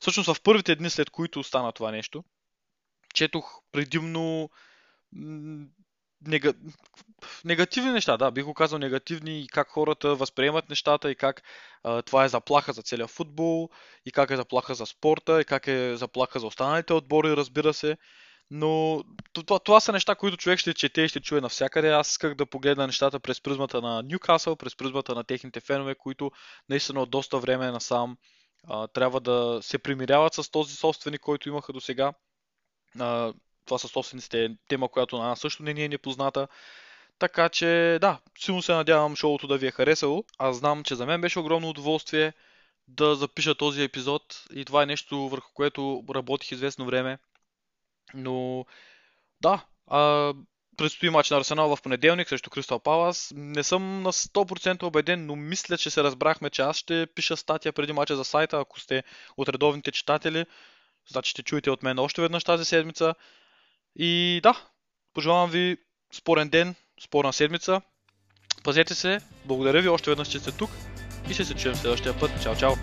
всъщност 0.01 0.33
в 0.33 0.41
първите 0.41 0.75
дни 0.75 0.89
след 0.89 1.09
които 1.09 1.43
стана 1.43 1.71
това 1.71 1.91
нещо, 1.91 2.23
четох 3.13 3.61
предимно 3.71 4.49
нега... 6.27 6.53
негативни 7.45 7.91
неща, 7.91 8.17
да, 8.17 8.31
бих 8.31 8.43
го 8.43 8.53
казал 8.53 8.79
негативни 8.79 9.41
и 9.41 9.47
как 9.47 9.69
хората 9.69 10.15
възприемат 10.15 10.69
нещата 10.69 11.11
и 11.11 11.15
как 11.15 11.43
а, 11.83 12.01
това 12.01 12.23
е 12.25 12.29
заплаха 12.29 12.73
за 12.73 12.81
целия 12.81 13.07
футбол 13.07 13.69
и 14.05 14.11
как 14.11 14.31
е 14.31 14.35
заплаха 14.35 14.75
за 14.75 14.85
спорта 14.85 15.41
и 15.41 15.45
как 15.45 15.67
е 15.67 15.95
заплаха 15.95 16.39
за 16.39 16.47
останалите 16.47 16.93
отбори, 16.93 17.35
разбира 17.35 17.73
се. 17.73 17.97
Но 18.53 19.03
това, 19.33 19.59
това 19.59 19.79
са 19.79 19.91
неща, 19.91 20.15
които 20.15 20.37
човек 20.37 20.59
ще 20.59 20.73
чете 20.73 21.01
и 21.01 21.07
ще 21.07 21.19
чуе 21.19 21.41
навсякъде. 21.41 21.89
Аз 21.91 22.11
исках 22.11 22.35
да 22.35 22.45
погледна 22.45 22.87
нещата 22.87 23.19
през 23.19 23.41
призмата 23.41 23.81
на 23.81 24.03
Ньюкасъл, 24.03 24.55
през 24.55 24.75
призмата 24.75 25.15
на 25.15 25.23
техните 25.23 25.59
фенове, 25.59 25.95
които 25.95 26.31
наистина 26.69 27.01
от 27.01 27.09
доста 27.09 27.39
време 27.39 27.71
насам 27.71 28.17
а, 28.67 28.87
трябва 28.87 29.19
да 29.19 29.59
се 29.61 29.77
примиряват 29.77 30.33
с 30.33 30.51
този 30.51 30.75
собственик, 30.75 31.21
който 31.21 31.49
имаха 31.49 31.73
до 31.73 31.81
сега. 31.81 32.13
Това 33.65 33.77
са 33.77 33.87
собствениците 33.87 34.45
е 34.45 34.49
тема, 34.67 34.89
която 34.89 35.17
на 35.17 35.27
нас 35.27 35.39
също 35.39 35.63
не 35.63 35.73
ни 35.73 35.83
е 35.83 35.89
непозната. 35.89 36.47
Така 37.19 37.49
че, 37.49 37.97
да, 38.01 38.19
силно 38.39 38.61
се 38.61 38.73
надявам 38.73 39.15
шоуто 39.15 39.47
да 39.47 39.57
ви 39.57 39.67
е 39.67 39.71
харесало. 39.71 40.23
Аз 40.37 40.57
знам, 40.57 40.83
че 40.83 40.95
за 40.95 41.05
мен 41.05 41.21
беше 41.21 41.39
огромно 41.39 41.69
удоволствие 41.69 42.33
да 42.87 43.15
запиша 43.15 43.55
този 43.55 43.83
епизод 43.83 44.43
и 44.55 44.65
това 44.65 44.83
е 44.83 44.85
нещо 44.85 45.29
върху 45.29 45.53
което 45.53 46.03
работих 46.15 46.51
известно 46.51 46.85
време. 46.85 47.17
Но, 48.13 48.65
да, 49.41 49.65
а, 49.87 50.33
предстои 50.77 51.09
матч 51.09 51.29
на 51.29 51.37
Арсенал 51.37 51.75
в 51.75 51.81
понеделник 51.81 52.29
срещу 52.29 52.49
Кристал 52.49 52.79
Палас. 52.79 53.33
Не 53.35 53.63
съм 53.63 54.01
на 54.01 54.11
100% 54.11 54.83
убеден, 54.83 55.25
но 55.25 55.35
мисля, 55.35 55.77
че 55.77 55.89
се 55.89 56.03
разбрахме, 56.03 56.49
че 56.49 56.61
аз 56.61 56.77
ще 56.77 57.07
пиша 57.15 57.37
статия 57.37 57.73
преди 57.73 57.93
мача 57.93 58.15
за 58.15 58.23
сайта, 58.23 58.59
ако 58.59 58.79
сте 58.79 59.03
от 59.37 59.49
редовните 59.49 59.91
читатели. 59.91 60.45
Значи 61.11 61.31
ще 61.31 61.43
чуете 61.43 61.71
от 61.71 61.83
мен 61.83 61.99
още 61.99 62.21
веднъж 62.21 62.43
тази 62.43 62.65
седмица. 62.65 63.15
И 63.95 64.39
да, 64.43 64.61
пожелавам 65.13 65.49
ви 65.49 65.77
спорен 66.13 66.49
ден, 66.49 66.75
спорна 67.03 67.33
седмица. 67.33 67.81
Пазете 68.63 68.95
се, 68.95 69.19
благодаря 69.45 69.81
ви 69.81 69.89
още 69.89 70.11
веднъж, 70.11 70.27
че 70.27 70.39
сте 70.39 70.51
тук 70.51 70.69
и 71.29 71.33
ще 71.33 71.45
се 71.45 71.55
чуем 71.55 71.75
следващия 71.75 72.19
път. 72.19 72.31
Чао, 72.43 72.55
чао! 72.55 72.73